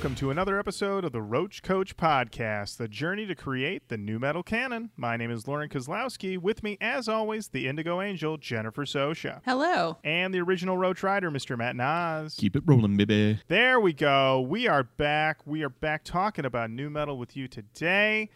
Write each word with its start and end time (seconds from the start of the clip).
Welcome 0.00 0.16
to 0.16 0.30
another 0.30 0.58
episode 0.58 1.04
of 1.04 1.12
the 1.12 1.20
Roach 1.20 1.62
Koach 1.62 1.92
Podcast, 1.92 2.78
the 2.78 2.88
journey 2.88 3.26
to 3.26 3.34
create 3.34 3.90
the 3.90 3.98
nu 3.98 4.18
metal 4.18 4.42
canon. 4.42 4.88
My 4.96 5.18
name 5.18 5.30
is 5.30 5.46
Lauren 5.46 5.68
Kozlowski. 5.68 6.38
With 6.38 6.62
me, 6.62 6.78
as 6.80 7.06
always, 7.06 7.48
the 7.48 7.68
Indigo 7.68 8.00
Angel, 8.00 8.38
Jennifer 8.38 8.86
Sosha. 8.86 9.42
Hello. 9.44 9.98
And 10.02 10.32
the 10.32 10.40
original 10.40 10.78
Roach 10.78 11.02
Rider, 11.02 11.30
Mr. 11.30 11.58
Matt 11.58 11.76
Nas. 11.76 12.34
Keep 12.36 12.56
it 12.56 12.62
rolling, 12.64 12.96
baby. 12.96 13.40
There 13.48 13.78
we 13.78 13.92
go. 13.92 14.40
We 14.40 14.66
are 14.66 14.84
back. 14.84 15.46
We 15.46 15.62
are 15.64 15.68
back 15.68 16.02
talking 16.02 16.46
about 16.46 16.70
nu 16.70 16.88
metal 16.88 17.18
with 17.18 17.36
you 17.36 17.46
today. 17.46 18.30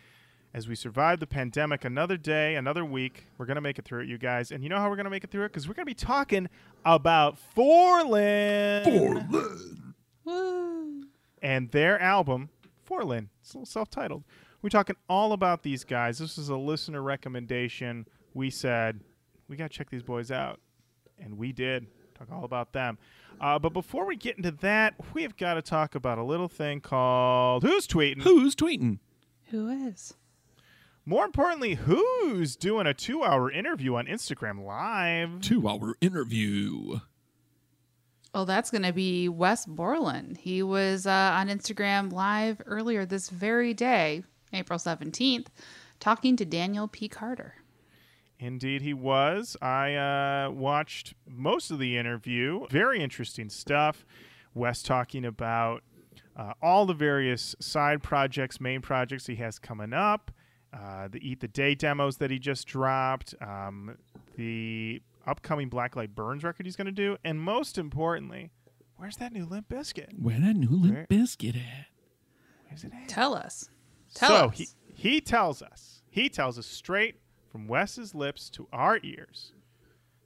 As 0.53 0.69
we 0.69 0.75
survive 0.75 1.19
the 1.19 1.27
pandemic, 1.27 1.83
another 1.83 2.19
day, 2.19 2.57
another 2.57 2.85
week, 2.85 3.25
we're 3.39 3.47
going 3.47 3.55
to 3.55 3.63
make 3.63 3.79
it 3.79 3.87
through 3.87 4.03
it, 4.03 4.09
you 4.09 4.19
guys. 4.19 4.51
And 4.51 4.63
you 4.63 4.69
know 4.69 4.81
how 4.81 4.91
we're 4.91 4.97
going 4.97 5.05
to 5.05 5.11
make 5.11 5.25
it 5.25 5.31
through 5.31 5.47
it? 5.47 5.49
Because 5.49 5.67
we're 5.67 5.73
going 5.73 5.87
to 5.87 5.91
be 5.91 5.95
talking 5.95 6.51
about 6.85 7.39
4Lyn. 7.57 8.85
4Lyn. 8.85 9.95
Woo. 10.27 11.05
And 11.45 11.71
their 11.73 12.01
album 12.01 12.49
4Lyn. 12.89 13.29
It's 13.43 13.53
a 13.53 13.59
little 13.59 13.67
self-titled. 13.67 14.25
We're 14.63 14.71
talking 14.71 14.97
all 15.11 15.33
about 15.33 15.63
these 15.63 15.85
guys. 15.85 16.19
This 16.19 16.39
is 16.39 16.49
a 16.49 16.57
listener 16.57 17.03
recommendation. 17.03 18.07
We 18.33 18.49
said 18.49 19.01
we 19.47 19.57
got 19.57 19.71
to 19.71 19.77
check 19.77 19.91
these 19.91 20.03
boys 20.03 20.31
out, 20.31 20.59
and 21.19 21.37
we 21.37 21.53
did. 21.53 21.87
Talk 22.15 22.29
all 22.33 22.45
about 22.45 22.73
them. 22.73 22.97
Uh, 23.41 23.59
but 23.59 23.75
before 23.75 24.07
we 24.07 24.17
get 24.17 24.37
into 24.39 24.53
that, 24.53 24.95
we 25.13 25.23
have 25.23 25.37
got 25.37 25.55
to 25.55 25.63
talk 25.63 25.95
about 25.95 26.17
a 26.17 26.25
little 26.25 26.49
thing 26.49 26.81
called 26.81 27.63
Who's 27.63 27.87
Tweeting. 27.87 28.23
Who's 28.23 28.55
tweeting? 28.55 29.01
Who 29.51 29.69
is? 29.69 30.15
More 31.05 31.27
importantly, 31.27 31.75
who's 31.75 32.57
doing 32.57 32.87
a 32.87 32.95
two-hour 32.95 33.51
interview 33.51 33.97
on 33.97 34.07
Instagram 34.07 34.65
Live? 34.65 35.43
Two 35.43 35.69
hour 35.69 35.97
interview. 36.01 37.01
Well, 38.35 38.47
that's 38.47 38.73
going 38.73 38.83
to 38.83 38.93
be 38.93 39.29
Wes 39.29 39.65
Borland. 39.65 40.39
He 40.39 40.61
was 40.61 41.07
uh, 41.07 41.37
on 41.39 41.47
Instagram 41.49 42.13
Live 42.13 42.61
earlier 42.67 43.07
this 43.07 43.31
very 43.31 43.73
day, 43.73 44.25
April 44.53 44.77
17th, 44.77 45.47
talking 46.01 46.37
to 46.37 46.45
Daniel 46.45 46.89
P. 46.89 47.09
Carter. 47.09 47.55
Indeed, 48.41 48.83
he 48.83 48.93
was. 48.93 49.57
I 49.63 49.95
uh, 49.95 50.51
watched 50.51 51.15
most 51.29 51.71
of 51.71 51.79
the 51.79 51.97
interview. 51.97 52.67
Very 52.71 53.01
interesting 53.01 53.49
stuff. 53.49 54.05
Wes 54.53 54.83
talking 54.83 55.25
about 55.25 55.85
uh, 56.37 56.55
all 56.61 56.87
the 56.87 56.93
various 56.93 57.55
side 57.61 58.03
projects, 58.03 58.61
main 58.61 58.81
projects 58.81 59.29
he 59.29 59.37
has 59.37 59.61
coming 59.61 59.93
up, 59.93 60.33
uh, 60.73 61.07
the 61.07 61.21
Eat 61.27 61.39
the 61.39 61.47
Day 61.47 61.77
demos 61.77 62.17
that 62.17 62.33
he 62.33 62.41
just 62.41 62.67
dropped, 62.67 63.33
um, 63.41 63.97
the 64.37 65.01
upcoming 65.27 65.69
Black 65.69 65.97
Light 65.97 66.15
Burns 66.15 66.45
record 66.45 66.67
he's 66.67 66.77
going 66.77 66.87
to 66.87 66.93
do, 66.93 67.17
and 67.25 67.41
most 67.41 67.79
importantly, 67.79 68.51
where's 68.97 69.17
that 69.19 69.33
new 69.33 69.45
Limp 69.45 69.69
Bizkit? 69.69 70.19
Where 70.21 70.39
that 70.41 70.57
new 70.57 70.69
Where- 70.79 70.93
Limp 70.93 71.09
Bizkit 71.09 71.57
at? 71.57 71.87
Where's 72.69 72.85
it 72.85 72.93
at? 72.95 73.09
Tell 73.09 73.35
us. 73.35 73.71
Tell 74.15 74.29
so 74.29 74.47
us. 74.49 74.59
he 74.59 74.69
he 74.95 75.21
tells 75.21 75.61
us 75.63 76.03
he 76.09 76.29
tells 76.29 76.59
us 76.59 76.67
straight 76.67 77.17
from 77.51 77.67
Wes's 77.67 78.15
lips 78.15 78.49
to 78.51 78.69
our 78.73 79.01
ears 79.03 79.53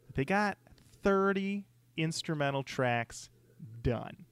that 0.07 0.15
they 0.15 0.25
got 0.27 0.59
30 1.03 1.65
instrumental 1.97 2.63
tracks 2.63 3.31
done 3.83 4.27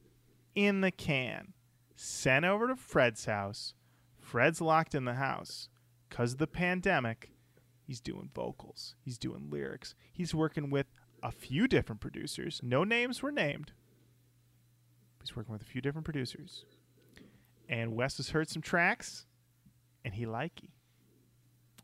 in 0.55 0.83
the 0.83 0.91
can 0.91 1.55
sent 1.95 2.45
over 2.45 2.69
to 2.69 2.77
Fred's 2.77 3.25
house 3.25 3.73
Fred's 4.21 4.61
locked 4.61 4.95
in 4.95 5.05
the 5.07 5.15
house 5.15 5.69
cuz 6.11 6.33
of 6.33 6.39
the 6.39 6.47
pandemic 6.47 7.31
he's 7.87 8.01
doing 8.01 8.31
vocals 8.35 8.95
he's 9.03 9.19
doing 9.19 9.49
lyrics 9.51 9.95
he's 10.13 10.35
working 10.35 10.71
with 10.71 10.87
a 11.23 11.31
few 11.31 11.67
different 11.67 12.01
producers 12.01 12.61
no 12.63 12.85
names 12.85 13.23
were 13.23 13.33
named 13.33 13.73
he's 15.21 15.35
working 15.35 15.53
with 15.53 15.63
a 15.63 15.67
few 15.67 15.81
different 15.81 16.05
producers 16.05 16.65
and 17.69 17.95
Wes 17.95 18.17
has 18.19 18.31
heard 18.31 18.49
some 18.49 18.63
tracks 18.63 19.27
and 20.05 20.15
he 20.15 20.25
likey. 20.25 20.71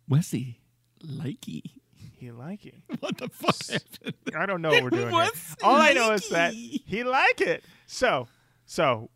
Wesley. 0.09 0.61
Likey. 1.05 1.63
He 1.95 2.29
likey. 2.29 2.83
What 3.01 3.19
the 3.19 3.29
fuck 3.29 3.57
happened? 3.67 4.15
I 4.37 4.47
don't 4.47 4.63
know 4.63 4.71
what 4.71 4.85
we're 4.85 4.91
doing. 4.91 5.11
here. 5.13 5.31
All 5.63 5.75
I 5.75 5.93
know 5.93 6.13
is 6.13 6.29
that 6.29 6.55
he 6.55 7.03
like 7.03 7.41
it. 7.41 7.65
So, 7.87 8.29
so 8.65 9.11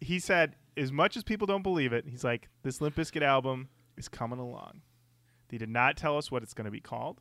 he 0.00 0.18
said, 0.18 0.56
as 0.76 0.90
much 0.90 1.16
as 1.16 1.22
people 1.22 1.46
don't 1.46 1.62
believe 1.62 1.92
it, 1.92 2.06
he's 2.08 2.24
like, 2.24 2.48
this 2.62 2.80
Limp 2.80 2.96
Bizkit 2.96 3.22
album 3.22 3.68
is 3.96 4.08
coming 4.08 4.40
along. 4.40 4.80
They 5.50 5.58
did 5.58 5.68
not 5.68 5.96
tell 5.96 6.16
us 6.16 6.30
what 6.30 6.42
it's 6.42 6.54
going 6.54 6.64
to 6.64 6.70
be 6.70 6.80
called. 6.80 7.20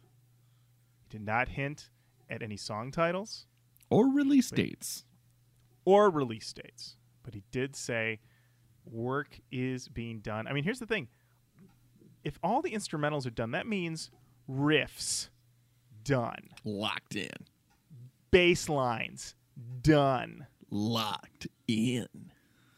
He 1.01 1.17
did 1.17 1.25
not 1.25 1.49
hint 1.49 1.89
at 2.29 2.41
any 2.41 2.57
song 2.57 2.91
titles 2.91 3.45
Or 3.89 4.07
release 4.07 4.49
dates. 4.51 5.03
or 5.83 6.09
release 6.09 6.53
dates, 6.53 6.95
but 7.23 7.33
he 7.33 7.43
did 7.51 7.75
say 7.75 8.19
work 8.85 9.39
is 9.51 9.87
being 9.89 10.19
done. 10.19 10.47
I 10.47 10.53
mean, 10.53 10.63
here's 10.63 10.79
the 10.79 10.85
thing: 10.85 11.07
if 12.23 12.39
all 12.43 12.61
the 12.61 12.71
instrumentals 12.71 13.25
are 13.25 13.31
done, 13.31 13.51
that 13.51 13.65
means 13.67 14.09
riffs 14.49 15.29
done. 16.03 16.49
Locked 16.63 17.15
in. 17.15 17.29
bass 18.31 18.69
lines 18.69 19.35
done 19.81 20.45
Locked 20.71 21.47
in. 21.67 22.07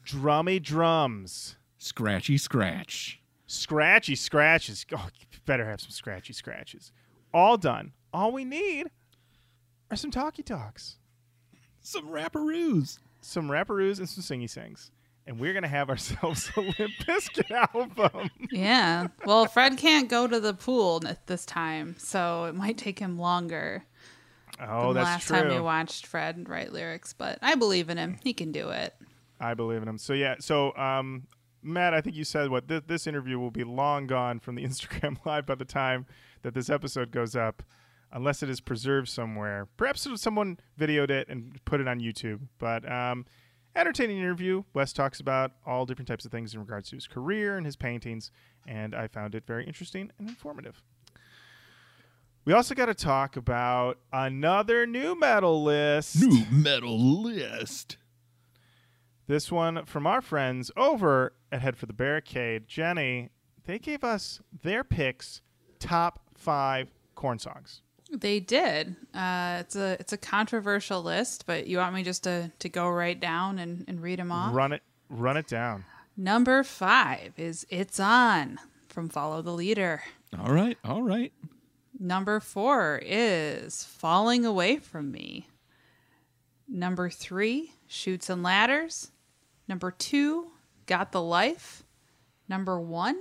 drummy 0.05 0.61
drums 0.61 1.57
Scratchy 1.77 2.37
scratch. 2.37 3.20
Scratchy 3.51 4.15
scratches 4.15 4.85
oh 4.93 5.09
you 5.19 5.25
better 5.45 5.65
have 5.65 5.81
some 5.81 5.91
scratchy 5.91 6.31
scratches 6.33 6.91
all 7.33 7.57
done 7.57 7.91
all 8.13 8.31
we 8.31 8.45
need 8.45 8.87
are 9.89 9.97
some 9.97 10.09
talkie 10.11 10.43
talks 10.43 10.97
Some 11.81 12.07
rapperoos. 12.09 12.99
some 13.21 13.49
rapperoos 13.49 13.99
and 13.99 14.07
some 14.07 14.23
singy 14.23 14.49
sings 14.49 14.91
and 15.27 15.37
we're 15.39 15.53
gonna 15.53 15.67
have 15.67 15.89
ourselves 15.89 16.49
a 16.55 16.61
limp 16.61 16.91
Bizkit 17.05 17.51
album 17.73 18.29
Yeah. 18.51 19.07
Well, 19.25 19.45
Fred 19.45 19.77
can't 19.77 20.09
go 20.09 20.27
to 20.27 20.39
the 20.39 20.53
pool 20.53 21.01
at 21.05 21.27
this 21.27 21.45
time, 21.45 21.95
so 21.99 22.45
it 22.45 22.55
might 22.55 22.77
take 22.77 22.97
him 22.99 23.19
longer 23.19 23.83
oh 24.59 24.87
than 24.93 24.95
that's 24.95 25.05
last 25.05 25.27
true 25.27 25.37
time 25.37 25.49
we 25.49 25.59
watched 25.59 26.07
Fred 26.07 26.49
write 26.49 26.71
lyrics. 26.73 27.13
But 27.13 27.37
I 27.41 27.55
believe 27.55 27.89
in 27.89 27.97
him. 27.97 28.17
He 28.23 28.33
can 28.33 28.51
do 28.51 28.69
it. 28.69 28.95
i 29.39 29.53
believe 29.53 29.81
in 29.81 29.87
him 29.87 29.97
so 29.97 30.13
yeah 30.13 30.35
so 30.39 30.75
um 30.75 31.27
matt 31.63 31.93
i 31.93 32.01
think 32.01 32.15
you 32.15 32.23
said 32.23 32.49
what 32.49 32.67
th- 32.67 32.83
this 32.87 33.05
interview 33.07 33.37
will 33.39 33.51
be 33.51 33.63
long 33.63 34.07
gone 34.07 34.39
from 34.39 34.55
the 34.55 34.63
instagram 34.67 35.17
live 35.25 35.45
by 35.45 35.55
the 35.55 35.65
time 35.65 36.05
that 36.41 36.53
this 36.53 36.69
episode 36.69 37.11
goes 37.11 37.35
up 37.35 37.63
unless 38.13 38.43
it 38.43 38.49
is 38.49 38.59
preserved 38.59 39.07
somewhere. 39.07 39.67
Perhaps 39.77 40.05
someone 40.21 40.59
videoed 40.77 41.09
it 41.09 41.29
and 41.29 41.63
put 41.65 41.79
it 41.79 41.87
on 41.87 41.99
youtube 41.99 42.41
but 42.59 42.89
um 42.91 43.25
entertaining 43.73 44.17
interview. 44.17 44.63
Wes 44.73 44.91
talks 44.91 45.21
about 45.21 45.53
all 45.65 45.85
different 45.85 46.07
types 46.07 46.25
of 46.25 46.31
things 46.31 46.53
in 46.53 46.59
regards 46.59 46.89
to 46.89 46.97
his 46.97 47.07
career 47.07 47.55
and 47.55 47.65
his 47.65 47.75
paintings 47.75 48.31
and 48.67 48.93
i 48.93 49.07
found 49.07 49.33
it 49.33 49.45
very 49.47 49.65
interesting 49.65 50.11
and 50.19 50.27
informative. 50.27 50.81
We 52.43 52.53
also 52.53 52.73
got 52.73 52.87
to 52.87 52.95
talk 52.95 53.37
about 53.37 53.99
another 54.11 54.87
nu 54.87 55.15
metal 55.15 55.63
list. 55.63 56.21
Nu 56.21 56.43
metal 56.49 57.21
list. 57.21 57.97
This 59.27 59.51
one 59.51 59.85
from 59.85 60.07
our 60.07 60.21
friends 60.21 60.71
over 60.75 61.33
at 61.51 61.61
Head 61.61 61.75
for 61.77 61.85
the 61.85 61.93
Barricade. 61.93 62.67
Jenny, 62.67 63.29
they 63.65 63.79
gave 63.79 64.03
us 64.03 64.41
their 64.63 64.83
picks 64.83 65.41
top 65.79 66.21
five 66.35 66.91
Korn 67.15 67.39
songs. 67.39 67.81
They 68.11 68.39
did. 68.39 68.95
Uh, 69.13 69.57
it's 69.61 69.75
a 69.75 69.97
it's 69.99 70.11
a 70.11 70.17
controversial 70.17 71.01
list, 71.01 71.45
but 71.45 71.67
you 71.67 71.77
want 71.77 71.95
me 71.95 72.03
just 72.03 72.23
to, 72.23 72.51
to 72.59 72.67
go 72.67 72.89
right 72.89 73.19
down 73.19 73.57
and, 73.59 73.85
and 73.87 74.01
read 74.01 74.19
them 74.19 74.31
off? 74.31 74.53
Run 74.53 74.73
it 74.73 74.81
run 75.09 75.37
it 75.37 75.47
down. 75.47 75.85
Number 76.17 76.63
five 76.63 77.33
is 77.37 77.65
It's 77.69 77.99
On 77.99 78.59
from 78.89 79.07
Follow 79.07 79.41
the 79.41 79.51
Leader. 79.51 80.03
All 80.37 80.53
right. 80.53 80.77
All 80.83 81.01
right. 81.03 81.31
Number 81.97 82.39
four 82.39 83.01
is 83.05 83.83
Falling 83.85 84.45
Away 84.45 84.77
from 84.77 85.11
Me. 85.11 85.47
Number 86.67 87.09
three, 87.09 87.73
Shoots 87.87 88.29
and 88.29 88.43
Ladders. 88.43 89.11
Number 89.67 89.91
two, 89.91 90.51
Got 90.85 91.11
the 91.11 91.21
Life. 91.21 91.83
Number 92.47 92.79
one, 92.79 93.17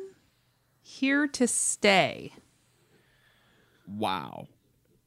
Here 0.82 1.26
to 1.28 1.46
Stay. 1.46 2.32
Wow. 3.86 4.48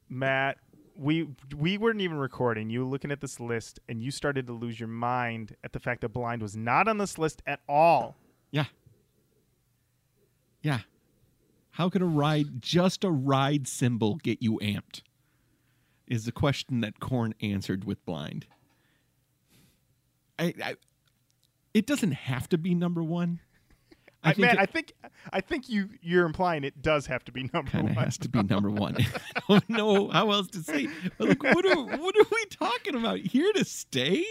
Matt, 0.09 0.57
we 0.95 1.27
we 1.55 1.77
weren't 1.77 2.01
even 2.01 2.17
recording. 2.17 2.69
You 2.69 2.85
were 2.85 2.91
looking 2.91 3.11
at 3.11 3.21
this 3.21 3.39
list 3.39 3.79
and 3.89 4.01
you 4.01 4.11
started 4.11 4.47
to 4.47 4.53
lose 4.53 4.79
your 4.79 4.89
mind 4.89 5.55
at 5.63 5.73
the 5.73 5.79
fact 5.79 6.01
that 6.01 6.09
Blind 6.09 6.41
was 6.41 6.55
not 6.55 6.87
on 6.87 6.97
this 6.97 7.17
list 7.17 7.41
at 7.47 7.61
all. 7.67 8.15
Yeah. 8.51 8.65
Yeah. 10.61 10.79
How 11.71 11.89
could 11.89 12.03
a 12.03 12.05
ride, 12.05 12.61
just 12.61 13.03
a 13.03 13.09
ride 13.09 13.67
cymbal, 13.67 14.15
get 14.17 14.41
you 14.41 14.59
amped? 14.61 15.01
Is 16.07 16.25
the 16.25 16.31
question 16.31 16.81
that 16.81 16.99
Korn 16.99 17.33
answered 17.41 17.85
with 17.85 18.05
Blind. 18.05 18.45
I, 20.37 20.53
I 20.63 20.75
it 21.73 21.85
doesn't 21.87 22.11
have 22.13 22.47
to 22.49 22.57
be 22.57 22.73
number 22.75 23.03
one. 23.03 23.39
I, 24.25 24.29
think 24.33 24.39
man, 24.47 24.55
it 24.55 24.59
I 24.61 24.65
think 24.65 24.93
I 25.33 25.41
think 25.41 25.67
you 25.67 25.89
you're 26.01 26.25
implying 26.25 26.63
it 26.63 26.81
does 26.81 27.05
have 27.07 27.25
to 27.25 27.31
be 27.33 27.43
number 27.53 27.69
kind 27.71 27.89
of 27.89 27.95
one. 27.95 28.05
has 28.05 28.17
to 28.19 28.29
be 28.29 28.41
number 28.43 28.69
one. 28.69 28.95
I 29.35 29.41
don't 29.49 29.69
know 29.69 30.07
how 30.09 30.31
else 30.31 30.47
to 30.51 30.59
say. 30.63 30.87
But 31.17 31.27
like, 31.29 31.43
what 31.43 31.65
are 31.65 31.83
what 31.97 32.15
are 32.17 32.25
we 32.31 32.45
talking 32.49 32.95
about? 32.95 33.19
Here 33.19 33.51
to 33.53 33.65
stay? 33.65 34.23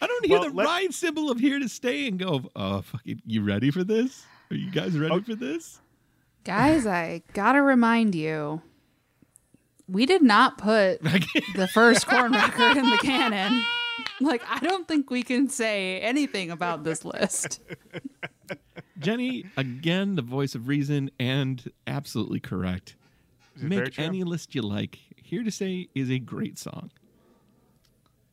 I 0.00 0.06
don't 0.06 0.24
hear 0.26 0.40
Well, 0.40 0.50
the 0.50 0.62
ride 0.64 0.92
cymbal 0.94 1.30
of 1.30 1.38
here 1.38 1.58
to 1.60 1.68
stay 1.68 2.08
and 2.08 2.18
go, 2.18 2.42
oh, 2.56 2.82
fucking, 2.82 3.22
you 3.24 3.42
ready 3.44 3.70
for 3.70 3.84
this? 3.84 4.24
Are 4.50 4.56
you 4.56 4.68
guys 4.70 4.98
ready 4.98 5.14
Oh. 5.14 5.20
for 5.20 5.36
this? 5.36 5.80
Guys, 6.44 6.86
I 6.86 7.22
gotta 7.34 7.62
remind 7.62 8.16
you, 8.16 8.62
we 9.88 10.04
did 10.06 10.22
not 10.22 10.58
put 10.58 11.00
the 11.54 11.68
first 11.72 12.06
Korn 12.08 12.32
record 12.32 12.76
in 12.76 12.90
the 12.90 12.98
canon. 12.98 13.64
Like, 14.20 14.42
I 14.48 14.60
don't 14.60 14.86
think 14.86 15.10
we 15.10 15.22
can 15.22 15.48
say 15.48 15.98
anything 16.00 16.50
about 16.50 16.84
this 16.84 17.04
list. 17.04 17.60
Jenny, 18.98 19.46
again, 19.56 20.14
the 20.14 20.22
voice 20.22 20.54
of 20.54 20.68
reason 20.68 21.10
and 21.18 21.70
absolutely 21.86 22.38
correct. 22.40 22.96
Is 23.56 23.64
it 23.64 23.68
very 23.68 23.84
Make 23.84 23.98
any 23.98 24.22
list 24.22 24.54
you 24.54 24.62
like. 24.62 24.98
Here 25.16 25.42
to 25.42 25.50
Say 25.50 25.88
is 25.94 26.10
a 26.10 26.18
great 26.18 26.58
song. 26.58 26.90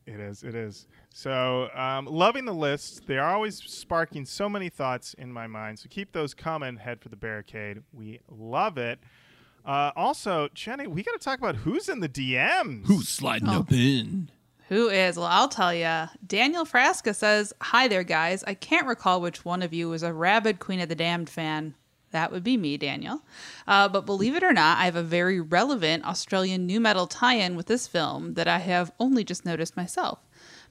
It 0.06 0.20
is. 0.20 0.42
It 0.42 0.54
is. 0.54 0.86
So, 1.12 1.68
um, 1.74 2.06
loving 2.06 2.44
the 2.44 2.52
lists. 2.54 3.00
They 3.06 3.18
are 3.18 3.32
always 3.34 3.56
sparking 3.56 4.24
so 4.24 4.48
many 4.48 4.68
thoughts 4.68 5.14
in 5.14 5.32
my 5.32 5.46
mind. 5.46 5.78
So 5.78 5.88
keep 5.88 6.12
those 6.12 6.34
coming. 6.34 6.76
Head 6.76 7.00
for 7.00 7.08
the 7.08 7.16
barricade. 7.16 7.82
We 7.92 8.20
love 8.30 8.78
it. 8.78 8.98
Uh, 9.64 9.90
also, 9.96 10.48
Jenny, 10.54 10.86
we 10.86 11.02
got 11.02 11.12
to 11.12 11.18
talk 11.24 11.38
about 11.38 11.56
who's 11.56 11.88
in 11.88 12.00
the 12.00 12.08
DMs. 12.08 12.86
Who's 12.86 13.08
sliding 13.08 13.48
Oh. 13.48 13.60
up 13.60 13.72
in? 13.72 14.30
Who 14.70 14.88
is? 14.88 15.16
Well, 15.16 15.26
I'll 15.26 15.48
tell 15.48 15.74
you. 15.74 16.08
Daniel 16.24 16.64
Frasca 16.64 17.12
says, 17.12 17.52
Hi 17.60 17.88
there, 17.88 18.04
guys. 18.04 18.44
I 18.44 18.54
can't 18.54 18.86
recall 18.86 19.20
which 19.20 19.44
one 19.44 19.62
of 19.62 19.74
you 19.74 19.88
was 19.88 20.04
a 20.04 20.12
rabid 20.12 20.60
Queen 20.60 20.78
of 20.78 20.88
the 20.88 20.94
Damned 20.94 21.28
fan. 21.28 21.74
That 22.12 22.30
would 22.30 22.44
be 22.44 22.56
me, 22.56 22.76
Daniel. 22.76 23.22
Uh, 23.66 23.88
but 23.88 24.06
believe 24.06 24.36
it 24.36 24.44
or 24.44 24.52
not, 24.52 24.78
I 24.78 24.84
have 24.84 24.94
a 24.94 25.02
very 25.02 25.40
relevant 25.40 26.04
Australian 26.04 26.68
nu 26.68 26.78
metal 26.78 27.08
tie 27.08 27.34
in 27.34 27.56
with 27.56 27.66
this 27.66 27.88
film 27.88 28.34
that 28.34 28.46
I 28.46 28.58
have 28.58 28.92
only 29.00 29.24
just 29.24 29.44
noticed 29.44 29.76
myself. 29.76 30.20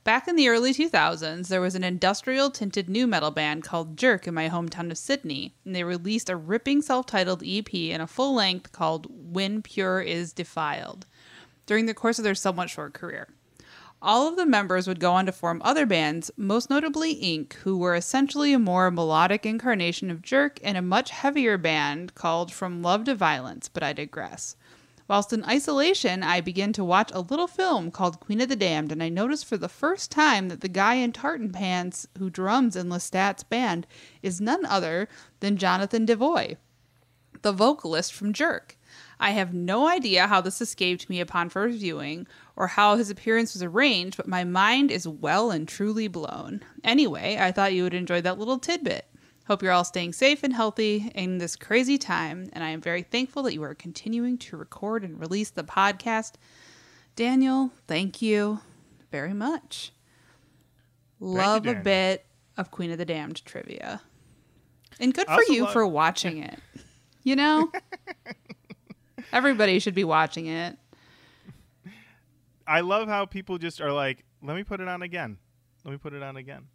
Back 0.06 0.30
in 0.30 0.38
the 0.38 0.48
early 0.48 0.74
2000s, 0.74 1.50
there 1.50 1.60
was 1.60 1.76
an 1.76 1.84
industrial 1.84 2.52
tinted 2.52 2.90
nu 2.90 3.06
metal 3.06 3.32
band 3.32 3.66
called 3.66 3.98
Jerk 3.98 4.30
in 4.30 4.34
my 4.34 4.48
hometown 4.48 4.92
of 4.92 4.98
Sydney, 4.98 5.56
and 5.66 5.76
they 5.76 5.84
released 5.84 6.30
a 6.30 6.38
ripping 6.38 6.82
self 6.82 7.06
titled 7.06 7.44
EP 7.46 7.74
and 7.74 8.02
a 8.02 8.08
full 8.08 8.34
length 8.34 8.72
called 8.72 9.08
When 9.10 9.62
Pure 9.62 10.04
Is 10.04 10.32
Defiled 10.32 11.06
during 11.66 11.86
the 11.86 11.94
course 11.94 12.18
of 12.18 12.24
their 12.24 12.34
somewhat 12.34 12.70
short 12.70 12.94
career. 12.94 13.28
All 14.02 14.30
of 14.30 14.38
the 14.38 14.46
members 14.46 14.88
would 14.88 15.02
go 15.02 15.12
on 15.12 15.26
to 15.26 15.34
form 15.34 15.62
other 15.62 15.86
bands, 15.86 16.32
most 16.38 16.70
notably 16.70 17.16
Inc., 17.16 17.54
who 17.54 17.78
were 17.78 17.96
essentially 17.96 18.54
a 18.54 18.60
more 18.60 18.90
melodic 18.90 19.46
incarnation 19.46 20.10
of 20.10 20.22
Jerk 20.22 20.58
and 20.64 20.78
a 20.78 20.82
much 20.82 21.10
heavier 21.10 21.58
band 21.58 22.16
called 22.16 22.54
From 22.54 22.82
Love 22.82 23.04
to 23.06 23.16
Violence, 23.16 23.68
but 23.68 23.84
I 23.84 23.92
digress. 23.92 24.56
Whilst 25.10 25.34
in 25.34 25.44
isolation, 25.44 26.24
I 26.24 26.40
began 26.40 26.72
to 26.74 26.84
watch 26.84 27.12
a 27.14 27.20
little 27.20 27.48
film 27.48 27.92
called 27.92 28.22
Queen 28.22 28.40
of 28.40 28.48
the 28.48 28.56
Damned, 28.56 28.94
and 28.94 29.04
I 29.04 29.10
noticed 29.10 29.46
for 29.46 29.58
the 29.58 29.68
first 29.68 30.12
time 30.12 30.48
that 30.48 30.62
the 30.62 30.70
guy 30.70 30.94
in 30.94 31.12
tartan 31.12 31.52
pants 31.52 32.08
who 32.18 32.30
drums 32.30 32.78
in 32.78 32.88
Lestat's 32.88 33.44
band 33.44 33.86
is 34.24 34.40
none 34.40 34.66
other 34.66 35.10
than 35.42 35.58
Jonathan 35.58 36.06
Devoy, 36.06 36.56
the 37.42 37.52
vocalist 37.52 38.14
from 38.14 38.32
Jerk. 38.32 38.78
I 39.20 39.32
have 39.32 39.54
no 39.54 39.88
idea 39.88 40.28
how 40.28 40.40
this 40.42 40.62
escaped 40.62 41.10
me 41.10 41.20
upon 41.20 41.50
first 41.50 41.80
viewing 41.80 42.28
or 42.60 42.68
how 42.68 42.98
his 42.98 43.10
appearance 43.10 43.54
was 43.54 43.64
arranged, 43.64 44.18
but 44.18 44.28
my 44.28 44.44
mind 44.44 44.92
is 44.92 45.08
well 45.08 45.50
and 45.50 45.66
truly 45.66 46.10
blown. 46.10 46.62
Anyway, 46.84 47.38
I 47.40 47.54
thought 47.54 47.74
you 47.74 47.84
would 47.84 47.94
enjoy 47.94 48.20
that 48.20 48.38
little 48.38 48.60
tidbit. 48.60 49.06
Hope 49.48 49.64
you're 49.64 49.72
all 49.72 49.86
staying 49.86 50.12
safe 50.12 50.44
and 50.44 50.54
healthy 50.54 51.10
in 51.16 51.38
this 51.38 51.56
crazy 51.56 51.98
time, 51.98 52.50
and 52.52 52.62
I 52.62 52.70
am 52.70 52.82
very 52.82 53.02
thankful 53.02 53.44
that 53.44 53.54
you 53.54 53.64
are 53.64 53.74
continuing 53.74 54.38
to 54.40 54.58
record 54.58 55.06
and 55.06 55.18
release 55.20 55.50
the 55.50 55.64
podcast. 55.64 56.34
Daniel, 57.16 57.72
thank 57.88 58.22
you 58.22 58.60
very 59.10 59.34
much. 59.34 59.94
Love 61.22 61.66
a 61.66 61.76
bit 61.76 62.26
of 62.58 62.72
Queen 62.72 62.92
of 62.92 62.98
the 62.98 63.06
Damned 63.06 63.44
trivia. 63.46 64.02
And 65.00 65.14
good 65.14 65.28
for 65.28 65.42
you 65.44 65.64
love- 65.64 65.72
for 65.74 65.88
watching 65.88 66.44
it. 66.44 66.60
You 67.24 67.38
know? 67.38 67.72
Everybody 69.32 69.80
should 69.80 69.96
be 69.96 70.04
watching 70.04 70.48
it. 70.48 70.78
I 72.70 72.82
love 72.82 73.08
how 73.08 73.26
people 73.26 73.58
just 73.58 73.82
are 73.82 73.92
like, 73.92 74.24
let 74.44 74.56
me 74.56 74.64
put 74.64 74.80
it 74.80 74.88
on 74.88 75.02
again. 75.02 75.38
Let 75.84 75.92
me 75.92 75.98
put 75.98 76.14
it 76.14 76.22
on 76.22 76.38
again. 76.38 76.68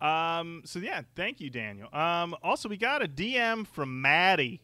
Um, 0.00 0.62
so 0.64 0.78
yeah, 0.78 1.02
thank 1.14 1.40
you, 1.40 1.50
Daniel. 1.50 1.94
Um, 1.94 2.34
also, 2.42 2.70
we 2.70 2.78
got 2.78 3.02
a 3.02 3.08
DM 3.08 3.66
from 3.66 4.00
Maddie. 4.00 4.62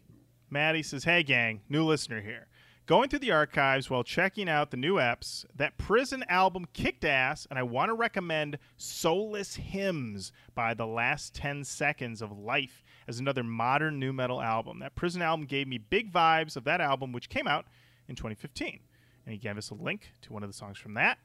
Maddie 0.49 0.83
says, 0.83 1.05
"Hey, 1.05 1.23
gang, 1.23 1.61
new 1.69 1.85
listener 1.85 2.23
here. 2.23 2.49
Going 2.87 3.09
through 3.09 3.21
the 3.21 3.31
archives 3.31 3.89
while 3.89 4.03
checking 4.03 4.49
out 4.49 4.71
the 4.71 4.77
new 4.77 4.95
eps. 4.95 5.45
That 5.55 5.79
Prison 5.79 6.25
album 6.29 6.67
kicked 6.73 7.05
ass, 7.05 7.47
and 7.49 7.59
I 7.59 7.63
want 7.63 7.91
to 7.91 7.95
recommend 7.95 8.59
Soulless 8.77 9.55
Hymns 9.57 10.33
by 10.55 10.75
The 10.75 10.87
Last 10.87 11.35
Ten 11.35 11.63
Seconds 11.63 12.21
of 12.21 12.37
Life 12.37 12.83
as 13.07 13.21
another 13.21 13.45
modern 13.45 14.01
nu 14.01 14.13
metal 14.13 14.41
album. 14.41 14.81
That 14.81 14.97
Prison 14.97 15.23
album 15.23 15.47
gave 15.47 15.69
me 15.69 15.79
big 15.79 16.11
vibes 16.11 16.57
of 16.57 16.65
that 16.65 16.81
album, 16.81 17.13
which 17.13 17.29
came 17.29 17.47
out 17.47 17.67
in 18.09 18.17
2015." 18.17 18.81
And 19.25 19.33
he 19.33 19.39
gave 19.39 19.59
us 19.59 19.71
a 19.71 19.75
link 19.75 20.13
to 20.23 20.33
one 20.33 20.43
of 20.43 20.49
the 20.49 20.57
songs 20.57 20.79
from 20.79 20.95
that. 20.95 21.19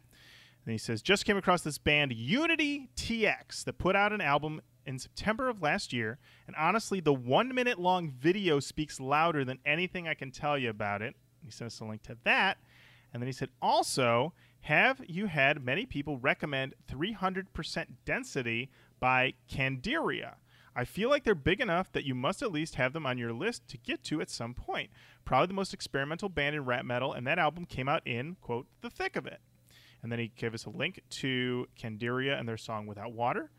And 0.65 0.71
he 0.71 0.77
says, 0.77 1.01
just 1.01 1.25
came 1.25 1.38
across 1.38 1.62
this 1.62 1.77
band 1.77 2.12
Unity 2.12 2.89
TX 2.95 3.63
that 3.65 3.77
put 3.77 3.95
out 3.95 4.12
an 4.12 4.21
album 4.21 4.62
in 4.86 5.00
September 5.00 5.50
of 5.50 5.62
last 5.62 5.94
year. 5.94 6.18
And 6.47 6.56
honestly, 6.56 7.00
the 7.00 7.13
one 7.13 7.53
minute 7.53 7.80
long 7.80 8.09
video 8.09 8.59
speaks 8.59 9.00
louder 9.00 9.45
than 9.45 9.59
anything 9.65 10.07
I 10.07 10.13
can 10.13 10.31
tell 10.31 10.57
you 10.57 10.69
about 10.69 11.01
it. 11.01 11.15
He 11.44 11.51
sent 11.51 11.68
us 11.68 11.80
a 11.80 11.86
link 11.86 12.03
to 12.03 12.18
that. 12.24 12.57
And 13.13 13.21
then 13.21 13.27
he 13.27 13.33
said, 13.33 13.50
also, 13.62 14.33
have 14.62 15.01
you 15.07 15.27
had 15.27 15.63
many 15.63 15.86
people 15.86 16.18
recommend 16.18 16.74
300% 16.92 17.86
Density 18.03 18.71
by 19.00 19.33
Candiria? 19.50 20.36
I 20.75 20.83
feel 20.83 21.10
like 21.10 21.24
they're 21.24 21.36
big 21.36 21.62
enough 21.62 21.92
that 21.94 22.04
you 22.04 22.13
must 22.13 22.42
at 22.42 22.51
least 22.51 22.75
have 22.75 22.92
them 22.92 23.06
on 23.06 23.18
your 23.18 23.31
list 23.31 23.68
to 23.69 23.77
get 23.77 24.04
to 24.06 24.19
at 24.19 24.30
some 24.30 24.54
point. 24.54 24.89
Probably 25.24 25.48
the 25.48 25.54
most 25.54 25.74
experimental 25.74 26.27
band 26.27 26.56
in 26.56 26.66
rap 26.66 26.83
metal, 26.83 27.13
and 27.13 27.25
that 27.25 27.39
album 27.39 27.66
came 27.66 27.88
out 27.88 28.06
in, 28.06 28.36
quote, 28.42 28.68
the 28.81 28.89
thick 28.89 29.16
of 29.16 29.25
it. 29.25 29.39
And 30.04 30.12
then 30.12 30.19
he 30.19 30.31
gave 30.36 30.54
us 30.54 30.66
a 30.66 30.69
link 30.69 31.01
to 31.10 31.68
Candiria 31.80 32.38
and 32.38 32.48
their 32.48 32.57
song 32.57 32.86
Without 32.86 33.13
Water. 33.13 33.51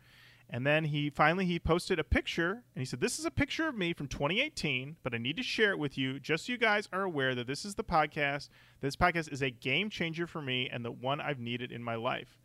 And 0.48 0.64
then 0.64 0.84
he 0.84 1.10
finally 1.10 1.44
he 1.44 1.58
posted 1.58 1.98
a 1.98 2.04
picture 2.04 2.52
and 2.52 2.80
he 2.80 2.84
said, 2.84 3.00
This 3.00 3.18
is 3.18 3.24
a 3.24 3.32
picture 3.32 3.66
of 3.66 3.74
me 3.74 3.92
from 3.92 4.06
2018, 4.06 4.96
but 5.02 5.12
I 5.12 5.18
need 5.18 5.36
to 5.38 5.42
share 5.42 5.72
it 5.72 5.78
with 5.78 5.98
you 5.98 6.20
just 6.20 6.46
so 6.46 6.52
you 6.52 6.58
guys 6.58 6.88
are 6.92 7.02
aware 7.02 7.34
that 7.34 7.48
this 7.48 7.64
is 7.64 7.74
the 7.74 7.82
podcast. 7.82 8.48
This 8.80 8.94
podcast 8.94 9.32
is 9.32 9.42
a 9.42 9.50
game 9.50 9.90
changer 9.90 10.28
for 10.28 10.40
me 10.40 10.68
and 10.70 10.84
the 10.84 10.92
one 10.92 11.20
I've 11.20 11.40
needed 11.40 11.72
in 11.72 11.82
my 11.82 11.96
life. 11.96 12.38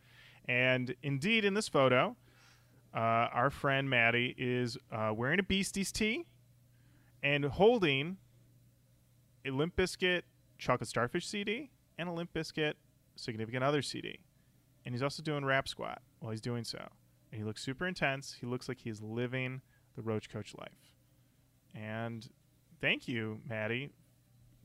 And 0.46 0.96
indeed, 1.04 1.44
in 1.44 1.54
this 1.54 1.68
photo, 1.68 2.16
uh, 2.94 3.28
our 3.32 3.50
friend 3.50 3.88
Maddie 3.88 4.34
is 4.36 4.76
uh, 4.90 5.12
wearing 5.14 5.38
a 5.38 5.42
Beasties 5.42 5.92
tee 5.92 6.26
and 7.22 7.44
holding 7.44 8.18
a 9.44 9.50
Limp 9.50 9.76
Bizkit 9.76 10.22
Chocolate 10.58 10.88
Starfish 10.88 11.26
CD 11.26 11.70
and 11.98 12.08
a 12.08 12.12
Limp 12.12 12.32
Bizkit 12.34 12.74
Significant 13.16 13.64
Other 13.64 13.82
CD. 13.82 14.20
And 14.84 14.94
he's 14.94 15.02
also 15.02 15.22
doing 15.22 15.44
Rap 15.44 15.68
Squat 15.68 16.02
while 16.20 16.32
he's 16.32 16.40
doing 16.40 16.64
so. 16.64 16.78
And 17.30 17.38
he 17.38 17.44
looks 17.44 17.62
super 17.62 17.86
intense. 17.86 18.36
He 18.40 18.46
looks 18.46 18.68
like 18.68 18.80
he's 18.80 19.00
living 19.00 19.62
the 19.96 20.02
Roach 20.02 20.30
Koach 20.30 20.58
life. 20.58 20.96
And 21.74 22.28
thank 22.80 23.08
you, 23.08 23.40
Maddie. 23.48 23.90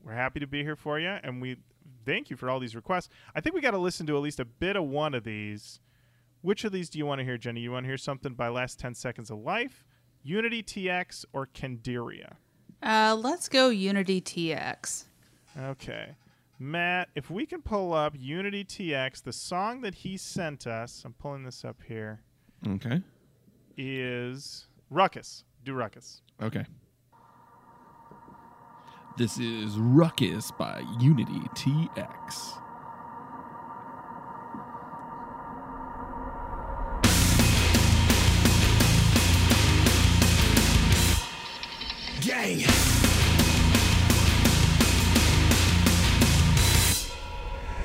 We're 0.04 0.12
happy 0.12 0.40
to 0.40 0.46
be 0.46 0.62
here 0.62 0.76
for 0.76 0.98
you. 0.98 1.16
And 1.22 1.40
we 1.40 1.56
thank 2.04 2.30
you 2.30 2.36
for 2.36 2.50
all 2.50 2.60
these 2.60 2.76
requests. 2.76 3.08
I 3.34 3.40
think 3.40 3.54
we 3.54 3.60
got 3.60 3.70
to 3.72 3.78
listen 3.78 4.06
to 4.06 4.16
at 4.16 4.22
least 4.22 4.40
a 4.40 4.44
bit 4.44 4.76
of 4.76 4.84
one 4.84 5.14
of 5.14 5.24
these. 5.24 5.80
Which 6.42 6.64
of 6.64 6.72
these 6.72 6.88
do 6.88 6.98
you 6.98 7.06
want 7.06 7.18
to 7.20 7.24
hear, 7.24 7.36
Jenny? 7.36 7.60
You 7.60 7.72
want 7.72 7.84
to 7.84 7.88
hear 7.88 7.96
something 7.98 8.34
by 8.34 8.48
Last 8.48 8.78
10 8.78 8.94
Seconds 8.94 9.30
of 9.30 9.38
Life, 9.38 9.84
Unity 10.22 10.62
TX, 10.62 11.24
or 11.32 11.46
Candiria? 11.46 12.34
Uh, 12.82 13.16
let's 13.18 13.48
go 13.48 13.70
Unity 13.70 14.20
TX. 14.20 15.04
Okay. 15.60 16.14
Matt, 16.60 17.08
if 17.14 17.30
we 17.30 17.44
can 17.46 17.62
pull 17.62 17.92
up 17.92 18.14
Unity 18.16 18.64
TX, 18.64 19.22
the 19.22 19.32
song 19.32 19.80
that 19.82 19.94
he 19.96 20.16
sent 20.16 20.66
us, 20.66 21.02
I'm 21.04 21.12
pulling 21.14 21.44
this 21.44 21.64
up 21.64 21.76
here, 21.86 22.20
Okay. 22.66 23.02
is 23.76 24.66
Ruckus. 24.90 25.44
Do 25.64 25.74
Ruckus. 25.74 26.22
Okay. 26.40 26.64
This 29.16 29.38
is 29.38 29.76
Ruckus 29.76 30.52
by 30.52 30.82
Unity 31.00 31.40
TX. 31.56 32.62
Gang. 42.28 42.58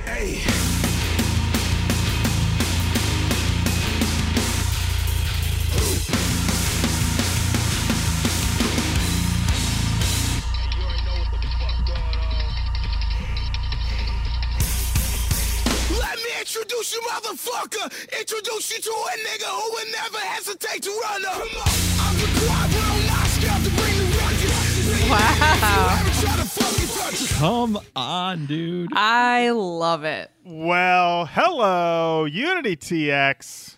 Hey. 0.04 0.44
Introduce 16.40 16.94
you, 16.94 17.02
motherfucker. 17.02 18.20
Introduce 18.20 18.72
you 18.74 18.82
to 18.82 18.92
a 18.92 19.16
nigga 19.26 19.46
who 19.46 19.72
would 19.72 19.88
never 19.94 20.18
hesitate 20.18 20.84
to 20.84 20.90
run 21.02 21.26
up. 21.26 21.42
I'm 22.00 22.16
the 22.18 22.28
quad, 22.46 22.93
us. 25.12 26.54
Come 27.40 27.80
on, 27.96 28.46
dude. 28.46 28.90
I 28.94 29.50
love 29.52 30.04
it. 30.04 30.32
Well, 30.46 31.26
hello, 31.26 32.26
Unity 32.26 32.76
TX. 32.78 33.76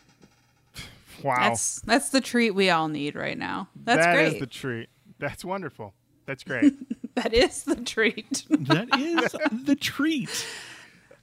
Wow. 1.23 1.35
That's 1.39 1.79
that's 1.81 2.09
the 2.09 2.21
treat 2.21 2.51
we 2.51 2.69
all 2.69 2.87
need 2.87 3.15
right 3.15 3.37
now. 3.37 3.69
That's 3.75 4.05
That 4.05 4.13
great. 4.13 4.33
is 4.33 4.39
the 4.39 4.47
treat. 4.47 4.89
That's 5.17 5.43
wonderful. 5.43 5.93
That's 6.27 6.43
great. 6.43 6.73
that 7.15 7.33
is 7.33 7.63
the 7.63 7.77
treat. 7.77 8.43
That 8.49 8.89
is 8.99 9.35
the 9.65 9.75
treat. 9.75 10.45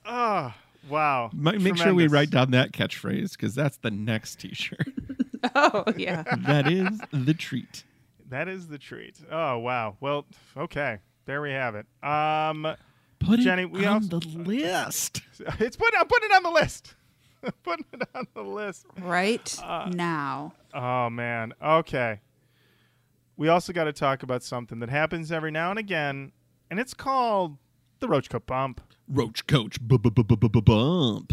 oh, 0.05 0.53
wow. 0.89 1.31
Might 1.33 1.61
make 1.61 1.77
sure 1.77 1.95
we 1.95 2.09
write 2.09 2.31
down 2.31 2.51
that 2.53 2.73
catchphrase 2.73 3.33
because 3.33 3.55
that's 3.55 3.77
the 3.79 3.91
next 3.91 4.41
T-shirt. 4.41 4.89
oh 5.55 5.85
yeah. 5.97 6.23
that 6.39 6.71
is 6.71 7.01
the 7.13 7.35
treat. 7.35 7.85
That 8.33 8.49
is 8.49 8.67
the 8.69 8.79
treat. 8.79 9.17
Oh, 9.31 9.59
wow. 9.59 9.97
Well, 10.01 10.25
okay. 10.57 10.99
There 11.27 11.43
we 11.43 11.51
have 11.51 11.75
it. 11.75 11.87
Um, 12.03 12.67
Put 13.19 13.41
Jenny, 13.41 13.63
it 13.63 13.71
we 13.71 13.85
on 13.85 14.05
also- 14.05 14.21
the 14.21 14.27
list. 14.39 15.21
it's 15.61 15.77
put. 15.77 15.93
I'm 15.97 16.07
putting 16.07 16.31
it 16.31 16.35
on 16.35 16.43
the 16.43 16.51
list. 16.51 16.95
putting 17.63 17.85
it 17.93 18.03
on 18.15 18.27
the 18.35 18.43
list. 18.43 18.87
Right 19.01 19.55
Uh, 19.63 19.91
now. 19.93 20.55
Oh 20.73 21.11
man. 21.11 21.53
Okay. 21.63 22.21
We 23.37 23.49
also 23.49 23.73
got 23.73 23.85
to 23.85 23.93
talk 23.93 24.23
about 24.23 24.43
something 24.43 24.79
that 24.81 24.89
happens 24.91 25.31
every 25.31 25.51
now 25.51 25.71
and 25.71 25.79
again, 25.79 26.33
and 26.71 26.81
it's 26.81 26.95
called 26.95 27.59
the 28.01 28.09
Roach 28.09 28.29
Koach 28.31 28.47
Bump. 28.47 28.81
Roach 29.09 29.47
Koach 29.47 29.79
bump. 29.81 31.33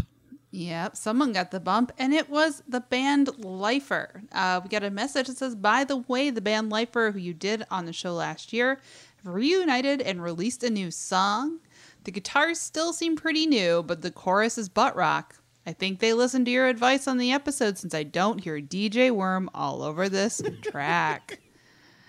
Yep, 0.52 0.96
someone 0.96 1.32
got 1.32 1.52
the 1.52 1.60
bump, 1.60 1.92
and 1.96 2.12
it 2.12 2.28
was 2.28 2.62
the 2.66 2.80
band 2.80 3.30
Lifer. 3.38 4.22
Uh, 4.32 4.60
we 4.62 4.68
got 4.68 4.82
a 4.82 4.90
message 4.90 5.28
that 5.28 5.36
says, 5.36 5.54
"By 5.54 5.84
the 5.84 5.98
way, 5.98 6.30
the 6.30 6.40
band 6.40 6.70
Lifer, 6.70 7.12
who 7.12 7.20
you 7.20 7.32
did 7.34 7.64
on 7.70 7.86
the 7.86 7.92
show 7.92 8.14
last 8.14 8.52
year, 8.52 8.80
have 9.22 9.32
reunited 9.32 10.00
and 10.00 10.22
released 10.22 10.64
a 10.64 10.70
new 10.70 10.90
song. 10.90 11.60
The 12.02 12.10
guitars 12.10 12.58
still 12.58 12.92
seem 12.92 13.14
pretty 13.14 13.46
new, 13.46 13.84
but 13.84 14.02
the 14.02 14.10
chorus 14.10 14.58
is 14.58 14.68
butt 14.68 14.96
rock. 14.96 15.36
I 15.66 15.72
think 15.72 16.00
they 16.00 16.14
listened 16.14 16.46
to 16.46 16.50
your 16.52 16.66
advice 16.66 17.06
on 17.06 17.18
the 17.18 17.30
episode 17.30 17.78
since 17.78 17.94
I 17.94 18.02
don't 18.02 18.42
hear 18.42 18.60
DJ 18.60 19.12
Worm 19.12 19.50
all 19.54 19.82
over 19.82 20.08
this 20.08 20.42
track." 20.62 21.38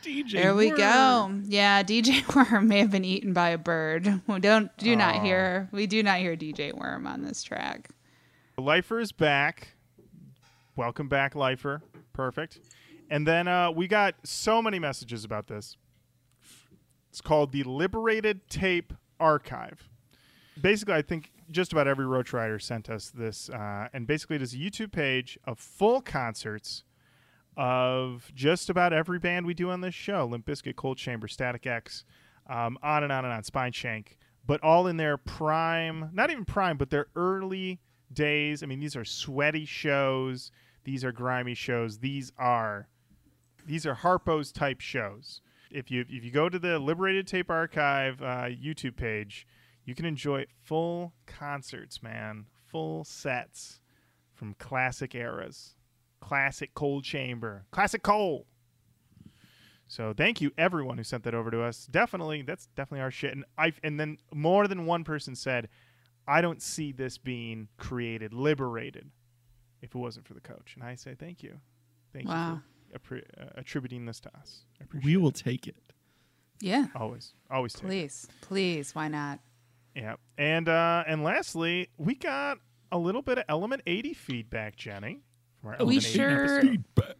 DJ. 0.04 0.32
There 0.32 0.56
we 0.56 0.70
Worm. 0.70 0.78
go. 0.78 1.42
Yeah, 1.48 1.84
DJ 1.84 2.28
Worm 2.36 2.68
may 2.68 2.80
have 2.80 2.90
been 2.90 3.06
eaten 3.06 3.34
by 3.34 3.50
a 3.50 3.60
bird. 3.60 4.22
We 4.26 4.40
don't 4.40 4.76
do 4.78 4.96
not 4.96 5.22
hear 5.22 5.70
we 5.72 5.86
do 5.86 6.02
not 6.02 6.18
hear 6.18 6.36
DJ 6.36 6.74
Worm 6.74 7.06
on 7.06 7.22
this 7.22 7.44
track. 7.44 7.90
Lifer 8.62 9.00
is 9.00 9.12
back. 9.12 9.70
Welcome 10.76 11.10
back, 11.10 11.36
Lifer. 11.36 11.82
Perfect. 12.14 12.60
And 13.10 13.28
then 13.28 13.48
uh, 13.48 13.72
we 13.72 13.88
got 13.88 14.16
so 14.24 14.62
many 14.62 14.78
messages 14.78 15.26
about 15.26 15.48
this. 15.48 15.78
It's 17.10 17.22
called 17.22 17.52
the 17.52 17.64
Liberated 17.64 18.48
Tape 18.50 18.94
Archive. 19.20 19.90
Basically, 20.62 20.94
I 20.94 21.02
think 21.02 21.32
just 21.50 21.74
about 21.74 21.88
every 21.88 22.06
Roach 22.06 22.34
Rider 22.34 22.60
sent 22.60 22.90
us 22.90 23.10
this, 23.10 23.50
uh, 23.50 23.88
and 23.94 24.06
basically, 24.06 24.38
it 24.38 24.42
is 24.42 24.54
a 24.54 24.58
YouTube 24.58 24.92
page 24.92 25.38
of 25.46 25.60
full 25.60 26.02
concerts 26.02 26.84
of 27.58 28.32
just 28.34 28.70
about 28.70 28.94
every 28.94 29.20
band 29.20 29.46
we 29.46 29.54
do 29.54 29.72
on 29.72 29.82
this 29.82 29.96
show: 29.96 30.26
Limp 30.26 30.46
Bizkit, 30.46 30.76
Coal 30.76 30.96
Chamber, 30.96 31.28
Static 31.28 31.66
X, 31.66 32.06
um, 32.50 32.78
on 32.82 33.04
and 33.04 33.12
on 33.12 33.26
and 33.26 33.34
on, 33.34 33.42
Spineshank, 33.44 34.18
but 34.46 34.62
all 34.62 34.88
in 34.88 34.98
their 34.98 35.18
prime—not 35.18 36.30
even 36.30 36.46
prime, 36.46 36.78
but 36.78 36.92
their 36.92 37.08
early 37.16 37.82
days. 38.14 38.64
I 38.64 38.66
mean, 38.66 38.80
these 38.80 38.96
are 38.96 39.06
sweaty 39.06 39.66
shows. 39.66 40.52
These 40.84 41.04
are 41.04 41.12
grimy 41.12 41.54
shows. 41.54 42.00
These 42.00 42.32
are 42.38 42.88
these 43.66 43.86
are 43.86 43.96
Harpo's 43.96 44.52
type 44.52 44.82
shows. 44.82 45.42
If 45.70 45.92
you 45.92 46.02
if 46.10 46.24
you 46.24 46.32
go 46.32 46.50
to 46.50 46.60
the 46.60 46.80
Liberated 46.80 47.28
Tape 47.28 47.50
Archive 47.50 48.22
uh, 48.22 48.46
YouTube 48.46 48.96
page, 48.96 49.48
you 49.86 49.96
can 49.96 50.06
enjoy 50.06 50.46
full 50.64 51.14
concerts, 51.26 52.04
man, 52.04 52.46
full 52.66 53.04
sets 53.04 53.80
from 54.34 54.56
classic 54.56 55.16
eras, 55.16 55.76
classic 56.20 56.74
Coal 56.74 57.02
Chamber, 57.02 57.66
classic 57.72 58.04
Cole. 58.04 58.48
So 59.88 60.14
thank 60.16 60.40
you 60.40 60.52
everyone 60.58 60.98
who 60.98 61.04
sent 61.04 61.24
that 61.24 61.36
over 61.36 61.52
to 61.52 61.62
us. 61.62 61.86
Definitely, 61.86 62.44
that's 62.44 62.68
definitely 62.76 63.02
our 63.02 63.12
shit. 63.12 63.34
And 63.34 63.44
I 63.58 63.74
and 63.84 64.00
then 64.00 64.18
more 64.34 64.68
than 64.68 64.86
one 64.86 65.04
person 65.04 65.36
said, 65.36 65.68
I 66.28 66.42
don't 66.42 66.62
see 66.62 66.92
this 66.92 67.18
being 67.18 67.68
created, 67.78 68.34
liberated, 68.34 69.10
if 69.82 69.96
it 69.96 69.98
wasn't 69.98 70.28
for 70.28 70.34
the 70.34 70.42
coach. 70.42 70.74
And 70.76 70.84
I 70.84 70.96
say 70.96 71.16
thank 71.16 71.44
you, 71.44 71.60
thank 72.14 72.28
Wow. 72.28 72.62
you 72.94 73.00
for 73.02 73.18
appre- 73.18 73.26
uh, 73.42 73.50
attributing 73.56 74.06
this 74.06 74.20
to 74.22 74.36
us. 74.38 74.66
I 74.80 74.84
appreciate 74.86 75.06
We 75.06 75.18
will 75.18 75.30
it. 75.30 75.36
take 75.36 75.68
it. 75.68 75.76
Yeah. 76.60 76.88
always, 76.96 77.34
always 77.50 77.74
take 77.74 77.84
it. 77.84 77.88
Please, 77.88 78.28
please, 78.42 78.96
why 78.96 79.08
not? 79.08 79.40
Yeah, 79.96 80.16
and 80.38 80.70
uh, 80.70 81.04
and 81.08 81.24
lastly, 81.24 81.90
we 81.98 82.16
got 82.16 82.60
a 82.92 82.98
little 82.98 83.22
bit 83.22 83.40
of 83.40 83.44
Element 83.50 83.82
80 83.88 84.14
feedback, 84.14 84.76
Jenny. 84.78 85.22
From 85.62 85.76
our 85.80 85.86
We 85.86 86.00
sure- 86.00 86.62
Feedback. 86.62 87.16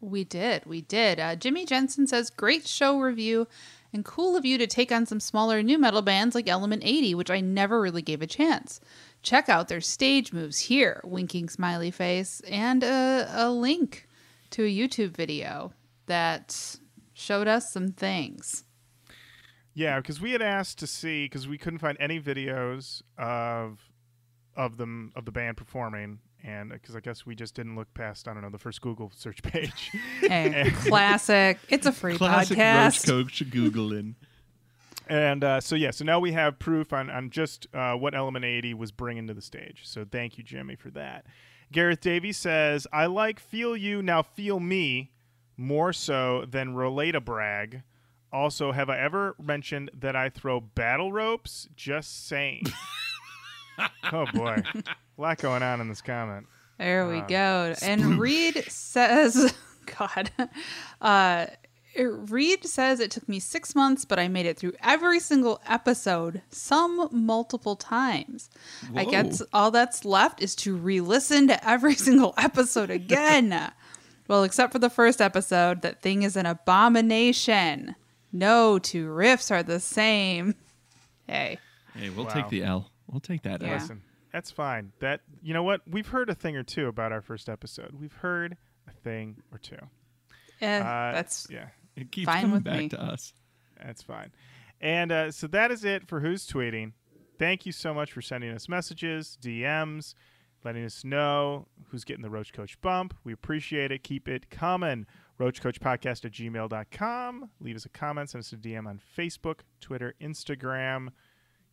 We 0.00 0.22
did, 0.22 0.66
we 0.66 0.82
did. 0.82 1.18
Uh, 1.18 1.34
Jimmy 1.34 1.64
Jensen 1.64 2.06
says, 2.06 2.28
"Great 2.28 2.66
show 2.68 3.00
review, 3.00 3.48
and 3.94 4.04
cool 4.04 4.36
of 4.36 4.44
you 4.44 4.58
to 4.58 4.66
take 4.66 4.92
on 4.92 5.06
some 5.06 5.20
smaller 5.20 5.62
nu 5.62 5.78
metal 5.78 6.02
bands 6.02 6.34
like 6.34 6.48
Element 6.48 6.82
80, 6.84 7.14
which 7.14 7.30
I 7.30 7.40
never 7.40 7.80
really 7.80 8.02
gave 8.02 8.20
a 8.20 8.26
chance. 8.26 8.80
Check 9.22 9.48
out 9.48 9.68
their 9.68 9.80
stage 9.80 10.32
moves 10.32 10.58
here." 10.58 11.00
Winking 11.04 11.48
smiley 11.48 11.90
face 11.90 12.40
and 12.48 12.82
a, 12.82 13.28
a 13.32 13.50
link 13.50 14.06
to 14.50 14.64
a 14.64 14.70
YouTube 14.70 15.16
video 15.16 15.72
that 16.06 16.76
showed 17.14 17.48
us 17.48 17.72
some 17.72 17.92
things. 17.92 18.64
Yeah, 19.72 20.00
because 20.00 20.20
we 20.20 20.32
had 20.32 20.42
asked 20.42 20.78
to 20.78 20.86
see 20.86 21.24
because 21.24 21.48
we 21.48 21.58
couldn't 21.58 21.80
find 21.80 21.96
any 21.98 22.20
videos 22.20 23.02
of 23.18 23.90
of 24.56 24.76
them 24.76 25.12
of 25.16 25.24
the 25.24 25.32
band 25.32 25.56
performing, 25.56 26.20
and 26.44 26.70
because 26.70 26.94
I 26.94 27.00
guess 27.00 27.24
we 27.24 27.34
just 27.34 27.54
didn't 27.54 27.74
look 27.74 27.92
past 27.94 28.28
I 28.28 28.34
don't 28.34 28.42
know 28.42 28.50
the 28.50 28.58
first 28.58 28.80
Google 28.80 29.10
search 29.14 29.42
page. 29.42 29.90
Hey, 30.20 30.70
classic. 30.84 31.58
It's 31.68 31.86
a 31.86 31.92
free 31.92 32.16
Classic 32.16 32.58
podcast. 32.58 33.10
Roach 33.10 33.42
Koach 33.42 33.50
Googling. 33.50 34.14
And 35.06 35.44
uh, 35.44 35.60
so 35.60 35.74
yeah, 35.76 35.90
so 35.90 36.04
now 36.04 36.18
we 36.18 36.32
have 36.32 36.58
proof 36.58 36.92
on 36.92 37.10
on 37.10 37.30
just 37.30 37.66
uh, 37.74 37.94
what 37.94 38.14
Element 38.14 38.44
80 38.44 38.74
was 38.74 38.92
bringing 38.92 39.26
to 39.26 39.34
the 39.34 39.42
stage. 39.42 39.80
So 39.84 40.04
thank 40.04 40.38
you, 40.38 40.44
Jimmy, 40.44 40.76
for 40.76 40.90
that. 40.90 41.26
Gareth 41.72 42.00
Davies 42.00 42.36
says, 42.36 42.86
"I 42.92 43.06
like 43.06 43.40
Feel 43.40 43.76
You 43.76 44.02
Now 44.02 44.22
Feel 44.22 44.60
Me 44.60 45.10
more 45.56 45.92
so 45.92 46.44
than 46.48 46.74
relate 46.74 47.14
a 47.14 47.20
Brag. 47.20 47.82
Also, 48.32 48.72
have 48.72 48.90
I 48.90 48.98
ever 48.98 49.36
mentioned 49.42 49.90
that 49.94 50.16
I 50.16 50.28
throw 50.28 50.60
battle 50.60 51.12
ropes? 51.12 51.68
Just 51.76 52.26
saying." 52.26 52.66
oh 54.12 54.26
boy, 54.32 54.62
a 55.16 55.20
lot 55.20 55.38
going 55.38 55.62
on 55.62 55.80
in 55.80 55.88
this 55.88 56.02
comment. 56.02 56.46
There 56.78 57.08
we 57.08 57.18
Uh, 57.18 57.26
go. 57.26 57.74
And 57.82 58.18
Reed 58.18 58.64
says, 58.68 59.54
God, 59.98 60.30
uh, 61.00 61.46
Reed 61.96 62.64
says 62.66 62.98
it 62.98 63.12
took 63.12 63.28
me 63.28 63.38
six 63.38 63.74
months, 63.76 64.04
but 64.04 64.18
I 64.18 64.26
made 64.26 64.46
it 64.46 64.58
through 64.58 64.72
every 64.82 65.20
single 65.20 65.60
episode, 65.68 66.42
some 66.50 67.08
multiple 67.12 67.76
times. 67.76 68.50
I 68.96 69.04
guess 69.04 69.40
all 69.52 69.70
that's 69.70 70.04
left 70.04 70.42
is 70.42 70.56
to 70.56 70.74
re 70.76 71.00
listen 71.00 71.46
to 71.48 71.68
every 71.68 71.94
single 72.08 72.34
episode 72.36 72.90
again. 72.90 73.70
well, 74.26 74.42
except 74.42 74.72
for 74.72 74.80
the 74.80 74.90
first 74.90 75.20
episode, 75.20 75.82
that 75.82 76.02
thing 76.02 76.24
is 76.24 76.34
an 76.36 76.46
abomination. 76.46 77.94
No 78.32 78.80
two 78.80 79.06
riffs 79.06 79.52
are 79.52 79.62
the 79.62 79.78
same. 79.78 80.56
Hey. 81.28 81.58
Hey, 81.94 82.10
we'll 82.10 82.26
Wow. 82.26 82.32
take 82.32 82.48
the 82.48 82.64
L. 82.64 82.90
We'll 83.06 83.20
take 83.20 83.42
that 83.42 83.62
Yeah. 83.62 83.68
L. 83.68 83.74
Listen, 83.74 84.02
that's 84.34 84.50
fine. 84.50 84.92
That 84.98 85.20
you 85.42 85.54
know 85.54 85.62
what? 85.62 85.80
We've 85.88 86.08
heard 86.08 86.28
a 86.28 86.34
thing 86.34 86.56
or 86.56 86.62
two 86.64 86.88
about 86.88 87.12
our 87.12 87.22
first 87.22 87.48
episode. 87.48 87.92
We've 87.98 88.12
heard 88.12 88.56
a 88.88 88.92
thing 88.92 89.36
or 89.52 89.58
two. 89.58 89.76
Eh, 90.60 90.78
Uh, 90.80 91.12
that's 91.12 91.46
yeah. 91.50 91.68
It 91.96 92.10
keeps 92.10 92.26
Fine 92.26 92.40
coming 92.42 92.54
with 92.56 92.64
back 92.64 92.78
me. 92.80 92.88
to 92.90 93.00
us. 93.00 93.32
That's 93.82 94.02
fine. 94.02 94.32
And 94.80 95.12
uh, 95.12 95.30
so 95.30 95.46
that 95.46 95.70
is 95.70 95.84
it 95.84 96.08
for 96.08 96.18
who's 96.20 96.46
tweeting. 96.48 96.92
Thank 97.38 97.64
you 97.64 97.70
so 97.72 97.94
much 97.94 98.12
for 98.12 98.20
sending 98.20 98.50
us 98.50 98.68
messages, 98.68 99.38
DMs, 99.40 100.14
letting 100.64 100.84
us 100.84 101.04
know 101.04 101.68
who's 101.90 102.04
getting 102.04 102.22
the 102.22 102.30
Roach 102.30 102.52
Koach 102.52 102.74
bump. 102.82 103.14
We 103.24 103.32
appreciate 103.32 103.92
it. 103.92 104.02
Keep 104.02 104.28
it 104.28 104.50
coming. 104.50 105.06
RoachKoachPodcast 105.40 106.24
at 106.24 106.32
gmail.com. 106.32 107.50
Leave 107.60 107.76
us 107.76 107.84
a 107.84 107.88
comment. 107.88 108.30
Send 108.30 108.40
us 108.42 108.52
a 108.52 108.56
DM 108.56 108.86
on 108.86 109.00
Facebook, 109.16 109.60
Twitter, 109.80 110.14
Instagram. 110.20 111.08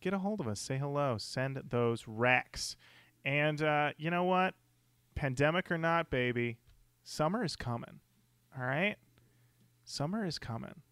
Get 0.02 0.12
a 0.12 0.18
hold 0.18 0.40
of 0.40 0.48
us. 0.48 0.58
Say 0.58 0.78
hello. 0.78 1.16
Send 1.16 1.62
those 1.70 2.08
racks. 2.08 2.76
And 3.24 3.62
uh, 3.62 3.92
you 3.96 4.10
know 4.10 4.24
what? 4.24 4.54
Pandemic 5.14 5.70
or 5.70 5.78
not, 5.78 6.10
baby, 6.10 6.58
summer 7.04 7.44
is 7.44 7.54
coming. 7.54 8.00
All 8.58 8.64
right? 8.64 8.96
Summer 9.84 10.26
is 10.26 10.40
coming. 10.40 10.82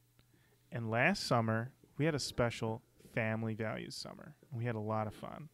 And 0.71 0.91
last 0.91 1.27
summer, 1.27 1.73
we 1.99 2.05
had 2.05 2.15
a 2.15 2.21
special 2.21 2.83
family 3.13 3.55
values 3.55 3.97
summer. 3.97 4.37
We 4.53 4.65
had 4.65 4.77
a 4.77 4.81
lot 4.81 5.09
of 5.09 5.15
fun. 5.15 5.49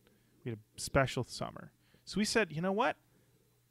We 0.44 0.50
had 0.50 0.58
a 0.58 0.80
special 0.80 1.24
summer. 1.24 1.72
So 2.04 2.18
we 2.18 2.26
said, 2.26 2.52
you 2.52 2.60
know 2.60 2.72
what? 2.72 2.96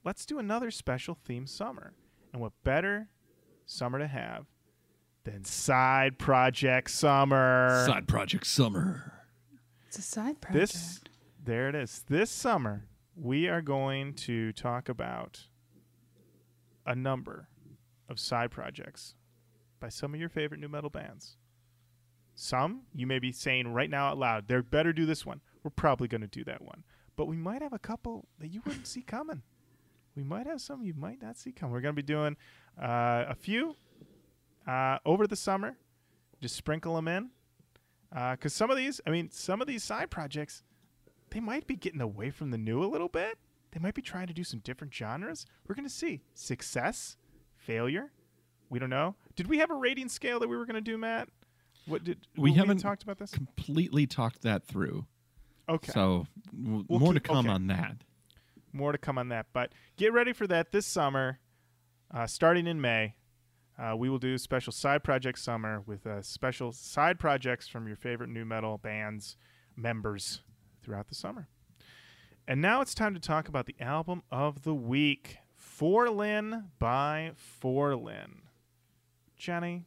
Let's 0.03 0.25
do 0.25 0.39
another 0.39 0.71
special 0.71 1.15
theme 1.25 1.45
summer. 1.45 1.93
And 2.33 2.41
what 2.41 2.53
better 2.63 3.09
summer 3.67 3.99
to 3.99 4.07
have 4.07 4.45
than 5.25 5.43
Side 5.45 6.17
Project 6.17 6.89
Summer? 6.89 7.85
Side 7.85 8.07
project 8.07 8.47
summer. 8.47 9.14
It's 9.95 10.05
a 10.05 10.11
side 10.11 10.41
project. 10.41 10.73
This, 10.73 10.99
there 11.41 11.69
it 11.69 11.75
is. 11.75 12.03
This 12.09 12.29
summer, 12.29 12.83
we 13.15 13.47
are 13.47 13.61
going 13.61 14.13
to 14.15 14.51
talk 14.51 14.89
about 14.89 15.47
a 16.85 16.93
number 16.93 17.47
of 18.09 18.19
side 18.19 18.51
projects 18.51 19.15
by 19.79 19.87
some 19.87 20.13
of 20.13 20.19
your 20.19 20.27
favorite 20.27 20.59
nu 20.59 20.67
metal 20.67 20.89
bands. 20.89 21.37
Some 22.33 22.81
you 22.93 23.07
may 23.07 23.19
be 23.19 23.31
saying 23.31 23.69
right 23.69 23.89
now 23.89 24.07
out 24.07 24.17
loud, 24.17 24.49
they 24.49 24.59
better 24.59 24.91
do 24.91 25.05
this 25.05 25.25
one. 25.25 25.39
We're 25.63 25.71
probably 25.71 26.09
going 26.09 26.19
to 26.19 26.27
do 26.27 26.43
that 26.43 26.61
one. 26.61 26.83
But 27.15 27.27
we 27.27 27.37
might 27.37 27.61
have 27.61 27.71
a 27.71 27.79
couple 27.79 28.27
that 28.39 28.49
you 28.49 28.61
wouldn't 28.65 28.87
see 28.87 29.01
coming. 29.01 29.43
We 30.13 30.23
might 30.23 30.45
have 30.45 30.59
some 30.59 30.83
you 30.83 30.93
might 30.93 31.21
not 31.21 31.37
see 31.37 31.53
coming. 31.53 31.71
We're 31.71 31.79
going 31.79 31.95
to 31.95 32.03
be 32.03 32.05
doing 32.05 32.35
uh, 32.77 33.23
a 33.29 33.35
few 33.35 33.77
uh, 34.67 34.97
over 35.05 35.25
the 35.25 35.37
summer. 35.37 35.77
Just 36.41 36.57
sprinkle 36.57 36.97
them 36.97 37.07
in. 37.07 37.29
Because 38.09 38.53
some 38.53 38.69
of 38.71 38.77
these, 38.77 39.01
I 39.05 39.09
mean, 39.09 39.29
some 39.31 39.61
of 39.61 39.67
these 39.67 39.83
side 39.83 40.09
projects, 40.09 40.63
they 41.31 41.39
might 41.39 41.67
be 41.67 41.75
getting 41.75 42.01
away 42.01 42.29
from 42.31 42.51
the 42.51 42.57
new 42.57 42.83
a 42.83 42.85
little 42.87 43.09
bit. 43.09 43.37
They 43.71 43.79
might 43.79 43.93
be 43.93 44.01
trying 44.01 44.27
to 44.27 44.33
do 44.33 44.43
some 44.45 44.59
different 44.59 44.93
genres. 44.93 45.45
We're 45.67 45.75
going 45.75 45.87
to 45.87 45.93
see 45.93 46.21
success, 46.33 47.17
failure. 47.57 48.11
We 48.69 48.79
don't 48.79 48.89
know. 48.89 49.15
Did 49.35 49.47
we 49.47 49.57
have 49.57 49.69
a 49.69 49.75
rating 49.75 50.07
scale 50.09 50.39
that 50.39 50.47
we 50.47 50.55
were 50.55 50.65
going 50.65 50.75
to 50.75 50.81
do, 50.81 50.97
Matt? 50.97 51.27
What 51.87 52.03
did 52.03 52.19
We 52.37 52.53
haven't 52.53 52.77
talked 52.77 53.03
about 53.03 53.17
this? 53.19 53.31
Completely 53.31 54.07
talked 54.07 54.41
that 54.43 54.65
through. 54.65 55.05
Okay, 55.67 55.91
So 55.91 56.25
w- 56.57 56.85
We'll 56.87 56.99
more 56.99 57.13
keep- 57.13 57.23
to 57.23 57.27
come 57.29 57.45
okay. 57.45 57.49
on 57.49 57.67
that. 57.67 57.97
more 58.71 58.91
to 58.91 58.97
come 58.97 59.17
on 59.17 59.27
that. 59.29 59.47
But 59.53 59.73
get 59.97 60.13
ready 60.13 60.31
for 60.33 60.47
that 60.47 60.71
this 60.71 60.85
summer, 60.87 61.39
uh, 62.11 62.27
starting 62.27 62.65
in 62.67 62.79
May. 62.81 63.15
Uh, 63.77 63.95
we 63.95 64.09
will 64.09 64.19
do 64.19 64.37
special 64.37 64.71
side 64.71 65.03
project 65.03 65.37
summer 65.39 65.81
with 65.85 66.07
uh, 66.07 66.21
special 66.21 66.71
side 66.71 67.19
projects 67.19 67.67
from 67.67 67.87
your 67.87 67.95
favorite 67.95 68.29
nu 68.29 68.45
metal 68.45 68.77
bands 68.77 69.35
members 69.75 70.41
throughout 70.81 71.07
the 71.09 71.15
summer. 71.15 71.49
And 72.47 72.61
now 72.61 72.81
it's 72.81 72.93
time 72.93 73.13
to 73.15 73.19
talk 73.19 73.47
about 73.47 73.65
the 73.65 73.75
album 73.79 74.21
of 74.31 74.63
the 74.63 74.73
week, 74.73 75.37
4Lyn 75.59 76.65
by 76.79 77.31
4Lyn. 77.61 78.41
Jenny, 79.35 79.85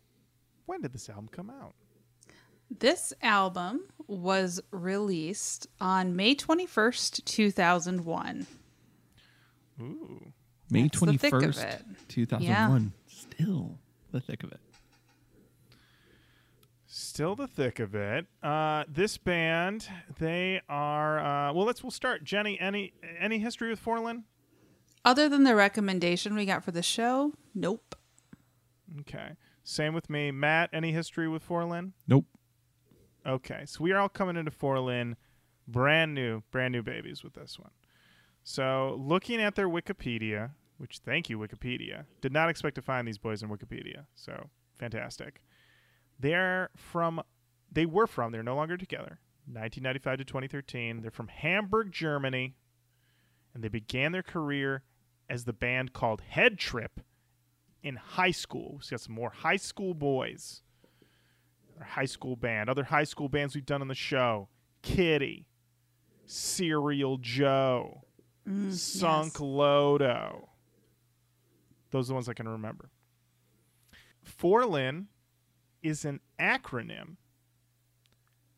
when 0.67 0.83
did 0.83 0.93
this 0.93 1.09
album 1.09 1.29
come 1.29 1.51
out? 1.51 1.75
This 2.71 3.15
album 3.23 3.85
was 4.07 4.61
released 4.71 5.67
on 5.81 6.15
May 6.15 6.35
21st, 6.35 7.25
2001. 7.25 8.47
Ooh. 9.81 10.33
May 10.71 10.83
That's 10.83 10.99
21st, 10.99 11.85
2001. 12.09 12.93
Still 13.19 13.79
the 14.13 14.21
thick 14.21 14.43
of 14.43 14.53
it. 14.53 14.61
Still 16.87 17.35
the 17.35 17.47
thick 17.47 17.81
of 17.81 17.95
it. 17.95 18.27
Uh, 18.43 18.85
this 18.89 19.19
band, 19.19 19.89
they 20.19 20.61
are. 20.69 21.19
Uh, 21.19 21.53
well, 21.53 21.67
let's. 21.67 21.83
We'll 21.83 21.91
start. 21.91 22.25
Jenny, 22.25 22.59
any 22.61 22.93
any 23.19 23.39
history 23.39 23.69
with 23.69 23.85
4Lyn? 23.85 24.23
Other 25.05 25.29
than 25.29 25.45
the 25.45 25.55
recommendation 25.55 26.35
we 26.35 26.47
got 26.47 26.65
for 26.65 26.71
the 26.71 26.83
show, 26.83 27.33
nope. 27.55 27.95
Okay. 29.01 29.33
Same 29.65 29.93
with 29.93 30.09
me. 30.09 30.31
Matt, 30.31 30.71
any 30.73 30.93
history 30.93 31.29
with 31.29 31.47
4Lyn? 31.47 31.93
Nope. 32.07 32.25
Okay, 33.27 33.65
so 33.67 33.83
we 33.85 33.93
are 33.93 33.99
all 33.99 34.09
coming 34.09 34.37
into 34.37 34.51
4Lyn 34.51 35.15
brand 35.67 36.15
new, 36.15 36.43
brand 36.51 36.73
new 36.73 36.83
babies 36.83 37.23
with 37.23 37.35
this 37.35 37.59
one. 37.59 37.71
So, 38.43 38.97
looking 38.99 39.43
at 39.43 39.57
their 39.57 39.69
Wikipedia, 39.69 40.53
which 40.79 40.99
thank 41.05 41.29
you, 41.29 41.39
Wikipedia, 41.39 42.07
did 42.21 42.33
not 42.33 42.49
expect 42.49 42.75
to 42.77 42.83
find 42.83 43.07
these 43.07 43.19
boys 43.19 43.43
in 43.43 43.49
Wikipedia. 43.49 44.07
So, 44.15 44.49
fantastic. 44.79 45.43
They're 46.19 46.71
from, 46.77 47.23
they 47.71 47.87
were 47.87 48.07
from, 48.07 48.33
they're 48.33 48.43
no 48.43 48.57
longer 48.57 48.77
together, 48.77 49.21
1995 49.47 50.19
to 50.19 50.25
2013. 50.25 51.03
They're 51.03 51.11
from 51.11 51.29
Hamburg, 51.29 51.93
Germany, 51.93 52.55
and 53.55 53.63
they 53.63 53.69
began 53.69 54.13
their 54.13 54.23
career 54.23 54.83
as 55.29 55.45
the 55.45 55.53
band 55.53 55.93
called 55.93 56.23
Head 56.23 56.59
Trip 56.59 57.01
in 57.83 57.97
high 57.97 58.31
school. 58.31 58.79
We've 58.81 58.91
got 58.91 59.01
some 59.01 59.15
more 59.15 59.31
high 59.31 59.57
school 59.57 59.95
boys 59.95 60.63
our 61.79 61.87
high 61.87 62.05
school 62.05 62.37
band, 62.37 62.69
other 62.69 62.85
high 62.85 63.05
school 63.05 63.29
bands 63.29 63.55
we've 63.55 63.67
done 63.67 63.81
on 63.81 63.89
the 63.89 63.95
show 63.95 64.49
Kittie, 64.83 65.47
Serial 66.27 67.19
Joe, 67.19 68.03
mm, 68.49 68.73
Sunk 68.73 69.35
yes. 69.35 69.41
Loto. 69.41 70.49
Those 71.91 72.07
are 72.07 72.09
the 72.09 72.15
ones 72.15 72.29
I 72.29 72.35
can 72.35 72.49
remember. 72.49 72.91
4Lyn 74.27 75.07
is 75.83 76.05
an 76.05 76.21
acronym 76.39 77.17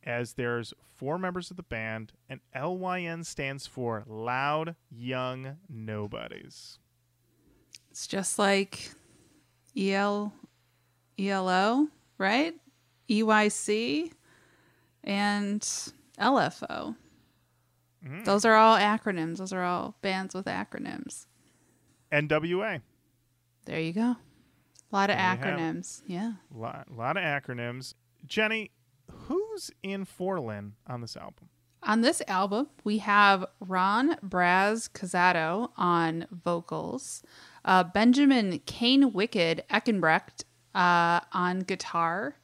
as 0.02 0.34
there's 0.34 0.72
four 0.96 1.18
members 1.18 1.50
of 1.50 1.56
the 1.56 1.62
band, 1.62 2.12
and 2.28 2.40
LYN 2.54 3.24
stands 3.24 3.66
for 3.66 4.04
Loud 4.06 4.74
Young 4.90 5.56
Nobodies. 5.68 6.78
It's 7.90 8.06
just 8.06 8.38
like 8.38 8.90
EL, 9.76 10.32
ELO, 11.18 11.88
right? 12.18 12.54
EYC 13.08 14.12
and 15.04 15.60
LFO. 16.18 16.96
Mm-hmm. 18.04 18.24
Those 18.24 18.44
are 18.44 18.54
all 18.54 18.78
acronyms. 18.78 19.38
Those 19.38 19.52
are 19.52 19.64
all 19.64 19.96
bands 20.00 20.34
with 20.34 20.46
acronyms. 20.46 21.26
NWA. 22.12 22.80
There 23.64 23.80
you 23.80 23.92
go. 23.92 24.16
A 24.16 24.16
lot 24.92 25.10
of 25.10 25.16
There 25.16 25.24
you 25.24 25.28
have 25.28 25.38
it. 25.40 25.44
acronyms. 25.44 26.02
Yeah. 26.06 26.32
A 26.54 26.58
lot, 26.58 26.88
lot 26.90 27.16
of 27.16 27.22
acronyms. 27.22 27.94
Jenny, 28.26 28.70
who's 29.10 29.70
in 29.82 30.04
4Lyn 30.06 30.72
on 30.86 31.00
this 31.00 31.16
album? 31.16 31.48
On 31.82 32.02
this 32.02 32.20
album, 32.28 32.68
we 32.84 32.98
have 32.98 33.44
Ron 33.60 34.16
Braz 34.16 34.90
Casato 34.90 35.70
on 35.78 36.26
vocals, 36.30 37.22
uh, 37.64 37.84
Benjamin 37.84 38.58
Kane 38.66 39.12
Wicked 39.14 39.64
Eckenbrecht 39.70 40.44
uh, 40.74 41.20
on 41.32 41.60
guitar, 41.60 42.36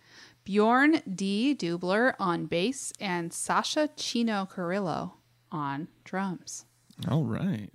Bjorn 0.44 1.02
D. 1.12 1.54
Dubler 1.58 2.14
on 2.18 2.46
bass, 2.46 2.92
and 2.98 3.30
Sasha 3.32 3.90
Chino 3.96 4.46
Carrillo 4.46 5.14
on 5.52 5.88
drums. 6.04 6.64
All 7.10 7.24
right. 7.24 7.70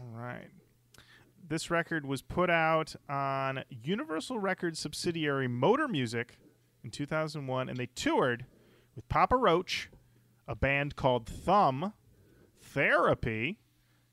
All 0.00 0.06
right. 0.14 0.46
This 1.48 1.70
record 1.70 2.04
was 2.04 2.22
put 2.22 2.50
out 2.50 2.96
on 3.08 3.62
Universal 3.70 4.40
Records 4.40 4.80
subsidiary 4.80 5.46
Motor 5.46 5.86
Music 5.86 6.38
in 6.82 6.90
2001, 6.90 7.68
and 7.68 7.78
they 7.78 7.86
toured 7.86 8.46
with 8.96 9.08
Papa 9.08 9.36
Roach, 9.36 9.88
a 10.48 10.56
band 10.56 10.96
called 10.96 11.26
Thumb, 11.26 11.92
Therapy, 12.60 13.60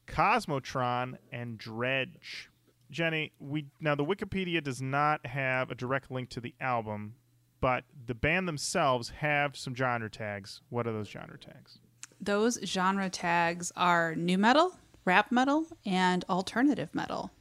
Cosmotron, 0.05 1.17
and 1.31 1.57
Dredge. 1.57 2.49
Jenny, 2.91 3.31
we 3.39 3.65
now 3.79 3.95
the 3.95 4.05
Wikipedia 4.05 4.63
does 4.63 4.79
not 4.79 5.25
have 5.25 5.71
a 5.71 5.75
direct 5.75 6.11
link 6.11 6.29
to 6.29 6.39
the 6.39 6.53
album, 6.61 7.15
but 7.59 7.83
the 8.05 8.13
band 8.13 8.47
themselves 8.47 9.09
have 9.09 9.57
some 9.57 9.73
genre 9.73 10.09
tags. 10.09 10.61
What 10.69 10.85
are 10.85 10.93
those 10.93 11.09
genre 11.09 11.39
tags? 11.39 11.79
Those 12.21 12.59
genre 12.63 13.09
tags 13.09 13.71
are 13.75 14.13
nu 14.13 14.37
metal, 14.37 14.77
rap 15.05 15.31
metal, 15.31 15.65
and 15.85 16.23
alternative 16.29 16.89
metal. 16.93 17.31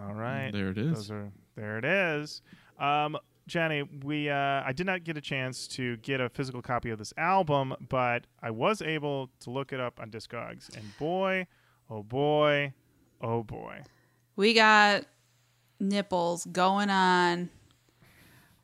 All 0.00 0.14
right. 0.14 0.50
There 0.52 0.70
it 0.70 0.78
is. 0.78 0.94
Those 0.94 1.10
are 1.10 1.32
there 1.56 1.78
it 1.78 1.84
is. 1.84 2.42
Um, 2.78 3.18
Jenny, 3.46 3.82
we 3.82 4.30
uh, 4.30 4.62
I 4.64 4.72
did 4.72 4.86
not 4.86 5.04
get 5.04 5.16
a 5.16 5.20
chance 5.20 5.66
to 5.68 5.96
get 5.98 6.20
a 6.20 6.28
physical 6.28 6.62
copy 6.62 6.90
of 6.90 6.98
this 6.98 7.12
album, 7.16 7.74
but 7.88 8.24
I 8.42 8.50
was 8.50 8.80
able 8.80 9.30
to 9.40 9.50
look 9.50 9.72
it 9.72 9.80
up 9.80 10.00
on 10.00 10.10
Discogs, 10.10 10.74
and 10.76 10.96
boy, 10.98 11.46
oh 11.90 12.02
boy, 12.02 12.72
oh 13.20 13.42
boy, 13.42 13.80
We 14.36 14.54
got 14.54 15.04
nipples 15.80 16.46
going 16.46 16.88
on. 16.88 17.50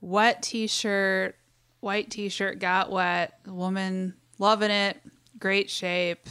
Wet 0.01 0.43
t-shirt, 0.43 1.35
white 1.81 2.11
t-shirt 2.11 2.61
got 2.61 2.93
wet. 2.93 3.41
Woman 3.47 4.15
loving 4.39 4.71
it. 4.71 4.97
Great 5.39 5.69
shape. 5.71 6.29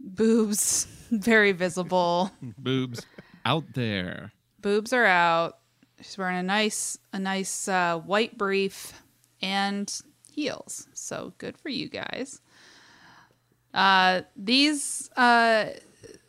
Boobs 0.00 0.86
very 1.10 1.52
visible. 1.52 2.30
Boobs 2.58 3.06
out 3.44 3.74
there. 3.74 4.32
Boobs 4.60 4.92
are 4.92 5.06
out. 5.06 5.58
She's 6.00 6.16
wearing 6.16 6.38
a 6.38 6.42
nice 6.42 6.98
a 7.12 7.18
nice 7.18 7.68
uh, 7.68 7.98
white 7.98 8.38
brief 8.38 9.02
and 9.42 9.92
heels. 10.32 10.88
So 10.94 11.34
good 11.38 11.58
for 11.58 11.68
you 11.68 11.88
guys. 11.88 12.40
Uh, 13.74 14.22
these 14.36 15.10
uh, 15.16 15.66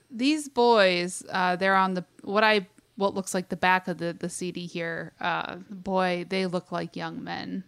these 0.09 0.49
boys, 0.49 1.23
uh, 1.31 1.55
they're 1.55 1.75
on 1.75 1.93
the 1.93 2.05
what 2.23 2.43
I 2.43 2.67
what 2.95 3.15
looks 3.15 3.33
like 3.33 3.49
the 3.49 3.55
back 3.55 3.87
of 3.87 3.97
the 3.97 4.13
the 4.13 4.29
CD 4.29 4.67
here. 4.67 5.13
Uh, 5.19 5.55
boy, 5.69 6.25
they 6.29 6.45
look 6.45 6.71
like 6.71 6.95
young 6.95 7.23
men. 7.23 7.63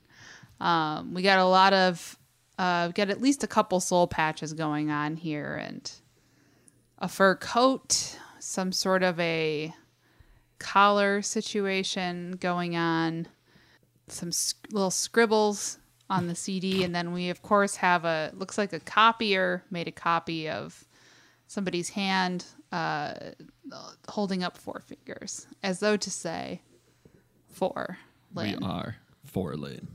Um, 0.60 1.14
we 1.14 1.22
got 1.22 1.40
a 1.40 1.46
lot 1.46 1.74
of 1.74 2.18
Uh, 2.58 2.84
we've 2.88 2.96
got 2.96 3.10
at 3.10 3.22
least 3.22 3.44
a 3.44 3.48
couple 3.48 3.80
soul 3.80 4.08
patches 4.08 4.54
going 4.54 4.92
on 4.92 5.16
here, 5.16 5.56
and 5.56 5.92
a 7.00 7.08
fur 7.08 7.36
coat, 7.36 8.18
some 8.40 8.72
sort 8.72 9.04
of 9.04 9.20
a 9.20 9.74
collar 10.60 11.22
situation 11.22 12.38
going 12.40 12.76
on, 12.76 13.28
some 14.08 14.30
s- 14.30 14.54
little 14.72 14.92
scribbles 14.92 15.80
on 16.10 16.28
the 16.28 16.36
CD, 16.36 16.84
and 16.84 16.94
then 16.94 17.12
we 17.12 17.30
of 17.30 17.42
course 17.42 17.78
have 17.78 18.06
a 18.06 18.32
looks 18.36 18.58
like 18.58 18.72
a 18.72 18.80
copier 18.80 19.64
made 19.72 19.88
a 19.88 19.92
copy 19.92 20.48
of 20.48 20.86
somebody's 21.48 21.90
hand 21.90 22.46
uh, 22.72 23.14
holding 24.10 24.44
up 24.44 24.58
four 24.58 24.82
fingers, 24.86 25.48
as 25.64 25.80
though 25.80 25.98
to 25.98 26.10
say, 26.12 26.62
four. 27.50 27.98
Lynn. 28.36 28.58
We 28.62 28.66
are 28.66 28.96
4Lyn. 29.32 29.86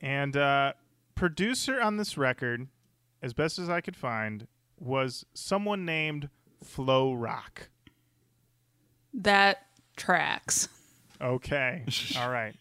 And 0.00 0.36
uh, 0.36 0.72
producer 1.16 1.80
on 1.80 1.96
this 1.96 2.16
record, 2.16 2.68
as 3.20 3.32
best 3.32 3.58
as 3.58 3.68
I 3.68 3.80
could 3.80 3.96
find, 3.96 4.46
was 4.78 5.26
someone 5.34 5.84
named 5.84 6.28
Flo 6.62 7.12
Rock. 7.12 7.70
That 9.12 9.66
tracks. 9.96 10.68
Okay. 11.20 11.84
All 12.18 12.30
right. 12.30 12.54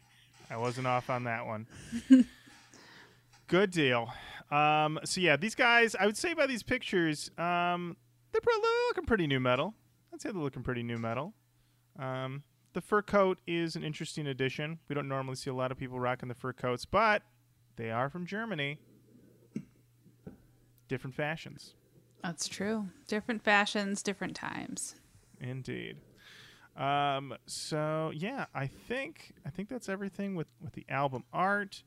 I 0.49 0.57
wasn't 0.57 0.87
off 0.87 1.09
on 1.09 1.25
that 1.25 1.45
one. 1.45 1.67
Good 3.47 3.71
deal. 3.71 4.11
Um, 4.51 4.99
so 5.03 5.21
yeah, 5.21 5.35
these 5.35 5.55
guys, 5.55 5.95
I 5.99 6.05
would 6.05 6.17
say 6.17 6.33
by 6.33 6.47
these 6.47 6.63
pictures, 6.63 7.29
um, 7.37 7.97
they're 8.31 8.41
pro- 8.41 8.53
looking 8.89 9.05
pretty 9.05 9.27
nu 9.27 9.39
metal. 9.39 9.73
I'd 10.13 10.21
say 10.21 10.31
they're 10.31 10.41
looking 10.41 10.63
pretty 10.63 10.83
nu 10.83 10.97
metal. 10.97 11.33
Um, 11.99 12.43
the 12.73 12.81
fur 12.81 13.01
coat 13.01 13.39
is 13.47 13.75
an 13.75 13.83
interesting 13.83 14.27
addition. 14.27 14.79
We 14.87 14.95
don't 14.95 15.07
normally 15.07 15.35
see 15.35 15.49
a 15.49 15.53
lot 15.53 15.71
of 15.71 15.77
people 15.77 15.99
rocking 15.99 16.29
the 16.29 16.35
fur 16.35 16.53
coats, 16.53 16.85
but 16.85 17.23
they 17.75 17.91
are 17.91 18.09
from 18.09 18.25
Germany. 18.25 18.79
Different 20.87 21.15
fashions. 21.15 21.73
That's 22.23 22.47
true. 22.47 22.87
Different 23.07 23.43
fashions, 23.43 24.01
different 24.01 24.35
times. 24.35 24.95
Indeed. 25.39 25.97
Um, 26.75 27.35
so 27.45 28.11
yeah, 28.13 28.45
I 28.53 28.67
think 28.67 29.33
I 29.45 29.49
think 29.49 29.69
that's 29.69 29.87
everything 29.89 30.35
with 30.35 30.47
with 30.61 30.73
the 30.73 30.85
album 30.89 31.23
art. 31.31 31.83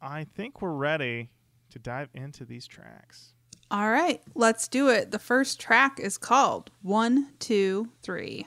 I 0.00 0.24
think 0.24 0.60
we're 0.60 0.74
ready 0.74 1.30
to 1.70 1.78
dive 1.78 2.10
into 2.14 2.44
these 2.44 2.66
tracks. 2.66 3.32
All 3.70 3.90
right, 3.90 4.20
let's 4.34 4.68
do 4.68 4.88
it. 4.88 5.10
The 5.10 5.18
first 5.18 5.58
track 5.58 5.98
is 5.98 6.18
called 6.18 6.70
One, 6.82 7.32
Two, 7.38 7.88
Three. 8.02 8.46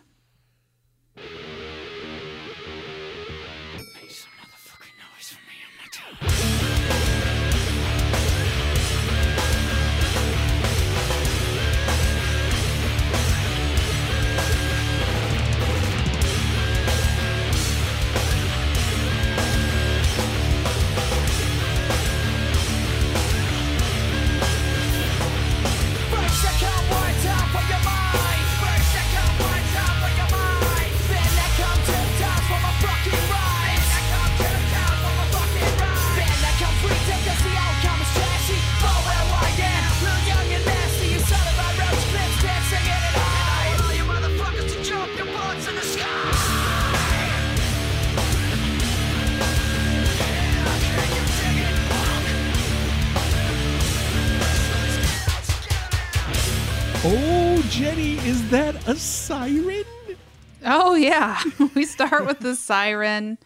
The 62.47 62.55
siren. 62.55 63.37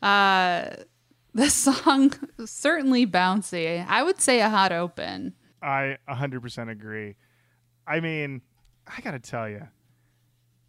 Uh, 0.00 0.70
the 1.34 1.50
song 1.50 2.12
certainly 2.46 3.04
bouncy. 3.04 3.84
I 3.84 4.04
would 4.04 4.20
say 4.20 4.40
a 4.40 4.48
hot 4.48 4.70
open. 4.70 5.34
I 5.60 5.96
100% 6.08 6.70
agree. 6.70 7.16
I 7.84 7.98
mean, 7.98 8.42
I 8.86 9.00
got 9.00 9.10
to 9.10 9.18
tell 9.18 9.48
you, 9.48 9.66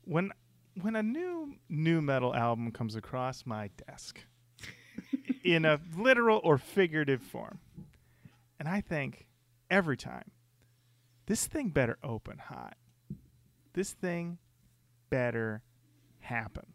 when 0.04 0.32
when 0.82 0.96
a 0.96 1.04
new 1.04 1.54
nu 1.70 2.02
metal 2.02 2.34
album 2.34 2.72
comes 2.72 2.96
across 2.96 3.46
my 3.46 3.70
desk 3.88 4.20
in 5.44 5.64
a 5.64 5.80
literal 5.96 6.42
or 6.44 6.58
figurative 6.58 7.22
form, 7.22 7.60
and 8.60 8.68
I 8.68 8.82
think 8.82 9.28
every 9.70 9.96
time 9.96 10.32
this 11.28 11.46
thing 11.46 11.70
better 11.70 12.00
open 12.04 12.40
hot. 12.40 12.78
This 13.74 13.94
thing 13.94 14.40
better 15.12 15.62
happen. 16.22 16.74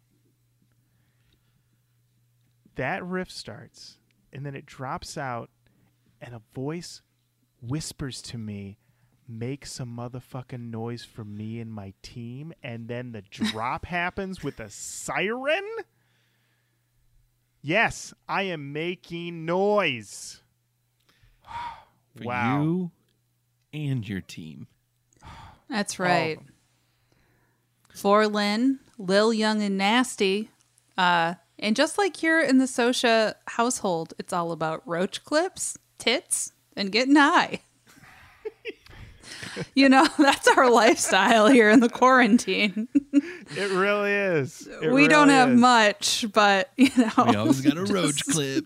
That 2.75 3.03
riff 3.03 3.31
starts 3.31 3.97
and 4.31 4.45
then 4.45 4.55
it 4.55 4.65
drops 4.65 5.17
out 5.17 5.49
and 6.21 6.35
a 6.35 6.41
voice 6.53 7.01
whispers 7.61 8.21
to 8.21 8.37
me, 8.37 8.77
make 9.27 9.65
some 9.65 9.95
motherfucking 9.95 10.71
noise 10.71 11.03
for 11.03 11.23
me 11.23 11.59
and 11.59 11.71
my 11.71 11.93
team, 12.01 12.53
and 12.63 12.87
then 12.87 13.11
the 13.11 13.21
drop 13.29 13.85
happens 13.85 14.43
with 14.43 14.59
a 14.59 14.69
siren? 14.69 15.63
Yes, 17.61 18.13
I 18.27 18.43
am 18.43 18.73
making 18.73 19.45
noise. 19.45 20.41
For 22.17 22.23
wow. 22.25 22.61
you 22.61 22.91
and 23.73 24.07
your 24.07 24.21
team. 24.21 24.67
That's 25.69 25.99
right. 25.99 26.39
4Lyn, 27.95 28.79
Lil 28.97 29.33
Young 29.33 29.61
and 29.63 29.77
Nasty. 29.77 30.49
Uh, 30.97 31.35
and 31.59 31.75
just 31.75 31.97
like 31.97 32.17
here 32.17 32.39
in 32.41 32.57
the 32.57 32.65
Sosha 32.65 33.35
household, 33.47 34.13
it's 34.19 34.33
all 34.33 34.51
about 34.51 34.81
roach 34.87 35.23
clips, 35.23 35.77
tits, 35.97 36.51
and 36.75 36.91
getting 36.91 37.15
high. 37.15 37.61
you 39.75 39.87
know, 39.89 40.07
that's 40.17 40.47
our 40.49 40.69
lifestyle 40.69 41.47
here 41.47 41.69
in 41.69 41.79
the 41.79 41.89
quarantine. 41.89 42.87
It 43.13 43.71
really 43.71 44.11
is. 44.11 44.67
It 44.81 44.91
we 44.91 45.07
don't 45.07 45.29
have 45.29 45.51
is. 45.51 45.59
much, 45.59 46.25
but 46.33 46.71
you 46.77 46.89
know, 46.97 47.11
We 47.25 47.35
always 47.35 47.61
got 47.61 47.77
a 47.77 47.83
roach 47.93 48.25
clip. 48.25 48.65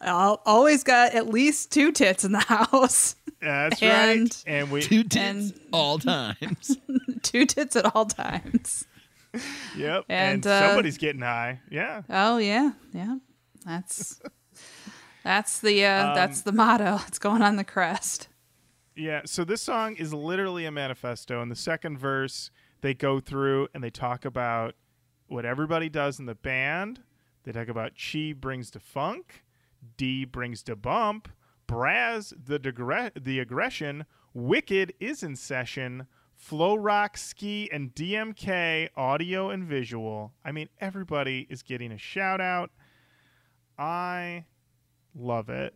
I'll 0.00 0.40
always 0.46 0.84
got 0.84 1.14
at 1.14 1.28
least 1.28 1.72
two 1.72 1.92
tits 1.92 2.24
in 2.24 2.32
the 2.32 2.38
house. 2.70 3.16
That's 3.40 3.82
And- 3.82 4.20
right. 4.20 4.44
And 4.46 4.70
we 4.70 4.80
Two 4.82 5.04
tits 5.04 5.52
And- 5.52 5.60
all 5.72 5.98
times. 5.98 6.76
two 7.22 7.44
tits 7.46 7.76
at 7.76 7.94
all 7.94 8.04
times. 8.06 8.86
Yep. 9.76 10.04
And, 10.08 10.44
And, 10.44 10.46
uh, 10.46 10.68
somebody's 10.68 10.98
getting 10.98 11.22
high. 11.22 11.60
Yeah. 11.70 12.02
Oh 12.08 12.38
yeah, 12.38 12.72
yeah. 12.92 13.16
That's 13.64 14.20
that's 15.24 15.60
the 15.60 15.84
uh, 15.84 16.08
Um, 16.08 16.14
that's 16.14 16.42
the 16.42 16.52
motto. 16.52 17.00
It's 17.08 17.18
going 17.18 17.42
on 17.42 17.56
the 17.56 17.64
crest. 17.64 18.28
Yeah, 18.96 19.22
so 19.24 19.44
this 19.44 19.62
song 19.62 19.94
is 19.94 20.12
literally 20.12 20.64
a 20.64 20.72
manifesto. 20.72 21.40
In 21.40 21.48
the 21.48 21.54
second 21.56 21.98
verse, 21.98 22.50
they 22.80 22.94
go 22.94 23.20
through 23.20 23.68
and 23.72 23.82
they 23.84 23.90
talk 23.90 24.24
about 24.24 24.74
what 25.28 25.44
everybody 25.44 25.88
does 25.88 26.18
in 26.18 26.26
the 26.26 26.34
band. 26.34 27.00
They 27.44 27.52
talk 27.52 27.68
about 27.68 27.92
Chi 27.96 28.32
brings 28.32 28.70
to 28.72 28.80
funk, 28.80 29.44
D 29.96 30.24
brings 30.24 30.64
to 30.64 30.74
bump, 30.74 31.28
Braz 31.68 32.32
the 32.44 32.58
degre- 32.58 33.12
the 33.22 33.38
aggression, 33.38 34.04
Wicked 34.34 34.92
is 34.98 35.22
in 35.22 35.36
session, 35.36 36.06
Flow 36.38 36.76
Rock, 36.76 37.16
Ski, 37.18 37.68
and 37.72 37.92
DMK 37.94 38.88
audio 38.96 39.50
and 39.50 39.64
visual. 39.64 40.32
I 40.44 40.52
mean, 40.52 40.68
everybody 40.80 41.46
is 41.50 41.62
getting 41.62 41.90
a 41.92 41.98
shout 41.98 42.40
out. 42.40 42.70
I 43.78 44.46
love 45.14 45.48
it. 45.50 45.74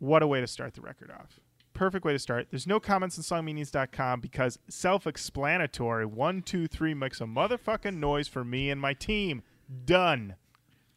What 0.00 0.22
a 0.22 0.26
way 0.26 0.40
to 0.40 0.46
start 0.46 0.74
the 0.74 0.80
record 0.80 1.10
off. 1.10 1.38
Perfect 1.72 2.04
way 2.04 2.12
to 2.12 2.18
start. 2.18 2.48
There's 2.50 2.66
no 2.66 2.80
comments 2.80 3.16
on 3.16 3.44
songmeanings.com 3.44 4.20
because 4.20 4.58
self 4.68 5.06
explanatory. 5.06 6.04
One, 6.04 6.42
two, 6.42 6.66
three 6.66 6.92
makes 6.92 7.20
a 7.20 7.24
motherfucking 7.24 7.96
noise 7.96 8.28
for 8.28 8.44
me 8.44 8.70
and 8.70 8.80
my 8.80 8.92
team. 8.92 9.42
Done. 9.86 10.34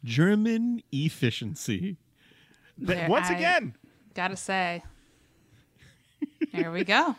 German 0.03 0.81
efficiency. 0.91 1.79
Th- 1.79 1.97
There, 2.79 3.07
once 3.09 3.27
I 3.29 3.35
again. 3.35 3.75
Gotta 4.15 4.35
say. 4.35 4.83
There 6.51 6.71
we 6.71 6.83
go. 6.83 7.15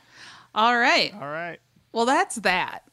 All 0.55 0.77
right. 0.77 1.13
All 1.15 1.21
right. 1.21 1.59
Well, 1.93 2.07
that's 2.07 2.37
that. 2.37 2.85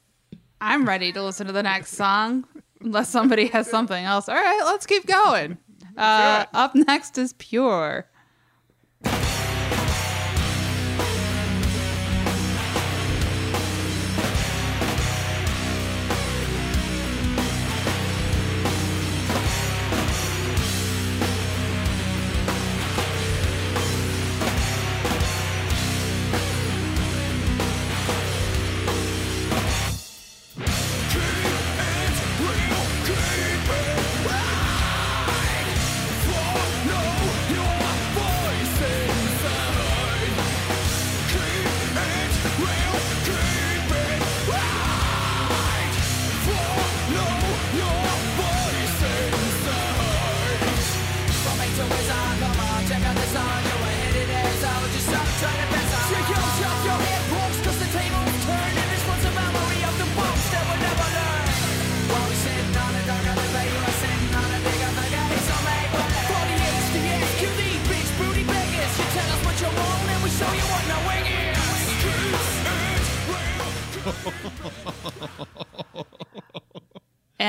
I'm 0.59 0.87
ready 0.87 1.11
to 1.11 1.23
listen 1.23 1.47
to 1.47 1.53
the 1.53 1.63
next 1.63 1.93
song, 1.95 2.45
unless 2.81 3.09
somebody 3.09 3.47
has 3.47 3.69
something 3.69 4.03
else. 4.03 4.29
All 4.29 4.35
right, 4.35 4.61
let's 4.65 4.85
keep 4.85 5.05
going. 5.07 5.57
Uh, 5.97 6.45
up 6.53 6.75
next 6.75 7.17
is 7.17 7.33
Pure. 7.33 8.07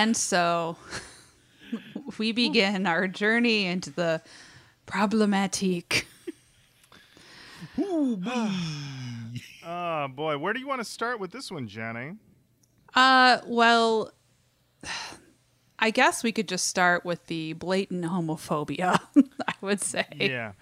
And 0.03 0.17
so 0.17 0.77
we 2.19 2.33
begin 2.33 2.88
our 2.88 3.07
journey 3.07 3.67
into 3.67 3.91
the 3.91 4.21
problematique. 4.85 6.07
Oh 7.79 8.17
boy, 10.09 10.38
where 10.38 10.53
do 10.53 10.59
you 10.59 10.67
want 10.67 10.81
to 10.81 10.85
start 10.85 11.21
with 11.21 11.31
this 11.31 11.53
one, 11.53 11.69
Jenny? 11.69 12.17
Uh, 12.97 13.38
well, 13.47 14.11
I 15.79 15.91
guess 15.91 16.25
we 16.25 16.33
could 16.33 16.49
just 16.49 16.67
start 16.67 17.05
with 17.05 17.25
the 17.29 17.53
blatant 17.53 18.05
homophobia, 18.05 18.99
I 19.47 19.55
would 19.61 19.81
say. 19.81 20.07
Yeah. 20.17 20.53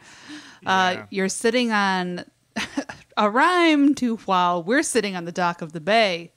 Uh, 0.66 0.92
Yeah. 0.96 1.07
you're 1.09 1.31
sitting 1.31 1.72
on 1.72 2.26
a 3.16 3.31
rhyme 3.31 3.94
to 3.94 4.18
while 4.18 4.62
we're 4.62 4.83
sitting 4.83 5.16
on 5.16 5.24
the 5.24 5.33
dock 5.33 5.62
of 5.62 5.72
the 5.72 5.81
bay, 5.81 6.31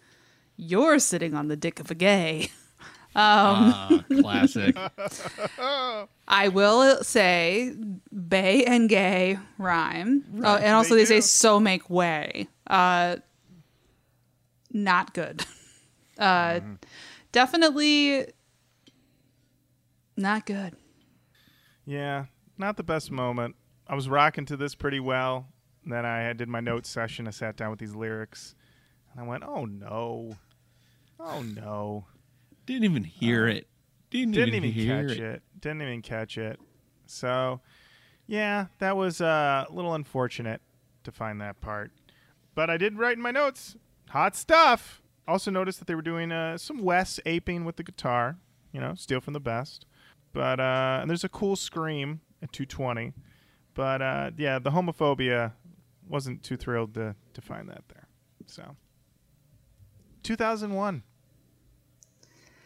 you're 0.56 1.00
sitting 1.00 1.34
on 1.34 1.50
the 1.50 1.58
dick 1.58 1.82
of 1.82 1.92
a 1.92 1.96
gay. 1.96 2.48
Ah, 3.16 4.04
classic. 4.22 4.76
I 6.28 6.48
will 6.48 7.04
say 7.04 7.76
bay 8.30 8.66
and 8.66 8.90
gay 8.90 9.38
rhyme. 9.58 10.24
Oh, 10.44 10.56
and 10.56 10.76
also 10.76 10.96
They 10.96 11.02
they, 11.02 11.06
say 11.06 11.22
so 11.22 11.60
make 11.60 11.90
way. 11.90 12.48
Uh, 12.68 13.18
not 14.72 15.14
good. 15.14 15.46
Uh, 16.16 16.60
Mm-hmm. 16.60 16.74
Definitely 17.32 18.28
not 20.16 20.46
good. 20.46 20.76
Yeah, 21.86 22.26
not 22.56 22.78
the 22.78 22.84
best 22.84 23.10
moment. 23.10 23.56
I 23.88 23.96
was 23.96 24.08
rocking 24.08 24.46
to 24.46 24.56
this 24.56 24.76
pretty 24.76 25.00
well. 25.00 25.48
Then 25.84 26.06
I 26.06 26.32
did 26.34 26.48
my 26.48 26.60
notes 26.60 26.90
session. 26.90 27.28
I 27.28 27.32
sat 27.32 27.58
down 27.58 27.72
with 27.72 27.80
these 27.80 27.96
lyrics, 27.96 28.54
and 29.12 29.22
I 29.22 29.28
went, 29.28 29.44
"Oh 29.44 29.66
no, 29.66 30.38
oh 31.20 31.42
no!" 31.42 32.06
Didn't 32.66 32.86
even 32.86 33.04
hear 33.04 33.48
it. 33.48 33.68
Didn't, 34.10 34.34
Didn't 34.34 34.56
even, 34.56 34.70
even 34.70 35.08
catch 35.08 35.18
it. 35.18 35.24
it. 35.24 35.42
Didn't 35.60 35.82
even 35.82 36.02
catch 36.02 36.38
it. 36.38 36.60
So, 37.06 37.62
yeah, 38.28 38.68
that 38.80 38.96
was 38.96 39.22
uh, 39.22 39.66
a 39.68 39.74
little 39.74 39.94
unfortunate 39.94 40.62
to 41.04 41.12
find 41.12 41.42
that 41.42 41.60
part. 41.62 41.92
But 42.56 42.70
I 42.70 42.78
did 42.78 42.98
write 42.98 43.18
in 43.18 43.22
my 43.24 43.32
notes, 43.32 43.76
hot 44.10 44.36
stuff. 44.36 45.02
Also 45.28 45.50
noticed 45.52 45.80
that 45.80 45.88
they 45.88 45.96
were 45.96 46.02
doing 46.02 46.32
uh, 46.32 46.58
some 46.58 46.84
Wes 46.84 47.20
aping 47.26 47.66
with 47.66 47.78
the 47.78 47.84
guitar. 47.84 48.38
You 48.72 48.82
know, 48.82 48.94
steal 48.96 49.22
from 49.22 49.34
the 49.34 49.40
best. 49.40 49.86
But 50.34 50.60
uh, 50.60 51.00
and 51.02 51.10
there's 51.10 51.24
a 51.24 51.30
cool 51.30 51.56
scream 51.56 52.22
at 52.42 52.52
220. 52.52 53.14
But 53.74 54.02
uh, 54.02 54.32
yeah, 54.38 54.60
the 54.60 54.72
homophobia 54.72 55.54
wasn't 56.08 56.44
too 56.44 56.58
thrilled 56.58 56.94
to 56.96 57.16
to 57.34 57.42
find 57.42 57.70
that 57.70 57.84
there. 57.90 58.08
So 58.46 58.76
2001. 60.24 61.04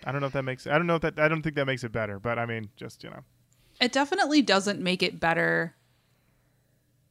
I 0.08 0.14
don't 0.14 0.22
know 0.22 0.28
if 0.28 0.34
that 0.34 0.44
makes. 0.44 0.66
I 0.66 0.78
don't 0.78 0.88
know 0.88 0.96
if 0.96 1.02
that. 1.02 1.20
I 1.20 1.28
don't 1.28 1.42
think 1.42 1.56
that 1.56 1.66
makes 1.66 1.84
it 1.84 1.92
better. 1.92 2.18
But 2.18 2.40
I 2.40 2.46
mean, 2.46 2.70
just 2.78 3.04
you 3.04 3.10
know. 3.10 3.26
It 3.82 3.92
definitely 3.92 4.42
doesn't 4.42 4.80
make 4.80 5.04
it 5.04 5.20
better. 5.20 5.76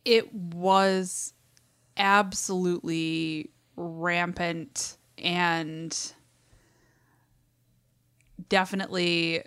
It 0.06 0.32
was 0.32 1.34
absolutely 1.98 3.50
rampant 3.76 4.96
and 5.18 6.14
definitely 8.48 9.42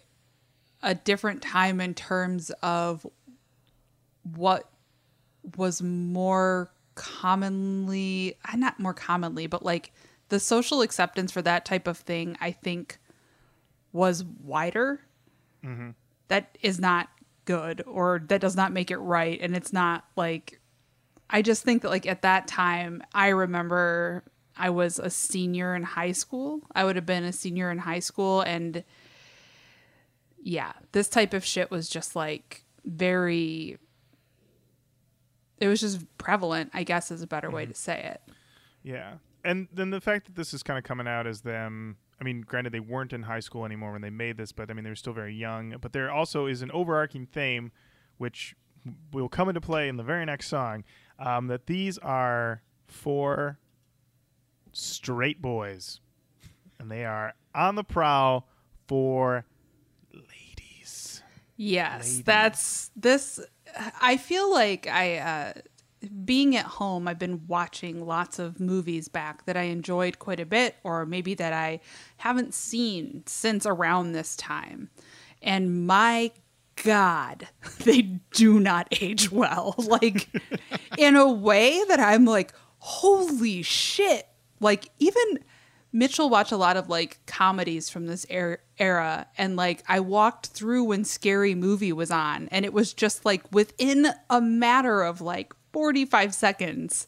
a 0.83 0.93
different 0.93 1.41
time 1.41 1.81
in 1.81 1.95
terms 1.95 2.51
of 2.61 3.05
what 4.35 4.69
was 5.57 5.81
more 5.81 6.71
commonly 6.95 8.35
not 8.55 8.77
more 8.77 8.93
commonly 8.93 9.47
but 9.47 9.63
like 9.63 9.93
the 10.27 10.39
social 10.39 10.81
acceptance 10.81 11.31
for 11.31 11.41
that 11.41 11.63
type 11.63 11.87
of 11.87 11.97
thing 11.97 12.35
i 12.41 12.51
think 12.51 12.99
was 13.91 14.23
wider 14.43 15.01
mm-hmm. 15.63 15.89
that 16.27 16.57
is 16.61 16.79
not 16.79 17.09
good 17.45 17.83
or 17.87 18.21
that 18.27 18.41
does 18.41 18.55
not 18.55 18.71
make 18.71 18.91
it 18.91 18.97
right. 18.97 19.39
And 19.41 19.55
it's 19.55 19.73
not 19.73 20.05
like 20.15 20.59
i 21.31 21.41
just 21.41 21.63
think 21.63 21.83
that 21.83 21.89
like 21.89 22.07
at 22.07 22.23
that 22.23 22.47
time 22.47 23.03
i 23.13 23.27
remember 23.27 24.23
i 24.57 24.69
was 24.69 24.97
a 24.97 25.09
senior 25.09 25.75
in 25.75 25.83
high 25.83 26.11
school. 26.11 26.61
I 26.73 26.83
would 26.83 26.95
have 26.95 27.05
been 27.05 27.23
a 27.23 27.33
senior 27.33 27.69
in 27.71 27.79
high 27.79 27.99
school 27.99 28.41
and 28.41 28.83
yeah 30.41 30.73
this 30.91 31.09
type 31.09 31.33
of 31.33 31.45
shit 31.45 31.69
was 31.69 31.89
just 31.89 32.15
like 32.15 32.63
very 32.85 33.77
it 35.57 35.67
was 35.67 35.81
just 35.81 36.05
prevalent 36.17 36.71
i 36.73 36.83
guess 36.83 37.11
is 37.11 37.21
a 37.21 37.27
better 37.27 37.51
way 37.51 37.63
mm-hmm. 37.63 37.73
to 37.73 37.77
say 37.77 38.11
it. 38.13 38.33
Yeah, 38.83 39.15
and 39.43 39.67
then 39.73 39.89
the 39.89 40.01
fact 40.01 40.25
that 40.25 40.35
this 40.35 40.53
is 40.53 40.63
kind 40.63 40.77
of 40.77 40.83
coming 40.83 41.07
out 41.07 41.27
as 41.27 41.41
them. 41.41 41.97
I 42.19 42.23
mean, 42.23 42.41
granted, 42.41 42.73
they 42.73 42.79
weren't 42.79 43.13
in 43.13 43.23
high 43.23 43.39
school 43.39 43.65
anymore 43.65 43.93
when 43.93 44.01
they 44.01 44.09
made 44.09 44.37
this, 44.37 44.51
but 44.51 44.69
I 44.69 44.73
mean, 44.73 44.83
they 44.83 44.89
were 44.89 44.95
still 44.95 45.13
very 45.13 45.33
young. 45.33 45.75
But 45.79 45.93
there 45.93 46.11
also 46.11 46.47
is 46.47 46.61
an 46.61 46.71
overarching 46.71 47.25
theme, 47.25 47.71
which 48.17 48.55
will 49.13 49.29
come 49.29 49.47
into 49.49 49.61
play 49.61 49.87
in 49.87 49.97
the 49.97 50.03
very 50.03 50.25
next 50.25 50.47
song. 50.47 50.83
Um, 51.17 51.47
that 51.47 51.67
these 51.67 51.97
are 51.97 52.61
four 52.87 53.59
straight 54.73 55.41
boys, 55.41 56.01
and 56.79 56.91
they 56.91 57.05
are 57.05 57.33
on 57.55 57.75
the 57.75 57.83
prowl 57.83 58.47
for 58.87 59.45
ladies. 60.13 61.21
Yes, 61.55 62.11
lady. 62.11 62.23
that's 62.23 62.91
this. 62.95 63.39
I 64.01 64.17
feel 64.17 64.51
like 64.51 64.87
I, 64.87 65.17
uh, 65.17 65.53
being 66.25 66.55
at 66.55 66.65
home, 66.65 67.07
I've 67.07 67.19
been 67.19 67.45
watching 67.47 68.05
lots 68.05 68.39
of 68.39 68.59
movies 68.59 69.07
back 69.07 69.45
that 69.45 69.57
I 69.57 69.63
enjoyed 69.63 70.19
quite 70.19 70.39
a 70.39 70.45
bit, 70.45 70.75
or 70.83 71.05
maybe 71.05 71.33
that 71.35 71.53
I 71.53 71.81
haven't 72.17 72.53
seen 72.53 73.23
since 73.25 73.65
around 73.65 74.11
this 74.11 74.35
time. 74.35 74.89
And 75.41 75.85
my 75.85 76.31
God, 76.83 77.47
they 77.83 78.01
do 78.31 78.59
not 78.59 78.87
age 79.01 79.31
well. 79.31 79.75
Like, 79.89 80.29
in 80.97 81.15
a 81.15 81.29
way 81.29 81.83
that 81.87 81.99
I'm 81.99 82.25
like, 82.25 82.53
holy 82.77 83.63
shit. 83.63 84.27
Like, 84.59 84.89
even 84.99 85.39
Mitchell 85.91 86.29
watched 86.29 86.51
a 86.51 86.57
lot 86.57 86.77
of 86.77 86.89
like 86.89 87.19
comedies 87.25 87.89
from 87.89 88.05
this 88.05 88.25
er- 88.31 88.61
era, 88.77 89.27
and 89.37 89.55
like 89.55 89.83
I 89.87 89.99
walked 89.99 90.47
through 90.47 90.83
when 90.83 91.03
Scary 91.03 91.55
Movie 91.55 91.93
was 91.93 92.11
on, 92.11 92.47
and 92.51 92.65
it 92.65 92.73
was 92.73 92.93
just 92.93 93.25
like 93.25 93.43
within 93.51 94.07
a 94.29 94.39
matter 94.39 95.01
of 95.01 95.21
like 95.21 95.53
45 95.71 96.33
seconds, 96.33 97.07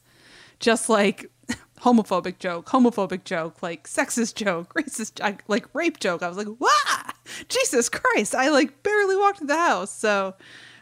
just 0.60 0.90
like 0.90 1.32
homophobic 1.82 2.40
joke, 2.40 2.68
homophobic 2.68 3.24
joke, 3.24 3.62
like 3.62 3.88
sexist 3.88 4.36
joke, 4.36 4.74
racist, 4.78 5.22
I- 5.24 5.38
like 5.48 5.66
rape 5.74 6.00
joke. 6.00 6.22
I 6.24 6.28
was 6.28 6.38
like, 6.38 6.48
wow, 6.60 7.12
Jesus 7.50 7.90
Christ! 7.90 8.36
I 8.36 8.50
like 8.50 8.84
barely 8.84 9.16
walked 9.16 9.40
to 9.40 9.46
the 9.46 9.58
house. 9.58 9.92
So, 9.92 10.36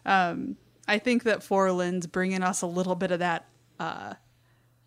um, 0.05 0.57
I 0.87 0.97
think 0.97 1.23
that 1.23 1.39
4Lyn's 1.39 2.07
bringing 2.07 2.41
us 2.43 2.61
a 2.61 2.67
little 2.67 2.95
bit 2.95 3.11
of 3.11 3.19
that 3.19 3.45
uh, 3.79 4.15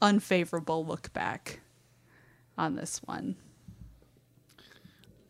unfavorable 0.01 0.85
look 0.85 1.13
back 1.13 1.61
on 2.59 2.75
this 2.75 3.01
one. 3.05 3.37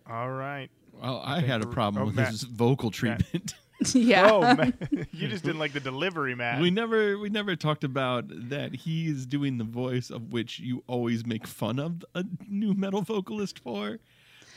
All 0.09 0.31
right. 0.31 0.68
Well, 0.94 1.22
I 1.25 1.40
had 1.40 1.62
a 1.62 1.66
problem 1.66 2.07
with 2.07 2.16
Matt. 2.16 2.29
his 2.29 2.42
vocal 2.42 2.90
treatment. 2.90 3.55
yeah. 3.94 4.30
Oh, 4.30 4.40
man. 4.40 4.74
you 5.12 5.28
just 5.28 5.44
didn't 5.44 5.58
like 5.58 5.72
the 5.72 5.80
delivery, 5.80 6.34
man. 6.34 6.60
we 6.60 6.70
never 6.70 7.18
we 7.18 7.28
never 7.28 7.56
talked 7.56 7.84
about 7.84 8.24
that 8.28 8.74
he 8.74 9.08
is 9.08 9.26
doing 9.26 9.58
the 9.58 9.64
voice 9.64 10.10
of 10.10 10.32
which 10.32 10.58
you 10.58 10.82
always 10.86 11.26
make 11.26 11.46
fun 11.46 11.78
of 11.78 12.04
a 12.14 12.24
nu 12.48 12.74
metal 12.74 13.02
vocalist 13.02 13.58
for. 13.58 13.98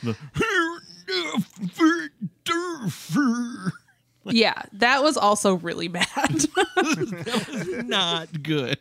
The 0.03 0.15
yeah, 4.25 4.61
that 4.73 5.03
was 5.03 5.17
also 5.17 5.55
really 5.55 5.87
bad. 5.87 6.05
that 6.05 7.45
was 7.47 7.85
not 7.85 8.43
good. 8.43 8.77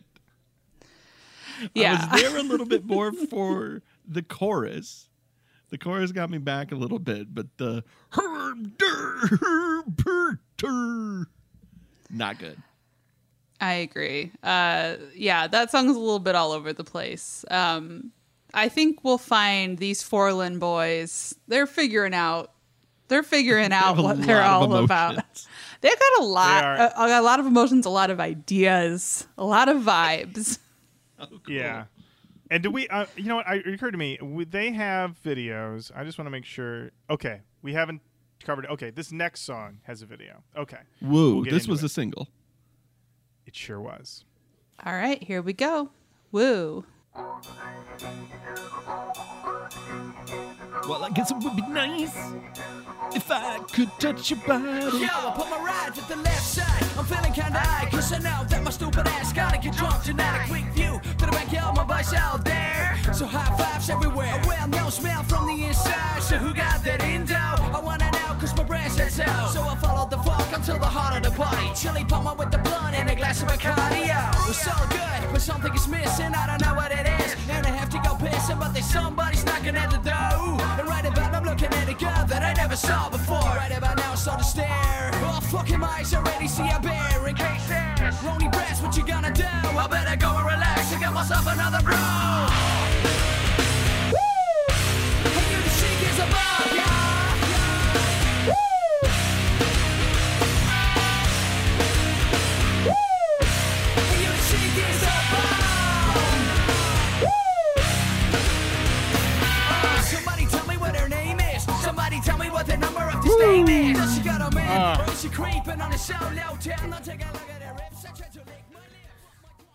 yeah. 1.74 2.07
I 2.11 2.12
was 2.12 2.22
there 2.22 2.38
a 2.38 2.42
little 2.42 2.66
bit 2.66 2.85
more 2.85 3.12
for 3.12 3.83
the 4.07 4.22
chorus. 4.22 5.09
The 5.75 5.79
chorus 5.79 6.13
got 6.13 6.31
me 6.31 6.39
back 6.39 6.71
a 6.71 6.77
little 6.77 7.01
bit, 7.01 7.35
but 7.35 7.47
the 7.57 7.83
not 12.11 12.39
good. 12.39 12.63
I 13.61 13.73
agree. 13.73 14.31
Uh, 14.41 14.95
yeah, 15.17 15.49
that 15.49 15.73
song's 15.73 15.97
a 15.97 15.99
little 15.99 16.21
bit 16.21 16.37
all 16.37 16.53
over 16.53 16.73
the 16.73 16.85
place. 16.85 17.45
Um, 17.51 18.13
I 18.55 18.69
think 18.69 19.03
we'll 19.03 19.19
find 19.19 19.77
these 19.77 20.01
4Lyn 20.09 20.61
boys. 20.61 21.35
They're 21.49 21.67
figuring 21.67 22.15
out. 22.15 22.53
They're 23.09 23.25
figuring 23.25 23.73
out 23.73 23.97
have 23.97 24.05
what 24.05 24.23
they're 24.23 24.45
all 24.45 24.77
about. 24.77 25.17
They've 25.81 25.99
got 25.99 26.23
a 26.23 26.25
lot, 26.25 26.65
a, 26.97 27.21
a 27.21 27.21
lot 27.21 27.41
of 27.41 27.47
emotions, 27.47 27.85
a 27.85 27.91
lot 27.91 28.11
of 28.11 28.21
ideas, 28.21 29.27
a 29.37 29.45
lot 29.45 29.69
of 29.69 29.79
vibes. 29.83 30.59
Yeah. 31.49 31.85
And 32.50 32.62
do 32.62 32.70
we? 32.70 32.87
Uh, 32.88 33.07
you 33.16 33.24
know 33.24 33.37
what? 33.37 33.48
I, 33.48 33.57
it 33.57 33.68
occurred 33.74 33.92
to 33.92 33.98
me. 33.98 34.18
Would 34.20 34.50
they 34.52 34.72
have 34.72 35.16
videos? 35.24 35.90
I 35.94 36.04
just 36.04 36.18
want 36.18 36.26
to 36.26 36.30
make 36.30 36.44
sure. 36.44 36.90
Okay, 37.09 37.40
we 37.62 37.72
haven't 37.72 38.00
covered. 38.44 38.66
Okay, 38.66 38.90
this 38.90 39.11
next 39.12 39.42
song 39.42 39.78
has 39.85 40.02
a 40.02 40.07
video. 40.07 40.42
Okay, 40.57 40.78
Woo! 41.00 41.37
We'll 41.37 41.44
this 41.44 41.66
was 41.66 41.83
it. 41.83 41.87
a 41.87 41.88
single. 41.88 42.28
it 43.46 43.57
sure 43.57 43.80
was. 43.80 44.24
All 44.85 44.92
right, 44.94 45.22
here 45.22 45.40
we 45.40 45.52
go. 45.52 45.90
Woo. 46.33 46.85
Well, 47.16 47.40
I 51.05 51.11
guess 51.14 51.31
it 51.31 51.37
would 51.37 51.55
be 51.55 51.62
nice 51.68 52.16
if 53.14 53.31
I 53.31 53.59
could 53.72 53.88
touch 54.00 54.31
your 54.31 54.40
body. 54.40 54.64
Yo, 54.98 55.07
I 55.07 55.33
put 55.37 55.48
my 55.48 55.59
right 55.59 55.92
with 55.94 56.09
the 56.09 56.16
left 56.16 56.42
side. 56.42 56.83
I'm 56.98 57.05
feeling 57.05 57.33
kinda 57.33 57.57
high, 57.59 57.88
cause 57.90 58.12
I 58.12 58.18
know 58.18 58.42
that 58.48 58.62
my 58.64 58.70
stupid 58.70 59.07
ass 59.07 59.33
gotta 59.33 59.59
get 59.59 59.77
drunk 59.77 60.03
tonight. 60.03 60.46
A 60.46 60.48
quick 60.48 60.64
view 60.74 61.00
to 61.18 61.27
the 61.27 61.33
backyard, 61.33 61.77
my 61.77 61.85
boys 61.85 62.12
out 62.14 62.44
there. 62.44 62.98
So 63.12 63.27
high 63.27 63.57
fives 63.57 63.88
everywhere. 63.90 64.40
A 64.42 64.46
well 64.48 64.66
known 64.68 64.90
smell 64.90 65.22
from 65.22 65.46
the 65.46 65.64
inside. 65.66 66.20
So 66.20 66.37
who 66.37 66.53
got 66.53 66.83
that 66.83 67.00
indo? 67.05 67.35
I 67.37 67.79
wanna 67.81 68.11
know, 68.11 68.35
cause 68.40 68.57
my 68.57 68.64
brain 68.64 68.90
says 68.90 69.14
so. 69.14 69.24
So 69.53 69.62
I 69.62 69.77
followed 69.77 70.11
the 70.11 70.18
fuck 70.18 70.53
until 70.53 70.79
the 70.79 70.87
heart 70.87 71.16
of 71.16 71.22
the 71.31 71.37
party. 71.42 71.70
Chili 71.77 72.05
pump 72.05 72.37
with 72.38 72.50
the 72.50 72.59
blunt 72.59 72.96
and 72.96 73.09
a 73.09 73.14
glass 73.14 73.40
of 73.42 73.48
Bacardi. 73.48 74.09
Yo, 74.09 74.50
It's 74.50 74.66
all 74.66 74.87
good, 74.88 75.33
but 75.33 75.40
something 75.40 75.72
is 75.74 75.87
missing. 75.87 76.35
I 76.35 76.46
don't 76.48 76.61
know 76.61 76.74
never 82.75 82.87
saw 82.87 83.09
before. 83.09 83.57
Right 83.57 83.77
about 83.77 83.97
now, 83.97 84.13
I 84.13 84.15
start 84.15 84.39
to 84.41 84.45
stare. 84.45 85.11
Oh, 85.15 85.41
fucking 85.51 85.83
eyes 85.83 86.15
already 86.15 86.49
see 86.49 86.69
a 86.69 86.81
bear. 86.81 87.29
In 87.29 87.35
case 87.35 87.67
there's 87.69 88.15
Rony 88.17 88.51
breast, 88.51 88.83
what 88.83 88.97
you 88.97 89.07
gonna 89.07 89.33
do? 89.33 89.45
I 89.45 89.87
better 89.89 90.17
go 90.17 90.37
and 90.37 90.47
relax 90.47 90.93
and 90.93 91.01
get 91.01 91.13
myself 91.13 91.47
another 91.47 91.83
brew. 91.83 91.95
Hey, 95.23 95.51
you, 95.51 95.63
the 95.63 95.71
chic 95.71 96.09
is 96.11 96.19
above, 96.19 96.75
yeah. 96.75 97.04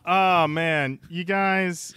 Oh 0.06 0.48
man, 0.48 1.00
you 1.10 1.24
guys, 1.24 1.94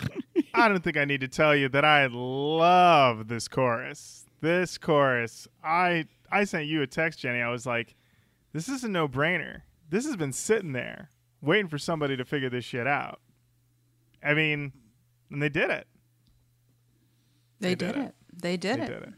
I 0.55 0.69
don't 0.69 0.85
think 0.85 0.97
I 0.97 1.05
need 1.05 1.23
to 1.23 1.29
tell 1.29 1.57
you 1.57 1.69
that 1.71 1.85
I 1.85 2.07
love 2.07 3.27
this 3.27 3.49
chorus. 3.49 4.27
This 4.41 4.79
chorus, 4.79 5.49
I 5.65 6.07
I 6.31 6.45
sent 6.45 6.67
you 6.67 6.83
a 6.83 6.87
text, 6.87 7.19
Jenny. 7.19 7.41
I 7.41 7.49
was 7.49 7.67
like, 7.67 7.97
this 8.53 8.69
is 8.69 8.85
a 8.85 8.89
no-brainer. 8.89 9.63
This 9.91 10.07
has 10.07 10.15
been 10.15 10.33
sitting 10.33 10.73
there 10.73 11.11
waiting 11.41 11.69
for 11.69 11.79
somebody 11.79 12.17
to 12.17 12.25
figure 12.25 12.49
this 12.49 12.65
shit 12.65 12.87
out. 12.87 13.21
I 14.23 14.35
mean, 14.35 14.73
and 15.31 15.43
they 15.43 15.49
did 15.49 15.71
it. 15.71 15.89
They, 17.59 17.75
did 17.75 17.95
did, 17.95 17.97
it. 17.97 18.07
it. 18.07 18.15
They 18.41 18.57
did 18.57 18.79
they 18.79 18.85
it. 18.85 18.87
did 18.87 19.15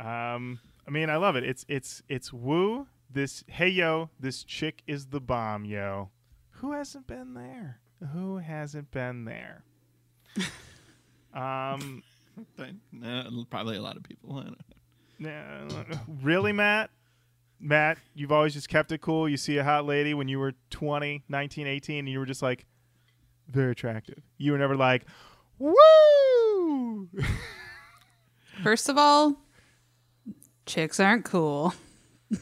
it. 0.00 0.04
Um, 0.04 0.58
I 0.86 0.90
mean, 0.90 1.10
I 1.10 1.16
love 1.16 1.36
it. 1.36 1.44
It's 1.44 1.64
it's 1.68 2.02
it's 2.08 2.32
woo. 2.32 2.86
This 3.10 3.44
hey 3.46 3.68
yo, 3.68 4.10
this 4.18 4.44
chick 4.44 4.82
is 4.86 5.06
the 5.06 5.20
bomb, 5.20 5.64
yo. 5.64 6.10
Who 6.50 6.72
hasn't 6.72 7.06
been 7.06 7.34
there? 7.34 7.80
Who 8.12 8.38
hasn't 8.38 8.90
been 8.90 9.24
there? 9.24 9.64
um, 11.34 12.02
Nah, 12.92 13.24
probably 13.50 13.76
a 13.76 13.82
lot 13.82 13.96
of 13.96 14.02
people. 14.02 14.38
I 14.38 14.50
nah, 15.18 15.84
really, 16.22 16.52
Matt? 16.52 16.90
Matt, 17.60 17.98
you've 18.14 18.32
always 18.32 18.52
just 18.52 18.68
kept 18.68 18.92
it 18.92 19.00
cool. 19.00 19.28
You 19.28 19.36
see 19.36 19.56
a 19.58 19.64
hot 19.64 19.86
lady 19.86 20.12
when 20.12 20.28
you 20.28 20.38
were 20.38 20.54
20, 20.70 21.22
19, 21.28 21.66
18, 21.66 21.98
and 22.00 22.08
you 22.08 22.18
were 22.18 22.26
just 22.26 22.42
like, 22.42 22.66
very 23.48 23.72
attractive. 23.72 24.22
You 24.38 24.52
were 24.52 24.58
never 24.58 24.76
like, 24.76 25.04
woo! 25.58 27.08
First 28.62 28.88
of 28.88 28.98
all, 28.98 29.36
chicks 30.66 31.00
aren't 31.00 31.24
cool. 31.24 31.74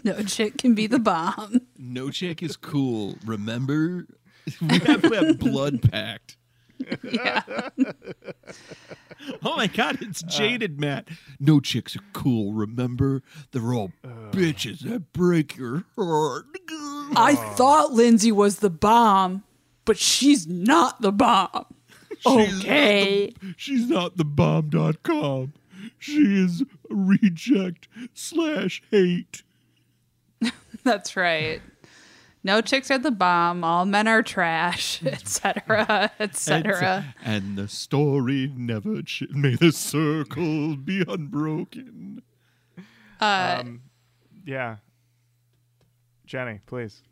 No 0.05 0.23
chick 0.23 0.57
can 0.57 0.75
be 0.75 0.87
the 0.87 1.01
bomb. 1.01 1.61
No 1.77 2.09
chick 2.09 2.43
is 2.43 2.57
cool. 2.57 3.17
Remember, 3.27 4.07
we 4.63 4.79
have 4.79 5.03
that 5.03 5.37
blood 5.39 5.83
pact. 5.91 6.39
Yeah. 7.03 7.43
Oh 9.43 9.57
my 9.57 9.67
god, 9.67 9.99
it's 10.01 10.23
uh. 10.23 10.29
jaded, 10.29 10.81
Matt. 10.81 11.09
No 11.39 11.61
chicks 11.61 11.95
are 11.95 12.05
cool. 12.13 12.55
Remember, 12.55 13.23
they're 13.51 13.75
all 13.75 13.93
uh. 14.03 14.31
bitches 14.31 14.81
that 14.81 15.13
break 15.13 15.57
your 15.57 15.85
heart. 15.97 16.47
I 17.15 17.35
thought 17.57 17.93
Lindsay 17.93 18.33
was 18.33 18.61
the 18.61 18.71
bomb, 18.71 19.45
but 19.85 19.99
she's 19.99 20.47
not 20.47 21.03
the 21.03 21.13
bomb. 21.13 21.67
Okay. 22.25 23.35
She's 23.57 23.89
not 23.89 24.17
the 24.17 24.25
bomb.com. 24.25 25.53
She 25.99 26.43
is 26.43 26.65
reject 26.93 27.89
slash 28.15 28.83
hate. 28.91 29.43
That's 30.85 31.17
right. 31.17 31.61
No 32.45 32.61
chicks 32.61 32.91
are 32.91 32.99
the 32.99 33.13
bomb. 33.13 33.63
All 33.63 33.85
men 33.85 34.09
are 34.09 34.23
trash, 34.23 35.03
etc., 35.07 36.11
etc. 36.19 37.15
And 37.25 37.57
the 37.57 37.69
story 37.69 38.53
never 38.57 39.03
ch- 39.03 39.29
may 39.31 39.55
the 39.55 39.71
circle 39.71 40.77
be 40.77 41.05
unbroken. 41.07 42.23
um, 43.21 43.83
yeah. 44.45 44.77
Jenny, 46.27 46.61
please. 46.67 47.03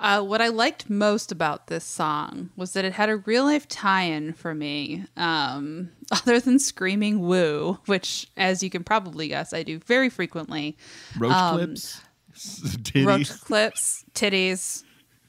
Uh, 0.00 0.22
what 0.22 0.40
I 0.40 0.48
liked 0.48 0.88
most 0.88 1.32
about 1.32 1.66
this 1.66 1.84
song 1.84 2.50
was 2.56 2.72
that 2.72 2.84
it 2.84 2.92
had 2.94 3.08
a 3.08 3.16
real 3.16 3.44
life 3.44 3.66
tie-in 3.66 4.32
for 4.32 4.54
me. 4.54 5.04
Um, 5.16 5.90
other 6.12 6.40
than 6.40 6.58
screaming 6.58 7.20
"woo," 7.20 7.78
which, 7.86 8.28
as 8.36 8.62
you 8.62 8.70
can 8.70 8.84
probably 8.84 9.28
guess, 9.28 9.52
I 9.52 9.62
do 9.62 9.78
very 9.80 10.08
frequently. 10.08 10.76
Roach 11.18 11.32
Um, 11.32 11.56
clips, 11.58 12.00
titties. 12.34 13.06
Roach 13.06 13.40
clips, 13.40 14.04
titties, 14.14 14.84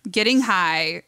getting 0.09 0.41
high, 0.41 1.03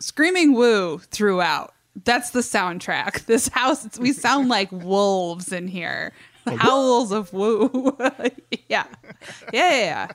screaming 0.00 0.52
"woo" 0.54 0.98
throughout. 0.98 1.72
That's 2.04 2.30
the 2.30 2.40
soundtrack. 2.40 3.24
This 3.26 3.48
house, 3.48 3.98
we 3.98 4.12
sound 4.12 4.48
like 4.48 4.70
wolves 4.72 5.52
in 5.52 5.68
here. 5.68 6.12
Howls 6.46 7.12
of 7.12 7.32
woo. 7.32 7.96
yeah. 8.00 8.18
yeah. 8.68 8.84
Yeah, 9.52 9.70
yeah. 9.70 10.08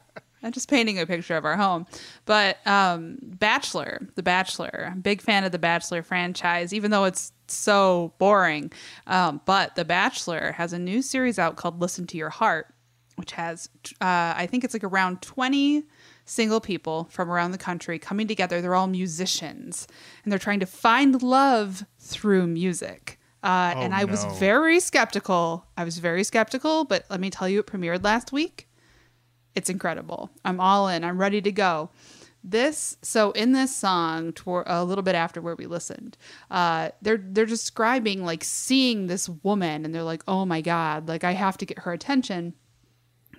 I'm 0.43 0.51
just 0.51 0.69
painting 0.69 0.99
a 0.99 1.05
picture 1.05 1.35
of 1.35 1.43
our 1.45 1.57
home. 1.57 1.85
But 2.25 2.65
um, 2.67 3.17
Bachelor, 3.21 4.07
The 4.15 4.23
Bachelor, 4.23 4.87
I'm 4.91 4.99
a 4.99 5.01
big 5.01 5.21
fan 5.21 5.43
of 5.43 5.51
the 5.51 5.59
Bachelor 5.59 6.03
franchise, 6.03 6.73
even 6.73 6.91
though 6.91 7.05
it's 7.05 7.31
so 7.53 8.13
boring. 8.17 8.71
Um, 9.07 9.41
but 9.45 9.75
The 9.75 9.85
Bachelor 9.85 10.53
has 10.53 10.73
a 10.73 10.79
new 10.79 11.01
series 11.01 11.37
out 11.39 11.55
called 11.55 11.81
Listen 11.81 12.05
to 12.07 12.17
Your 12.17 12.29
Heart, 12.29 12.73
which 13.15 13.31
has, 13.33 13.69
uh, 14.01 14.33
I 14.35 14.47
think 14.49 14.63
it's 14.63 14.73
like 14.73 14.83
around 14.83 15.21
20 15.21 15.83
single 16.25 16.59
people 16.61 17.07
from 17.11 17.29
around 17.31 17.51
the 17.51 17.57
country 17.57 17.97
coming 17.99 18.27
together. 18.27 18.61
They're 18.61 18.75
all 18.75 18.87
musicians 18.87 19.87
and 20.23 20.31
they're 20.31 20.39
trying 20.39 20.59
to 20.59 20.65
find 20.65 21.21
love 21.23 21.83
through 21.99 22.47
music. 22.47 23.19
Uh, 23.41 23.73
Oh, 23.75 23.79
and 23.81 23.93
I 23.95 24.03
was 24.05 24.25
very 24.37 24.79
skeptical. 24.79 25.65
I 25.77 25.83
was 25.85 25.97
very 25.97 26.23
skeptical, 26.23 26.83
but 26.85 27.05
let 27.09 27.19
me 27.19 27.29
tell 27.29 27.47
you, 27.49 27.59
it 27.59 27.67
premiered 27.67 28.03
last 28.03 28.31
week. 28.31 28.67
It's 29.55 29.69
incredible. 29.69 30.29
I'm 30.45 30.59
all 30.59 30.87
in. 30.87 31.03
I'm 31.03 31.17
ready 31.17 31.41
to 31.41 31.51
go. 31.51 31.89
This 32.43 32.97
so 33.01 33.31
in 33.31 33.51
this 33.51 33.75
song, 33.75 34.31
toward, 34.31 34.65
a 34.67 34.83
little 34.83 35.03
bit 35.03 35.15
after 35.15 35.41
where 35.41 35.55
we 35.55 35.65
listened, 35.65 36.17
uh, 36.49 36.89
they're 37.01 37.21
they're 37.21 37.45
describing 37.45 38.23
like 38.23 38.43
seeing 38.43 39.07
this 39.07 39.27
woman, 39.27 39.83
and 39.83 39.93
they're 39.93 40.03
like, 40.03 40.23
"Oh 40.27 40.45
my 40.45 40.61
god!" 40.61 41.07
Like 41.07 41.23
I 41.23 41.33
have 41.33 41.57
to 41.57 41.65
get 41.65 41.79
her 41.79 41.91
attention. 41.91 42.53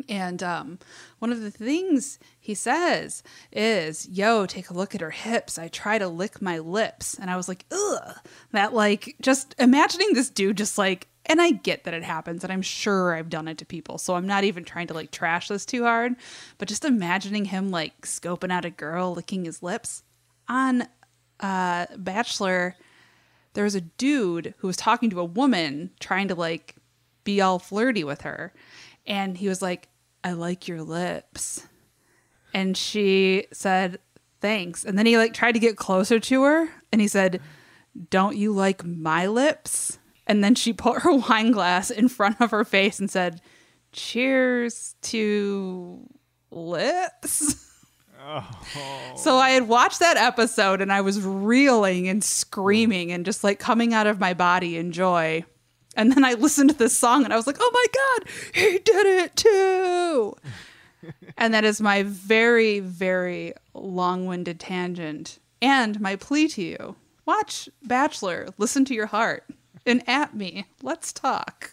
And 0.08 0.42
um, 0.42 0.78
one 1.18 1.32
of 1.32 1.40
the 1.40 1.50
things 1.50 2.18
he 2.38 2.54
says 2.54 3.22
is, 3.52 4.06
"Yo, 4.08 4.46
take 4.46 4.70
a 4.70 4.74
look 4.74 4.94
at 4.94 5.00
her 5.00 5.10
hips. 5.10 5.58
I 5.58 5.68
try 5.68 5.98
to 5.98 6.08
lick 6.08 6.42
my 6.42 6.58
lips." 6.58 7.14
And 7.18 7.30
I 7.30 7.36
was 7.36 7.48
like, 7.48 7.64
"Ugh." 7.70 8.16
That 8.52 8.74
like 8.74 9.16
just 9.22 9.54
imagining 9.58 10.12
this 10.12 10.30
dude 10.30 10.58
just 10.58 10.76
like 10.78 11.08
and 11.30 11.40
I 11.40 11.52
get 11.52 11.84
that 11.84 11.94
it 11.94 12.02
happens 12.02 12.42
and 12.42 12.52
I'm 12.52 12.60
sure 12.60 13.14
I've 13.14 13.28
done 13.28 13.46
it 13.46 13.58
to 13.58 13.64
people. 13.64 13.98
So 13.98 14.16
I'm 14.16 14.26
not 14.26 14.42
even 14.42 14.64
trying 14.64 14.88
to 14.88 14.94
like 14.94 15.12
trash 15.12 15.46
this 15.46 15.64
too 15.64 15.84
hard, 15.84 16.16
but 16.58 16.66
just 16.66 16.84
imagining 16.84 17.44
him 17.44 17.70
like 17.70 18.00
scoping 18.00 18.50
out 18.50 18.64
a 18.64 18.70
girl 18.70 19.14
licking 19.14 19.44
his 19.44 19.62
lips 19.62 20.02
on 20.48 20.88
uh 21.38 21.86
Bachelor 21.96 22.74
there 23.54 23.64
was 23.64 23.76
a 23.76 23.80
dude 23.80 24.54
who 24.58 24.66
was 24.66 24.76
talking 24.76 25.08
to 25.10 25.20
a 25.20 25.24
woman 25.24 25.90
trying 26.00 26.28
to 26.28 26.34
like 26.34 26.74
be 27.22 27.40
all 27.40 27.60
flirty 27.60 28.02
with 28.02 28.22
her 28.22 28.52
and 29.06 29.38
he 29.38 29.48
was 29.48 29.62
like 29.62 29.88
I 30.24 30.32
like 30.32 30.68
your 30.68 30.82
lips. 30.82 31.66
And 32.52 32.76
she 32.76 33.46
said 33.52 34.00
thanks. 34.40 34.84
And 34.84 34.98
then 34.98 35.06
he 35.06 35.16
like 35.16 35.32
tried 35.32 35.52
to 35.52 35.60
get 35.60 35.76
closer 35.76 36.18
to 36.18 36.42
her 36.42 36.68
and 36.90 37.00
he 37.00 37.06
said 37.06 37.40
don't 38.10 38.36
you 38.36 38.52
like 38.52 38.84
my 38.84 39.28
lips? 39.28 39.98
And 40.30 40.44
then 40.44 40.54
she 40.54 40.72
put 40.72 41.02
her 41.02 41.12
wine 41.28 41.50
glass 41.50 41.90
in 41.90 42.08
front 42.08 42.40
of 42.40 42.52
her 42.52 42.64
face 42.64 43.00
and 43.00 43.10
said, 43.10 43.40
Cheers 43.90 44.94
to 45.02 46.08
lips. 46.52 47.66
Oh. 48.22 48.46
So 49.16 49.36
I 49.36 49.50
had 49.50 49.66
watched 49.66 49.98
that 49.98 50.18
episode 50.18 50.80
and 50.80 50.92
I 50.92 51.00
was 51.00 51.20
reeling 51.22 52.06
and 52.06 52.22
screaming 52.22 53.10
and 53.10 53.24
just 53.24 53.42
like 53.42 53.58
coming 53.58 53.94
out 53.94 54.06
of 54.06 54.20
my 54.20 54.34
body 54.34 54.76
in 54.76 54.92
joy. 54.92 55.42
And 55.96 56.12
then 56.12 56.22
I 56.22 56.34
listened 56.34 56.70
to 56.70 56.76
this 56.76 56.96
song 56.96 57.24
and 57.24 57.32
I 57.32 57.36
was 57.36 57.46
like, 57.46 57.56
oh 57.58 57.70
my 57.72 57.86
God, 57.94 58.28
he 58.54 58.78
did 58.78 59.06
it 59.06 59.36
too. 59.36 60.36
and 61.38 61.54
that 61.54 61.64
is 61.64 61.80
my 61.80 62.02
very, 62.04 62.78
very 62.78 63.54
long 63.74 64.26
winded 64.26 64.60
tangent 64.60 65.40
and 65.62 65.98
my 66.00 66.14
plea 66.14 66.46
to 66.48 66.62
you. 66.62 66.96
Watch 67.24 67.68
Bachelor, 67.82 68.48
listen 68.58 68.84
to 68.84 68.94
your 68.94 69.06
heart, 69.06 69.44
and 69.86 70.06
at 70.08 70.34
me. 70.34 70.66
Let's 70.82 71.12
talk. 71.12 71.72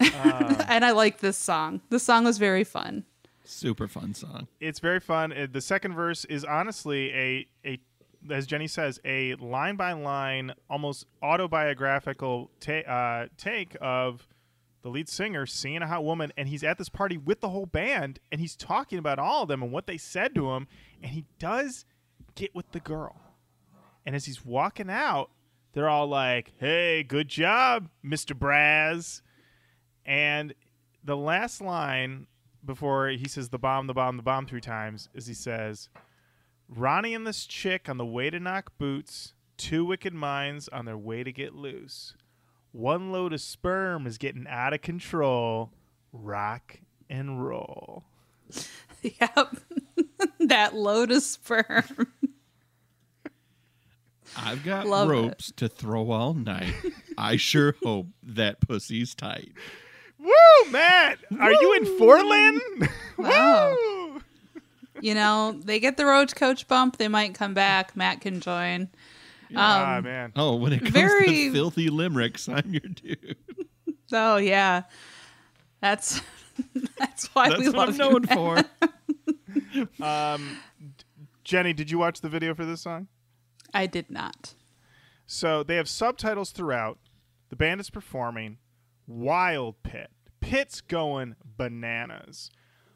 and 0.00 0.84
I 0.84 0.90
like 0.92 1.20
this 1.20 1.36
song. 1.36 1.80
The 1.90 1.98
song 1.98 2.24
was 2.24 2.38
very 2.38 2.64
fun. 2.64 3.04
Super 3.44 3.86
fun 3.88 4.14
song. 4.14 4.48
It's 4.60 4.80
very 4.80 5.00
fun. 5.00 5.32
Uh, 5.32 5.46
The 5.50 5.60
second 5.60 5.94
verse 5.94 6.24
is 6.26 6.44
honestly 6.44 7.12
a 7.14 7.46
a 7.64 7.78
as 8.30 8.46
Jenny 8.46 8.66
says, 8.66 8.98
a 9.04 9.34
line 9.34 9.76
by 9.76 9.92
line, 9.92 10.54
almost 10.70 11.04
autobiographical 11.22 12.50
ta- 12.58 12.72
uh, 12.90 13.26
take 13.36 13.76
of 13.82 14.26
the 14.80 14.88
lead 14.88 15.10
singer 15.10 15.44
seeing 15.44 15.82
a 15.82 15.86
hot 15.86 16.04
woman, 16.04 16.32
and 16.36 16.48
he's 16.48 16.64
at 16.64 16.78
this 16.78 16.88
party 16.88 17.18
with 17.18 17.40
the 17.40 17.50
whole 17.50 17.66
band, 17.66 18.20
and 18.32 18.40
he's 18.40 18.56
talking 18.56 18.98
about 18.98 19.18
all 19.18 19.42
of 19.42 19.48
them 19.48 19.62
and 19.62 19.70
what 19.70 19.86
they 19.86 19.98
said 19.98 20.34
to 20.36 20.52
him, 20.52 20.66
and 21.02 21.12
he 21.12 21.24
does 21.38 21.84
get 22.34 22.54
with 22.54 22.70
the 22.72 22.80
girl. 22.80 23.20
And 24.06 24.16
as 24.16 24.24
he's 24.24 24.42
walking 24.44 24.88
out, 24.88 25.30
they're 25.74 25.88
all 25.88 26.06
like, 26.06 26.52
"Hey, 26.58 27.02
good 27.02 27.28
job, 27.28 27.90
Mister 28.02 28.34
Braz." 28.34 29.20
And 30.06 30.54
the 31.04 31.16
last 31.16 31.60
line 31.60 32.26
before 32.64 33.08
he 33.08 33.28
says 33.28 33.50
the 33.50 33.58
bomb, 33.58 33.86
the 33.86 33.94
bomb, 33.94 34.16
the 34.16 34.22
bomb 34.22 34.46
three 34.46 34.60
times 34.60 35.08
is 35.14 35.26
he 35.26 35.34
says, 35.34 35.88
Ronnie 36.68 37.14
and 37.14 37.26
this 37.26 37.44
chick 37.46 37.88
on 37.88 37.98
the 37.98 38.06
way 38.06 38.30
to 38.30 38.40
knock 38.40 38.72
boots, 38.78 39.34
two 39.56 39.84
wicked 39.84 40.14
minds 40.14 40.68
on 40.68 40.84
their 40.84 40.96
way 40.96 41.22
to 41.22 41.32
get 41.32 41.54
loose. 41.54 42.14
One 42.72 43.12
load 43.12 43.32
of 43.32 43.40
sperm 43.40 44.06
is 44.06 44.18
getting 44.18 44.46
out 44.48 44.72
of 44.72 44.82
control. 44.82 45.70
Rock 46.12 46.80
and 47.08 47.44
roll. 47.44 48.04
Yep. 49.20 49.56
that 50.48 50.74
lotus 50.74 51.26
sperm. 51.26 51.84
I've 54.36 54.64
got 54.64 54.86
Love 54.86 55.08
it. 55.08 55.12
ropes 55.12 55.52
to 55.56 55.68
throw 55.68 56.10
all 56.10 56.34
night. 56.34 56.74
I 57.18 57.36
sure 57.36 57.74
hope 57.82 58.08
that 58.22 58.60
pussy's 58.60 59.14
tight. 59.14 59.52
Woo, 60.18 60.70
Matt! 60.70 61.18
Are 61.40 61.52
you 61.52 61.74
in 61.74 61.84
4Lyn? 61.98 62.88
Wow. 63.18 63.70
Woo! 63.76 64.20
You 65.00 65.14
know, 65.14 65.60
they 65.64 65.78
get 65.80 65.96
the 65.96 66.06
Roach 66.06 66.34
Koach 66.34 66.66
bump. 66.66 66.96
They 66.96 67.08
might 67.08 67.34
come 67.34 67.52
back. 67.54 67.94
Matt 67.96 68.20
can 68.20 68.40
join. 68.40 68.88
ah, 69.54 69.96
Um, 69.98 70.04
man. 70.04 70.32
Oh, 70.34 70.56
when 70.56 70.72
it 70.72 70.80
comes 70.80 70.90
Very- 70.92 71.26
to 71.26 71.52
filthy 71.52 71.90
limericks, 71.90 72.48
I'm 72.48 72.70
your 72.72 72.80
dude. 72.80 73.36
Oh 74.12 74.36
yeah, 74.36 74.82
that's 75.80 76.20
that's 76.98 77.26
why 77.34 77.48
That's 77.48 77.60
we 77.62 77.66
what 77.70 77.76
love 77.76 77.88
I'm 77.88 77.96
known 77.96 78.22
Matt. 78.28 78.66
for. 79.98 80.04
Um, 80.04 80.58
Jenny, 81.42 81.72
did 81.72 81.90
you 81.90 81.98
watch 81.98 82.20
the 82.20 82.28
video 82.28 82.54
for 82.54 82.64
this 82.64 82.82
song? 82.82 83.08
I 83.74 83.86
did 83.86 84.10
not. 84.10 84.54
So 85.26 85.62
they 85.62 85.76
have 85.76 85.88
subtitles 85.88 86.50
throughout. 86.50 86.98
The 87.50 87.56
band 87.56 87.80
is 87.80 87.90
performing. 87.90 88.58
Wild 89.06 89.82
pit. 89.82 90.10
Pit's 90.40 90.80
going 90.80 91.36
bananas. 91.44 92.50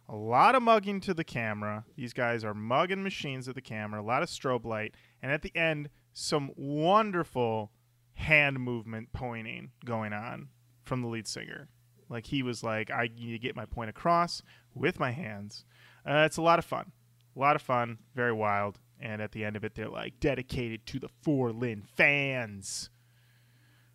A 0.08 0.16
lot 0.16 0.54
of 0.54 0.62
mugging 0.62 1.00
to 1.02 1.12
the 1.12 1.24
camera. 1.24 1.84
These 1.96 2.14
guys 2.14 2.44
are 2.44 2.54
mugging 2.54 3.02
machines 3.02 3.48
at 3.48 3.54
the 3.54 3.60
camera. 3.60 4.00
A 4.00 4.02
lot 4.02 4.22
of 4.22 4.28
strobe 4.28 4.64
light. 4.64 4.94
And 5.20 5.30
at 5.32 5.42
the 5.42 5.54
end, 5.54 5.90
some 6.14 6.50
wonderful 6.56 7.72
hand 8.14 8.58
movement 8.60 9.12
pointing 9.12 9.70
going 9.84 10.12
on 10.12 10.48
from 10.84 11.02
the 11.02 11.08
lead 11.08 11.28
singer. 11.28 11.68
Like 12.08 12.26
he 12.26 12.42
was 12.42 12.62
like, 12.62 12.90
I 12.90 13.10
need 13.14 13.32
to 13.32 13.38
get 13.38 13.56
my 13.56 13.66
point 13.66 13.90
across 13.90 14.42
with 14.74 14.98
my 14.98 15.10
hands. 15.10 15.64
Uh, 16.06 16.24
it's 16.24 16.38
a 16.38 16.42
lot 16.42 16.58
of 16.58 16.64
fun. 16.64 16.92
A 17.36 17.38
lot 17.38 17.56
of 17.56 17.62
fun. 17.62 17.98
Very 18.14 18.32
wild. 18.32 18.78
And 19.00 19.22
at 19.22 19.32
the 19.32 19.44
end 19.44 19.56
of 19.56 19.64
it, 19.64 19.74
they're 19.74 19.88
like, 19.88 20.18
dedicated 20.20 20.86
to 20.86 20.98
the 20.98 21.08
4Lyn 21.24 21.86
fans, 21.86 22.90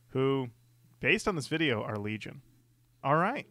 who, 0.09 0.49
based 0.99 1.27
on 1.27 1.35
this 1.35 1.47
video, 1.47 1.83
are 1.83 1.97
Legion. 1.97 2.41
All 3.03 3.17
right. 3.17 3.47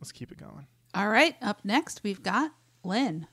Let's 0.00 0.12
keep 0.12 0.30
it 0.30 0.38
going. 0.38 0.66
All 0.94 1.08
right, 1.08 1.36
up 1.42 1.64
next 1.64 2.02
we've 2.02 2.22
got 2.22 2.52
Lyn. 2.82 3.26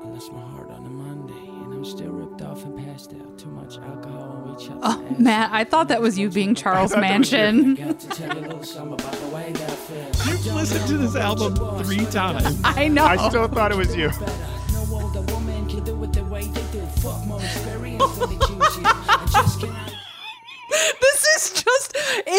I 0.00 0.08
lost 0.08 0.32
my 0.32 0.40
heart 0.40 0.70
on 0.70 0.86
a 0.86 0.88
Monday, 0.88 1.48
and 1.48 1.72
I'm 1.74 1.84
still 1.84 2.10
ripped 2.10 2.40
off 2.42 2.64
and 2.64 2.78
passed 2.86 3.12
out. 3.14 3.38
Too 3.38 3.48
much 3.48 3.78
alcohol 3.78 4.44
and 4.44 4.56
reach 4.56 4.70
out. 4.70 4.78
Oh, 4.82 5.16
Matt, 5.18 5.50
I 5.52 5.64
thought 5.64 5.88
that 5.88 6.00
was 6.00 6.18
you 6.18 6.30
being 6.30 6.54
Charles 6.54 6.94
Mansion. 6.96 7.74
Got 7.74 8.00
to 8.00 8.08
tell 8.08 8.36
you 8.36 8.40
a 8.40 8.46
little 8.46 8.62
something 8.62 8.94
about 8.94 9.12
the 9.12 9.28
way 9.28 9.52
that 9.52 9.70
feels. 9.70 10.26
You've 10.26 10.54
listened 10.54 10.86
to 10.88 10.98
this 10.98 11.16
album 11.16 11.56
three 11.84 12.06
times. 12.06 12.60
I 12.64 12.88
know. 12.88 13.04
I 13.04 13.28
still 13.28 13.48
thought 13.48 13.72
it 13.72 13.78
was 13.78 13.96
you. 13.96 14.10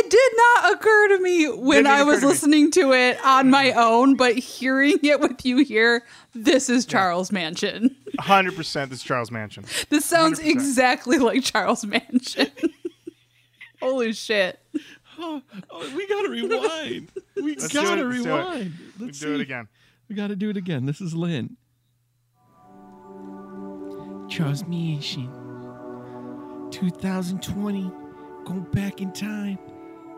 It 0.09 0.13
did 0.13 0.31
not 0.37 0.73
occur 0.73 1.07
to 1.09 1.19
me 1.19 1.45
when 1.51 1.85
I 1.85 2.01
was 2.01 2.23
listening 2.23 2.71
to 2.71 2.93
it 2.93 3.23
on 3.23 3.51
my 3.51 3.73
own, 3.73 4.15
but 4.15 4.35
hearing 4.35 4.97
it 5.03 5.19
with 5.19 5.45
you 5.45 5.57
here, 5.57 6.03
this 6.33 6.67
is 6.67 6.87
Charles 6.87 7.31
Mansion. 7.31 7.95
100% 8.17 8.89
this 8.89 8.99
is 8.99 9.03
Charles 9.03 9.29
Mansion. 9.29 9.65
This 9.89 10.05
sounds 10.05 10.39
100%. 10.39 10.47
exactly 10.47 11.19
like 11.19 11.43
Charles 11.43 11.85
Mansion. 11.85 12.47
Holy 13.79 14.11
shit. 14.13 14.59
Oh, 15.19 15.43
oh, 15.69 15.95
we 15.95 16.07
gotta 16.07 16.29
rewind. 16.29 17.11
We 17.35 17.55
Let's 17.55 17.67
gotta 17.71 18.01
it, 18.01 18.05
let's 18.05 18.23
do 18.23 18.29
it. 18.29 18.33
rewind. 18.33 18.73
We 18.99 19.05
Let's 19.05 19.19
do 19.19 19.35
it 19.35 19.41
again. 19.41 19.67
We 20.09 20.15
gotta 20.15 20.35
do 20.35 20.49
it 20.49 20.57
again. 20.57 20.87
This 20.87 21.01
is 21.01 21.13
Lyn. 21.13 21.55
Charles 24.27 24.65
Mansion. 24.65 25.29
2020. 26.71 27.91
Go 28.45 28.53
back 28.71 29.01
in 29.01 29.13
time. 29.13 29.59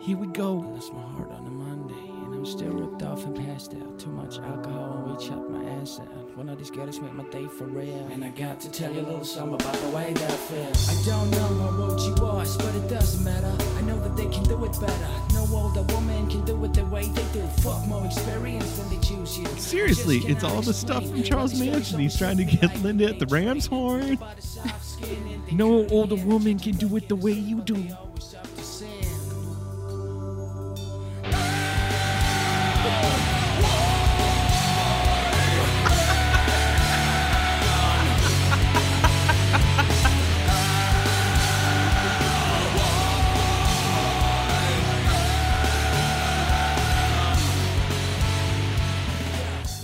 Here 0.02 0.18
we 0.18 0.26
go. 0.26 0.64
I 0.64 0.66
lost 0.74 0.93
my 0.95 1.02
heart 1.14 1.30
on 1.30 1.45
a 1.45 1.49
Monday, 1.52 1.93
and 1.93 2.34
I'm 2.34 2.43
still 2.43 2.72
ripped 2.72 3.04
off 3.04 3.24
and 3.24 3.36
passed 3.36 3.76
out. 3.76 3.99
Too 3.99 4.10
much 4.10 4.39
alcohol 4.39 4.93
and 4.93 5.16
reach 5.16 5.30
out 5.30 5.47
my 5.47 5.64
ass 5.64 5.99
out. 5.99 6.36
One 6.36 6.49
of 6.49 6.58
these 6.58 6.72
girls 6.72 6.99
make 6.99 7.14
my 7.14 7.24
day 7.26 7.45
for 7.45 7.66
real. 7.66 8.10
And 8.12 8.26
I 8.26 8.30
got 8.30 8.60
to 8.62 8.72
tell 8.72 8.91
you 8.91 9.02
a 9.02 9.04
little 9.04 9.24
something 9.24 9.54
about 9.54 9.76
the 9.76 9.89
way 9.89 10.12
that 10.12 10.32
feels. 10.32 10.89
I 10.89 11.06
don't 11.08 11.30
know 11.30 11.38
how 11.38 11.84
old 11.84 12.02
you 12.02 12.16
was, 12.16 12.58
but 12.58 12.74
it 12.74 12.88
doesn't 12.89 13.24
matter. 13.24 13.54
I 13.78 13.82
know 13.82 13.99
that 13.99 14.18
they 14.18 14.26
can 14.26 14.43
do 14.45 14.66
it 14.66 14.76
better. 14.82 15.08
No 15.36 15.45
older 15.54 15.84
woman 15.93 16.28
can 16.32 16.45
do 16.45 16.66
it 16.66 16.74
the 16.74 16.84
way 16.86 17.04
they 17.04 17.39
do. 17.39 17.45
Fuck 17.62 17.86
more 17.86 18.04
experience 18.04 18.80
when 18.80 18.89
they 18.89 19.08
choose 19.08 19.38
you. 19.38 19.45
Seriously, 19.60 20.18
it's 20.26 20.43
all 20.43 20.64
the 20.64 20.74
stuff 20.74 21.08
from 21.08 21.22
Charles 21.22 21.54
all 21.54 21.68
Manson. 21.68 21.99
He's 21.99 22.18
trying 22.18 22.38
to 22.38 22.45
get 22.45 22.76
Linda 22.82 23.06
at 23.06 23.20
the 23.20 23.28
Ram's 23.28 23.68
horn. 23.68 24.16
by 24.16 24.34
the 24.34 24.41
soft 24.41 24.84
skin 24.84 25.28
and 25.28 25.45
they 25.45 25.54
No 25.54 25.86
older 25.89 26.16
woman 26.16 26.58
can 26.58 26.72
do 26.72 26.95
it 26.95 27.08
the 27.08 27.16
way 27.16 27.34
you 27.34 27.62
do. 27.62 27.86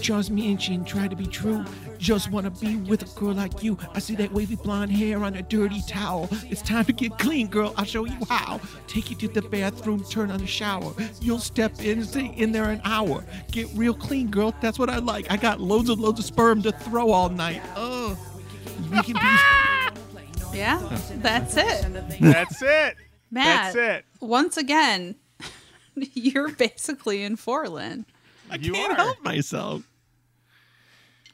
Charles 0.08 0.30
Manson 0.30 0.86
try 0.86 1.10
to 1.10 1.18
be 1.18 1.26
true. 1.26 1.66
Just 1.98 2.32
wanna 2.32 2.50
be 2.50 2.78
with 2.78 3.02
a 3.02 3.20
girl 3.20 3.34
like 3.34 3.62
you. 3.62 3.78
I 3.94 4.00
see 4.00 4.16
that 4.16 4.32
wavy 4.32 4.56
blonde 4.56 4.90
hair 4.90 5.22
on 5.22 5.36
a 5.36 5.42
dirty 5.42 5.82
towel. 5.86 6.30
It's 6.50 6.62
time 6.62 6.86
to 6.86 6.94
get 6.94 7.20
clean, 7.20 7.48
girl. 7.48 7.74
I'll 7.76 7.84
show 7.84 8.06
you 8.06 8.16
how. 8.30 8.62
Take 8.88 9.10
you 9.10 9.18
to 9.18 9.28
the 9.28 9.42
bathroom, 9.42 10.06
turn 10.06 10.32
on 10.32 10.40
the 10.40 10.48
shower. 10.48 10.94
You'll 11.20 11.40
step 11.40 11.82
in, 11.82 12.06
stay 12.06 12.28
in 12.38 12.54
there 12.54 12.70
an 12.70 12.80
hour. 12.86 13.26
Get 13.52 13.68
real 13.76 13.94
clean, 13.94 14.28
girl. 14.32 14.56
That's 14.62 14.80
what 14.80 14.90
I 14.90 15.00
like. 15.00 15.30
I 15.30 15.36
got 15.36 15.60
loads 15.60 15.90
and 15.90 16.00
loads 16.00 16.20
of 16.22 16.26
sperm 16.26 16.62
to 16.62 16.72
throw 16.72 17.12
all 17.12 17.28
night. 17.28 17.62
Oh, 17.76 18.18
we 18.90 19.02
can 19.04 19.16
be. 19.16 19.20
Yeah, 20.54 20.82
that's 21.18 21.58
it. 21.58 22.22
That's 22.22 22.62
it. 22.62 22.96
Matt, 23.30 23.74
That's 23.74 23.76
it. 23.76 24.06
once 24.22 24.56
again, 24.56 25.16
you're 25.96 26.50
basically 26.50 27.24
in 27.24 27.36
4Lyn. 27.36 28.06
I 28.50 28.56
You 28.56 28.72
can't 28.72 28.94
are. 28.94 28.96
help 28.96 29.22
myself. 29.24 29.87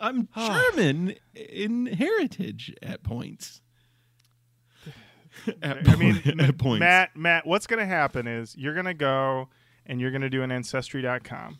I'm 0.03 0.27
German 0.37 1.15
in 1.33 1.87
heritage 1.87 2.75
at 2.81 3.01
points. 3.03 3.61
At, 5.63 5.89
I 5.89 5.95
mean, 5.95 6.21
at 6.39 6.57
points. 6.59 6.79
Matt, 6.79 7.15
Matt, 7.15 7.47
what's 7.47 7.65
going 7.65 7.79
to 7.79 7.85
happen 7.87 8.27
is 8.27 8.55
you're 8.55 8.73
going 8.75 8.85
to 8.85 8.93
go 8.93 9.49
and 9.85 9.99
you're 9.99 10.11
going 10.11 10.21
to 10.21 10.29
do 10.29 10.43
an 10.43 10.51
ancestry.com. 10.51 11.57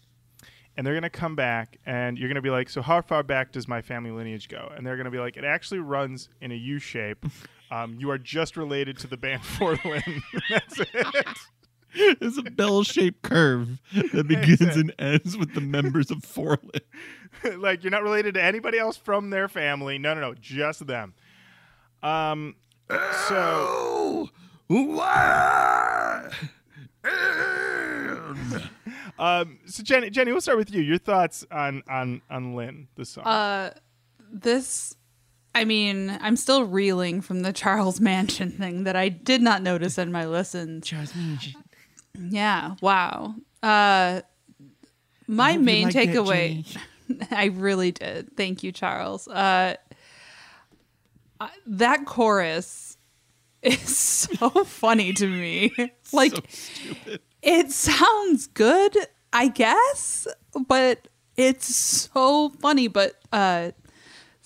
and 0.78 0.86
they're 0.88 0.94
gonna 0.96 1.10
come 1.10 1.36
back, 1.36 1.78
and 1.86 2.18
you're 2.18 2.28
gonna 2.30 2.42
be 2.42 2.50
like, 2.50 2.68
"So 2.68 2.82
how 2.82 3.02
far 3.02 3.22
back 3.22 3.52
does 3.52 3.68
my 3.68 3.82
family 3.84 4.10
lineage 4.10 4.48
go?" 4.48 4.72
And 4.76 4.86
they're 4.86 4.98
gonna 4.98 5.12
be 5.12 5.20
like, 5.20 5.38
"It 5.38 5.44
actually 5.44 5.80
runs 5.82 6.30
in 6.42 6.52
a 6.52 6.56
U 6.56 6.80
shape. 6.80 7.26
Um, 7.72 7.96
you 7.98 8.12
are 8.12 8.20
just 8.20 8.56
related 8.56 9.00
to 9.00 9.08
the 9.08 9.18
band 9.18 9.42
4Lyn. 9.58 10.22
That's 10.50 10.80
it." 10.80 11.28
It's 12.22 12.38
a 12.40 12.44
bell-shaped 12.44 13.22
curve 13.22 13.80
that 14.14 14.28
begins 14.28 14.76
and 14.76 14.94
ends 14.98 15.38
with 15.38 15.54
the 15.54 15.62
members 15.62 16.10
of 16.10 16.20
4Lyn. 16.20 16.82
like 17.58 17.84
you're 17.84 17.92
not 17.92 18.04
related 18.04 18.34
to 18.34 18.42
anybody 18.42 18.80
else 18.80 18.98
from 18.98 19.30
their 19.30 19.48
family. 19.48 19.98
No, 19.98 20.14
no, 20.14 20.22
no, 20.22 20.34
just 20.34 20.88
them. 20.88 21.14
Um, 22.02 22.56
so 23.28 24.30
um, 29.20 29.60
so 29.66 29.84
Jenny, 29.84 30.10
Jenny, 30.10 30.32
we'll 30.32 30.42
start 30.42 30.58
with 30.58 30.74
you. 30.74 30.82
Your 30.82 30.98
thoughts 30.98 31.46
on 31.52 31.84
on 31.88 32.22
on 32.30 32.56
Lyn, 32.56 32.88
the 32.96 33.06
song. 33.06 33.26
Uh, 33.26 33.74
this, 34.32 34.96
I 35.54 35.66
mean, 35.66 36.18
I'm 36.22 36.36
still 36.36 36.66
reeling 36.66 37.22
from 37.22 37.42
the 37.42 37.54
Charles 37.54 38.00
Mansion 38.00 38.52
thing 38.52 38.84
that 38.86 38.96
I 38.96 39.10
did 39.10 39.42
not 39.42 39.62
notice 39.62 39.98
in 39.98 40.12
my 40.12 40.26
listens. 40.26 40.86
Charles 40.88 41.16
Manson. 41.16 41.54
Yeah, 42.18 42.76
wow. 42.82 43.36
Uh, 43.62 44.22
my 45.28 45.58
main 45.58 45.86
like 45.86 45.96
takeaway, 45.96 46.66
I 47.32 47.46
really 47.46 47.92
did. 47.92 48.36
Thank 48.38 48.64
you, 48.64 48.72
Charles. 48.72 49.28
Uh, 49.28 49.76
uh, 51.40 51.48
that 51.66 52.06
chorus 52.06 52.98
is 53.64 53.98
so 53.98 54.50
funny 54.66 55.14
to 55.14 55.28
me. 55.28 55.74
like, 56.14 56.34
so 56.52 57.18
it 57.42 57.72
sounds 57.72 58.48
good, 58.48 58.96
I 59.32 59.48
guess, 59.48 60.28
but 60.68 61.08
it's 61.36 61.74
so 61.74 62.50
funny. 62.50 62.88
But 62.88 63.16
uh, 63.32 63.72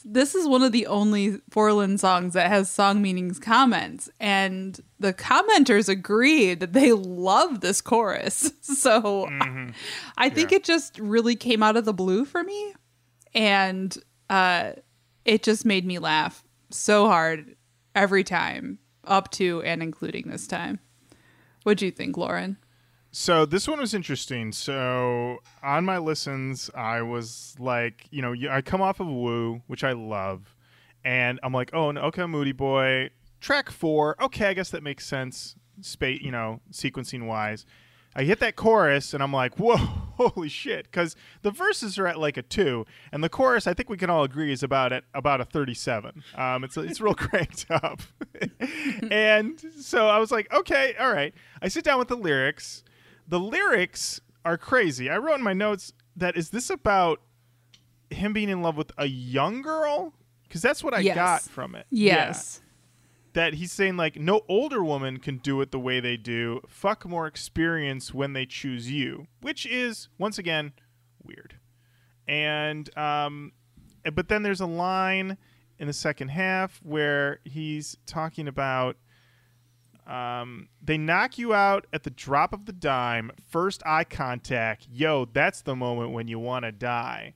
this 0.09 0.33
is 0.35 0.47
one 0.47 0.63
of 0.63 0.71
the 0.71 0.87
only 0.87 1.39
4Lyn 1.51 1.99
songs 1.99 2.33
that 2.33 2.47
has 2.47 2.69
song 2.69 3.01
meanings 3.01 3.39
comments, 3.39 4.09
and 4.21 4.79
the 4.99 5.13
commenters 5.13 5.89
agreed 5.89 6.61
that 6.61 6.71
they 6.73 6.93
love 6.93 7.59
this 7.61 7.81
chorus. 7.81 8.51
So 8.61 9.27
I 10.17 10.29
think 10.29 10.51
Yeah. 10.51 10.57
it 10.57 10.63
just 10.63 10.97
really 10.99 11.35
came 11.35 11.61
out 11.63 11.75
of 11.77 11.83
the 11.85 11.93
blue 11.93 12.23
for 12.25 12.43
me, 12.43 12.73
and 13.33 13.95
uh, 14.29 14.73
it 15.25 15.43
just 15.43 15.65
made 15.65 15.85
me 15.85 15.99
laugh 15.99 16.43
so 16.69 17.07
hard 17.07 17.55
every 17.95 18.23
time, 18.23 18.79
up 19.03 19.31
to 19.31 19.61
and 19.63 19.81
including 19.83 20.29
this 20.29 20.47
time. 20.47 20.79
What'd 21.63 21.81
you 21.81 21.91
think, 21.91 22.15
Lauren? 22.17 22.57
So 23.19 23.47
this 23.47 23.67
one 23.67 23.79
was 23.79 23.95
interesting. 23.95 24.51
So 24.51 25.39
on 25.63 25.85
my 25.85 25.97
listens, 25.97 26.69
I 26.75 27.01
was 27.01 27.55
like, 27.57 28.05
you 28.11 28.21
know, 28.21 28.35
I 28.47 28.61
come 28.61 28.79
off 28.79 28.99
of 28.99 29.07
Woo, 29.07 29.63
which 29.65 29.83
I 29.83 29.93
love, 29.93 30.55
and 31.03 31.39
I'm 31.41 31.51
like, 31.51 31.71
oh, 31.73 31.89
no, 31.89 32.01
okay, 32.01 32.27
Moody 32.27 32.51
Boy, 32.51 33.09
track 33.41 33.71
four. 33.71 34.15
Okay, 34.21 34.45
I 34.45 34.53
guess 34.53 34.69
that 34.69 34.83
makes 34.83 35.03
sense, 35.03 35.55
space, 35.81 36.21
you 36.21 36.29
know, 36.29 36.61
sequencing 36.71 37.25
wise. 37.25 37.65
I 38.15 38.23
hit 38.23 38.39
that 38.39 38.55
chorus, 38.55 39.15
and 39.15 39.23
I'm 39.23 39.33
like, 39.33 39.55
whoa, 39.59 39.77
holy 39.77 40.47
shit, 40.47 40.85
because 40.85 41.15
the 41.41 41.49
verses 41.49 41.97
are 41.97 42.05
at 42.05 42.19
like 42.19 42.37
a 42.37 42.43
two, 42.43 42.85
and 43.11 43.23
the 43.23 43.29
chorus, 43.29 43.65
I 43.65 43.73
think 43.73 43.89
we 43.89 43.97
can 43.97 44.11
all 44.11 44.25
agree, 44.25 44.51
is 44.51 44.61
about 44.61 44.93
at 44.93 45.05
about 45.15 45.41
a 45.41 45.45
37. 45.45 46.23
Um, 46.35 46.63
it's 46.63 46.77
it's 46.77 47.01
real 47.01 47.13
cranked 47.15 47.65
up, 47.71 47.99
and 49.11 49.59
so 49.79 50.07
I 50.07 50.19
was 50.19 50.31
like, 50.31 50.53
okay, 50.53 50.93
all 50.99 51.11
right. 51.11 51.33
I 51.63 51.67
sit 51.67 51.83
down 51.83 51.97
with 51.97 52.09
the 52.09 52.15
lyrics 52.15 52.83
the 53.27 53.39
lyrics 53.39 54.21
are 54.45 54.57
crazy. 54.57 55.09
I 55.09 55.17
wrote 55.17 55.35
in 55.35 55.43
my 55.43 55.53
notes 55.53 55.93
that 56.15 56.37
is 56.37 56.49
this 56.51 56.69
about 56.69 57.21
him 58.09 58.31
being 58.33 58.49
in 58.49 58.61
love 58.61 58.77
with 58.77 58.91
a 58.97 59.05
young 59.07 59.61
girl? 59.61 60.13
Because 60.43 60.61
that's 60.61 60.83
what 60.83 60.93
I 60.93 60.99
Yes. 60.99 61.15
got 61.15 61.41
from 61.43 61.75
it. 61.75 61.85
Yes. 61.89 62.61
Yeah. 62.61 62.63
That 63.33 63.53
he's 63.55 63.71
saying 63.71 63.97
like 63.97 64.15
no 64.15 64.41
older 64.47 64.83
woman 64.83 65.17
can 65.19 65.37
do 65.37 65.61
it 65.61 65.71
the 65.71 65.79
way 65.79 65.99
they 65.99 66.17
do. 66.17 66.61
Fuck 66.67 67.05
more 67.05 67.27
experience 67.27 68.13
when 68.13 68.33
they 68.33 68.45
choose 68.45 68.89
you, 68.89 69.27
which 69.41 69.65
is 69.65 70.07
once 70.17 70.37
again 70.39 70.71
weird. 71.21 71.55
And 72.27 72.89
um, 72.97 73.51
but 74.13 74.27
then 74.29 74.43
there's 74.43 74.61
a 74.61 74.65
line 74.65 75.37
in 75.77 75.87
the 75.87 75.93
second 75.93 76.29
half 76.29 76.79
where 76.83 77.39
he's 77.43 77.97
talking 78.07 78.47
about 78.47 78.97
um, 80.07 80.69
they 80.81 80.97
knock 80.97 81.37
you 81.37 81.53
out 81.53 81.85
at 81.91 82.03
the 82.03 82.09
drop 82.09 82.53
of 82.53 82.65
the 82.65 82.71
dime, 82.71 83.31
first 83.49 83.83
eye 83.85 84.05
contact. 84.05 84.87
Yo, 84.89 85.25
that's 85.25 85.61
the 85.61 85.75
moment 85.75 86.11
when 86.11 86.27
you 86.29 86.39
want 86.39 86.63
to 86.63 86.71
die. 86.71 87.33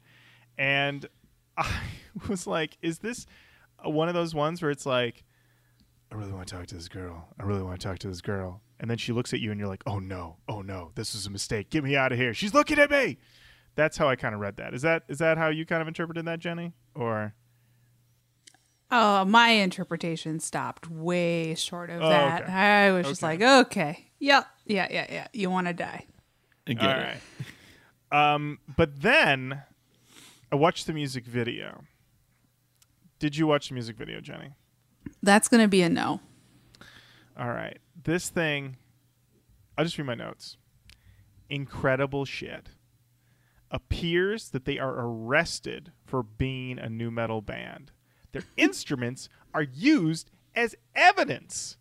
And 0.58 1.06
I 1.58 1.82
was 2.30 2.48
like, 2.48 2.78
is 2.82 3.00
this 3.00 3.26
one 3.84 4.08
of 4.08 4.14
those 4.14 4.34
ones 4.34 4.62
where 4.62 4.72
it's 4.72 4.86
like, 4.86 5.26
I 6.12 6.16
really 6.16 6.32
want 6.32 6.48
to 6.48 6.56
talk 6.56 6.68
to 6.68 6.76
this 6.76 6.88
girl. 6.88 7.28
I 7.40 7.44
really 7.44 7.62
want 7.62 7.80
to 7.80 7.88
talk 7.88 8.00
to 8.00 8.08
this 8.08 8.22
girl. 8.22 8.62
And 8.80 8.90
then 8.90 8.98
she 8.98 9.12
looks 9.12 9.34
at 9.34 9.40
you 9.40 9.52
and 9.52 9.60
you're 9.60 9.70
like, 9.70 9.84
oh 9.86 10.00
no, 10.00 10.38
oh 10.48 10.62
no, 10.62 10.92
this 10.96 11.14
is 11.14 11.26
a 11.26 11.30
mistake. 11.30 11.70
Get 11.70 11.84
me 11.84 11.96
out 11.96 12.12
of 12.12 12.18
here. 12.18 12.34
She's 12.34 12.54
looking 12.54 12.80
at 12.80 12.90
me. 12.90 13.18
That's 13.76 13.98
how 13.98 14.08
I 14.10 14.16
kind 14.16 14.34
of 14.34 14.42
read 14.42 14.58
that. 14.58 14.74
Is 14.74 14.82
that 14.82 15.04
is 15.08 15.20
that 15.20 15.38
how 15.38 15.48
you 15.50 15.66
kind 15.66 15.82
of 15.82 15.88
interpreted 15.88 16.26
that, 16.26 16.40
Jenny? 16.40 16.74
Or 16.96 17.34
Oh, 18.92 19.24
my 19.26 19.50
interpretation 19.50 20.40
stopped 20.40 20.90
way 20.90 21.56
short 21.56 21.90
of 21.90 22.02
Oh, 22.02 22.10
that. 22.10 22.44
okay. 22.44 22.52
I 22.52 22.92
was 22.92 23.08
just 23.08 23.24
like, 23.24 23.42
okay, 23.42 24.10
yep, 24.20 24.48
yeah, 24.66 24.88
yeah, 24.92 25.06
yeah. 25.10 25.28
You 25.34 25.50
want 25.50 25.68
to 25.68 25.74
die? 25.74 26.06
I 26.68 26.74
get 26.74 26.84
All 26.84 27.00
it. 27.02 27.18
right. 28.12 28.34
Um, 28.34 28.60
but 28.76 29.02
then 29.02 29.62
I 30.52 30.56
watched 30.56 30.88
the 30.88 30.94
music 30.94 31.24
video. 31.26 31.84
Did 33.20 33.38
you 33.38 33.48
watch 33.48 33.70
the 33.70 33.76
music 33.76 33.96
video, 33.96 34.20
Jenny? 34.20 34.50
That's 35.24 35.48
gonna 35.48 35.68
be 35.70 35.82
a 35.84 35.90
no. 35.90 36.20
All 37.40 37.48
right. 37.50 37.78
This 38.04 38.30
thing, 38.30 38.76
I'll 39.78 39.86
just 39.86 39.98
read 39.98 40.08
my 40.08 40.16
notes. 40.16 40.58
Incredible 41.50 42.26
shit. 42.26 42.68
Appears 43.70 44.50
that 44.50 44.66
they 44.66 44.78
are 44.80 44.94
arrested 45.00 45.94
for 46.06 46.22
being 46.24 46.78
a 46.78 46.90
new 46.90 47.10
metal 47.10 47.42
band. 47.42 47.92
Their 48.32 48.44
instruments 48.58 49.30
are 49.54 49.64
used 49.64 50.32
as 50.56 50.76
evidence. 50.96 51.78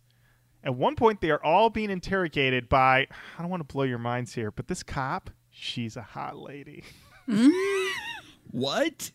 At 0.63 0.75
one 0.75 0.95
point, 0.95 1.21
they 1.21 1.31
are 1.31 1.43
all 1.43 1.69
being 1.69 1.89
interrogated 1.89 2.69
by, 2.69 3.07
I 3.37 3.41
don't 3.41 3.49
want 3.49 3.67
to 3.67 3.73
blow 3.73 3.83
your 3.83 3.97
minds 3.97 4.33
here, 4.33 4.51
but 4.51 4.67
this 4.67 4.83
cop, 4.83 5.29
she's 5.49 5.95
a 5.97 6.01
hot 6.01 6.37
lady. 6.37 6.83
What? 8.51 9.11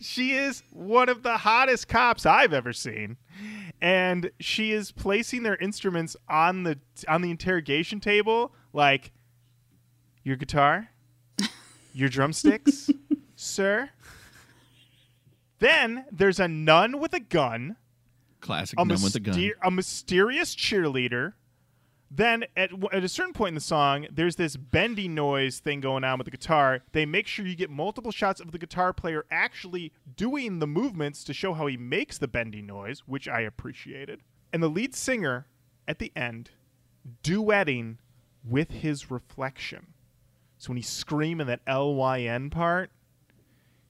she 0.00 0.32
is 0.32 0.62
one 0.70 1.08
of 1.08 1.22
the 1.22 1.38
hottest 1.38 1.88
cops 1.88 2.26
I've 2.26 2.52
ever 2.52 2.72
seen. 2.72 3.16
And 3.80 4.30
she 4.40 4.72
is 4.72 4.92
placing 4.92 5.42
their 5.42 5.56
instruments 5.56 6.16
on 6.28 6.62
the 6.62 6.78
on 7.08 7.22
the 7.22 7.30
interrogation 7.30 8.00
table 8.00 8.54
like 8.72 9.12
your 10.22 10.36
guitar, 10.36 10.90
your 11.92 12.08
drumsticks, 12.08 12.88
sir. 13.36 13.90
Then 15.58 16.04
there's 16.12 16.38
a 16.40 16.48
nun 16.48 17.00
with 17.00 17.12
a 17.12 17.20
gun, 17.20 17.76
Classic 18.40 18.78
a, 18.78 18.84
nun 18.84 19.02
with 19.02 19.14
a 19.14 19.20
gun. 19.20 19.52
a 19.62 19.70
mysterious 19.70 20.54
cheerleader. 20.54 21.34
Then 22.08 22.44
at, 22.56 22.70
w- 22.70 22.88
at 22.92 23.02
a 23.02 23.08
certain 23.08 23.32
point 23.32 23.48
in 23.48 23.54
the 23.56 23.60
song, 23.60 24.06
there's 24.12 24.36
this 24.36 24.56
bendy 24.56 25.08
noise 25.08 25.58
thing 25.58 25.80
going 25.80 26.04
on 26.04 26.18
with 26.18 26.26
the 26.26 26.30
guitar. 26.30 26.82
They 26.92 27.04
make 27.04 27.26
sure 27.26 27.44
you 27.44 27.56
get 27.56 27.68
multiple 27.68 28.12
shots 28.12 28.40
of 28.40 28.52
the 28.52 28.58
guitar 28.58 28.92
player 28.92 29.24
actually 29.30 29.92
doing 30.16 30.60
the 30.60 30.68
movements 30.68 31.24
to 31.24 31.34
show 31.34 31.52
how 31.54 31.66
he 31.66 31.76
makes 31.76 32.18
the 32.18 32.28
bendy 32.28 32.62
noise, 32.62 33.00
which 33.06 33.26
I 33.26 33.40
appreciated. 33.40 34.20
And 34.52 34.62
the 34.62 34.68
lead 34.68 34.94
singer 34.94 35.48
at 35.88 35.98
the 35.98 36.12
end 36.14 36.50
duetting 37.24 37.96
with 38.44 38.70
his 38.70 39.10
reflection. 39.10 39.88
So 40.58 40.68
when 40.68 40.76
he's 40.76 40.88
screaming 40.88 41.48
that 41.48 41.60
L 41.66 41.94
Y 41.94 42.20
N 42.22 42.50
part, 42.50 42.90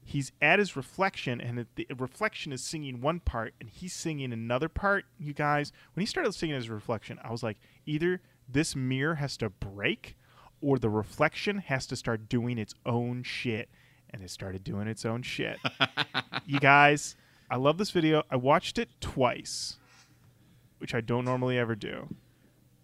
he's 0.07 0.31
at 0.41 0.57
his 0.57 0.77
reflection 0.77 1.41
and 1.41 1.65
the 1.75 1.85
reflection 1.97 2.53
is 2.53 2.63
singing 2.63 3.01
one 3.01 3.19
part 3.19 3.53
and 3.59 3.69
he's 3.69 3.93
singing 3.93 4.31
another 4.31 4.69
part 4.69 5.03
you 5.19 5.33
guys. 5.33 5.73
When 5.93 6.01
he 6.01 6.05
started 6.05 6.33
singing 6.33 6.55
his 6.55 6.69
reflection 6.69 7.19
i 7.23 7.31
was 7.31 7.43
like 7.43 7.57
either 7.85 8.21
this 8.47 8.73
mirror 8.73 9.15
has 9.15 9.35
to 9.37 9.49
break 9.49 10.15
or 10.61 10.79
the 10.79 10.89
reflection 10.89 11.57
has 11.57 11.85
to 11.87 11.97
start 11.97 12.29
doing 12.29 12.57
its 12.57 12.73
own 12.85 13.21
shit 13.21 13.67
and 14.09 14.23
it 14.23 14.29
started 14.29 14.63
doing 14.63 14.87
its 14.87 15.05
own 15.05 15.21
shit. 15.21 15.57
You 16.45 16.61
guys 16.61 17.17
i 17.51 17.57
love 17.57 17.77
this 17.77 17.91
video. 17.91 18.23
I 18.31 18.37
watched 18.37 18.77
it 18.77 18.89
twice 19.01 19.77
which 20.77 20.95
i 20.95 21.01
don't 21.01 21.25
normally 21.25 21.57
ever 21.57 21.75
do 21.75 22.07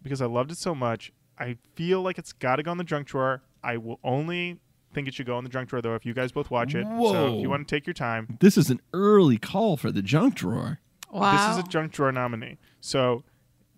because 0.02 0.22
i 0.22 0.26
loved 0.26 0.52
it 0.52 0.58
so 0.58 0.76
much. 0.76 1.14
I 1.40 1.58
feel 1.76 2.02
like 2.02 2.18
it's 2.18 2.34
got 2.34 2.58
to 2.58 2.64
go 2.64 2.74
in 2.74 2.78
the 2.78 2.84
junk 2.84 3.08
drawer. 3.08 3.42
I 3.64 3.78
will 3.78 4.00
only 4.04 4.60
think 4.94 5.08
it 5.08 5.14
should 5.14 5.26
go 5.26 5.38
in 5.38 5.44
the 5.44 5.50
junk 5.50 5.70
drawer 5.70 5.82
though 5.82 5.96
if 5.96 6.06
you 6.06 6.14
guys 6.14 6.32
both 6.32 6.50
watch 6.52 6.76
it 6.76 6.86
so 6.86 7.36
if 7.36 7.42
you 7.42 7.50
want 7.50 7.68
to 7.68 7.76
take 7.76 7.86
your 7.88 7.94
time 7.94 8.38
This 8.40 8.58
is 8.58 8.70
an 8.70 8.80
early 8.94 9.38
call 9.38 9.76
for 9.78 9.92
the 9.92 10.02
junk 10.02 10.36
drawer. 10.36 10.80
Wow. 11.12 11.32
this 11.50 11.58
is 11.58 11.64
a 11.64 11.68
junk 11.70 11.92
drawer 11.92 12.12
nominee. 12.12 12.58
So, 12.82 13.24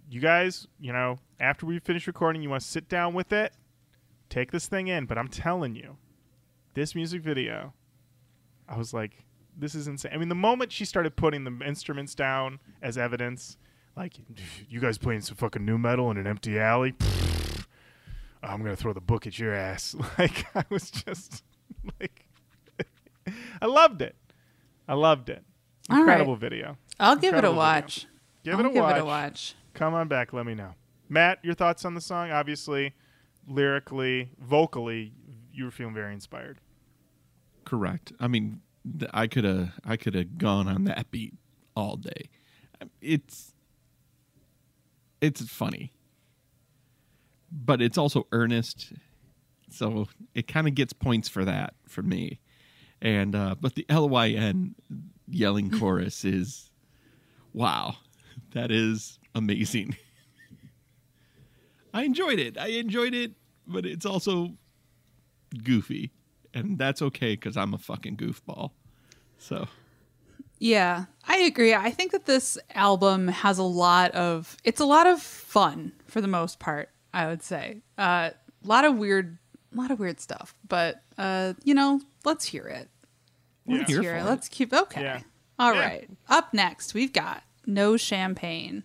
you 0.10 0.22
guys, 0.22 0.68
you 0.80 0.94
know, 0.94 1.20
after 1.40 1.66
we 1.66 1.80
finish 1.80 2.08
recording, 2.08 2.42
you 2.42 2.50
want 2.50 2.62
to 2.62 2.68
sit 2.68 2.88
down 2.88 3.14
with 3.14 3.34
it, 3.34 3.54
take 4.30 4.52
this 4.52 4.68
thing 4.68 4.88
in. 4.88 5.06
But 5.06 5.18
I'm 5.18 5.28
telling 5.28 5.76
you, 5.76 5.98
this 6.76 6.96
music 6.96 7.22
video, 7.22 7.74
I 8.70 8.78
was 8.78 8.94
like, 8.94 9.26
this 9.58 9.76
is 9.76 9.88
insane. 9.88 10.12
I 10.14 10.18
mean, 10.18 10.30
the 10.30 10.36
moment 10.36 10.72
she 10.72 10.86
started 10.86 11.16
putting 11.18 11.44
the 11.44 11.60
instruments 11.66 12.16
down 12.16 12.60
as 12.82 12.98
evidence, 12.98 13.58
like, 13.98 14.14
you 14.70 14.80
guys 14.80 14.98
playing 14.98 15.22
some 15.22 15.36
fucking 15.36 15.66
new 15.66 15.78
metal 15.78 16.10
in 16.12 16.18
an 16.18 16.28
empty 16.28 16.58
alley, 16.60 16.94
Pfft, 16.94 17.35
I'm 18.44 18.60
gonna 18.64 18.76
throw 18.76 18.94
the 18.94 19.02
book 19.02 19.26
at 19.28 19.38
your 19.40 19.54
ass. 19.54 19.96
Like, 20.18 20.46
I 20.56 20.64
was 20.70 20.92
just 20.92 21.44
like, 22.00 22.26
I 23.62 23.66
loved 23.66 24.02
it. 24.02 24.16
I 24.88 24.94
loved 24.94 25.30
it. 25.30 25.44
All 25.90 25.98
right. 25.98 26.02
Incredible 26.02 26.36
video. 26.36 26.78
I'll 27.00 27.16
give 27.16 27.34
it 27.34 27.44
a 27.44 27.48
Incredible 27.48 27.54
video. 27.54 27.58
watch. 27.58 28.08
Give 28.44 28.54
I'll 28.54 28.60
it 28.62 28.66
a 28.66 28.74
give 28.74 28.84
watch. 28.84 28.96
it 28.98 29.02
a 29.02 29.06
watch. 29.06 29.56
Come 29.74 29.94
on 29.94 30.08
back. 30.08 30.32
Let 30.34 30.46
me 30.46 30.54
know. 30.56 30.72
Matt, 31.10 31.40
your 31.44 31.54
thoughts 31.54 31.86
on 31.86 31.94
the 31.96 32.02
song? 32.02 32.32
Obviously, 32.32 32.94
lyrically, 33.48 34.30
vocally, 34.40 35.14
you 35.52 35.66
were 35.66 35.72
feeling 35.72 35.94
very 35.94 36.14
inspired. 36.14 36.60
Correct. 37.66 38.12
I 38.20 38.28
mean, 38.28 38.62
I 39.14 39.28
could 39.28 39.44
have 39.44 39.72
I 39.84 39.98
could 39.98 40.14
have 40.14 40.38
gone 40.38 40.68
on 40.68 40.84
that 40.86 41.10
beat 41.12 41.34
all 41.76 41.98
day. 41.98 42.30
It's 43.02 43.54
it's 45.22 45.42
funny, 45.50 45.92
but 47.56 47.82
it's 47.82 47.98
also 47.98 48.28
earnest, 48.32 48.92
so 49.70 50.08
it 50.34 50.48
kind 50.48 50.68
of 50.68 50.76
gets 50.76 50.92
points 50.94 51.30
for 51.30 51.46
that 51.46 51.74
for 51.88 52.02
me. 52.02 52.40
And 53.02 53.36
uh, 53.36 53.56
but 53.60 53.76
the 53.76 53.86
L 53.90 54.10
Y 54.10 54.30
N 54.30 54.76
yelling 55.28 55.72
chorus 55.80 56.26
is 56.26 56.70
wow, 57.54 57.96
that 58.54 58.72
is 58.72 59.20
amazing. 59.34 59.96
I 61.94 62.04
enjoyed 62.04 62.40
it. 62.40 62.58
I 62.58 62.68
enjoyed 62.68 63.14
it, 63.14 63.32
but 63.66 63.86
it's 63.86 64.06
also 64.06 64.50
goofy, 65.64 66.12
and 66.54 66.78
that's 66.78 67.02
okay 67.02 67.34
because 67.34 67.56
I'm 67.56 67.74
a 67.74 67.78
fucking 67.78 68.18
goofball. 68.18 68.72
So 69.38 69.68
Yeah, 70.60 71.06
I 71.28 71.38
agree. 71.40 71.74
I 71.74 71.92
think 71.92 72.12
that 72.12 72.26
this 72.26 72.58
album 72.74 73.28
has 73.30 73.58
a 73.58 73.64
lot 73.64 74.12
of 74.12 74.58
it's 74.64 74.82
a 74.82 74.86
lot 74.86 75.08
of 75.08 75.22
fun 75.22 75.94
for 76.06 76.20
the 76.22 76.28
most 76.28 76.60
part, 76.60 76.90
I 77.16 77.26
would 77.28 77.42
say. 77.42 77.82
Uh, 77.98 78.30
a 78.64 78.68
lot 78.68 78.86
of 78.86 78.98
weird 78.98 79.38
a 79.74 79.78
lot 79.78 79.90
of 79.92 80.00
weird 80.00 80.20
stuff, 80.20 80.54
but 80.68 81.02
uh, 81.18 81.54
you 81.64 81.74
know, 81.74 82.02
let's 82.24 82.46
hear 82.46 82.66
it. 82.68 82.90
Let's 83.68 83.90
hear 83.92 84.16
it. 84.16 84.20
it. 84.22 84.26
Let's 84.26 84.48
keep 84.48 84.72
okay. 84.74 85.02
Yeah. 85.02 85.22
All 85.58 85.74
Yeah. 85.74 85.80
right. 85.88 86.10
Up 86.30 86.54
next, 86.54 86.94
we've 86.94 87.12
got 87.14 87.44
No 87.66 87.98
Champagne. 87.98 88.84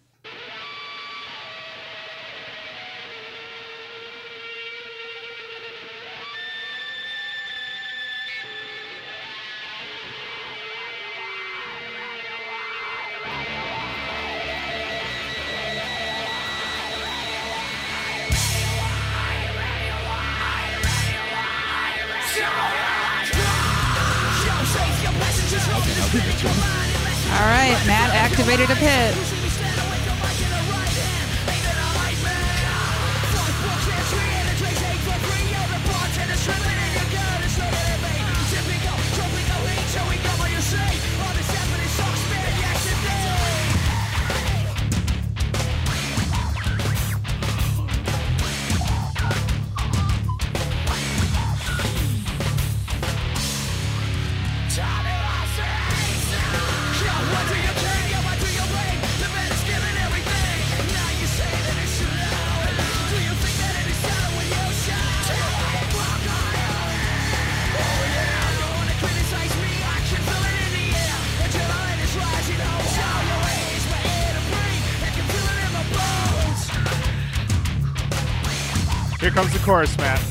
Activated 28.62 28.76
a 28.76 29.39
chorus, 79.70 79.96
Matt. 79.98 80.29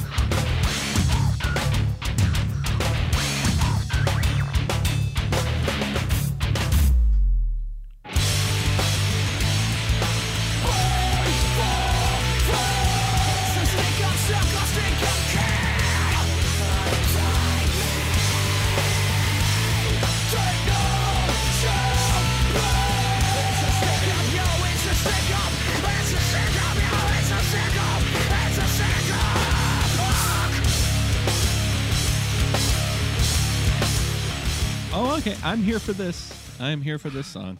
Okay, 35.19 35.35
I'm 35.43 35.59
here 35.63 35.79
for 35.79 35.93
this. 35.93 36.33
I'm 36.59 36.81
here 36.81 36.97
for 36.97 37.09
this 37.09 37.27
song. 37.27 37.59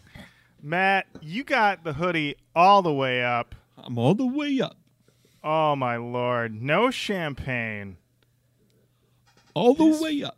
Matt, 0.61 1.07
you 1.21 1.43
got 1.43 1.83
the 1.83 1.93
hoodie 1.93 2.35
all 2.55 2.81
the 2.81 2.93
way 2.93 3.23
up. 3.23 3.55
I'm 3.77 3.97
all 3.97 4.13
the 4.13 4.25
way 4.27 4.59
up, 4.59 4.75
Oh 5.43 5.75
my 5.75 5.95
lord. 5.97 6.61
No 6.61 6.91
champagne. 6.91 7.97
all 9.53 9.73
the 9.73 9.85
This- 9.85 10.01
way 10.01 10.23
up. 10.23 10.37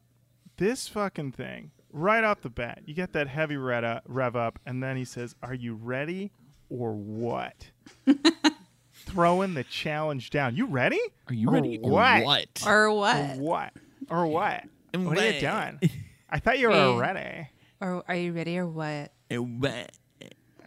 This 0.57 0.88
fucking 0.88 1.32
thing. 1.32 1.72
Right 1.91 2.24
off 2.24 2.41
the 2.41 2.49
bat, 2.49 2.84
you 2.86 2.93
get 2.93 3.11
that 3.13 3.28
heavy 3.28 3.57
rev 3.57 3.84
up, 3.84 4.03
rev 4.07 4.36
up, 4.36 4.59
and 4.65 4.82
then 4.82 4.95
he 4.95 5.03
says, 5.05 5.36
Are 5.43 5.53
you 5.55 5.74
ready 5.74 6.32
or 6.69 6.93
what? 6.93 7.72
Throwing 8.93 9.55
the 9.55 9.63
challenge 9.63 10.30
down. 10.30 10.55
You 10.55 10.67
ready? 10.67 10.99
Are 11.28 11.34
you 11.34 11.49
Or 11.49 11.53
ready 11.53 11.80
or 11.80 11.91
what? 11.91 12.24
what? 12.24 12.63
Or 12.65 12.84
Or 12.86 12.93
what? 12.93 13.38
what? 13.38 13.74
Or 14.09 14.28
what? 14.28 14.63
And 14.93 15.05
What 15.07 15.17
are 15.17 15.32
you 15.32 15.47
what? 15.47 15.84
doing? 16.32 16.38
I 16.38 16.39
thought 16.39 16.59
you 16.59 16.69
were 16.69 16.73
Hey. 16.73 16.97
ready. 16.97 17.49
Or 17.82 18.03
are 18.07 18.15
you 18.15 18.32
ready 18.34 18.57
or 18.57 18.67
what? 18.67 19.11
Or 19.32 19.41
what? 19.41 19.91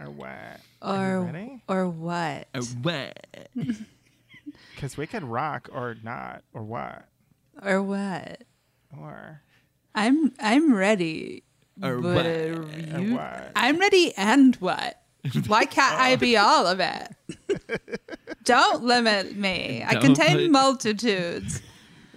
Or 0.00 0.10
what? 0.10 0.60
Are 0.82 1.08
you 1.08 1.14
Or 1.16 1.24
ready? 1.24 1.62
or 1.68 1.88
what? 1.88 2.48
And 2.54 2.64
what? 2.84 3.26
Because 4.74 4.96
we 4.96 5.06
could 5.06 5.22
rock 5.24 5.68
or 5.72 5.96
not. 6.02 6.42
Or 6.52 6.62
what? 6.62 7.06
Or 7.62 7.80
what? 7.82 8.42
Or, 8.98 9.40
I'm 9.94 10.32
I'm 10.40 10.74
ready. 10.74 11.44
Or 11.82 11.98
but 12.00 12.14
what? 12.16 12.26
are 12.26 12.62
or 12.62 13.00
you- 13.00 13.14
what? 13.14 13.52
I'm 13.56 13.78
ready 13.78 14.12
and 14.16 14.54
what? 14.56 15.00
Why 15.46 15.64
can't 15.64 15.98
I 15.98 16.16
be 16.16 16.36
oh. 16.36 16.42
all 16.44 16.66
of 16.66 16.80
it? 16.80 17.08
Don't 18.44 18.84
limit 18.84 19.36
me. 19.36 19.82
I 19.86 19.94
Don't 19.94 20.02
contain 20.02 20.36
put- 20.38 20.50
multitudes. 20.50 21.62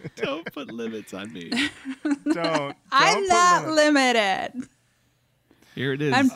Don't 0.16 0.51
put 0.53 0.72
limits 0.72 1.14
on 1.14 1.32
me. 1.34 1.49
Don't. 2.03 2.24
don't 2.34 2.76
I'm 2.91 3.26
not 3.28 3.68
limits. 3.68 3.76
limited. 3.78 4.70
Here 5.76 5.93
it 5.93 6.01
is. 6.01 6.14
I'm 6.14 6.32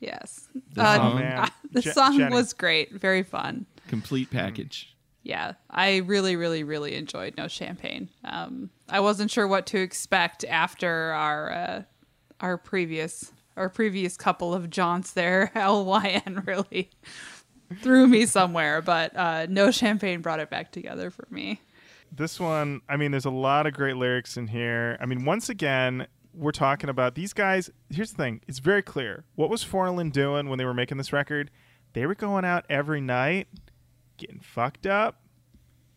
yes. 0.00 0.48
The 0.74 0.82
Uh, 0.82 0.96
song. 0.96 1.12
Oh, 1.12 1.14
man. 1.18 1.38
uh, 1.38 1.48
the 1.72 1.80
Je- 1.82 1.90
song 1.92 2.18
Jenny. 2.18 2.34
was 2.34 2.52
great. 2.52 2.92
Very 2.92 3.22
fun. 3.22 3.66
Complete 3.88 4.30
package. 4.30 4.92
Yeah, 5.22 5.54
I 5.70 5.98
really, 5.98 6.36
really, 6.36 6.62
really 6.62 6.94
enjoyed 6.94 7.36
No 7.36 7.48
Champagne. 7.48 8.08
Um, 8.24 8.70
I 8.88 9.00
wasn't 9.00 9.30
sure 9.30 9.48
what 9.48 9.66
to 9.66 9.78
expect 9.78 10.44
after 10.44 11.12
our 11.12 11.52
uh, 11.52 11.82
our 12.40 12.56
previous 12.58 13.32
our 13.56 13.68
previous 13.68 14.16
couple 14.16 14.54
of 14.54 14.70
jaunts 14.70 15.12
there. 15.12 15.50
Lyn 15.56 16.42
really 16.46 16.90
threw 17.82 18.06
me 18.06 18.26
somewhere, 18.26 18.80
but 18.82 19.16
uh, 19.16 19.46
No 19.48 19.70
Champagne 19.72 20.20
brought 20.20 20.38
it 20.40 20.48
back 20.50 20.70
together 20.70 21.10
for 21.10 21.26
me. 21.30 21.60
This 22.12 22.40
one, 22.40 22.80
I 22.88 22.96
mean, 22.96 23.10
there's 23.10 23.24
a 23.26 23.30
lot 23.30 23.66
of 23.66 23.74
great 23.74 23.96
lyrics 23.96 24.36
in 24.36 24.46
here. 24.48 24.96
I 25.00 25.06
mean, 25.06 25.24
once 25.24 25.48
again, 25.48 26.06
we're 26.32 26.52
talking 26.52 26.88
about 26.90 27.14
these 27.14 27.32
guys. 27.32 27.70
Here's 27.90 28.10
the 28.12 28.16
thing 28.16 28.40
it's 28.48 28.58
very 28.58 28.82
clear. 28.82 29.24
What 29.34 29.50
was 29.50 29.64
4Lyn 29.64 30.12
doing 30.12 30.48
when 30.48 30.58
they 30.58 30.64
were 30.64 30.74
making 30.74 30.98
this 30.98 31.12
record? 31.12 31.50
They 31.92 32.06
were 32.06 32.14
going 32.14 32.44
out 32.44 32.64
every 32.68 33.00
night, 33.00 33.48
getting 34.18 34.40
fucked 34.40 34.86
up, 34.86 35.20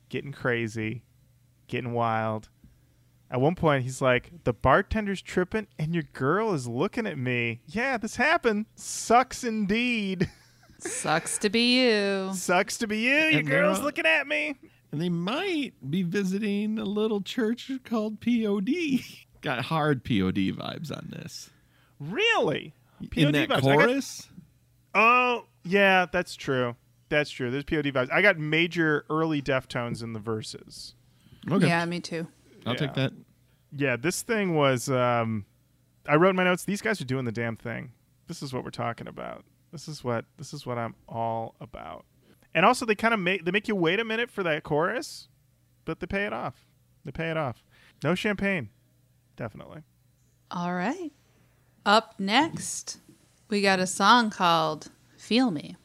getting 0.10 0.32
crazy, 0.32 1.04
getting 1.68 1.94
wild, 1.94 2.50
At 3.32 3.42
one 3.42 3.54
point, 3.54 3.84
he's 3.84 4.02
like, 4.02 4.44
"The 4.44 4.54
bartender's 4.54 5.22
tripping, 5.22 5.68
and 5.78 5.94
your 5.94 6.04
girl 6.14 6.54
is 6.54 6.68
looking 6.68 7.06
at 7.06 7.18
me." 7.18 7.62
Yeah, 7.68 7.98
this 7.98 8.16
happened. 8.16 8.66
Sucks 8.76 9.44
indeed. 9.44 10.30
Sucks 10.80 11.38
to 11.40 11.50
be 11.50 11.82
you. 11.82 12.32
Sucks 12.34 12.78
to 12.80 12.88
be 12.88 13.00
you. 13.00 13.12
Your 13.12 13.40
And 13.40 13.48
girl's 13.48 13.82
looking 13.82 14.06
at 14.08 14.26
me. 14.26 14.56
And 14.92 15.00
they 15.00 15.10
might 15.10 15.74
be 15.88 16.02
visiting 16.04 16.80
a 16.80 16.84
little 16.86 17.22
church 17.22 17.72
called 17.84 18.20
POD. 18.22 18.70
Got 19.42 19.66
hard 19.66 20.04
POD 20.04 20.36
vibes 20.58 20.92
on 20.92 21.10
this. 21.12 21.50
Really? 22.00 22.74
In 23.16 23.32
that 23.34 23.50
vibes. 23.50 23.56
I 23.56 23.60
got- 23.62 23.62
chorus? 23.62 24.28
Oh, 24.96 25.46
yeah, 25.64 26.08
that's 26.12 26.36
true. 26.36 26.76
That's 27.10 27.30
true. 27.30 27.50
There's 27.52 27.64
POD 27.64 27.86
vibes. 27.94 28.12
I 28.12 28.22
got 28.22 28.38
major 28.38 29.06
early 29.10 29.42
Deftones 29.42 30.04
in 30.04 30.14
the 30.14 30.20
verses. 30.20 30.96
Okay. 31.50 31.68
Yeah, 31.68 31.86
me 31.86 32.00
too. 32.00 32.28
I'll 32.66 32.76
take 32.76 32.94
that. 32.96 33.14
Yeah, 33.76 33.96
this 33.96 34.22
thing 34.22 34.56
was. 34.56 34.90
Um, 34.90 35.46
I 36.08 36.16
wrote 36.16 36.32
in 36.32 36.36
my 36.36 36.44
notes. 36.44 36.66
These 36.66 36.82
guys 36.82 37.00
are 37.02 37.06
doing 37.06 37.26
the 37.26 37.32
damn 37.32 37.56
thing. 37.56 37.92
This 38.28 38.42
is 38.44 38.52
what 38.54 38.64
we're 38.64 38.70
talking 38.72 39.08
about. 39.08 39.44
This 39.72 39.88
is 39.88 40.04
what. 40.04 40.26
This 40.38 40.54
is 40.54 40.66
what 40.66 40.78
I'm 40.78 40.96
all 41.08 41.56
about. 41.62 42.06
And 42.60 42.66
also, 42.66 42.86
they 42.86 42.94
kind 42.94 43.14
of 43.14 43.22
make 43.22 43.46
they 43.46 43.52
make 43.52 43.70
you 43.70 43.76
wait 43.78 44.02
a 44.02 44.04
minute 44.04 44.30
for 44.30 44.44
that 44.44 44.64
chorus, 44.64 45.30
but 45.86 46.02
they 46.02 46.08
pay 46.08 46.26
it 46.26 46.34
off. 46.34 46.66
They 47.06 47.12
pay 47.14 47.32
it 47.32 47.38
off. 47.38 47.64
No 48.04 48.16
champagne, 48.16 48.68
definitely. 49.38 49.84
All 50.52 50.74
right. 50.74 51.14
Up 51.86 52.20
next, 52.20 53.00
we 53.48 53.62
got 53.62 53.80
a 53.80 53.88
song 53.88 54.30
called 54.30 54.92
Feel 55.16 55.52
Me. 55.52 55.78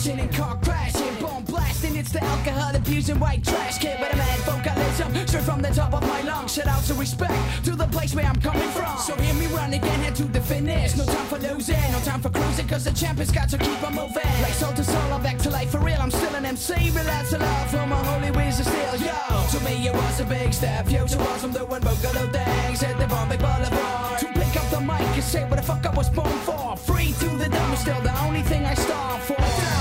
City 0.00 0.22
and 0.22 0.32
car 0.34 0.58
crashing, 0.62 1.14
bomb 1.20 1.44
blasting. 1.44 1.96
It's 1.96 2.10
the 2.10 2.24
alcohol 2.24 2.74
abusing 2.74 3.20
white 3.20 3.44
trash 3.44 3.76
kid 3.76 4.00
with 4.00 4.14
a 4.14 4.16
mad 4.16 4.38
vocalism 4.48 5.26
straight 5.26 5.44
from 5.44 5.60
the 5.60 5.68
top 5.68 5.92
of 5.92 6.00
my 6.08 6.22
lungs. 6.22 6.54
Shout 6.54 6.68
out 6.68 6.82
to 6.84 6.94
respect 6.94 7.36
to 7.66 7.72
the 7.76 7.86
place 7.88 8.14
where 8.14 8.24
I'm 8.24 8.40
coming 8.40 8.70
from. 8.70 8.96
So 8.96 9.14
hear 9.16 9.34
me 9.34 9.46
run 9.48 9.74
again, 9.74 10.00
head 10.00 10.14
to 10.16 10.24
the 10.24 10.40
finish. 10.40 10.96
No 10.96 11.04
time 11.04 11.26
for 11.26 11.38
losing, 11.38 11.92
no 11.92 12.00
time 12.00 12.22
for 12.22 12.30
cruising, 12.30 12.66
cause 12.66 12.84
the 12.84 12.92
champ 12.92 13.18
has 13.18 13.30
got 13.30 13.50
to 13.50 13.58
keep 13.58 13.82
on 13.82 13.94
moving. 13.94 14.32
Like 14.40 14.54
soul 14.54 14.72
to 14.72 14.82
soul, 14.82 15.12
I'm 15.12 15.22
back 15.22 15.36
to 15.40 15.50
life 15.50 15.70
for 15.70 15.80
real. 15.80 16.00
I'm 16.00 16.10
still 16.10 16.34
an 16.34 16.46
MC, 16.46 16.72
relax 16.92 17.34
a 17.34 17.38
lot 17.38 17.68
for 17.68 17.86
my 17.86 18.02
holy 18.02 18.30
wizard 18.30 18.64
still. 18.64 18.96
Yo, 19.04 19.12
to 19.52 19.64
me 19.66 19.86
it 19.86 19.92
was 19.92 20.18
a 20.20 20.24
big 20.24 20.54
step. 20.54 20.90
Yo, 20.90 21.06
to 21.06 21.20
us 21.20 21.44
I'm 21.44 21.52
doing 21.52 21.82
boogaloo 21.82 22.32
things 22.32 22.82
at 22.82 22.98
the 22.98 23.06
Bombay 23.06 23.36
Boulevard. 23.36 24.18
To 24.20 24.26
pick 24.28 24.56
up 24.56 24.70
the 24.70 24.80
mic 24.80 25.02
and 25.02 25.22
say 25.22 25.44
what 25.44 25.56
the 25.56 25.62
fuck 25.62 25.84
I 25.84 25.94
was 25.94 26.08
born 26.08 26.38
for. 26.48 26.74
Free 26.78 27.12
to 27.20 27.28
the 27.36 27.50
dumb 27.50 27.72
is 27.74 27.80
still 27.80 28.00
the 28.00 28.18
only 28.24 28.40
thing 28.40 28.64
I 28.64 28.72
starve 28.72 29.22
for. 29.24 29.79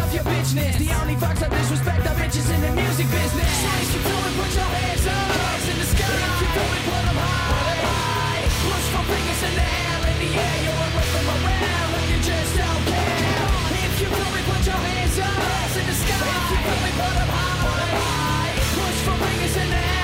Love 0.00 0.14
your. 0.14 0.24
The 0.24 0.88
only 0.96 1.14
fucks 1.20 1.44
I 1.44 1.48
disrespect 1.52 2.06
are 2.08 2.16
bitches 2.16 2.48
in 2.48 2.60
the 2.64 2.72
music 2.72 3.06
business. 3.12 3.52
So 3.60 3.68
if 3.68 3.92
you 3.92 4.00
feel 4.00 4.22
it, 4.28 4.34
put 4.40 4.52
your 4.56 4.70
hands 4.80 5.06
up. 5.06 5.28
Hands 5.36 5.66
in 5.68 5.76
the 5.76 5.88
sky. 5.92 6.08
If 6.08 6.40
you 6.40 6.48
feel 6.56 6.72
it, 6.72 6.84
put 6.88 7.04
them 7.04 7.18
high. 7.20 8.48
Push 8.64 8.86
my 8.96 9.02
fingers 9.12 9.42
in 9.44 9.54
the 9.60 9.66
air, 9.76 10.00
in 10.10 10.16
the 10.24 10.30
air. 10.40 10.56
You're 10.64 10.80
away 10.88 11.06
from 11.12 11.26
around, 11.36 11.92
and 12.00 12.06
you 12.10 12.18
just 12.24 12.52
don't 12.56 12.84
care. 12.88 13.44
If 13.76 13.94
you 14.00 14.08
feel 14.08 14.34
it, 14.40 14.44
put 14.48 14.62
your 14.64 14.80
hands 14.88 15.16
up. 15.20 15.36
Hands 15.36 15.76
in 15.76 15.84
the 15.84 15.96
sky. 16.00 16.16
If 16.16 16.48
you 16.48 16.60
feel 16.64 16.80
it, 16.88 16.96
put 16.96 17.14
them 17.20 17.30
high. 17.36 18.56
Push 18.72 18.98
my 19.04 19.14
fingers 19.20 19.56
in 19.60 19.68
the 19.68 19.80
air, 19.84 19.99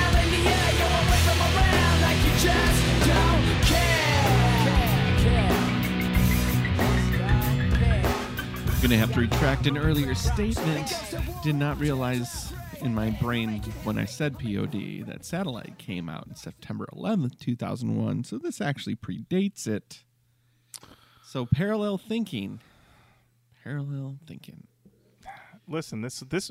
going 8.87 9.01
to 9.01 9.05
have 9.05 9.13
to 9.13 9.19
retract 9.19 9.67
an 9.67 9.77
earlier 9.77 10.15
statement. 10.15 10.93
Did 11.43 11.55
not 11.55 11.77
realize 11.77 12.53
in 12.79 12.95
my 12.95 13.09
brain 13.09 13.59
when 13.83 13.97
I 13.97 14.05
said 14.05 14.39
POD 14.39 15.05
that 15.07 15.25
Satellite 15.25 15.77
came 15.77 16.07
out 16.07 16.25
in 16.25 16.35
September 16.35 16.87
11th, 16.93 17.37
2001. 17.37 18.23
So 18.23 18.37
this 18.37 18.61
actually 18.61 18.95
predates 18.95 19.67
it. 19.67 20.05
So 21.25 21.45
parallel 21.45 21.97
thinking. 21.97 22.61
Parallel 23.61 24.19
thinking. 24.25 24.67
Listen, 25.67 25.99
this 25.99 26.21
this 26.21 26.49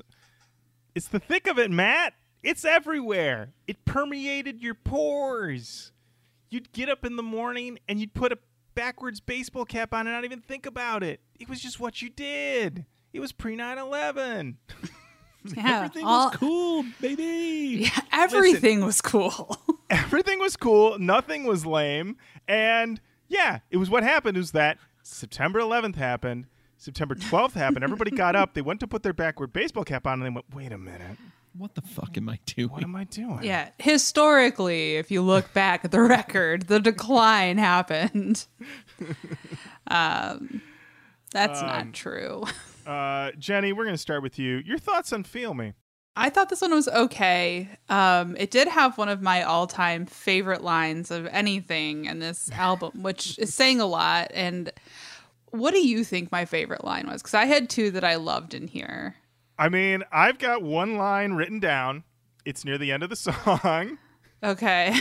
it's 0.94 1.08
the 1.08 1.20
thick 1.20 1.46
of 1.46 1.58
it, 1.58 1.70
Matt. 1.70 2.12
It's 2.42 2.66
everywhere. 2.66 3.54
It 3.66 3.86
permeated 3.86 4.60
your 4.60 4.74
pores. 4.74 5.90
You'd 6.50 6.70
get 6.72 6.90
up 6.90 7.02
in 7.06 7.16
the 7.16 7.22
morning 7.22 7.78
and 7.88 7.98
you'd 7.98 8.12
put 8.12 8.30
a 8.30 8.38
backwards 8.76 9.18
baseball 9.18 9.64
cap 9.64 9.92
on 9.92 10.06
and 10.06 10.14
not 10.14 10.24
even 10.24 10.40
think 10.40 10.66
about 10.66 11.02
it. 11.02 11.18
It 11.40 11.48
was 11.48 11.60
just 11.60 11.80
what 11.80 12.00
you 12.00 12.08
did. 12.10 12.86
It 13.12 13.18
was 13.18 13.32
pre 13.32 13.56
9/11. 13.56 14.54
Yeah, 15.56 15.76
Everything 15.78 16.04
all- 16.04 16.28
was 16.28 16.36
cool, 16.38 16.84
baby. 17.00 17.82
Yeah, 17.84 18.00
everything 18.12 18.84
was 18.84 19.00
cool. 19.00 19.56
Everything 19.90 20.38
was 20.40 20.56
cool, 20.56 20.98
nothing 20.98 21.44
was 21.44 21.64
lame, 21.64 22.16
and 22.48 23.00
yeah, 23.28 23.60
it 23.70 23.76
was 23.76 23.88
what 23.88 24.02
happened 24.02 24.36
is 24.36 24.50
that 24.52 24.78
September 25.02 25.60
11th 25.60 25.94
happened, 25.94 26.46
September 26.76 27.14
12th 27.14 27.52
happened. 27.52 27.84
Everybody 27.84 28.10
got 28.10 28.34
up, 28.34 28.54
they 28.54 28.62
went 28.62 28.80
to 28.80 28.88
put 28.88 29.04
their 29.04 29.12
backward 29.12 29.52
baseball 29.52 29.84
cap 29.84 30.04
on 30.06 30.14
and 30.14 30.22
they 30.24 30.30
went, 30.30 30.46
"Wait 30.52 30.72
a 30.72 30.78
minute. 30.78 31.16
What 31.58 31.74
the 31.74 31.82
fuck 31.82 32.16
am 32.16 32.28
I 32.28 32.38
doing? 32.46 32.68
What 32.70 32.82
am 32.82 32.94
I 32.96 33.04
doing?" 33.04 33.42
yeah, 33.42 33.70
historically, 33.78 34.96
if 34.96 35.10
you 35.10 35.22
look 35.22 35.52
back 35.52 35.84
at 35.84 35.90
the 35.90 36.00
record, 36.16 36.68
the 36.68 36.80
decline 36.80 37.58
happened. 37.58 38.46
Um, 39.88 40.62
that's 41.30 41.62
not 41.62 41.92
true. 41.92 42.44
Uh, 42.86 43.32
Jenny, 43.36 43.72
we're 43.72 43.82
going 43.82 43.94
to 43.96 44.00
start 44.00 44.22
with 44.22 44.38
you. 44.38 44.58
Your 44.58 44.78
thoughts 44.78 45.12
on 45.12 45.24
Feel 45.24 45.54
Me? 45.54 45.72
I 46.14 46.30
thought 46.30 46.50
this 46.50 46.60
one 46.60 46.70
was 46.70 46.86
okay. 46.86 47.68
Um, 47.88 48.36
it 48.38 48.52
did 48.52 48.68
have 48.68 48.96
one 48.96 49.08
of 49.08 49.20
my 49.20 49.42
all-time 49.42 50.06
favorite 50.06 50.62
lines 50.62 51.10
of 51.10 51.26
anything 51.26 52.04
in 52.04 52.20
this 52.20 52.48
album, 52.52 53.02
which 53.02 53.40
is 53.40 53.52
saying 53.52 53.80
a 53.80 53.86
lot. 53.86 54.30
And 54.32 54.70
what 55.50 55.72
do 55.72 55.84
you 55.84 56.04
think 56.04 56.30
my 56.30 56.44
favorite 56.44 56.84
line 56.84 57.08
was? 57.08 57.22
Because 57.22 57.34
I 57.34 57.46
had 57.46 57.68
two 57.68 57.90
that 57.90 58.04
I 58.04 58.14
loved 58.14 58.54
in 58.54 58.68
here. 58.68 59.16
I 59.58 59.68
mean, 59.68 60.02
I've 60.12 60.38
got 60.38 60.62
one 60.62 60.96
line 60.96 61.32
written 61.32 61.60
down. 61.60 62.04
It's 62.44 62.64
near 62.64 62.78
the 62.78 62.92
end 62.92 63.02
of 63.02 63.10
the 63.10 63.16
song, 63.16 63.98
Okay. 64.42 64.94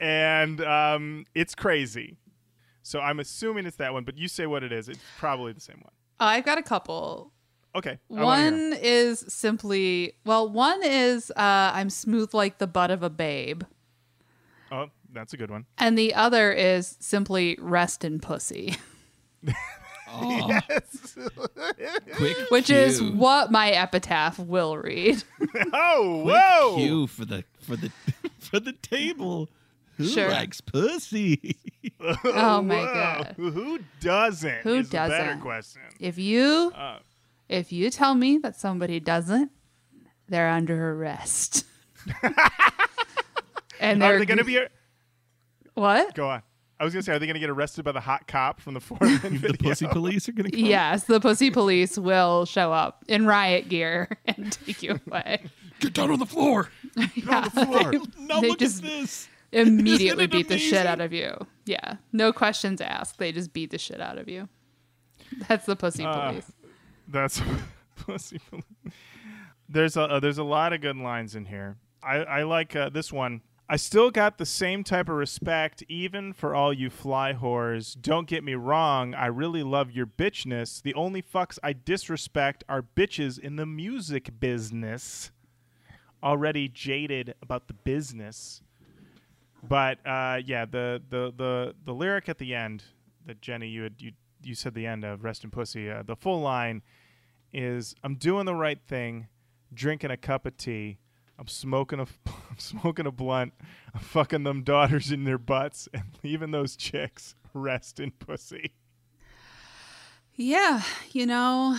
and 0.00 0.60
um, 0.60 1.24
it's 1.34 1.54
crazy. 1.54 2.18
So 2.82 3.00
I'm 3.00 3.18
assuming 3.18 3.66
it's 3.66 3.78
that 3.78 3.92
one, 3.92 4.04
but 4.04 4.18
you 4.18 4.28
say 4.28 4.46
what 4.46 4.62
it 4.62 4.70
is. 4.72 4.88
It's 4.88 5.00
probably 5.18 5.52
the 5.52 5.60
same 5.60 5.78
one. 5.82 5.92
I've 6.20 6.44
got 6.44 6.58
a 6.58 6.62
couple. 6.62 7.32
Okay. 7.74 7.98
I 8.16 8.22
wanna 8.22 8.36
hear 8.42 8.46
'em. 8.46 8.70
One 8.70 8.78
is 8.80 9.24
simply 9.28 10.14
well, 10.24 10.48
one 10.48 10.84
is 10.84 11.30
uh, 11.32 11.72
I'm 11.74 11.90
smooth 11.90 12.32
like 12.34 12.58
the 12.58 12.66
butt 12.68 12.90
of 12.92 13.02
a 13.02 13.10
babe, 13.10 13.64
Oh, 14.70 14.90
that's 15.12 15.32
a 15.32 15.36
good 15.36 15.50
one. 15.50 15.66
and 15.78 15.96
the 15.98 16.14
other 16.14 16.52
is 16.52 16.96
simply 17.00 17.56
rest 17.60 18.04
in 18.04 18.20
pussy, 18.20 18.76
Oh, 20.16 20.60
quick 22.16 22.36
which 22.50 22.70
is 22.70 23.02
what 23.02 23.50
my 23.50 23.70
epitaph 23.70 24.38
will 24.38 24.76
read. 24.76 25.22
Oh, 25.72 26.20
quick 26.24 26.34
whoa! 26.34 26.76
cue 26.76 27.06
for 27.06 27.24
the 27.24 27.44
for 27.60 27.76
the 27.76 27.90
for 28.38 28.60
the 28.60 28.72
table. 28.72 29.48
Who 29.96 30.06
Sure. 30.06 30.28
likes 30.30 30.60
pussy? 30.60 31.56
Oh 32.24 32.60
my 32.62 32.76
Whoa. 32.76 32.94
god! 32.94 33.34
Who 33.36 33.78
doesn't? 34.00 34.62
Who 34.62 34.74
is 34.74 34.88
the 34.88 34.96
better 34.96 35.24
doesn't? 35.24 35.40
question. 35.40 35.82
If 36.00 36.18
you 36.18 36.72
Uh, 36.74 36.98
if 37.48 37.72
you 37.72 37.90
tell 37.90 38.14
me 38.14 38.38
that 38.38 38.56
somebody 38.56 39.00
doesn't, 39.00 39.50
they're 40.28 40.48
under 40.50 40.92
arrest. 40.92 41.64
and 43.80 44.00
they're 44.02 44.16
are 44.16 44.18
they 44.18 44.26
going 44.26 44.38
to 44.38 44.44
be? 44.44 44.60
what? 45.74 46.14
Go 46.14 46.28
on. 46.28 46.42
I 46.80 46.84
was 46.84 46.92
going 46.92 47.02
to 47.02 47.06
say, 47.06 47.12
are 47.14 47.18
they 47.18 47.26
going 47.26 47.34
to 47.34 47.40
get 47.40 47.50
arrested 47.50 47.84
by 47.84 47.92
the 47.92 48.00
hot 48.00 48.26
cop 48.26 48.60
from 48.60 48.74
the 48.74 48.80
Foreman 48.88 49.20
the 49.40 49.56
pussy 49.58 49.86
police 49.86 50.28
are 50.28 50.32
gonna 50.32 50.50
come. 50.50 50.58
Yes, 50.60 51.04
the 51.04 51.20
pussy 51.20 51.50
police 51.50 51.96
will 51.98 52.44
show 52.46 52.72
up 52.72 53.04
in 53.08 53.26
riot 53.26 53.68
gear 53.68 54.18
and 54.26 54.52
take 54.52 54.82
you 54.82 54.98
away. 55.06 55.44
Get 55.80 55.92
down 55.94 56.10
on 56.10 56.18
the 56.18 56.26
floor. 56.26 56.68
Yeah, 57.14 57.48
floor. 57.48 57.92
Now 58.18 58.40
They 58.40 58.48
look 58.48 58.58
just- 58.58 58.78
at 58.84 58.90
this. 58.90 59.28
immediately 59.52 60.24
it 60.24 60.30
beat 60.32 60.48
the 60.48 60.58
shit 60.58 60.84
out 60.86 61.00
of 61.00 61.12
you. 61.12 61.46
Yeah, 61.64 61.96
no 62.12 62.32
questions 62.32 62.80
asked. 62.80 63.18
They 63.18 63.32
just 63.32 63.52
beat 63.52 63.70
the 63.70 63.78
shit 63.78 64.00
out 64.00 64.18
of 64.18 64.28
you. 64.28 64.48
That's 65.48 65.66
the 65.66 65.76
pussy 65.76 66.04
Uh, 66.04 66.30
police. 66.30 66.52
That's 67.08 67.40
pussy 67.96 68.38
police. 68.50 68.64
There's 69.68 69.96
a 69.96 70.02
uh, 70.02 70.20
there's 70.20 70.38
a 70.38 70.44
lot 70.44 70.72
of 70.72 70.80
good 70.80 70.96
lines 70.96 71.34
in 71.34 71.46
here. 71.46 71.76
I 72.02 72.16
I 72.18 72.42
like 72.42 72.76
uh, 72.76 72.90
this 72.90 73.12
one. 73.12 73.40
I 73.66 73.76
still 73.76 74.10
got 74.10 74.36
the 74.36 74.44
same 74.44 74.84
type 74.84 75.08
of 75.08 75.14
respect, 75.16 75.82
even 75.88 76.34
for 76.34 76.54
all 76.54 76.72
you 76.72 76.90
fly 76.90 77.32
whores. 77.32 77.96
Don't 77.98 78.28
get 78.28 78.44
me 78.44 78.54
wrong, 78.54 79.14
I 79.14 79.26
really 79.26 79.62
love 79.62 79.90
your 79.90 80.06
bitchness. 80.06 80.82
The 80.82 80.92
only 80.94 81.22
fucks 81.22 81.58
I 81.62 81.72
disrespect 81.72 82.62
are 82.68 82.82
bitches 82.82 83.38
in 83.38 83.56
the 83.56 83.64
music 83.64 84.38
business. 84.38 85.30
Already 86.22 86.68
jaded 86.68 87.34
about 87.40 87.68
the 87.68 87.74
business. 87.74 88.60
But 89.66 89.98
uh, 90.06 90.40
yeah, 90.44 90.66
the, 90.66 91.02
the, 91.08 91.32
the, 91.34 91.74
the 91.84 91.94
lyric 91.94 92.28
at 92.28 92.36
the 92.36 92.54
end 92.54 92.84
that 93.26 93.40
Jenny 93.40 93.68
you 93.68 93.84
had 93.84 93.94
you 93.98 94.12
you 94.42 94.54
said 94.54 94.74
the 94.74 94.86
end 94.86 95.04
of 95.04 95.24
Rest 95.24 95.42
in 95.42 95.50
Pussy. 95.50 95.90
Uh, 95.90 96.02
the 96.02 96.16
full 96.16 96.42
line 96.42 96.82
is 97.52 97.94
I'm 98.04 98.16
doing 98.16 98.44
the 98.44 98.54
right 98.54 98.78
thing, 98.86 99.28
drinking 99.72 100.10
a 100.10 100.18
cup 100.18 100.44
of 100.44 100.56
tea. 100.58 100.98
I'm 101.38 101.48
smoking 101.48 102.00
a 102.00 102.06
I'm 102.26 102.58
smoking 102.58 103.06
a 103.06 103.12
blunt. 103.12 103.52
I'm 103.94 104.00
fucking 104.00 104.44
them 104.44 104.62
daughters 104.62 105.10
in 105.10 105.24
their 105.24 105.38
butts 105.38 105.88
and 105.92 106.04
leaving 106.24 106.50
those 106.50 106.76
chicks 106.76 107.34
rest 107.52 108.00
in 108.00 108.10
pussy. 108.12 108.72
Yeah, 110.36 110.82
you 111.12 111.26
know 111.26 111.78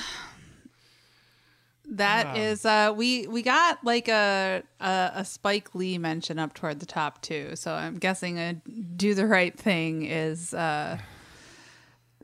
that 1.87 2.37
is 2.37 2.65
uh 2.65 2.93
we 2.95 3.27
we 3.27 3.41
got 3.41 3.83
like 3.83 4.07
a, 4.07 4.63
a 4.79 5.11
a 5.15 5.25
Spike 5.25 5.75
Lee 5.75 5.97
mention 5.97 6.39
up 6.39 6.53
toward 6.53 6.79
the 6.79 6.85
top 6.85 7.21
too. 7.21 7.55
So 7.55 7.73
I'm 7.73 7.97
guessing 7.97 8.39
a 8.39 8.53
do 8.53 9.13
the 9.13 9.27
right 9.27 9.57
thing 9.57 10.05
is 10.05 10.53
uh 10.53 10.97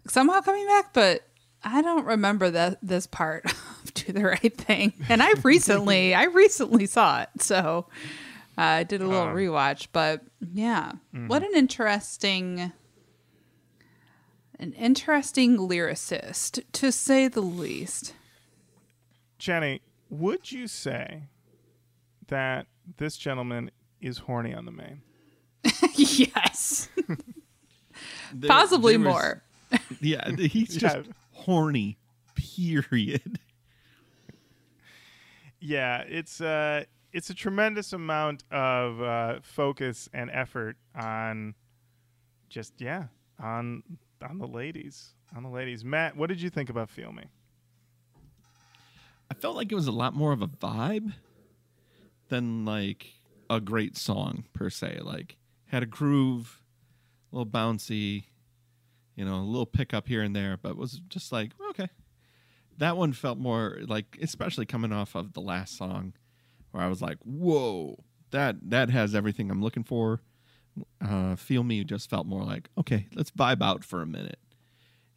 somehow 0.07 0.41
coming 0.41 0.65
back, 0.67 0.93
but 0.93 1.21
I 1.63 1.81
don't 1.81 2.05
remember 2.05 2.49
that 2.49 2.79
this 2.81 3.05
part 3.07 3.45
of 3.83 3.93
do 3.93 4.11
the 4.13 4.23
right 4.25 4.57
thing. 4.57 4.93
And 5.09 5.21
I 5.21 5.31
recently 5.43 6.13
I 6.23 6.23
recently 6.25 6.85
saw 6.87 7.21
it. 7.21 7.29
So 7.39 7.85
uh, 8.57 8.61
I 8.61 8.83
did 8.83 9.01
a 9.01 9.07
little 9.07 9.23
Oh. 9.27 9.33
rewatch, 9.35 9.87
but 9.91 10.21
yeah. 10.53 10.93
What 11.27 11.43
an 11.43 11.51
interesting 11.55 12.71
an 14.59 14.73
interesting 14.73 15.57
lyricist, 15.57 16.63
to 16.73 16.91
say 16.91 17.27
the 17.27 17.41
least. 17.41 18.13
Jenny, 19.39 19.81
would 20.09 20.51
you 20.51 20.67
say 20.67 21.23
that 22.27 22.67
this 22.97 23.17
gentleman 23.17 23.71
is 24.01 24.19
horny 24.19 24.53
on 24.53 24.65
the 24.65 24.71
main? 24.71 25.01
yes. 25.95 26.89
There- 28.33 28.47
Possibly 28.49 28.97
there 28.97 29.05
was- 29.07 29.13
more. 29.13 29.43
Yeah, 29.99 30.29
he's 30.35 30.75
just 30.75 30.95
Yeah. 30.97 31.03
Horny. 31.41 31.97
Period. 32.35 33.39
Yeah, 35.63 36.01
it's 36.07 36.41
uh 36.41 36.85
it's 37.13 37.29
a 37.29 37.35
tremendous 37.35 37.93
amount 37.93 38.43
of 38.51 38.99
uh, 38.99 39.39
focus 39.43 40.09
and 40.11 40.31
effort 40.31 40.75
on 40.95 41.53
just 42.49 42.81
yeah 42.81 43.05
on 43.39 43.83
on 44.27 44.39
the 44.39 44.47
ladies 44.47 45.13
on 45.35 45.43
the 45.43 45.49
ladies. 45.49 45.85
Matt, 45.85 46.17
what 46.17 46.29
did 46.29 46.41
you 46.41 46.49
think 46.49 46.69
about 46.69 46.89
Feel 46.89 47.11
Me? 47.11 47.25
I 49.29 49.33
felt 49.35 49.55
like 49.55 49.71
it 49.71 49.75
was 49.75 49.87
a 49.87 49.91
lot 49.91 50.13
more 50.15 50.33
of 50.33 50.41
a 50.41 50.47
vibe 50.47 51.13
than 52.29 52.65
like 52.65 53.13
a 53.49 53.61
great 53.61 53.95
song 53.97 54.45
per 54.53 54.69
se. 54.69 54.99
Like 55.03 55.37
had 55.67 55.83
a 55.83 55.85
groove, 55.85 56.59
a 57.31 57.35
little 57.35 57.51
bouncy, 57.51 58.25
you 59.21 59.27
know, 59.27 59.35
a 59.35 59.45
little 59.45 59.67
pickup 59.67 60.07
here 60.07 60.23
and 60.23 60.35
there, 60.35 60.57
but 60.57 60.75
was 60.75 60.99
just 61.07 61.31
like 61.31 61.51
okay. 61.69 61.89
That 62.79 62.97
one 62.97 63.13
felt 63.13 63.37
more 63.37 63.77
like, 63.85 64.17
especially 64.19 64.65
coming 64.65 64.91
off 64.91 65.13
of 65.13 65.33
the 65.33 65.41
last 65.41 65.77
song, 65.77 66.13
where 66.71 66.83
I 66.83 66.87
was 66.87 67.03
like, 67.03 67.19
"Whoa, 67.23 68.03
that 68.31 68.55
that 68.71 68.89
has 68.89 69.13
everything 69.13 69.51
I'm 69.51 69.61
looking 69.61 69.83
for." 69.83 70.21
Uh, 70.99 71.35
Feel 71.35 71.61
me 71.61 71.83
just 71.83 72.09
felt 72.09 72.25
more 72.25 72.43
like, 72.43 72.69
okay, 72.79 73.05
let's 73.13 73.29
vibe 73.29 73.61
out 73.61 73.83
for 73.83 74.01
a 74.01 74.07
minute. 74.07 74.39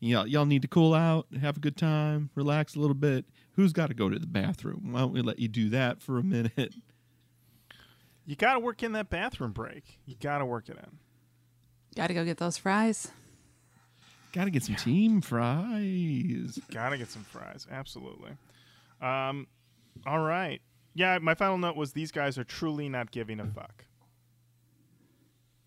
Y'all, 0.00 0.26
y'all 0.26 0.44
need 0.44 0.60
to 0.60 0.68
cool 0.68 0.92
out, 0.92 1.26
have 1.40 1.56
a 1.56 1.60
good 1.60 1.78
time, 1.78 2.28
relax 2.34 2.74
a 2.74 2.80
little 2.80 2.92
bit. 2.92 3.24
Who's 3.52 3.72
got 3.72 3.86
to 3.86 3.94
go 3.94 4.10
to 4.10 4.18
the 4.18 4.26
bathroom? 4.26 4.92
Why 4.92 5.00
don't 5.00 5.14
we 5.14 5.22
let 5.22 5.38
you 5.38 5.48
do 5.48 5.70
that 5.70 6.02
for 6.02 6.18
a 6.18 6.22
minute? 6.22 6.74
You 8.26 8.36
got 8.36 8.54
to 8.54 8.58
work 8.58 8.82
in 8.82 8.92
that 8.92 9.10
bathroom 9.10 9.52
break. 9.52 9.98
You 10.06 10.14
got 10.14 10.38
to 10.38 10.46
work 10.46 10.70
it 10.70 10.78
in. 10.78 10.98
Got 11.94 12.06
to 12.06 12.14
go 12.14 12.24
get 12.24 12.38
those 12.38 12.56
fries. 12.56 13.10
Got 14.34 14.46
to 14.46 14.50
get 14.50 14.64
some 14.64 14.74
team 14.74 15.20
fries. 15.20 16.58
Got 16.72 16.88
to 16.88 16.98
get 16.98 17.08
some 17.08 17.22
fries. 17.22 17.68
Absolutely. 17.70 18.32
Um, 19.00 19.46
all 20.06 20.18
right. 20.18 20.60
Yeah, 20.92 21.18
my 21.22 21.34
final 21.34 21.56
note 21.56 21.76
was 21.76 21.92
these 21.92 22.10
guys 22.10 22.36
are 22.36 22.42
truly 22.42 22.88
not 22.88 23.12
giving 23.12 23.38
a 23.38 23.46
fuck. 23.46 23.84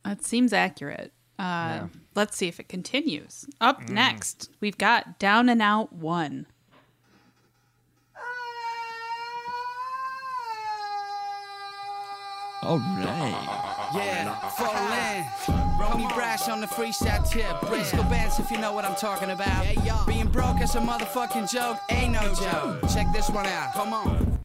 That 0.04 0.26
seems 0.26 0.52
accurate. 0.52 1.14
Uh, 1.40 1.88
Let's 2.14 2.36
see 2.36 2.48
if 2.50 2.60
it 2.60 2.68
continues. 2.68 3.46
Up 3.62 3.88
next, 3.88 4.50
we've 4.60 4.78
got 4.78 5.18
Down 5.18 5.48
and 5.48 5.62
Out 5.62 5.94
1. 5.94 6.46
All 12.68 12.80
right. 12.80 13.90
Yeah, 13.96 14.34
full 14.50 15.56
in. 15.56 15.80
Ronnie 15.80 16.14
Brash 16.14 16.50
on 16.50 16.60
the 16.60 16.68
freestyle 16.68 17.26
tip. 17.26 17.62
Briscoe 17.62 18.04
bands 18.04 18.40
if 18.40 18.52
you 18.52 18.58
know 18.58 18.74
what 18.74 18.84
I'm 18.84 18.96
talking 18.96 19.30
about. 19.30 19.66
Being 20.06 20.28
broke 20.28 20.62
is 20.62 20.76
a 20.76 20.80
motherfucking 20.80 21.50
joke, 21.50 21.78
ain't 21.90 22.12
no 22.12 22.36
joke. 22.36 22.82
Check 22.94 23.08
this 23.14 23.30
one 23.30 23.46
out. 23.46 23.72
Come 23.74 23.94
on. 23.94 24.37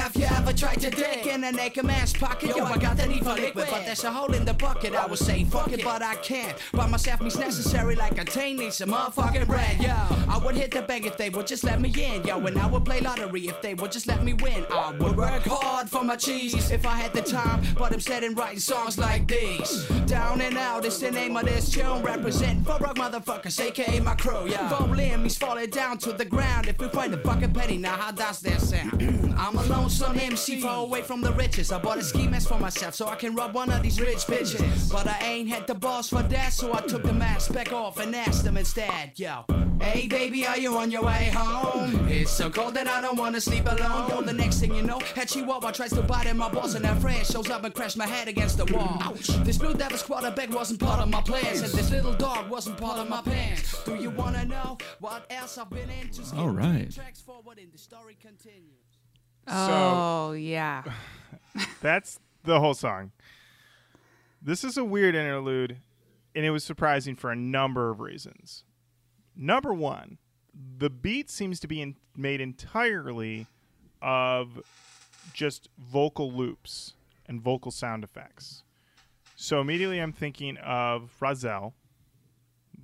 Have 0.00 0.16
you 0.16 0.24
ever 0.24 0.54
tried 0.54 0.80
to 0.80 0.88
dick 0.88 1.26
in 1.26 1.44
a 1.44 1.52
naked 1.52 1.84
man's 1.84 2.14
pocket? 2.14 2.56
Yo, 2.56 2.64
I 2.64 2.78
got 2.78 2.96
the 2.96 3.06
need 3.06 3.22
for 3.22 3.34
liquid, 3.34 3.66
but 3.70 3.84
there's 3.84 4.02
a 4.02 4.10
hole 4.10 4.32
in 4.32 4.46
the 4.46 4.54
bucket. 4.54 4.94
I 4.94 5.04
would 5.04 5.18
say 5.18 5.44
fuck 5.44 5.70
it, 5.72 5.84
but 5.84 6.00
I 6.02 6.14
can't. 6.16 6.56
By 6.72 6.86
myself 6.86 7.20
means 7.20 7.38
necessary, 7.38 7.96
like 7.96 8.18
a 8.18 8.24
tain 8.24 8.56
needs 8.56 8.76
some 8.76 8.92
motherfucking 8.92 9.46
bread. 9.46 9.78
Yo, 9.78 9.94
I 10.26 10.40
would 10.42 10.54
hit 10.54 10.70
the 10.70 10.80
bank 10.80 11.04
if 11.04 11.18
they 11.18 11.28
would 11.28 11.46
just 11.46 11.64
let 11.64 11.82
me 11.82 11.90
in. 11.90 12.24
Yo, 12.24 12.38
and 12.46 12.58
I 12.58 12.66
would 12.66 12.86
play 12.86 13.00
lottery 13.00 13.46
if 13.46 13.60
they 13.60 13.74
would 13.74 13.92
just 13.92 14.06
let 14.06 14.24
me 14.24 14.32
win. 14.32 14.64
I 14.70 14.92
would 14.92 15.18
work 15.18 15.42
hard 15.44 15.90
for 15.90 16.02
my 16.02 16.16
cheese 16.16 16.70
if 16.70 16.86
I 16.86 16.94
had 16.94 17.12
the 17.12 17.22
time, 17.22 17.62
but 17.76 17.92
I'm 17.92 18.24
in 18.24 18.34
writing 18.34 18.58
songs 18.58 18.96
like 18.96 19.28
these. 19.28 19.86
Down 20.06 20.40
and 20.40 20.56
out 20.56 20.86
is 20.86 20.98
the 20.98 21.10
name 21.10 21.36
of 21.36 21.44
this 21.44 21.70
tune, 21.70 22.02
Represent 22.02 22.64
for 22.64 22.78
rock 22.78 22.96
motherfuckers, 22.96 23.60
aka 23.60 24.00
my 24.00 24.14
crew. 24.14 24.48
Yeah, 24.48 24.66
falling 24.70 25.22
means 25.22 25.36
falling 25.36 25.68
down 25.68 25.98
to 25.98 26.12
the 26.14 26.24
ground. 26.24 26.68
If 26.68 26.78
we 26.78 26.88
find 26.88 27.12
a 27.12 27.18
fucking 27.18 27.52
penny, 27.52 27.76
now 27.76 27.96
how 27.96 28.12
does 28.12 28.40
that 28.40 28.62
sound? 28.62 29.34
I'm 29.36 29.58
a 29.58 29.62
lonesome 29.90 30.18
MC, 30.20 30.60
far 30.60 30.84
away 30.84 31.02
from 31.02 31.20
the 31.20 31.32
riches. 31.32 31.72
I 31.72 31.78
bought 31.78 31.98
a 31.98 32.02
ski 32.02 32.28
mask 32.28 32.48
for 32.48 32.58
myself 32.58 32.94
so 32.94 33.06
I 33.06 33.16
can 33.16 33.34
rub 33.34 33.54
one 33.54 33.70
of 33.70 33.82
these 33.82 34.00
rich 34.00 34.18
bitches. 34.18 34.92
But 34.92 35.06
I 35.06 35.18
ain't 35.24 35.48
had 35.48 35.66
the 35.66 35.74
balls 35.74 36.08
for 36.08 36.22
that, 36.22 36.52
so 36.52 36.72
I 36.72 36.80
took 36.80 37.02
the 37.02 37.12
mask 37.12 37.52
back 37.52 37.72
off 37.72 37.98
and 37.98 38.14
asked 38.14 38.44
them 38.44 38.56
instead. 38.56 39.12
Yo, 39.16 39.44
hey 39.80 40.06
baby, 40.06 40.46
are 40.46 40.58
you 40.58 40.76
on 40.76 40.90
your 40.90 41.02
way 41.02 41.30
home? 41.34 42.08
It's 42.08 42.30
so 42.30 42.50
cold 42.50 42.74
that 42.74 42.86
I 42.86 43.00
don't 43.00 43.18
wanna 43.18 43.40
sleep 43.40 43.66
alone. 43.66 44.10
Yo, 44.10 44.22
the 44.22 44.32
next 44.32 44.60
thing 44.60 44.74
you 44.74 44.82
know, 44.82 45.00
that 45.16 45.28
chihuahua 45.28 45.72
tries 45.72 45.90
to 45.90 46.02
bite 46.02 46.26
at 46.26 46.36
my 46.36 46.48
boss 46.48 46.74
and 46.74 46.84
that 46.84 47.00
friend 47.00 47.26
shows 47.26 47.50
up 47.50 47.64
and 47.64 47.74
crashed 47.74 47.96
my 47.96 48.06
head 48.06 48.28
against 48.28 48.58
the 48.58 48.66
wall. 48.72 48.98
Ouch. 49.00 49.26
This 49.44 49.58
blue 49.58 49.74
devil's 49.74 50.02
quarterback 50.02 50.50
wasn't 50.50 50.80
part 50.80 51.00
of 51.00 51.08
my 51.08 51.22
plans, 51.22 51.62
and 51.62 51.72
this 51.72 51.90
little 51.90 52.14
dog 52.14 52.48
wasn't 52.48 52.78
part 52.78 52.98
of 52.98 53.08
my 53.08 53.22
pants. 53.22 53.82
Do 53.84 53.96
you 53.96 54.10
wanna 54.10 54.44
know 54.44 54.78
what 55.00 55.26
else 55.30 55.58
I've 55.58 55.70
been 55.70 55.90
into? 55.90 56.22
All 56.36 56.50
right. 56.50 56.96
Tracks 59.46 59.68
forward 59.68 60.34
and 60.34 60.34
the 60.34 60.34
story 60.34 60.38
continues. 60.38 60.94
Oh, 61.56 61.56
yeah. 61.56 61.64
That's 61.80 62.20
the 62.44 62.60
whole 62.60 62.74
song. 62.74 63.12
This 64.42 64.64
is 64.64 64.76
a 64.78 64.84
weird 64.84 65.14
interlude, 65.14 65.76
and 66.34 66.44
it 66.46 66.50
was 66.50 66.64
surprising 66.64 67.14
for 67.16 67.30
a 67.30 67.36
number 67.36 67.90
of 67.90 68.00
reasons. 68.00 68.64
Number 69.36 69.72
one, 69.74 70.18
the 70.78 70.90
beat 70.90 71.30
seems 71.30 71.60
to 71.60 71.68
be 71.68 71.80
in, 71.82 71.96
made 72.16 72.40
entirely 72.40 73.46
of 74.02 74.60
just 75.34 75.68
vocal 75.78 76.32
loops 76.32 76.94
and 77.26 77.40
vocal 77.40 77.70
sound 77.70 78.02
effects. 78.02 78.62
So 79.36 79.60
immediately 79.60 79.98
I'm 79.98 80.12
thinking 80.12 80.56
of 80.58 81.14
Rahzel, 81.20 81.72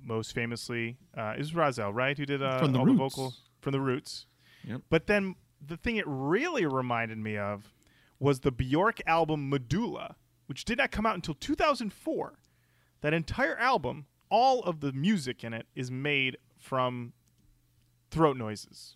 most 0.03 0.33
famously 0.33 0.97
uh, 1.17 1.33
is 1.37 1.51
Rahzel, 1.51 1.93
right? 1.93 2.17
Who 2.17 2.25
did 2.25 2.41
uh, 2.41 2.59
From 2.59 2.71
The 2.71 2.79
all 2.79 2.85
Roots. 2.85 2.97
the 2.97 3.03
vocal 3.03 3.33
from 3.61 3.71
the 3.73 3.81
Roots. 3.81 4.25
Yep. 4.63 4.81
But 4.89 5.07
then 5.07 5.35
the 5.65 5.77
thing 5.77 5.97
it 5.97 6.05
really 6.07 6.65
reminded 6.65 7.17
me 7.17 7.37
of 7.37 7.73
was 8.19 8.39
the 8.39 8.51
Bjork 8.51 8.99
album 9.05 9.49
Medulla, 9.49 10.15
which 10.47 10.65
did 10.65 10.77
not 10.77 10.91
come 10.91 11.05
out 11.05 11.15
until 11.15 11.35
2004. 11.35 12.33
That 13.01 13.13
entire 13.13 13.57
album, 13.57 14.07
all 14.29 14.61
of 14.63 14.79
the 14.79 14.91
music 14.91 15.43
in 15.43 15.53
it 15.53 15.67
is 15.75 15.91
made 15.91 16.37
from 16.57 17.13
throat 18.09 18.37
noises. 18.37 18.95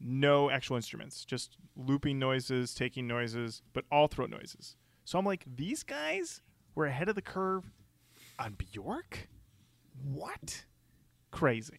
No 0.00 0.50
actual 0.50 0.76
instruments, 0.76 1.24
just 1.24 1.56
looping 1.76 2.18
noises, 2.18 2.74
taking 2.74 3.06
noises, 3.06 3.62
but 3.72 3.84
all 3.90 4.08
throat 4.08 4.30
noises. 4.30 4.76
So 5.04 5.18
I'm 5.18 5.24
like, 5.24 5.44
these 5.46 5.82
guys 5.82 6.42
were 6.74 6.86
ahead 6.86 7.08
of 7.08 7.14
the 7.14 7.22
curve 7.22 7.70
on 8.38 8.54
Bjork? 8.54 9.28
What? 10.02 10.64
Crazy. 11.30 11.78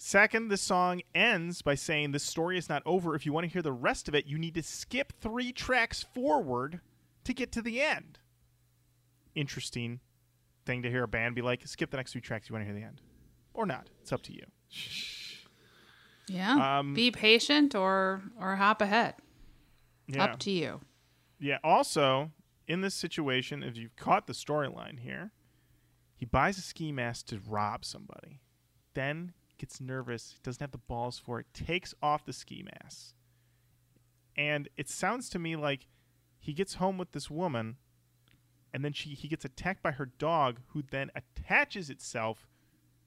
Second, 0.00 0.48
this 0.48 0.62
song 0.62 1.02
ends 1.12 1.60
by 1.60 1.74
saying 1.74 2.12
the 2.12 2.20
story 2.20 2.56
is 2.56 2.68
not 2.68 2.82
over. 2.86 3.16
If 3.16 3.26
you 3.26 3.32
want 3.32 3.44
to 3.44 3.52
hear 3.52 3.62
the 3.62 3.72
rest 3.72 4.06
of 4.06 4.14
it, 4.14 4.26
you 4.26 4.38
need 4.38 4.54
to 4.54 4.62
skip 4.62 5.12
three 5.20 5.52
tracks 5.52 6.04
forward 6.14 6.80
to 7.24 7.34
get 7.34 7.50
to 7.52 7.62
the 7.62 7.80
end. 7.80 8.20
Interesting 9.34 9.98
thing 10.64 10.82
to 10.82 10.90
hear 10.90 11.02
a 11.02 11.08
band 11.08 11.34
be 11.34 11.42
like, 11.42 11.66
skip 11.66 11.90
the 11.90 11.96
next 11.96 12.12
three 12.12 12.20
tracks, 12.20 12.48
you 12.48 12.54
want 12.54 12.62
to 12.62 12.72
hear 12.72 12.80
the 12.80 12.86
end. 12.86 13.00
Or 13.54 13.66
not. 13.66 13.88
It's 14.00 14.12
up 14.12 14.22
to 14.22 14.32
you. 14.32 14.44
Yeah. 16.28 16.78
Um, 16.78 16.94
Be 16.94 17.10
patient 17.10 17.74
or 17.74 18.22
or 18.40 18.54
hop 18.54 18.80
ahead. 18.80 19.14
Yeah. 20.06 20.24
Up 20.24 20.38
to 20.40 20.50
you. 20.50 20.80
Yeah. 21.40 21.58
Also, 21.64 22.30
in 22.68 22.82
this 22.82 22.94
situation, 22.94 23.64
if 23.64 23.76
you've 23.76 23.96
caught 23.96 24.26
the 24.26 24.32
storyline 24.32 25.00
here, 25.00 25.32
he 26.14 26.24
buys 26.24 26.56
a 26.58 26.60
ski 26.60 26.92
mask 26.92 27.26
to 27.28 27.40
rob 27.48 27.84
somebody, 27.84 28.40
then 28.94 29.32
gets 29.58 29.80
nervous, 29.80 30.36
doesn't 30.42 30.60
have 30.60 30.70
the 30.70 30.78
balls 30.78 31.18
for 31.18 31.40
it, 31.40 31.46
takes 31.52 31.94
off 32.02 32.24
the 32.24 32.32
ski 32.32 32.64
mask, 32.64 33.14
and 34.36 34.68
it 34.76 34.88
sounds 34.88 35.28
to 35.30 35.38
me 35.38 35.56
like 35.56 35.86
he 36.38 36.52
gets 36.52 36.74
home 36.74 36.98
with 36.98 37.12
this 37.12 37.30
woman, 37.30 37.76
and 38.72 38.84
then 38.84 38.92
she 38.92 39.10
he 39.10 39.28
gets 39.28 39.44
attacked 39.44 39.82
by 39.82 39.92
her 39.92 40.06
dog, 40.06 40.60
who 40.68 40.82
then 40.90 41.10
attaches 41.14 41.90
itself 41.90 42.48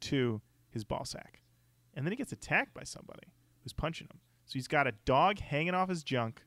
to 0.02 0.41
his 0.70 0.84
ball 0.84 1.06
sack, 1.06 1.41
and 1.93 2.06
then 2.06 2.12
he 2.12 2.18
gets 2.18 2.32
attacked 2.32 2.74
by 2.74 2.84
somebody 2.84 3.34
who's 3.64 3.74
punching 3.74 4.08
him. 4.08 4.20
So 4.45 4.54
he's 4.54 4.68
got 4.68 4.88
a 4.88 4.93
dog 5.06 5.39
hanging 5.39 5.74
off 5.74 5.88
his 5.89 6.04
junk. 6.04 6.41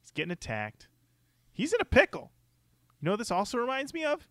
He's 0.00 0.10
getting 0.10 0.30
attacked. 0.30 0.88
He's 1.52 1.72
in 1.72 1.80
a 1.80 1.84
pickle. 1.84 2.30
You 3.00 3.06
know 3.06 3.12
what 3.12 3.18
this 3.18 3.30
also 3.30 3.58
reminds 3.58 3.92
me 3.92 4.04
of? 4.04 4.26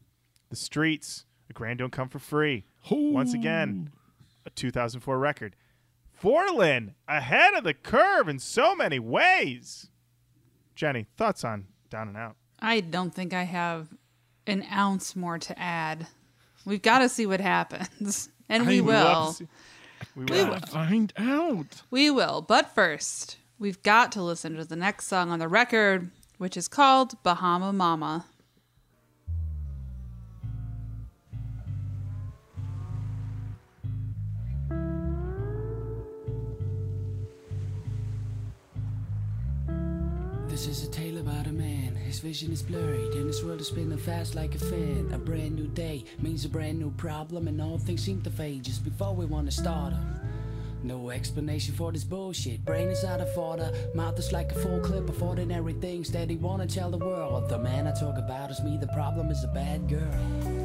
The 0.49 0.55
Streets. 0.55 1.25
A 1.49 1.53
Grand 1.53 1.79
Don't 1.79 1.91
Come 1.91 2.09
for 2.09 2.19
Free. 2.19 2.65
Once 2.89 3.33
again, 3.33 3.91
a 4.45 4.49
2004 4.49 5.17
record. 5.17 5.55
4Lyn 6.21 6.93
ahead 7.07 7.53
of 7.53 7.63
the 7.63 7.73
curve 7.73 8.27
in 8.27 8.39
so 8.39 8.75
many 8.75 8.99
ways. 8.99 9.89
Jenny, 10.75 11.05
thoughts 11.17 11.43
on 11.43 11.67
Down 11.89 12.07
and 12.09 12.17
Out? 12.17 12.35
I 12.59 12.81
don't 12.81 13.13
think 13.13 13.33
I 13.33 13.43
have 13.43 13.87
an 14.47 14.65
ounce 14.71 15.15
more 15.15 15.37
to 15.39 15.57
add. 15.59 16.07
We've 16.65 16.81
got 16.81 16.99
to 16.99 17.09
see 17.09 17.25
what 17.25 17.41
happens. 17.41 18.29
And 18.51 18.65
we 18.65 18.79
I 18.79 18.81
will. 18.81 19.31
see- 19.33 19.47
We 20.15 20.25
We 20.25 20.41
will. 20.43 20.49
will. 20.49 20.59
Find 20.61 21.13
out. 21.17 21.83
We 21.91 22.09
will. 22.09 22.41
But 22.41 22.73
first, 22.73 23.37
we've 23.59 23.83
got 23.83 24.11
to 24.13 24.23
listen 24.23 24.55
to 24.55 24.65
the 24.65 24.75
next 24.75 25.05
song 25.05 25.29
on 25.29 25.37
the 25.37 25.47
record, 25.47 26.09
which 26.39 26.57
is 26.57 26.67
called 26.67 27.21
Bahama 27.21 27.71
Mama. 27.71 28.25
This 40.59 40.79
is 40.79 40.89
a 40.89 40.91
tale 40.91 41.19
about 41.19 41.47
a 41.47 41.53
man. 41.53 41.95
His 41.95 42.19
vision 42.19 42.51
is 42.51 42.61
blurred, 42.61 43.13
and 43.13 43.27
his 43.27 43.41
world 43.45 43.61
is 43.61 43.67
spinning 43.67 43.97
fast 43.97 44.35
like 44.35 44.55
a 44.55 44.57
fan. 44.57 45.09
A 45.13 45.17
brand 45.17 45.55
new 45.55 45.67
day 45.67 46.03
means 46.21 46.43
a 46.43 46.49
brand 46.49 46.77
new 46.77 46.91
problem, 46.91 47.47
and 47.47 47.61
all 47.61 47.77
things 47.77 48.03
seem 48.03 48.21
to 48.23 48.29
fade 48.29 48.63
just 48.63 48.83
before 48.83 49.15
we 49.15 49.25
want 49.25 49.49
to 49.49 49.53
start 49.53 49.93
'em. 49.93 50.19
No 50.83 51.11
explanation 51.11 51.75
for 51.75 51.93
this 51.93 52.03
bullshit. 52.03 52.65
Brain 52.65 52.89
is 52.89 53.05
out 53.05 53.21
of 53.21 53.37
order. 53.37 53.71
Mouth 53.95 54.19
is 54.19 54.33
like 54.33 54.51
a 54.51 54.55
full 54.55 54.81
clip 54.81 55.07
of 55.07 55.23
ordinary 55.23 55.75
things 55.75 56.11
that 56.11 56.29
he 56.29 56.35
wanna 56.35 56.67
tell 56.67 56.91
the 56.91 56.97
world. 56.97 57.47
The 57.47 57.57
man 57.57 57.87
I 57.87 57.91
talk 57.91 58.17
about 58.17 58.51
is 58.51 58.61
me. 58.61 58.75
The 58.75 58.87
problem 58.87 59.31
is 59.31 59.45
a 59.45 59.47
bad 59.47 59.87
girl. 59.87 60.58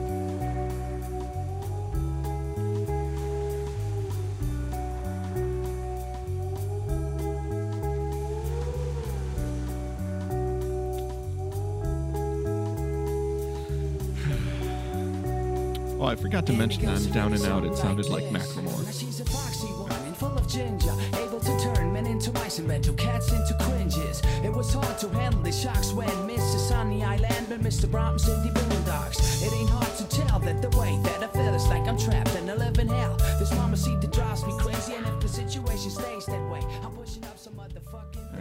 I 16.14 16.16
forgot 16.16 16.46
to 16.46 16.52
mention 16.52 16.86
on 16.86 17.02
Down 17.10 17.32
and 17.32 17.44
Out, 17.46 17.64
it 17.64 17.76
sounded 17.76 18.08
like 18.08 18.22
Macklemore. 18.26 18.86
she's 18.96 19.18
a 19.18 19.24
foxy 19.24 19.66
woman, 19.72 20.14
full 20.14 20.28
of 20.28 20.46
ginger, 20.46 20.94
able 21.18 21.40
to 21.40 21.58
turn 21.58 21.92
men 21.92 22.06
into 22.06 22.30
mice 22.34 22.60
and 22.60 22.68
mental 22.68 22.94
cats 22.94 23.32
into 23.32 23.52
cringes. 23.58 24.22
It 24.44 24.52
was 24.52 24.72
hard 24.72 24.96
to 24.98 25.08
handle 25.08 25.42
the 25.42 25.50
shocks 25.50 25.92
when 25.92 26.08
Mrs. 26.30 26.68
Sunny 26.68 27.02
Island 27.02 27.48
met 27.48 27.62
Mr. 27.62 27.86
In 27.86 27.90
the 27.90 28.60
boondocks. 28.60 29.42
It 29.44 29.52
ain't 29.54 29.70
hard 29.70 29.92
to 29.96 30.08
tell 30.08 30.38
that 30.38 30.62
the 30.62 30.70
way 30.78 30.96
that 31.02 31.24
I 31.24 31.26
feel 31.36 31.52
is 31.52 31.66
like 31.66 31.88
I'm 31.88 31.98
trapped 31.98 32.36
in 32.36 32.48
a 32.48 32.54
living 32.54 32.86
hell. 32.86 33.16
This 33.40 33.52
mama 33.56 33.76
seat 33.76 34.00
that 34.00 34.12
drives 34.12 34.46
me 34.46 34.54
crazy, 34.56 34.94
and 34.94 35.04
if 35.08 35.18
the 35.18 35.28
situation 35.28 35.90
stays 35.90 36.26
that 36.26 36.48
way, 36.48 36.60
I'm 36.84 36.93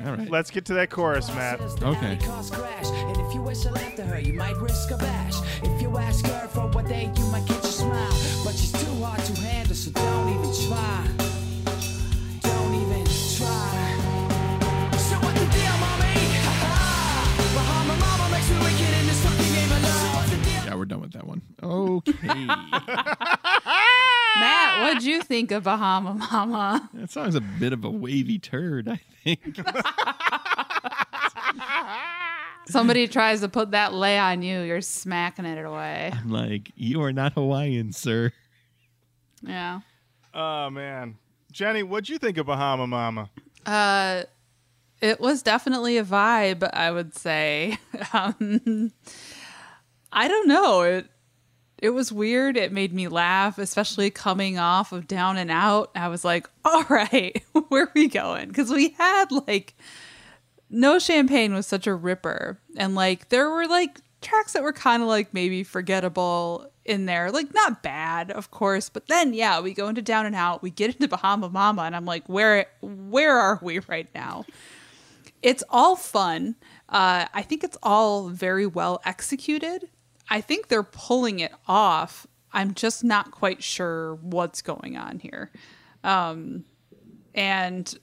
All 0.05 0.15
right. 0.15 0.29
Let's 0.29 0.49
get 0.51 0.65
to 0.65 0.73
that 0.75 0.89
chorus, 0.89 1.27
Matt. 1.29 1.61
Okay. 1.81 2.17
And 2.21 3.17
if 3.17 3.33
you 3.33 3.41
whistle 3.41 3.77
after 3.77 4.03
her, 4.03 4.19
you 4.19 4.33
might 4.33 4.57
risk 4.57 4.91
a 4.91 4.97
bash. 4.97 5.35
If 5.63 5.81
you 5.81 5.97
ask 5.97 6.25
her 6.25 6.47
for 6.49 6.67
what 6.67 6.87
day, 6.87 7.09
you 7.15 7.25
might 7.27 7.45
get 7.45 7.63
your 7.63 7.71
smile. 7.71 8.11
But 8.43 8.55
she's 8.55 8.71
too 8.71 8.93
hard 9.03 9.21
to 9.21 9.41
handle, 9.41 9.75
so 9.75 9.91
don't 9.91 10.29
even 10.29 10.51
try. 10.67 11.07
Don't 12.41 12.73
even 12.75 13.05
try. 13.05 13.95
So 14.97 15.15
what 15.23 15.33
the 15.35 15.45
deal, 15.55 15.77
mommy? 15.79 16.15
Ha 16.43 16.53
ha! 16.63 17.95
Mama 17.99 18.29
makes 18.31 18.49
me 18.49 18.57
wicked 18.59 18.93
in 18.99 19.05
this 19.07 19.23
fucking 19.23 19.53
game 19.53 19.71
of 19.71 19.81
love. 19.83 19.91
So 19.93 20.07
what's 20.17 20.29
the 20.31 20.37
deal? 20.37 20.65
Yeah, 20.65 20.75
we're 20.75 20.85
done 20.85 21.01
with 21.01 21.13
that 21.13 21.25
one. 21.27 21.41
Okay. 21.61 22.45
Matt, 24.35 24.81
what'd 24.83 25.03
you 25.03 25.21
think 25.21 25.51
of 25.51 25.63
Bahama 25.63 26.13
Mama? 26.15 26.89
that 26.93 27.11
song's 27.11 27.35
a 27.35 27.41
bit 27.41 27.71
of 27.71 27.85
a 27.85 27.89
wavy 27.89 28.39
turd, 28.39 28.89
I 28.89 28.99
think. 29.23 29.59
Somebody 32.67 33.07
tries 33.07 33.41
to 33.41 33.49
put 33.49 33.71
that 33.71 33.93
lay 33.93 34.17
on 34.17 34.41
you, 34.41 34.61
you're 34.61 34.81
smacking 34.81 35.45
it 35.45 35.63
away. 35.63 36.11
I'm 36.13 36.29
like, 36.29 36.71
you 36.75 37.01
are 37.01 37.11
not 37.11 37.33
Hawaiian, 37.33 37.91
sir. 37.91 38.31
Yeah. 39.41 39.81
Oh, 40.33 40.69
man. 40.69 41.17
Jenny, 41.51 41.83
what'd 41.83 42.09
you 42.09 42.17
think 42.17 42.37
of 42.37 42.45
Bahama 42.45 42.87
Mama? 42.87 43.29
Uh, 43.65 44.23
it 45.01 45.19
was 45.19 45.43
definitely 45.43 45.97
a 45.97 46.03
vibe, 46.03 46.67
I 46.73 46.91
would 46.91 47.15
say. 47.15 47.77
Um, 48.13 48.91
I 50.11 50.27
don't 50.27 50.47
know. 50.47 50.81
It 50.81 51.07
it 51.83 51.89
was 51.89 52.13
weird. 52.13 52.55
It 52.55 52.71
made 52.71 52.93
me 52.93 53.09
laugh, 53.09 53.57
especially 53.57 54.09
coming 54.09 54.57
off 54.57 54.93
of 54.93 55.05
Down 55.05 55.35
and 55.35 55.51
Out. 55.51 55.91
I 55.95 56.07
was 56.07 56.23
like, 56.23 56.49
"All 56.65 56.83
right, 56.89 57.43
where 57.67 57.83
are 57.83 57.91
we 57.93 58.07
going?" 58.07 58.47
Because 58.47 58.71
we 58.71 58.89
had 58.97 59.31
like 59.31 59.75
No 60.69 60.97
Champagne 60.97 61.53
was 61.53 61.67
such 61.67 61.85
a 61.85 61.93
ripper, 61.93 62.59
and 62.77 62.95
like 62.95 63.29
there 63.29 63.49
were 63.49 63.67
like 63.67 63.99
tracks 64.21 64.53
that 64.53 64.63
were 64.63 64.73
kind 64.73 65.03
of 65.03 65.09
like 65.09 65.33
maybe 65.33 65.63
forgettable 65.63 66.71
in 66.85 67.05
there, 67.05 67.31
like 67.31 67.53
not 67.53 67.83
bad, 67.83 68.31
of 68.31 68.49
course. 68.49 68.87
But 68.87 69.07
then 69.07 69.33
yeah, 69.33 69.59
we 69.59 69.73
go 69.73 69.89
into 69.89 70.01
Down 70.01 70.25
and 70.25 70.35
Out, 70.35 70.63
we 70.63 70.69
get 70.69 70.95
into 70.95 71.09
Bahama 71.09 71.49
Mama, 71.49 71.81
and 71.81 71.95
I'm 71.97 72.05
like, 72.05 72.27
where 72.29 72.65
where 72.81 73.37
are 73.37 73.59
we 73.61 73.79
right 73.79 74.07
now? 74.15 74.45
it's 75.43 75.63
all 75.69 75.97
fun. 75.97 76.55
Uh, 76.87 77.25
I 77.33 77.41
think 77.41 77.65
it's 77.65 77.77
all 77.83 78.29
very 78.29 78.65
well 78.65 79.01
executed. 79.05 79.89
I 80.33 80.41
think 80.41 80.67
they're 80.67 80.81
pulling 80.81 81.41
it 81.41 81.53
off. 81.67 82.25
I'm 82.51 82.73
just 82.73 83.03
not 83.03 83.29
quite 83.29 83.61
sure 83.61 84.15
what's 84.15 84.63
going 84.63 84.97
on 84.97 85.19
here. 85.19 85.51
Um, 86.03 86.65
and 87.35 87.93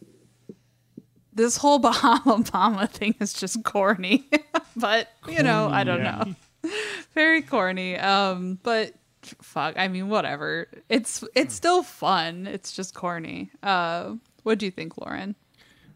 this 1.33 1.57
whole 1.57 1.79
Bahama 1.89 2.45
Mama 2.53 2.87
thing 2.87 3.17
is 3.19 3.33
just 3.33 3.65
corny. 3.65 4.31
but, 4.77 5.09
you 5.29 5.43
know, 5.43 5.69
I 5.71 5.83
don't 5.83 5.99
yeah. 6.05 6.25
know. 6.63 6.71
very 7.15 7.43
corny. 7.43 7.97
Um, 7.99 8.61
but 8.63 8.95
fuck, 9.43 9.75
I 9.77 9.89
mean, 9.89 10.09
whatever. 10.09 10.69
It's 10.89 11.25
it's 11.35 11.55
still 11.55 11.83
fun. 11.83 12.47
It's 12.47 12.71
just 12.71 12.95
corny. 12.95 13.51
Uh, 13.61 14.15
what 14.45 14.61
do 14.61 14.67
you 14.67 14.71
think, 14.73 14.99
Lauren? 14.99 15.35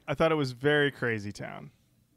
I 0.08 0.14
thought 0.14 0.32
it 0.32 0.36
was 0.36 0.50
very 0.50 0.90
crazy 0.90 1.30
town. 1.30 1.70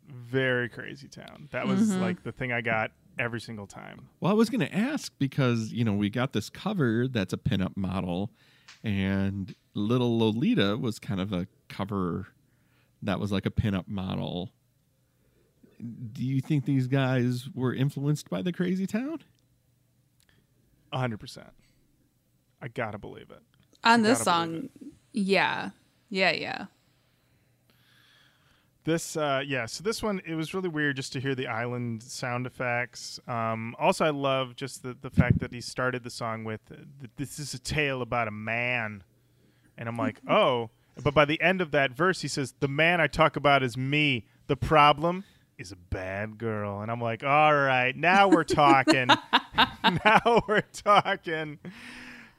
Very 0.08 0.70
crazy 0.70 1.08
town. 1.08 1.50
That 1.52 1.68
was 1.68 1.92
Mm-hmm. 1.92 2.02
like 2.02 2.24
the 2.24 2.32
thing 2.32 2.52
I 2.52 2.62
got 2.62 2.92
every 3.20 3.42
single 3.42 3.68
time. 3.68 4.08
Well, 4.20 4.32
I 4.32 4.36
was 4.36 4.50
going 4.50 4.62
to 4.62 4.74
ask 4.74 5.12
because, 5.18 5.72
you 5.72 5.84
know, 5.84 5.94
we 5.94 6.10
got 6.10 6.34
this 6.34 6.50
cover 6.50 7.08
that's 7.08 7.34
a 7.34 7.38
pinup 7.38 7.76
model, 7.76 8.32
and 8.84 9.54
Little 9.74 10.18
Lolita 10.18 10.78
was 10.78 11.00
kind 11.00 11.20
of 11.20 11.34
a 11.34 11.48
cover 11.68 12.28
that 13.02 13.20
was 13.20 13.32
like 13.32 13.46
a 13.46 13.52
pinup 13.52 13.88
model. 13.88 14.52
Do 15.80 16.24
you 16.24 16.42
think 16.42 16.66
these 16.66 16.88
guys 16.88 17.50
were 17.54 17.74
influenced 17.74 18.30
by 18.30 18.42
the 18.42 18.52
crazy 18.52 18.88
town? 18.88 19.20
A 20.92 20.98
hundred 20.98 21.20
percent. 21.20 21.50
I 22.62 22.70
gotta 22.70 22.98
believe 22.98 23.30
it. 23.30 23.42
On 23.84 24.02
this 24.02 24.22
song, 24.22 24.70
yeah. 25.14 25.70
Yeah, 26.10 26.32
yeah. 26.32 26.66
This, 28.88 29.18
uh, 29.18 29.44
yeah. 29.46 29.66
So 29.66 29.84
this 29.84 30.02
one, 30.02 30.22
it 30.26 30.36
was 30.36 30.54
really 30.54 30.70
weird 30.70 30.96
just 30.96 31.12
to 31.12 31.20
hear 31.20 31.36
the 31.36 31.48
island 31.48 32.02
sound 32.02 32.48
effects. 32.48 33.20
Um, 33.28 33.76
also, 33.78 34.06
I 34.06 34.12
love 34.12 34.56
just 34.56 34.82
the 34.82 34.96
the 35.02 35.10
fact 35.10 35.40
that 35.40 35.52
he 35.52 35.60
started 35.60 36.06
the 36.06 36.10
song 36.10 36.46
with 36.46 36.62
uh, 36.72 36.76
"This 37.18 37.38
is 37.38 37.54
a 37.54 37.60
tale 37.60 38.02
about 38.02 38.30
a 38.30 38.32
man," 38.32 39.04
and 39.78 39.90
I'm 39.90 39.98
like, 39.98 40.22
oh. 40.30 40.70
But 41.04 41.14
by 41.14 41.26
the 41.26 41.40
end 41.42 41.60
of 41.60 41.72
that 41.72 41.92
verse, 41.92 42.22
he 42.22 42.30
says, 42.30 42.54
"The 42.62 42.70
man 42.70 43.02
I 43.02 43.08
talk 43.08 43.36
about 43.36 43.62
is 43.62 43.76
me. 43.76 44.26
The 44.48 44.56
problem 44.56 45.26
is 45.58 45.74
a 45.74 45.76
bad 45.76 46.38
girl. 46.38 46.80
And 46.80 46.90
I'm 46.90 47.02
like, 47.02 47.26
all 47.26 47.54
right, 47.54 47.94
now 47.94 48.30
we're 48.30 48.46
talking. 48.46 49.08
now 49.84 50.44
we're 50.48 50.62
talking. 50.72 51.60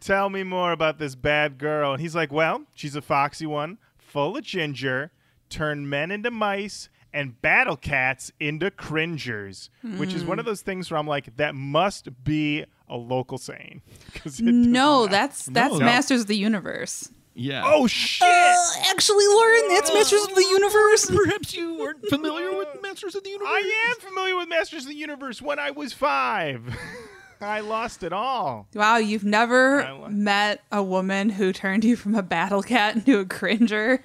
Tell 0.00 0.30
me 0.30 0.44
more 0.44 0.72
about 0.72 0.98
this 0.98 1.14
bad 1.14 1.58
girl. 1.58 1.92
And 1.92 2.00
he's 2.00 2.14
like, 2.14 2.32
well, 2.32 2.62
she's 2.72 2.96
a 2.96 3.02
foxy 3.02 3.44
one, 3.44 3.76
full 3.98 4.36
of 4.36 4.44
ginger, 4.44 5.10
turn 5.48 5.88
men 5.88 6.10
into 6.10 6.30
mice 6.30 6.88
and 7.12 7.40
battle 7.40 7.76
cats 7.76 8.30
into 8.38 8.70
cringers, 8.70 9.70
which 9.96 10.12
is 10.12 10.24
one 10.24 10.38
of 10.38 10.44
hmm. 10.44 10.50
those 10.50 10.60
things 10.62 10.90
where 10.90 10.98
I'm 10.98 11.06
like, 11.06 11.36
that 11.36 11.54
must 11.54 12.24
be 12.24 12.64
a 12.88 12.96
local 12.96 13.38
saying. 13.38 13.82
No, 14.40 15.02
not- 15.02 15.10
that's 15.10 15.46
that's 15.46 15.74
No. 15.74 15.80
Masters 15.80 16.22
of 16.22 16.26
the 16.26 16.36
Universe. 16.36 17.10
Yeah. 17.34 17.62
Oh, 17.64 17.86
shit. 17.86 18.26
Uh, 18.26 18.56
actually, 18.90 19.24
Lauren, 19.28 19.68
that's 19.68 19.94
Masters 19.94 20.24
of 20.24 20.34
the 20.34 20.44
Universe. 20.50 21.06
perhaps 21.24 21.54
you 21.54 21.78
weren't 21.78 22.04
familiar 22.08 22.56
with 22.56 22.68
Masters 22.82 23.14
of 23.14 23.22
the 23.22 23.30
Universe. 23.30 23.48
I 23.48 23.90
am 23.90 24.00
familiar 24.00 24.36
with 24.36 24.48
Masters 24.48 24.82
of 24.82 24.88
the 24.88 24.96
Universe 24.96 25.40
when 25.40 25.60
I 25.60 25.70
was 25.70 25.92
five. 25.92 26.76
I 27.40 27.60
lost 27.60 28.02
it 28.02 28.12
all. 28.12 28.66
Wow, 28.74 28.96
you've 28.96 29.24
never 29.24 29.84
I 29.84 30.08
met 30.08 30.64
a 30.72 30.82
woman 30.82 31.30
who 31.30 31.52
turned 31.52 31.84
you 31.84 31.94
from 31.94 32.16
a 32.16 32.22
battle 32.24 32.62
cat 32.62 32.96
into 32.96 33.20
a 33.20 33.24
cringer. 33.24 34.02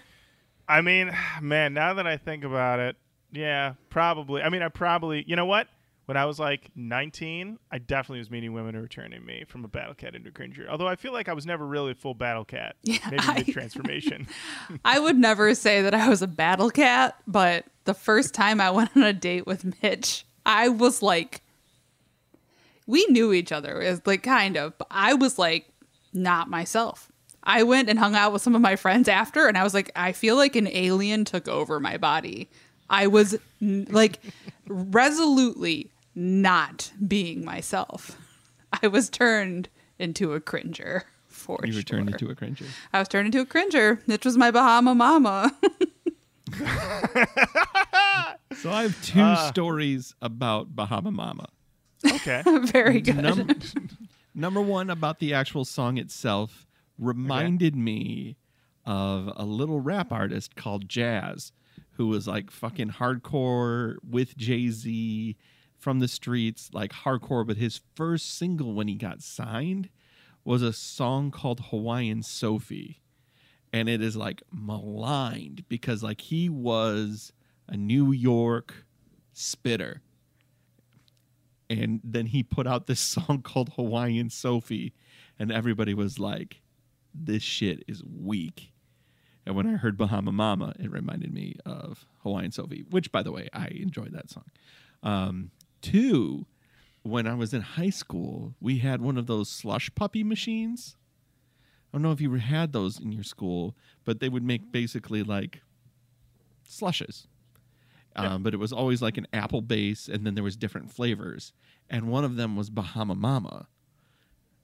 I 0.68 0.82
mean, 0.82 1.16
man, 1.42 1.74
now 1.74 1.94
that 1.96 2.08
I 2.08 2.18
think 2.18 2.44
about 2.44 2.80
it, 2.80 2.96
yeah, 3.32 3.74
probably. 3.90 4.42
I 4.42 4.50
mean, 4.50 4.62
I 4.62 4.70
probably, 4.70 5.24
you 5.28 5.36
know 5.36 5.46
what? 5.46 5.68
When 6.06 6.18
I 6.18 6.26
was 6.26 6.38
like 6.38 6.70
19, 6.76 7.58
I 7.72 7.78
definitely 7.78 8.20
was 8.20 8.30
meeting 8.30 8.52
women 8.52 8.76
who 8.76 8.82
were 8.82 8.90
turning 8.90 9.26
me 9.26 9.46
from 9.48 9.64
a 9.64 9.70
battle 9.70 9.94
cat 9.94 10.16
into 10.16 10.30
a 10.30 10.32
cringer. 10.34 10.68
Although 10.70 10.88
I 10.88 10.98
feel 10.98 11.14
like 11.14 11.30
I 11.30 11.34
was 11.34 11.46
never 11.46 11.66
really 11.66 11.92
a 11.92 11.96
full 11.96 12.14
battle 12.14 12.44
cat. 12.44 12.76
Yeah, 12.84 12.98
Maybe 13.10 13.24
I- 13.26 13.44
transformation. 13.44 14.28
I 14.86 15.00
would 15.00 15.16
never 15.16 15.56
say 15.56 15.82
that 15.82 15.94
I 15.94 16.10
was 16.10 16.22
a 16.22 16.28
battle 16.28 16.70
cat, 16.70 17.16
but 17.26 17.66
the 17.86 17.94
first 17.94 18.34
time 18.34 18.60
I 18.60 18.70
went 18.70 18.90
on 18.98 19.04
a 19.04 19.14
date 19.14 19.48
with 19.48 19.82
Mitch, 19.82 20.26
I 20.46 20.68
was 20.68 21.02
like, 21.02 21.42
we 22.86 23.06
knew 23.08 23.32
each 23.32 23.52
other, 23.54 23.80
is 23.82 24.02
like 24.06 24.24
kind 24.24 24.58
of, 24.58 24.78
but 24.78 24.88
I 24.92 25.14
was 25.14 25.40
like 25.40 25.70
not 26.14 26.50
myself. 26.50 27.10
I 27.44 27.64
went 27.64 27.90
and 27.90 28.00
hung 28.00 28.16
out 28.16 28.32
with 28.34 28.42
some 28.42 28.56
of 28.56 28.62
my 28.62 28.76
friends 28.76 29.08
after, 29.10 29.48
and 29.48 29.58
I 29.58 29.64
was 29.64 29.74
like, 29.74 29.92
I 29.96 30.12
feel 30.14 30.36
like 30.38 30.56
an 30.56 30.68
alien 30.68 31.26
took 31.26 31.48
over 31.48 31.80
my 31.80 31.98
body. 31.98 32.50
I 32.90 33.08
was 33.08 33.36
n- 33.62 33.88
like 33.90 34.20
resolutely 34.68 35.90
not 36.16 36.92
being 37.06 37.44
myself. 37.44 38.18
I 38.82 38.88
was 38.88 39.10
turned 39.10 39.68
into 40.00 40.34
a 40.34 40.40
cringer 40.40 41.04
for 41.28 41.60
You 41.64 41.72
sure. 41.74 41.80
were 41.80 41.84
turned 41.84 42.10
into 42.12 42.30
a 42.30 42.36
cringer. 42.36 42.66
I 42.94 43.00
was 43.00 43.08
turned 43.08 43.26
into 43.28 43.42
a 43.42 43.46
cringer. 43.46 44.00
Mitch 44.08 44.26
was 44.26 44.38
my 44.38 44.52
Bahama 44.52 44.96
mama. 44.96 45.52
So 48.56 48.72
I 48.72 48.84
have 48.84 49.02
two 49.04 49.20
Ah. 49.20 49.50
stories 49.50 50.14
about 50.22 50.76
Bahama 50.76 51.12
Mama. 51.12 51.48
okay. 52.06 52.44
Very 52.66 53.02
good. 53.02 53.18
Num- 53.18 53.60
number 54.36 54.62
one 54.62 54.90
about 54.90 55.20
the 55.20 55.34
actual 55.34 55.66
song 55.66 55.98
itself 55.98 56.66
reminded 56.98 57.76
me 57.76 58.38
of 58.86 59.32
a 59.36 59.46
little 59.46 59.80
rap 59.80 60.12
artist 60.12 60.56
called 60.56 60.88
Jaz, 60.88 61.52
who 61.92 62.08
was 62.08 62.28
like 62.28 62.52
fucking 62.52 62.92
hardcore 62.92 63.96
with 64.08 64.36
Jay 64.38 64.70
Z 64.70 65.38
from 65.78 66.00
the 66.00 66.08
streets, 66.08 66.70
like 66.74 66.92
hardcore. 66.92 67.46
But 67.46 67.58
his 67.58 67.82
first 67.96 68.38
single 68.38 68.74
when 68.74 68.88
he 68.88 68.96
got 68.96 69.22
signed 69.22 69.90
was 70.44 70.62
a 70.62 70.74
song 70.74 71.32
called 71.32 71.62
Hawaiian 71.70 72.24
Sophie. 72.24 73.02
And 73.72 73.90
it 73.90 74.02
is 74.02 74.16
like 74.16 74.44
maligned 74.52 75.64
because 75.68 76.04
like 76.04 76.22
he 76.22 76.50
was 76.50 77.34
a 77.68 77.76
New 77.76 78.12
York 78.12 78.86
spitter 79.34 80.02
and 81.70 82.02
then 82.04 82.28
he 82.28 82.44
put 82.44 82.68
out 82.68 82.88
this 82.88 83.00
song 83.00 83.42
called 83.44 83.74
Hawaiian 83.76 84.30
Sophie, 84.30 84.94
and 85.40 85.52
everybody 85.52 85.94
was 85.94 86.20
like, 86.20 86.62
"This 87.14 87.44
shit 87.44 87.84
is 87.88 88.04
weak." 88.04 88.74
And 89.46 89.56
when 89.56 89.68
I 89.68 89.76
heard 89.76 89.98
Bahama 89.98 90.32
Mama, 90.32 90.74
it 90.80 90.90
reminded 90.90 91.34
me 91.34 91.56
of 91.66 92.06
Hawaiian 92.24 92.52
Sophie, 92.52 92.86
which, 92.90 93.12
by 93.12 93.22
the 93.24 93.32
way, 93.32 93.50
I 93.52 93.68
enjoyed 93.68 94.14
that 94.14 94.30
song. 94.30 94.46
Um, 95.02 95.52
two, 95.82 96.46
when 97.02 97.28
I 97.28 97.34
was 97.34 97.54
in 97.54 97.62
high 97.62 97.90
school, 97.90 98.56
we 98.62 98.78
had 98.80 99.02
one 99.02 99.18
of 99.18 99.28
those 99.28 99.50
slush 99.50 99.94
puppy 99.96 100.24
machines. 100.24 100.96
I 101.92 101.98
don't 101.98 102.04
know 102.04 102.12
if 102.14 102.22
you 102.22 102.34
had 102.36 102.72
those 102.72 103.00
in 103.00 103.12
your 103.12 103.24
school, 103.24 103.76
but 104.06 104.22
they 104.22 104.30
would 104.30 104.44
make 104.44 104.72
basically 104.72 105.24
like 105.24 105.62
slushes 106.66 107.28
um, 108.16 108.44
but 108.44 108.54
it 108.54 108.58
was 108.58 108.72
always 108.72 109.02
like 109.02 109.18
an 109.18 109.28
apple 109.34 109.62
base, 109.62 110.08
and 110.08 110.26
then 110.26 110.36
there 110.36 110.44
was 110.44 110.56
different 110.56 110.92
flavors, 110.92 111.54
and 111.90 112.08
one 112.08 112.24
of 112.24 112.36
them 112.36 112.56
was 112.56 112.70
Bahama 112.70 113.16
Mama. 113.16 113.68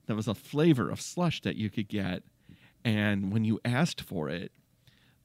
That 0.06 0.14
was 0.14 0.28
a 0.28 0.34
flavor 0.34 0.90
of 0.90 1.00
slush 1.00 1.40
that 1.42 1.56
you 1.56 1.70
could 1.70 1.88
get, 1.88 2.22
and 2.84 3.32
when 3.32 3.44
you 3.44 3.60
asked 3.64 4.00
for 4.00 4.28
it, 4.28 4.52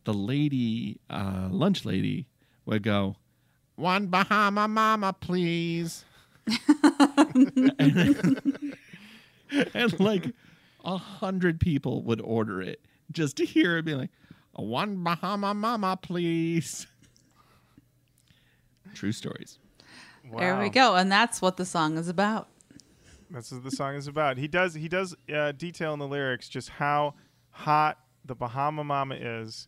the 0.04 0.14
lady, 0.14 1.00
uh, 1.10 1.48
lunch 1.52 1.86
lady, 1.86 2.28
would 2.66 2.84
go, 2.84 3.16
"One 3.76 4.08
Bahama 4.08 4.68
Mama, 4.68 5.14
please," 5.14 6.06
and, 7.80 8.42
and 9.74 10.00
like 10.00 10.32
a 10.84 10.98
hundred 10.98 11.60
people 11.60 12.04
would 12.04 12.22
order 12.22 12.62
it 12.62 12.82
just 13.12 13.38
to 13.38 13.46
hear 13.46 13.78
it 13.78 13.86
be 13.86 13.96
like, 13.96 14.12
"One 14.54 15.04
Bahama 15.04 15.54
Mama, 15.54 15.98
please." 16.02 16.88
True 18.94 19.12
stories. 19.12 19.60
There 20.38 20.60
we 20.60 20.70
go. 20.70 20.96
And 20.96 21.12
that's 21.12 21.42
what 21.42 21.58
the 21.58 21.66
song 21.66 21.98
is 21.98 22.08
about. 22.08 22.48
That's 23.30 23.52
what 23.52 23.64
the 23.64 23.72
song 23.72 23.96
is 23.96 24.08
about. 24.08 24.38
He 24.38 24.48
does 24.48 24.74
he 24.74 24.88
does 24.88 25.16
uh, 25.34 25.52
detail 25.52 25.94
in 25.94 26.00
the 26.00 26.08
lyrics 26.08 26.48
just 26.48 26.70
how 26.70 27.16
hot 27.56 27.98
the 28.26 28.36
Bahama 28.36 28.84
Mama 28.84 29.16
is. 29.16 29.68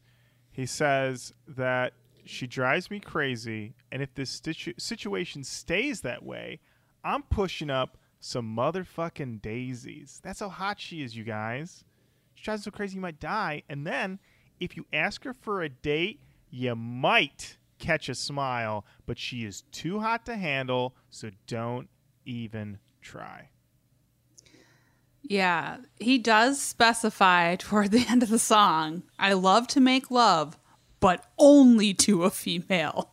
He 0.52 0.66
says 0.66 1.34
that 1.48 1.94
she 2.26 2.46
drives 2.46 2.92
me 2.92 3.00
crazy, 3.00 3.76
and 3.92 4.02
if 4.02 4.14
this 4.14 4.30
situ- 4.30 4.74
situation 4.78 5.44
stays 5.44 6.02
that 6.02 6.24
way, 6.24 6.60
I'm 7.04 7.24
pushing 7.24 7.70
up 7.70 7.98
some 8.20 8.56
motherfucking 8.56 9.42
daisies. 9.42 10.20
That's 10.22 10.42
how 10.42 10.50
hot 10.50 10.82
she 10.82 11.02
is, 11.02 11.16
you 11.16 11.24
guys. 11.24 11.86
She 12.34 12.44
drives 12.44 12.64
so 12.64 12.72
crazy 12.72 12.96
you 12.96 13.02
might 13.02 13.22
die, 13.22 13.64
and 13.70 13.88
then 13.88 14.20
if 14.60 14.76
you 14.76 14.86
ask 14.92 15.24
her 15.24 15.34
for 15.34 15.62
a 15.62 15.70
date, 15.70 16.20
you 16.50 16.76
might 16.76 17.58
catch 17.80 18.10
a 18.10 18.16
smile, 18.16 18.86
but 19.06 19.18
she 19.18 19.46
is 19.46 19.62
too 19.72 20.00
hot 20.00 20.26
to 20.26 20.36
handle, 20.36 20.96
so 21.10 21.30
don't 21.46 21.88
even 22.26 22.80
try. 23.02 23.50
Yeah, 25.30 25.78
he 26.00 26.18
does 26.18 26.62
specify 26.62 27.56
toward 27.58 27.92
the 27.92 28.06
end 28.10 28.24
of 28.24 28.30
the 28.30 28.40
song 28.40 29.04
I 29.20 29.34
love 29.34 29.68
to 29.70 29.82
make 29.82 30.10
love, 30.10 30.58
but 31.02 31.26
only 31.38 31.94
to 31.96 32.24
a 32.24 32.30
female. 32.30 33.12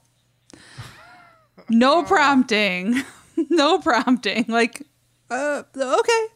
No 1.69 2.03
prompting. 2.03 3.03
No 3.51 3.81
prompting. 3.81 4.45
Like, 4.47 4.87
uh, 5.29 5.65
okay. 5.77 6.27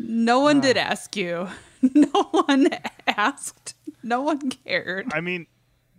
No 0.00 0.40
one 0.40 0.60
did 0.60 0.76
ask 0.76 1.14
you. 1.16 1.48
No 1.94 2.24
one 2.32 2.68
asked. 3.06 3.74
No 4.02 4.22
one 4.22 4.50
cared. 4.50 5.12
I 5.12 5.20
mean, 5.20 5.46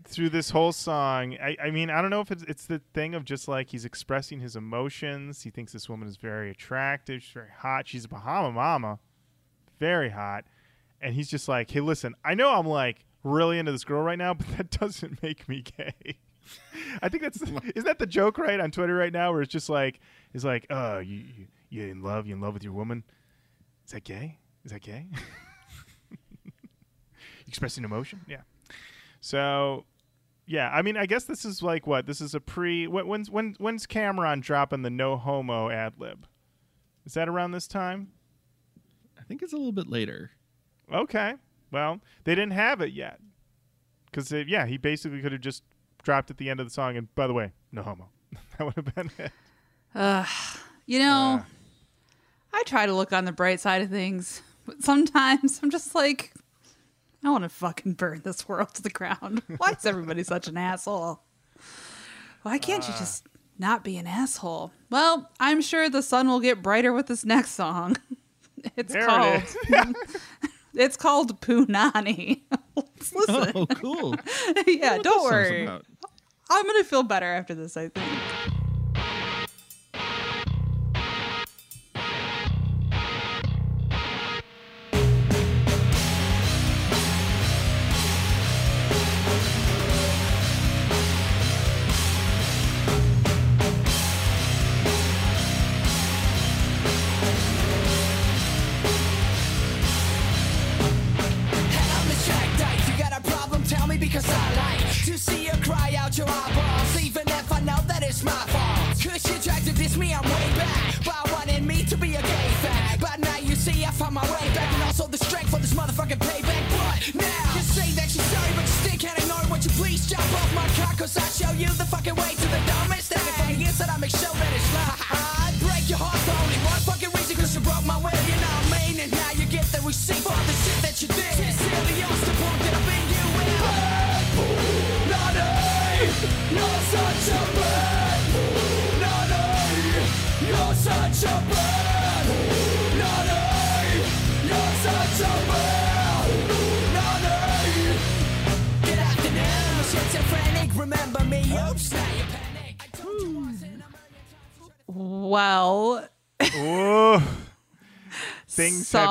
through 0.07 0.29
this 0.29 0.49
whole 0.49 0.71
song, 0.71 1.35
I, 1.41 1.57
I 1.63 1.71
mean, 1.71 1.89
I 1.89 2.01
don't 2.01 2.09
know 2.09 2.21
if 2.21 2.31
it's 2.31 2.43
it's 2.43 2.65
the 2.65 2.81
thing 2.93 3.15
of 3.15 3.25
just 3.25 3.47
like 3.47 3.69
he's 3.69 3.85
expressing 3.85 4.39
his 4.39 4.55
emotions. 4.55 5.43
He 5.43 5.49
thinks 5.49 5.73
this 5.73 5.89
woman 5.89 6.07
is 6.07 6.17
very 6.17 6.49
attractive. 6.49 7.21
She's 7.21 7.33
very 7.33 7.51
hot. 7.55 7.87
She's 7.87 8.05
a 8.05 8.07
Bahama 8.07 8.51
mama, 8.51 8.99
very 9.79 10.09
hot, 10.09 10.45
and 11.01 11.13
he's 11.13 11.29
just 11.29 11.47
like, 11.47 11.69
hey, 11.71 11.81
listen, 11.81 12.15
I 12.23 12.33
know 12.33 12.51
I'm 12.51 12.67
like 12.67 13.05
really 13.23 13.59
into 13.59 13.71
this 13.71 13.83
girl 13.83 14.01
right 14.01 14.17
now, 14.17 14.33
but 14.33 14.47
that 14.57 14.71
doesn't 14.71 15.21
make 15.21 15.47
me 15.47 15.63
gay. 15.77 16.17
I 17.01 17.09
think 17.09 17.23
that's 17.23 17.41
is 17.75 17.83
that 17.83 17.99
the 17.99 18.07
joke 18.07 18.37
right 18.37 18.59
on 18.59 18.71
Twitter 18.71 18.95
right 18.95 19.13
now, 19.13 19.31
where 19.31 19.41
it's 19.41 19.51
just 19.51 19.69
like 19.69 19.99
it's 20.33 20.43
like, 20.43 20.65
uh, 20.69 21.01
you 21.05 21.17
you 21.17 21.47
you 21.69 21.87
in 21.87 22.01
love? 22.01 22.27
You 22.27 22.35
in 22.35 22.41
love 22.41 22.53
with 22.53 22.63
your 22.63 22.73
woman? 22.73 23.03
Is 23.85 23.91
that 23.91 24.03
gay? 24.03 24.39
Is 24.63 24.71
that 24.71 24.81
gay? 24.81 25.07
Expressing 27.47 27.83
emotion? 27.83 28.21
Yeah. 28.27 28.41
So, 29.21 29.85
yeah, 30.47 30.69
I 30.73 30.81
mean, 30.81 30.97
I 30.97 31.05
guess 31.05 31.25
this 31.25 31.45
is 31.45 31.61
like 31.61 31.85
what? 31.85 32.05
This 32.07 32.21
is 32.21 32.33
a 32.33 32.39
pre. 32.39 32.87
When, 32.87 33.05
when's 33.07 33.29
when, 33.29 33.55
when's 33.59 33.85
Cam'ron 33.85 34.41
dropping 34.41 34.81
the 34.81 34.89
no 34.89 35.17
homo 35.17 35.69
ad 35.69 35.93
lib? 35.99 36.25
Is 37.05 37.13
that 37.13 37.29
around 37.29 37.51
this 37.51 37.67
time? 37.67 38.09
I 39.19 39.23
think 39.23 39.41
it's 39.41 39.53
a 39.53 39.57
little 39.57 39.71
bit 39.71 39.89
later. 39.89 40.31
Okay. 40.91 41.35
Well, 41.71 41.99
they 42.23 42.33
didn't 42.33 42.53
have 42.53 42.81
it 42.81 42.93
yet. 42.93 43.19
Because, 44.05 44.31
yeah, 44.31 44.65
he 44.65 44.77
basically 44.77 45.21
could 45.21 45.33
have 45.33 45.41
just 45.41 45.63
dropped 46.01 46.31
at 46.31 46.37
the 46.37 46.49
end 46.49 46.59
of 46.61 46.65
the 46.65 46.69
song, 46.73 46.95
and 46.95 47.13
by 47.13 47.27
the 47.27 47.33
way, 47.33 47.51
no 47.71 47.83
homo. 47.83 48.09
that 48.57 48.63
would 48.65 48.75
have 48.75 48.95
been 48.95 49.11
it. 49.17 49.31
You 50.85 50.99
know, 50.99 51.41
Uh. 51.41 51.43
I 52.53 52.63
try 52.65 52.85
to 52.85 52.93
look 52.93 53.11
on 53.11 53.25
the 53.25 53.33
bright 53.33 53.59
side 53.59 53.81
of 53.81 53.89
things, 53.89 54.41
but 54.65 54.81
sometimes 54.81 55.59
I'm 55.61 55.69
just 55.69 55.93
like, 55.93 56.33
I 57.27 57.29
want 57.29 57.43
to 57.43 57.49
fucking 57.49 57.93
burn 57.93 58.21
this 58.23 58.47
world 58.47 58.73
to 58.75 58.81
the 58.81 58.89
ground. 58.89 59.41
Why 59.57 59.71
is 59.71 59.85
everybody 59.85 60.23
such 60.23 60.47
an 60.47 60.55
asshole? 60.55 61.19
Why 62.43 62.57
can't 62.57 62.87
you 62.87 62.93
just 62.93 63.27
not 63.59 63.83
be 63.83 63.97
an 63.97 64.07
asshole? 64.07 64.71
Well, 64.89 65.29
I'm 65.37 65.59
sure 65.61 65.89
the 65.89 66.01
sun 66.01 66.29
will 66.29 66.39
get 66.39 66.63
brighter 66.63 66.93
with 66.93 67.07
this 67.07 67.25
next 67.25 67.51
song. 67.51 67.97
It's 68.75 68.93
called 68.93 69.43
it 69.69 69.95
It's 70.73 70.97
called 70.97 71.39
Punani. 71.39 72.41
Listen. 73.13 73.51
Oh, 73.55 73.65
cool. 73.67 74.15
yeah, 74.65 74.97
don't 74.97 75.23
worry. 75.23 75.67
I'm 76.49 76.65
gonna 76.65 76.83
feel 76.83 77.03
better 77.03 77.27
after 77.27 77.53
this, 77.53 77.77
I 77.77 77.89
think. 77.89 78.09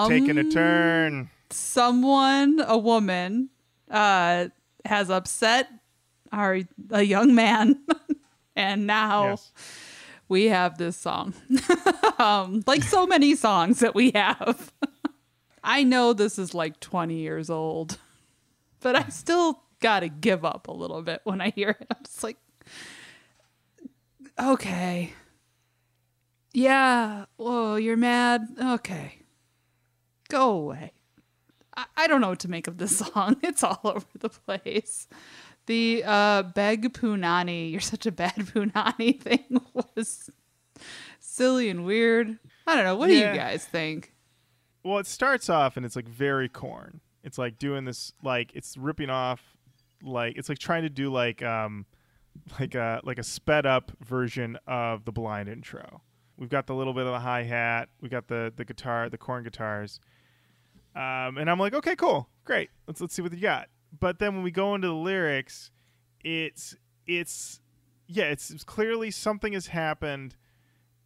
Taken 0.09 0.39
a 0.39 0.45
turn. 0.51 1.31
someone, 1.51 2.61
a 2.67 2.77
woman, 2.79 3.51
uh, 3.91 4.49
has 4.85 5.11
upset 5.11 5.69
our 6.33 6.61
a 6.91 7.03
young 7.03 7.35
man, 7.35 7.81
and 8.57 8.87
now 8.87 9.31
Yes. 9.31 9.53
we 10.29 10.45
have 10.47 10.77
this 10.79 10.97
song. 10.97 11.35
um, 12.19 12.63
like 12.67 12.83
so 12.83 13.07
many 13.07 13.35
songs 13.37 13.81
that 13.81 13.95
we 13.95 14.11
have. 14.15 14.73
I 15.65 15.83
know 15.85 16.13
this 16.13 16.39
is 16.39 16.55
like 16.55 16.79
20 16.81 17.17
years 17.19 17.51
old, 17.51 17.99
but 18.81 18.95
I 18.97 19.09
still 19.09 19.63
gotta 19.81 20.09
give 20.09 20.45
up 20.45 20.69
a 20.69 20.73
little 20.73 21.03
bit 21.03 21.21
when 21.25 21.41
I 21.41 21.51
hear 21.51 21.71
it. 21.71 21.87
I'm 21.91 22.05
just 22.05 22.23
like, 22.23 22.37
okay. 24.39 25.13
Yeah, 26.53 27.27
well, 27.37 27.79
you're 27.79 27.97
mad. 27.97 28.47
Okay. 28.61 29.19
Go 30.29 30.51
away. 30.53 30.93
I, 31.77 31.85
I 31.97 32.07
don't 32.07 32.21
know 32.21 32.31
what 32.31 32.41
to 32.41 32.49
make 32.49 32.67
of 32.67 32.79
this 32.79 32.99
song. 33.15 33.37
It's 33.43 33.63
all 33.63 33.81
over 33.85 34.07
the 34.19 34.29
place. 34.29 35.09
The 35.67 36.05
uh 36.07 36.43
beg 36.45 36.93
punani, 36.93 37.71
you're 37.73 37.81
such 37.81 38.07
a 38.07 38.13
bad 38.13 38.35
punani 38.37 39.21
thing 39.21 39.61
was 39.97 40.31
silly 41.19 41.69
and 41.69 41.85
weird. 41.85 42.39
I 42.67 42.75
don't 42.77 42.85
know. 42.85 42.97
What 42.97 43.09
do 43.09 43.15
Yeah. 43.17 43.33
you 43.33 43.39
guys 43.39 43.65
think? 43.65 44.13
Well, 44.85 44.99
it 44.99 45.07
starts 45.07 45.49
off 45.51 45.77
and 45.77 45.85
it's 45.85 45.97
like 45.97 46.09
very 46.09 46.49
Korn. 46.49 47.01
It's 47.25 47.39
like 47.39 47.59
doing 47.59 47.85
this 47.85 48.13
like 48.23 48.53
it's 48.55 48.77
ripping 48.77 49.11
off 49.11 49.43
like 50.03 50.37
it's 50.37 50.49
like 50.49 50.59
trying 50.59 50.83
to 50.85 50.89
do 50.91 51.11
like 51.11 51.43
um 51.43 51.87
like 52.61 52.75
a 52.77 53.01
like 53.03 53.19
a 53.19 53.25
sped 53.25 53.67
up 53.67 53.91
version 54.05 54.57
of 54.69 55.05
the 55.05 55.11
blind 55.13 55.49
intro. 55.49 56.03
We've 56.37 56.51
got 56.51 56.67
the 56.69 56.75
little 56.75 56.93
bit 56.93 57.07
of 57.07 57.13
the 57.13 57.19
hi 57.19 57.43
hat, 57.43 57.89
we 58.01 58.09
got 58.09 58.29
the 58.29 58.53
the 58.55 58.65
guitar, 58.65 59.09
the 59.09 59.19
Korn 59.19 59.43
guitars. 59.43 59.99
Um, 60.97 61.37
and 61.37 61.51
I'm 61.51 61.59
like, 61.59 61.75
okay, 61.75 61.95
cool, 61.95 62.29
great. 62.45 62.71
Let's 62.87 63.01
let's 63.03 63.15
see 63.15 63.21
what 63.21 63.33
you 63.33 63.41
got. 63.41 63.69
But 64.01 64.19
then 64.19 64.35
when 64.35 64.43
we 64.43 64.51
go 64.51 64.75
into 64.75 64.89
the 64.89 64.95
lyrics, 64.95 65.71
it's 66.25 66.75
it's 67.07 67.61
yeah, 68.09 68.25
it's, 68.25 68.51
it's 68.51 68.65
clearly 68.65 69.11
something 69.11 69.53
has 69.53 69.67
happened, 69.67 70.37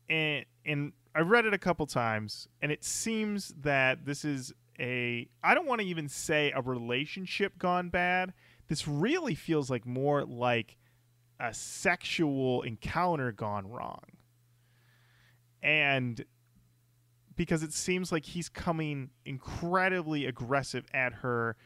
and 0.08 0.44
and 0.64 0.92
I 1.14 1.20
read 1.20 1.44
it 1.44 1.54
a 1.54 1.58
couple 1.58 1.86
times, 1.86 2.46
and 2.62 2.70
it 2.70 2.84
seems 2.84 3.52
that 3.62 4.06
this 4.06 4.24
is 4.24 4.52
a 4.78 5.28
I 5.42 5.54
don't 5.54 5.66
want 5.66 5.80
to 5.80 5.86
even 5.86 6.08
say 6.08 6.52
a 6.54 6.62
relationship 6.62 7.58
gone 7.58 7.88
bad. 7.88 8.32
This 8.68 8.86
really 8.86 9.34
feels 9.34 9.70
like 9.70 9.84
more 9.86 10.24
like 10.24 10.76
a 11.40 11.52
sexual 11.52 12.62
encounter 12.62 13.32
gone 13.32 13.68
wrong. 13.68 14.04
And 15.62 16.24
because 17.40 17.62
it 17.62 17.72
seems 17.72 18.12
like 18.12 18.26
he's 18.26 18.50
coming 18.50 19.08
incredibly 19.24 20.26
aggressive 20.26 20.84
at 20.92 21.10
her, 21.10 21.56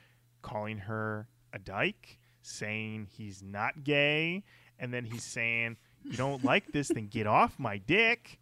calling 0.41 0.79
her 0.79 1.27
a 1.53 1.59
dyke, 1.59 2.21
saying 2.43 3.09
he's 3.11 3.43
not 3.43 3.83
gay, 3.83 4.45
and 4.79 4.95
then 4.95 5.05
he's 5.05 5.25
saying, 5.25 5.77
You 6.05 6.17
don't 6.17 6.45
like 6.45 6.71
this, 6.71 6.87
then 6.95 7.09
get 7.09 7.27
off 7.27 7.59
my 7.59 7.79
dick 7.79 8.39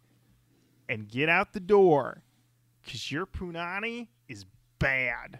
and 0.87 1.09
get 1.09 1.27
out 1.27 1.53
the 1.53 1.59
door. 1.59 2.21
Cause 2.85 3.11
your 3.11 3.25
punani 3.25 4.09
is 4.27 4.45
bad. 4.77 5.39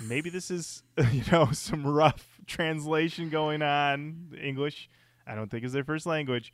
Maybe 0.00 0.30
this 0.30 0.48
is 0.48 0.84
you 1.10 1.24
know, 1.32 1.48
some 1.50 1.84
rough 1.84 2.38
translation 2.46 3.30
going 3.30 3.62
on. 3.62 4.38
English, 4.40 4.88
I 5.26 5.34
don't 5.34 5.50
think 5.50 5.64
is 5.64 5.72
their 5.72 5.82
first 5.82 6.06
language. 6.06 6.52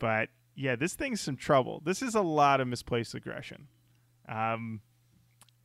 But 0.00 0.30
yeah, 0.56 0.74
this 0.74 0.94
thing's 0.94 1.20
some 1.20 1.36
trouble. 1.36 1.80
This 1.84 2.02
is 2.02 2.16
a 2.16 2.22
lot 2.22 2.60
of 2.60 2.66
misplaced 2.66 3.14
aggression. 3.14 3.68
Um, 4.28 4.80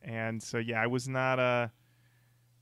and 0.02 0.42
so 0.42 0.58
yeah, 0.58 0.82
I 0.82 0.86
was 0.86 1.08
not 1.08 1.38
uh 1.38 1.68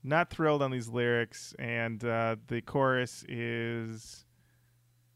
not 0.03 0.29
thrilled 0.29 0.61
on 0.61 0.71
these 0.71 0.87
lyrics, 0.87 1.53
and 1.59 2.03
uh, 2.03 2.37
the 2.47 2.61
chorus 2.61 3.23
is. 3.27 4.25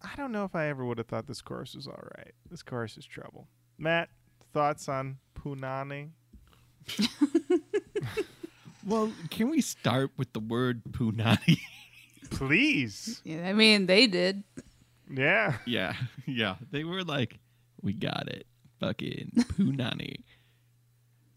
I 0.01 0.15
don't 0.17 0.33
know 0.33 0.43
if 0.43 0.53
I 0.53 0.67
ever 0.67 0.83
would 0.83 0.97
have 0.97 1.07
thought 1.07 1.27
this 1.27 1.41
chorus 1.41 1.75
was 1.75 1.87
all 1.87 2.03
right. 2.17 2.33
This 2.51 2.61
chorus 2.61 2.97
is 2.97 3.05
trouble. 3.05 3.47
Matt, 3.77 4.09
thoughts 4.51 4.89
on 4.89 5.17
Punani? 5.33 6.09
Well, 8.85 9.11
can 9.29 9.49
we 9.49 9.61
start 9.61 10.11
with 10.17 10.33
the 10.33 10.39
word 10.39 10.81
punani? 10.91 11.59
Please. 12.31 13.21
Yeah, 13.23 13.47
I 13.47 13.53
mean, 13.53 13.85
they 13.85 14.07
did. 14.07 14.43
Yeah. 15.09 15.55
yeah, 15.65 15.93
yeah. 16.25 16.55
They 16.71 16.83
were 16.83 17.03
like, 17.03 17.39
we 17.81 17.93
got 17.93 18.27
it. 18.27 18.45
Fucking 18.79 19.31
punani. 19.35 20.23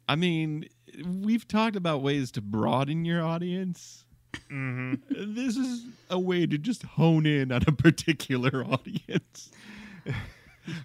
I 0.08 0.14
mean, 0.16 0.66
we've 1.04 1.46
talked 1.48 1.76
about 1.76 2.02
ways 2.02 2.30
to 2.32 2.40
broaden 2.40 3.04
your 3.04 3.24
audience. 3.24 4.04
hmm 4.48 4.94
This 5.10 5.56
is 5.56 5.84
a 6.10 6.18
way 6.18 6.46
to 6.46 6.58
just 6.58 6.82
hone 6.82 7.26
in 7.26 7.50
on 7.52 7.62
a 7.66 7.72
particular 7.72 8.64
audience. 8.70 9.50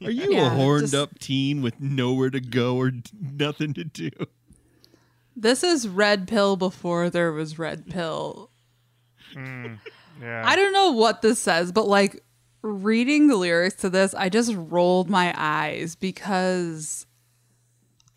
Are 0.03 0.11
you 0.11 0.37
a 0.39 0.49
horned 0.49 0.83
just- 0.83 0.95
up 0.95 1.17
teen 1.19 1.61
with 1.61 1.79
nowhere 1.79 2.29
to 2.29 2.39
go 2.39 2.77
or 2.77 2.91
d- 2.91 3.09
nothing 3.19 3.73
to 3.75 3.83
do? 3.83 4.09
This 5.35 5.63
is 5.63 5.87
red 5.87 6.27
pill 6.27 6.55
before 6.57 7.09
there 7.09 7.31
was 7.31 7.57
red 7.57 7.87
pill. 7.89 8.49
Yeah. 9.35 10.43
I 10.45 10.55
don't 10.55 10.73
know 10.73 10.91
what 10.91 11.21
this 11.21 11.39
says, 11.39 11.71
but 11.71 11.87
like 11.87 12.21
reading 12.61 13.27
the 13.27 13.35
lyrics 13.37 13.75
to 13.77 13.89
this, 13.89 14.13
I 14.13 14.29
just 14.29 14.53
rolled 14.55 15.09
my 15.09 15.33
eyes 15.37 15.95
because 15.95 17.05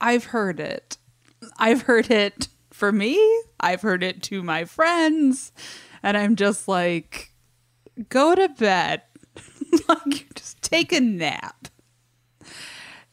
I've 0.05 0.27
heard 0.27 0.61
it. 0.61 0.99
I've 1.57 1.83
heard 1.83 2.11
it 2.11 2.49
for 2.71 2.93
me, 2.93 3.19
I've 3.59 3.81
heard 3.81 4.03
it 4.03 4.23
to 4.25 4.43
my 4.43 4.67
friends, 4.67 5.51
and 6.03 6.15
I'm 6.15 6.37
just 6.37 6.69
like, 6.69 7.33
go 8.11 8.35
to 8.35 8.51
bed. 8.51 9.01
like, 9.89 10.35
just 10.35 10.61
take 10.61 10.93
a 10.93 11.01
nap. 11.01 11.69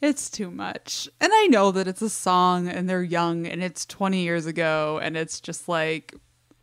It's 0.02 0.28
too 0.28 0.50
much. 0.50 1.08
And 1.18 1.32
I 1.34 1.46
know 1.46 1.70
that 1.70 1.88
it's 1.88 2.02
a 2.02 2.10
song 2.10 2.68
and 2.68 2.90
they're 2.90 3.02
young 3.02 3.46
and 3.46 3.62
it's 3.62 3.86
20 3.86 4.20
years 4.20 4.44
ago 4.44 5.00
and 5.02 5.16
it's 5.16 5.40
just 5.40 5.68
like 5.68 6.14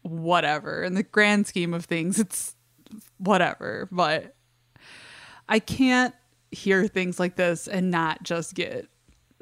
whatever. 0.03 0.83
In 0.83 0.93
the 0.93 1.03
grand 1.03 1.47
scheme 1.47 1.73
of 1.73 1.85
things, 1.85 2.19
it's 2.19 2.55
whatever. 3.17 3.87
But 3.91 4.35
I 5.47 5.57
can't 5.57 6.13
hear 6.51 6.87
things 6.87 7.19
like 7.19 7.35
this 7.35 7.67
and 7.67 7.89
not 7.89 8.21
just 8.21 8.53
get 8.53 8.89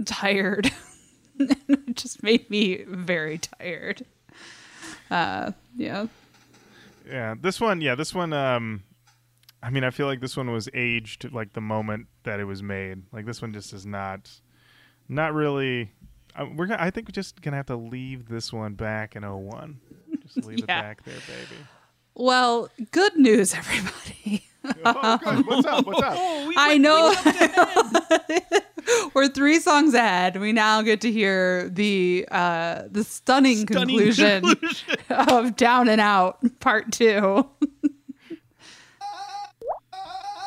tired. 0.06 0.72
it 1.40 1.95
just 1.95 2.24
made 2.24 2.49
me 2.49 2.84
very 2.88 3.38
tired. 3.38 4.06
Uh, 5.10 5.52
yeah. 5.76 6.07
Yeah, 7.07 7.36
this 7.40 7.61
one, 7.61 7.82
yeah, 7.82 7.95
this 7.95 8.14
one. 8.14 8.34
Um, 8.34 8.84
I 9.64 9.69
mean, 9.69 9.84
I 9.84 9.91
feel 9.91 10.07
like 10.07 10.19
this 10.19 10.36
one 10.36 10.52
was 10.52 10.69
aged 10.74 11.32
like 11.32 11.53
the 11.53 11.61
moment 11.61 12.07
that 12.24 12.40
it 12.40 12.45
was 12.45 12.61
made. 12.61 13.03
Like 13.11 13.26
this 13.26 13.41
one 13.41 13.53
just 13.53 13.74
is 13.74 13.86
not, 13.86 14.30
not 15.07 15.34
really. 15.34 15.91
Uh, 16.36 16.45
we're 16.56 16.68
gonna, 16.68 16.84
I 16.84 16.90
think 16.91 17.07
we're 17.07 17.14
just 17.14 17.41
gonna 17.41 17.57
have 17.57 17.65
to 17.68 17.76
leave 17.76 18.28
this 18.28 18.52
one 18.52 18.74
back 18.74 19.15
in 19.15 19.24
01. 19.24 19.80
Just 20.24 20.38
leave 20.45 20.60
it 20.60 20.68
back 20.68 21.03
there, 21.03 21.15
baby. 21.15 21.61
Well, 22.14 22.69
good 22.91 23.15
news, 23.15 23.53
everybody. 23.56 24.45
oh, 24.86 25.18
good. 25.24 25.48
What's 25.48 25.68
up? 25.68 25.86
What's 25.86 26.02
up? 26.02 26.18
I 26.18 26.78
know 26.78 27.14
we're 29.14 29.27
three 29.27 29.59
songs 29.59 29.93
ahead. 29.93 30.39
We 30.39 30.53
now 30.53 30.81
get 30.81 31.01
to 31.01 31.11
hear 31.11 31.69
the 31.69 32.27
uh, 32.31 32.84
the 32.89 33.03
stunning, 33.03 33.68
Stunning 33.68 33.88
conclusion, 33.88 34.43
of 35.09 35.55
Down 35.55 35.89
and 35.89 36.01
Out 36.01 36.39
Part 36.59 36.91
Two. 36.91 37.47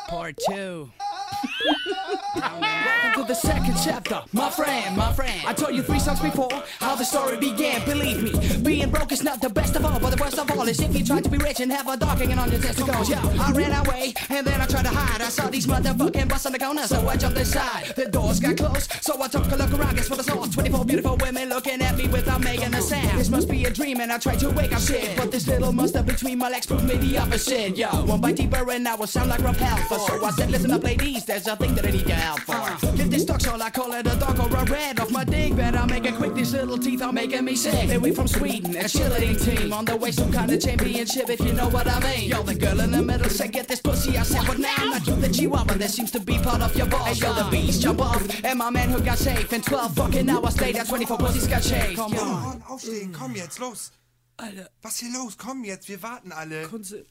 Part 0.07 0.37
two. 0.49 0.91
Welcome 2.33 3.23
to 3.23 3.27
the 3.27 3.35
second 3.35 3.75
chapter, 3.83 4.21
my 4.31 4.49
friend, 4.49 4.95
my 4.95 5.11
friend. 5.11 5.41
I 5.45 5.53
told 5.53 5.75
you 5.75 5.83
three 5.83 5.99
songs 5.99 6.21
before 6.21 6.49
how 6.79 6.95
the 6.95 7.03
story 7.03 7.37
began. 7.37 7.83
Believe 7.83 8.23
me, 8.23 8.61
being 8.63 8.89
broke 8.89 9.11
is 9.11 9.21
not 9.21 9.41
the 9.41 9.49
best 9.49 9.75
of 9.75 9.83
all, 9.83 9.99
but 9.99 10.15
the 10.15 10.23
worst 10.23 10.39
of 10.39 10.49
all 10.51 10.65
is 10.65 10.79
if 10.79 10.97
you 10.97 11.03
try 11.03 11.19
to 11.19 11.27
be 11.27 11.37
rich 11.37 11.59
and 11.59 11.69
have 11.73 11.89
a 11.89 11.97
dog 11.97 12.17
hanging 12.19 12.39
on 12.39 12.49
your 12.49 12.61
testicles. 12.61 13.09
Yo, 13.09 13.17
I 13.17 13.51
ran 13.51 13.85
away 13.85 14.13
and 14.29 14.47
then 14.47 14.61
I 14.61 14.65
tried 14.65 14.85
to 14.85 14.91
hide. 14.91 15.21
I 15.21 15.27
saw 15.27 15.49
these 15.49 15.67
motherfucking 15.67 16.29
busts 16.29 16.45
on 16.45 16.53
the 16.53 16.59
corner, 16.59 16.87
so 16.87 17.05
I 17.05 17.17
jumped 17.17 17.37
inside. 17.37 17.87
The 17.97 18.05
doors 18.05 18.39
got 18.39 18.55
closed, 18.55 18.91
so 19.01 19.21
I 19.21 19.27
took 19.27 19.51
a 19.51 19.55
look 19.57 19.73
around. 19.73 19.97
Guess 19.97 20.09
what 20.09 20.19
I 20.19 20.23
saw? 20.23 20.45
24 20.45 20.85
beautiful 20.85 21.17
women 21.17 21.49
looking 21.49 21.81
at 21.81 21.97
me 21.97 22.07
without 22.07 22.41
making 22.41 22.73
a 22.73 22.81
sound. 22.81 23.19
This 23.19 23.29
must 23.29 23.49
be 23.49 23.65
a 23.65 23.69
dream, 23.69 23.99
and 23.99 24.09
I 24.11 24.17
tried 24.17 24.39
to 24.39 24.49
wake 24.51 24.73
up 24.73 24.81
shit, 24.81 25.17
but 25.17 25.31
this 25.31 25.47
little 25.47 25.73
monster 25.73 26.01
between 26.01 26.37
my 26.37 26.49
legs 26.49 26.65
proved 26.65 26.85
me 26.85 26.95
the 26.95 27.17
opposite. 27.17 27.75
Yo, 27.75 27.89
one 28.05 28.21
bite 28.21 28.37
deeper 28.37 28.69
and 28.71 28.87
I 28.87 28.95
will 28.95 29.07
sound 29.07 29.29
like 29.29 29.41
Rob. 29.41 29.57
So 29.57 30.25
I 30.25 30.31
said, 30.31 30.49
listen 30.49 30.71
up, 30.71 30.83
ladies, 30.83 31.25
there's 31.25 31.45
a 31.47 31.57
thing 31.57 31.75
that 31.75 31.85
I 31.85 31.91
need 31.91 32.07
your 32.07 32.20
help 32.21 32.39
for. 32.41 32.95
Get 32.95 33.09
this 33.09 33.25
dog, 33.25 33.41
so 33.41 33.59
I 33.59 33.69
call 33.69 33.91
it 33.93 34.07
a 34.07 34.15
dog 34.17 34.39
or 34.39 34.47
a 34.55 34.63
red 34.65 34.99
off 34.99 35.11
my 35.11 35.23
dick. 35.23 35.55
Better 35.55 35.85
make 35.87 36.05
it 36.05 36.15
quick, 36.15 36.33
these 36.33 36.53
little 36.53 36.77
teeth 36.77 37.01
are 37.01 37.11
making 37.11 37.45
me 37.45 37.55
sick. 37.55 37.89
And 37.89 38.01
we 38.01 38.11
from 38.11 38.27
Sweden, 38.27 38.75
a 38.75 38.83
cheerleading 38.83 39.39
team. 39.43 39.73
On 39.73 39.85
the 39.85 39.95
way, 39.95 40.11
some 40.11 40.31
kind 40.31 40.51
of 40.51 40.61
championship, 40.61 41.29
if 41.29 41.39
you 41.41 41.53
know 41.53 41.69
what 41.69 41.87
I 41.87 41.99
mean. 41.99 42.29
Yo, 42.29 42.43
the 42.43 42.55
girl 42.55 42.79
in 42.79 42.91
the 42.91 43.01
middle 43.01 43.29
said, 43.29 43.51
get 43.51 43.67
this 43.67 43.81
pussy. 43.81 44.17
I 44.17 44.23
said, 44.23 44.45
but 44.47 44.59
now 44.59 44.73
I'm 44.77 44.89
not 44.91 45.07
you, 45.07 45.15
the 45.15 45.29
chihuahua. 45.29 45.73
That 45.75 45.89
seems 45.89 46.11
to 46.11 46.19
be 46.19 46.37
part 46.37 46.61
of 46.61 46.75
your 46.75 46.87
balls. 46.87 47.07
Hey, 47.07 47.25
yo, 47.25 47.33
the 47.33 47.49
beast 47.49 47.81
jump 47.81 48.01
off. 48.01 48.21
And 48.43 48.59
my 48.59 48.69
man 48.69 48.89
who 48.89 49.01
got 49.01 49.17
safe. 49.17 49.51
in 49.53 49.61
12 49.61 49.95
fucking 49.95 50.29
hours 50.29 50.59
later, 50.61 50.83
24 50.83 51.17
pussies 51.17 51.47
got 51.47 51.63
shaved. 51.63 51.95
Come 51.97 52.13
on. 52.17 52.41
Mann, 52.43 52.63
aufstehen, 52.69 53.11
komm 53.11 53.35
jetzt, 53.35 53.59
los. 53.59 53.91
Alter, 54.37 54.67
Was 54.81 54.99
hier 54.99 55.11
los? 55.13 55.37
Komm 55.37 55.63
jetzt, 55.63 55.87
wir 55.87 56.01
warten 56.01 56.31
alle. 56.31 56.67
Kunze. 56.67 57.05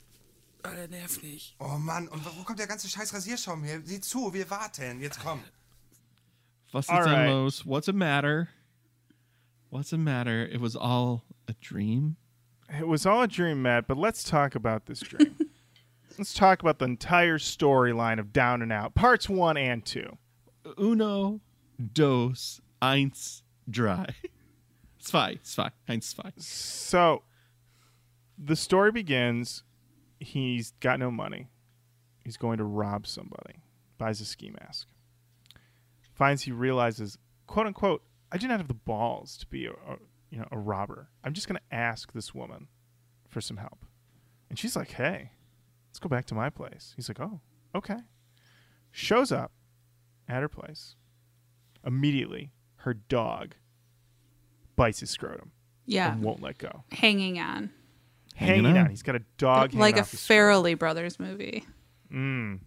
Ah, 0.63 0.69
Alter, 0.69 0.89
nerv 0.89 1.23
nicht. 1.23 1.57
Oh 1.59 1.79
Mann, 1.79 2.09
und 2.09 2.25
wo 2.25 2.43
kommt 2.45 2.59
der 2.59 2.67
ganze 2.67 2.89
scheiß 2.89 3.15
Rasierschaum 3.15 3.63
her? 3.65 3.81
Sieh 3.85 4.01
zu, 4.01 4.33
wir 4.33 4.49
warten. 4.51 5.01
Jetzt 5.01 5.21
komm. 5.21 5.41
Was 6.73 6.87
ist 6.87 6.93
right. 6.93 7.05
denn 7.05 7.29
los? 7.29 7.67
What's 7.67 7.87
the 7.87 7.93
matter? 7.93 8.49
What's 9.71 9.91
the 9.91 9.99
matter? 9.99 10.45
It 10.45 10.61
was 10.61 10.77
all 10.77 11.25
a 11.49 11.55
dream. 11.61 12.17
It 12.69 12.87
was 12.87 13.07
all 13.07 13.23
a 13.23 13.29
dream, 13.29 13.63
Matt, 13.63 13.89
but 13.89 13.97
let's 13.97 14.23
talk 14.23 14.55
about 14.55 14.87
this 14.87 15.01
dream. 15.01 15.37
let's 16.19 16.35
talk 16.35 16.61
about 16.61 16.79
the 16.79 16.85
entire 16.85 17.39
storyline 17.39 18.21
of 18.21 18.33
Down 18.33 18.63
and 18.63 18.73
Out, 18.73 18.95
parts 18.95 19.29
one 19.29 19.57
and 19.57 19.85
two. 19.85 20.19
Uno, 20.79 21.41
dos, 21.93 22.61
eins, 22.81 23.43
drei. 23.69 24.07
Zwei, 25.01 25.39
zwei, 25.43 25.71
eins, 25.89 26.05
zwei. 26.05 26.31
So, 26.37 27.23
the 28.39 28.55
story 28.55 28.93
begins. 28.93 29.65
He's 30.21 30.73
got 30.81 30.99
no 31.01 31.11
money. 31.11 31.49
He's 32.25 32.37
going 32.37 32.59
to 32.59 32.65
rob 32.65 33.07
somebody. 33.07 33.63
Buys 33.99 34.21
a 34.21 34.25
ski 34.25 34.51
mask. 34.61 34.87
Finds 36.15 36.43
he 36.43 36.53
realizes, 36.53 37.19
quote 37.47 37.67
unquote, 37.67 38.03
I 38.31 38.37
do 38.37 38.47
not 38.47 38.59
have 38.59 38.69
the 38.69 38.75
balls 38.75 39.37
to 39.39 39.47
be 39.47 39.67
a, 39.67 39.71
a 39.71 39.97
you 40.31 40.39
know 40.39 40.47
a 40.53 40.59
robber. 40.59 41.09
I'm 41.25 41.33
just 41.33 41.49
going 41.49 41.59
to 41.59 41.75
ask 41.75 42.13
this 42.13 42.35
woman 42.35 42.69
for 43.29 43.41
some 43.41 43.57
help. 43.57 43.85
And 44.49 44.59
she's 44.59 44.77
like, 44.77 44.93
Hey, 44.93 45.33
let's 45.89 45.99
go 45.99 46.09
back 46.09 46.27
to 46.27 46.35
my 46.35 46.51
place. 46.51 46.93
He's 46.95 47.09
like, 47.09 47.21
Oh, 47.21 47.41
okay. 47.75 47.99
Shows 48.93 49.33
up 49.33 49.53
at 50.29 50.43
her 50.43 50.49
place. 50.49 50.95
Immediately, 51.85 52.53
her 52.77 52.95
dog 52.95 53.55
bites 54.77 55.01
his 55.01 55.11
scrotum 55.11 55.53
Yeah, 55.87 56.13
and 56.13 56.23
won't 56.23 56.43
let 56.43 56.59
go 56.59 56.85
hanging 56.93 57.39
on 57.39 57.71
hanging, 58.35 58.65
Hanging 58.65 58.79
on. 58.79 58.85
on. 58.85 58.91
He's 58.91 59.03
got 59.03 59.17
a 59.17 59.23
dog 59.39 59.75
like 59.75 59.97
a 59.97 60.01
off. 60.01 60.13
Farrelly 60.13 60.79
Brothers 60.79 61.19
movie. 61.19 61.65
Mm. 62.13 62.61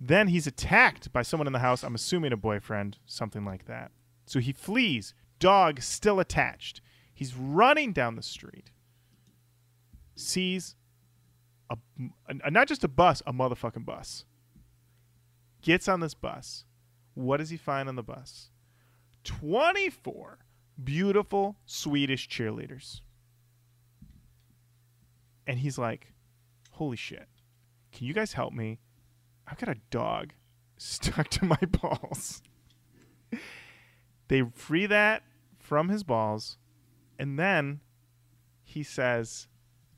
Then 0.00 0.28
he's 0.28 0.46
attacked 0.46 1.12
by 1.12 1.22
someone 1.22 1.46
in 1.46 1.52
the 1.52 1.58
house. 1.58 1.82
I'm 1.82 1.94
assuming 1.94 2.32
a 2.32 2.36
boyfriend, 2.36 2.98
something 3.06 3.44
like 3.44 3.66
that. 3.66 3.90
So 4.26 4.38
he 4.38 4.52
flees. 4.52 5.14
Dog 5.38 5.80
still 5.82 6.20
attached. 6.20 6.80
He's 7.14 7.34
running 7.34 7.92
down 7.92 8.16
the 8.16 8.22
street. 8.22 8.70
Sees 10.14 10.76
a, 11.70 11.76
a 12.44 12.50
not 12.50 12.68
just 12.68 12.84
a 12.84 12.88
bus, 12.88 13.22
a 13.26 13.32
motherfucking 13.32 13.84
bus. 13.84 14.24
Gets 15.62 15.88
on 15.88 16.00
this 16.00 16.14
bus. 16.14 16.64
What 17.14 17.38
does 17.38 17.50
he 17.50 17.56
find 17.56 17.88
on 17.88 17.96
the 17.96 18.02
bus? 18.02 18.50
24 19.24 20.38
beautiful 20.82 21.56
Swedish 21.66 22.28
cheerleaders. 22.28 23.00
And 25.48 25.58
he's 25.58 25.78
like, 25.78 26.12
"Holy 26.72 26.96
shit. 26.96 27.26
Can 27.90 28.06
you 28.06 28.14
guys 28.14 28.34
help 28.34 28.52
me? 28.52 28.78
I've 29.46 29.58
got 29.58 29.70
a 29.70 29.80
dog 29.90 30.34
stuck 30.76 31.28
to 31.30 31.44
my 31.44 31.56
balls. 31.80 32.42
they 34.28 34.42
free 34.54 34.86
that 34.86 35.22
from 35.58 35.88
his 35.88 36.04
balls, 36.04 36.58
and 37.18 37.38
then 37.38 37.80
he 38.62 38.82
says, 38.82 39.48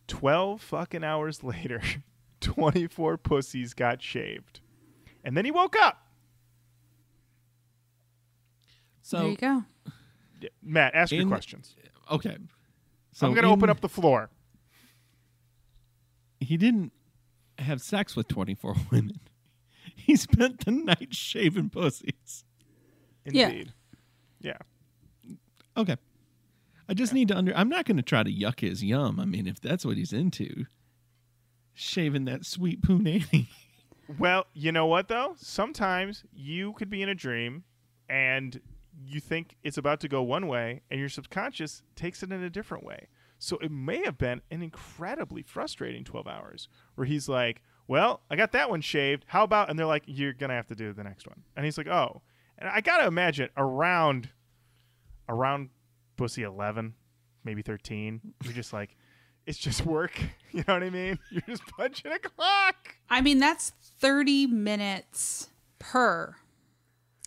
12 0.07 0.61
fucking 0.63 1.03
hours 1.05 1.43
later, 1.45 1.83
24 2.41 3.19
pussies 3.19 3.75
got 3.75 4.01
shaved. 4.01 4.61
And 5.25 5.37
then 5.37 5.45
he 5.45 5.51
woke 5.51 5.77
up. 5.77 6.07
So, 9.03 9.19
there 9.19 9.29
you 9.29 9.37
go. 9.37 9.65
Matt, 10.63 10.95
ask 10.95 11.13
your 11.13 11.27
questions. 11.27 11.75
okay. 12.11 12.37
So 13.13 13.27
I'm 13.27 13.35
going 13.35 13.45
to 13.45 13.51
open 13.51 13.69
up 13.69 13.81
the 13.81 13.89
floor. 13.89 14.31
He 16.41 16.57
didn't 16.57 16.93
have 17.59 17.81
sex 17.81 18.17
with 18.17 18.29
24 18.29 18.75
women. 18.91 19.21
He 19.95 20.17
spent 20.17 20.65
the 20.65 20.71
night 20.71 21.15
shaving 21.15 21.71
pussies. 21.71 22.45
Yeah. 23.25 23.49
Indeed. 23.49 23.73
Yeah. 24.41 24.59
Okay. 25.77 25.97
I 26.89 26.95
just 26.95 27.13
need 27.13 27.29
to 27.29 27.37
under. 27.37 27.57
I'm 27.57 27.69
not 27.69 27.85
going 27.85 27.99
to 27.99 28.03
try 28.03 28.23
to 28.23 28.33
yuck 28.33 28.61
his 28.61 28.83
yum. 28.83 29.21
I 29.21 29.25
mean, 29.25 29.47
if 29.47 29.61
that's 29.61 29.85
what 29.85 29.97
he's 29.97 30.13
into, 30.13 30.65
shaving 31.75 32.25
that 32.25 32.45
sweet 32.45 32.83
punani. 32.83 33.47
Well, 34.19 34.47
you 34.55 34.73
know 34.73 34.87
what 34.87 35.09
though? 35.09 35.35
Sometimes 35.37 36.25
you 36.33 36.73
could 36.73 36.91
be 36.91 37.03
in 37.03 37.09
a 37.09 37.15
dream 37.15 37.63
and 38.09 38.61
you 39.07 39.21
think 39.21 39.57
it's 39.63 39.79
about 39.79 40.01
to 40.01 40.09
go 40.09 40.23
one 40.23 40.49
way 40.49 40.83
and 40.91 40.99
your 40.99 41.09
subconscious 41.09 41.83
takes 41.95 42.23
it 42.23 42.33
in 42.33 42.43
a 42.43 42.51
different 42.51 42.85
way. 42.85 43.07
So 43.43 43.57
it 43.59 43.71
may 43.73 44.05
have 44.05 44.19
been 44.19 44.43
an 44.51 44.63
incredibly 44.63 45.43
frustrating 45.43 46.05
12 46.05 46.29
hours 46.29 46.69
where 46.95 47.07
he's 47.07 47.29
like, 47.29 47.63
"Well, 47.89 48.21
I 48.31 48.37
got 48.37 48.53
that 48.53 48.71
one 48.71 48.83
shaved. 48.83 49.25
How 49.29 49.45
about?" 49.45 49.71
And 49.71 49.79
they're 49.79 49.87
like, 49.87 50.05
"You're 50.07 50.35
going 50.35 50.51
to 50.51 50.57
have 50.57 50.67
to 50.67 50.75
do 50.75 50.93
the 50.93 51.03
next 51.03 51.27
one." 51.27 51.43
And 51.57 51.65
he's 51.65 51.79
like, 51.79 51.89
"Oh." 51.89 52.23
And 52.59 52.69
I 52.69 52.83
got 52.83 52.99
to 52.99 53.07
imagine 53.07 53.49
around 53.57 54.29
around 55.29 55.71
pussy 56.17 56.43
11, 56.43 56.95
maybe 57.45 57.63
13, 57.63 58.21
you're 58.45 58.53
just 58.53 58.73
like 58.73 58.97
it's 59.47 59.59
just 59.59 59.85
work. 59.85 60.21
You 60.53 60.65
know 60.67 60.75
what 60.75 60.83
I 60.83 60.91
mean? 60.91 61.17
You're 61.31 61.45
just 61.47 61.65
punching 61.79 62.11
a 62.11 62.19
clock. 62.19 62.97
I 63.09 63.21
mean, 63.21 63.39
that's 63.39 63.71
30 64.01 64.49
minutes 64.49 65.49
per. 65.79 66.35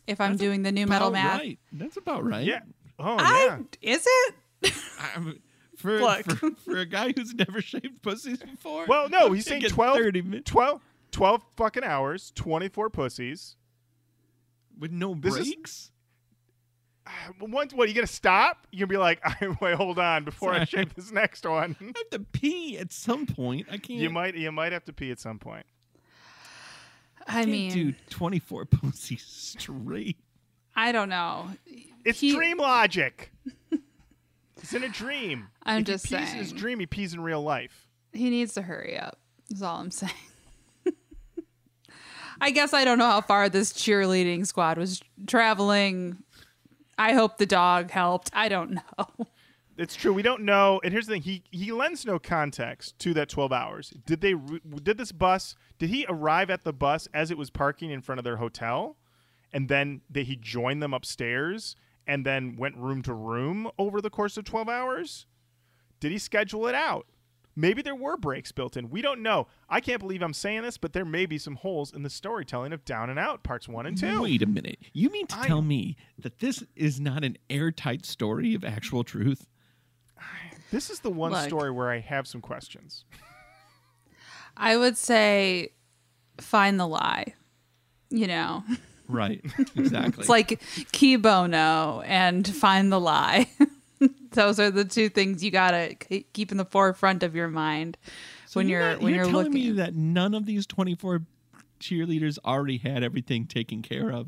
If 0.08 0.20
I'm 0.20 0.36
doing 0.36 0.64
the 0.64 0.74
nu 0.74 0.86
metal 0.86 1.08
About 1.08 1.14
math. 1.14 1.40
Right. 1.40 1.60
That's 1.72 1.96
about 1.96 2.26
right. 2.26 2.46
Yeah. 2.46 2.60
Oh 3.00 3.16
I, 3.18 3.46
yeah. 3.46 3.60
Is 3.82 4.06
it? 4.62 5.38
I'm- 5.90 6.24
for, 6.24 6.32
Look. 6.32 6.38
for 6.40 6.52
for 6.72 6.78
a 6.78 6.86
guy 6.86 7.14
who's 7.16 7.34
never 7.34 7.62
shaved 7.62 8.02
pussies 8.02 8.40
before. 8.40 8.86
Well, 8.88 9.10
no, 9.10 9.32
he's 9.32 9.46
saying 9.46 9.62
thinking 9.62 9.76
12, 9.76 9.98
30 9.98 10.42
12, 10.42 10.82
12 11.12 11.44
fucking 11.58 11.84
hours, 11.84 12.32
24 12.36 12.90
pussies. 12.90 13.56
with 14.80 14.92
no 14.92 15.14
This 15.14 15.36
is- 15.36 15.54
breaks. 15.54 15.92
Once, 17.42 17.74
what, 17.74 17.90
you 17.90 17.94
going 17.94 18.08
to 18.08 18.12
stop? 18.14 18.66
You're 18.72 18.88
going 18.88 19.16
to 19.16 19.22
be 19.42 19.46
like, 19.46 19.62
wait, 19.62 19.76
hold 19.76 20.00
on 20.00 20.24
before 20.24 20.52
I 20.52 20.64
Sorry. 20.66 20.86
shave 20.86 20.96
this 20.96 21.12
next 21.12 21.46
one. 21.46 21.76
I 21.82 21.86
have 21.86 22.10
to 22.12 22.20
pee 22.20 22.78
at 22.78 22.92
some 22.94 23.26
point. 23.26 23.68
I 23.70 23.78
can't. 23.78 24.00
you 24.00 24.10
might 24.10 24.36
you 24.36 24.52
might 24.52 24.72
have 24.72 24.86
to 24.86 24.94
pee 24.94 25.12
at 25.12 25.20
some 25.20 25.38
point. 25.38 25.66
I 27.28 27.32
Can't 27.44 27.50
mean, 27.52 27.72
do 27.72 27.94
24 28.10 28.66
pussies 28.66 29.24
straight. 29.24 30.18
I 30.76 30.92
don't 30.92 31.10
know. 31.10 31.50
It's 32.06 32.20
He- 32.20 32.34
dream 32.34 32.58
logic. 32.58 33.32
He's 34.64 34.74
in 34.74 34.86
a 34.86 34.90
dream. 34.90 35.50
I'm 35.64 35.82
if 35.82 35.88
just 35.88 36.08
he 36.08 36.16
pees 36.16 36.32
in 36.32 36.38
his 36.38 36.54
dream, 36.54 36.80
he 36.80 36.86
pees 36.86 37.14
in 37.14 37.20
real 37.20 37.44
life. 37.44 37.90
He 38.14 38.30
needs 38.30 38.54
to 38.54 38.62
hurry 38.62 38.98
up. 38.98 39.20
Is 39.52 39.62
all 39.62 39.82
I'm 39.82 39.92
saying. 39.92 40.14
I 42.40 42.50
guess 42.52 42.74
I 42.74 42.86
don't 42.86 42.98
know 42.98 43.10
how 43.10 43.20
far 43.20 43.50
this 43.50 43.74
cheerleading 43.74 44.48
squad 44.48 44.78
was 44.78 45.02
traveling. 45.28 46.24
I 46.98 47.12
hope 47.12 47.38
the 47.38 47.46
dog 47.46 47.92
helped. 47.92 48.30
I 48.34 48.48
don't 48.48 48.72
know. 48.72 49.28
It's 49.78 49.96
true. 49.96 50.14
We 50.14 50.22
don't 50.22 50.44
know. 50.44 50.80
And 50.82 50.94
here's 50.94 51.08
the 51.08 51.14
thing: 51.14 51.24
he 51.24 51.44
he 51.52 51.74
lends 51.74 52.06
no 52.06 52.18
context 52.18 52.98
to 53.00 53.14
that 53.16 53.28
12 53.28 53.52
hours. 53.52 53.94
Did 54.06 54.22
they? 54.22 54.36
Did 54.82 54.98
this 54.98 55.12
bus? 55.12 55.56
Did 55.78 55.90
he 55.90 56.06
arrive 56.08 56.50
at 56.50 56.64
the 56.64 56.72
bus 56.72 57.10
as 57.14 57.32
it 57.32 57.38
was 57.38 57.50
parking 57.50 57.90
in 57.90 58.02
front 58.02 58.20
of 58.20 58.24
their 58.24 58.38
hotel, 58.38 58.96
and 59.52 59.68
then 59.68 60.02
that 60.10 60.28
he 60.28 60.38
joined 60.38 60.82
them 60.82 60.94
upstairs, 60.94 61.76
and 62.08 62.26
then 62.26 62.56
went 62.56 62.76
room 62.78 63.02
to 63.04 63.14
room 63.14 63.70
over 63.78 64.02
the 64.02 64.10
course 64.10 64.38
of 64.38 64.46
12 64.46 64.70
hours? 64.70 65.26
Did 66.00 66.12
he 66.12 66.18
schedule 66.18 66.68
it 66.68 66.76
out? 66.76 67.08
Maybe 67.56 67.82
there 67.84 67.96
were 67.96 68.18
breaks 68.18 68.52
built 68.52 68.76
in. 68.76 68.90
We 68.90 69.02
don't 69.04 69.22
know. 69.22 69.48
I 69.70 69.80
can't 69.80 70.00
believe 70.00 70.24
I'm 70.24 70.34
saying 70.34 70.64
this, 70.64 70.78
but 70.78 70.94
there 70.94 71.06
may 71.06 71.28
be 71.28 71.38
some 71.38 71.56
holes 71.56 71.94
in 71.94 72.02
the 72.02 72.10
storytelling 72.10 72.74
of 72.74 72.84
Down 72.84 73.12
and 73.12 73.20
Out 73.20 73.44
parts 73.44 73.68
one 73.68 73.86
and 73.86 73.96
two. 73.98 74.24
Wait 74.24 74.42
a 74.42 74.48
minute. 74.48 74.80
You 74.92 75.12
mean 75.12 75.28
to 75.28 75.40
I- 75.40 75.48
tell 75.48 75.62
me 75.62 75.96
that 76.18 76.40
this 76.40 76.64
is 76.76 77.00
not 77.00 77.24
an 77.24 77.38
airtight 77.52 78.06
story 78.08 78.56
of 78.56 78.64
actual 78.64 79.04
truth? 79.04 79.48
This 80.72 80.90
is 80.90 81.02
the 81.02 81.12
one 81.12 81.32
Look. 81.34 81.44
story 81.46 81.70
where 81.70 81.92
I 81.92 82.00
have 82.00 82.26
some 82.28 82.42
questions. 82.42 83.06
I 84.58 84.76
would 84.76 84.98
say 84.98 85.74
find 86.40 86.80
the 86.80 86.88
lie. 86.88 87.36
You 88.10 88.26
know, 88.28 88.64
Right. 89.08 89.44
Exactly. 89.76 90.22
it's 90.22 90.30
like 90.30 90.62
key 90.92 91.16
bono 91.18 92.02
and 92.06 92.48
find 92.48 92.92
the 92.92 93.00
lie. 93.00 93.48
Those 94.32 94.60
are 94.60 94.72
the 94.72 94.86
two 94.86 95.10
things 95.10 95.44
you 95.44 95.52
gotta 95.52 95.96
keep 96.34 96.52
in 96.52 96.58
the 96.58 96.66
forefront 96.66 97.22
of 97.24 97.36
your 97.36 97.48
mind 97.48 97.98
So 98.48 98.60
when 98.60 98.68
you're, 98.70 98.92
not- 98.94 99.02
when 99.02 99.14
you're, 99.14 99.26
telling 99.26 99.46
looking. 99.48 99.54
me 99.54 99.72
that 99.74 99.96
none 99.96 100.34
of 100.34 100.46
these 100.46 100.66
24 100.66 101.22
cheerleaders 101.80 102.38
already 102.46 102.78
had 102.78 103.04
everything 103.04 103.46
taken 103.46 103.82
care 103.82 104.12
of 104.12 104.28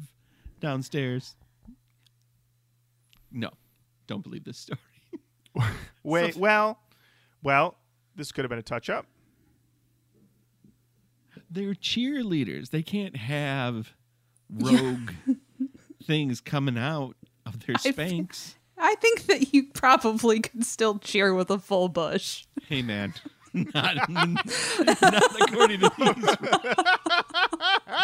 downstairs. 0.60 1.36
No. 3.32 3.50
Don't 4.08 4.24
believe 4.24 4.44
this 4.44 4.58
story. 4.58 4.80
Wait, 6.04 6.36
well, 6.36 6.78
well, 7.44 7.76
this 8.16 8.32
could 8.32 8.44
have 8.46 8.50
been 8.50 8.60
a 8.60 8.64
touch 8.64 8.90
up. 8.90 9.06
They're 11.50 11.74
cheerleaders. 11.74 12.70
They 12.70 12.84
can't 12.84 13.16
have 13.16 13.94
rogue 14.50 15.12
things 16.04 16.42
coming 16.42 16.78
out 16.78 17.16
of 17.46 17.66
their 17.66 17.76
spanks. 17.78 18.56
I 18.78 18.96
think 18.96 19.24
that 19.28 19.54
you 19.54 19.68
probably 19.74 20.42
could 20.42 20.66
still 20.66 21.00
cheer 21.00 21.34
with 21.34 21.50
a 21.50 21.60
full 21.60 21.88
bush. 21.90 22.46
Hey, 22.68 22.82
man. 22.82 23.14
Not, 23.74 24.10
not 24.10 25.42
according 25.42 25.80
to 25.80 25.90
these. 25.98 26.36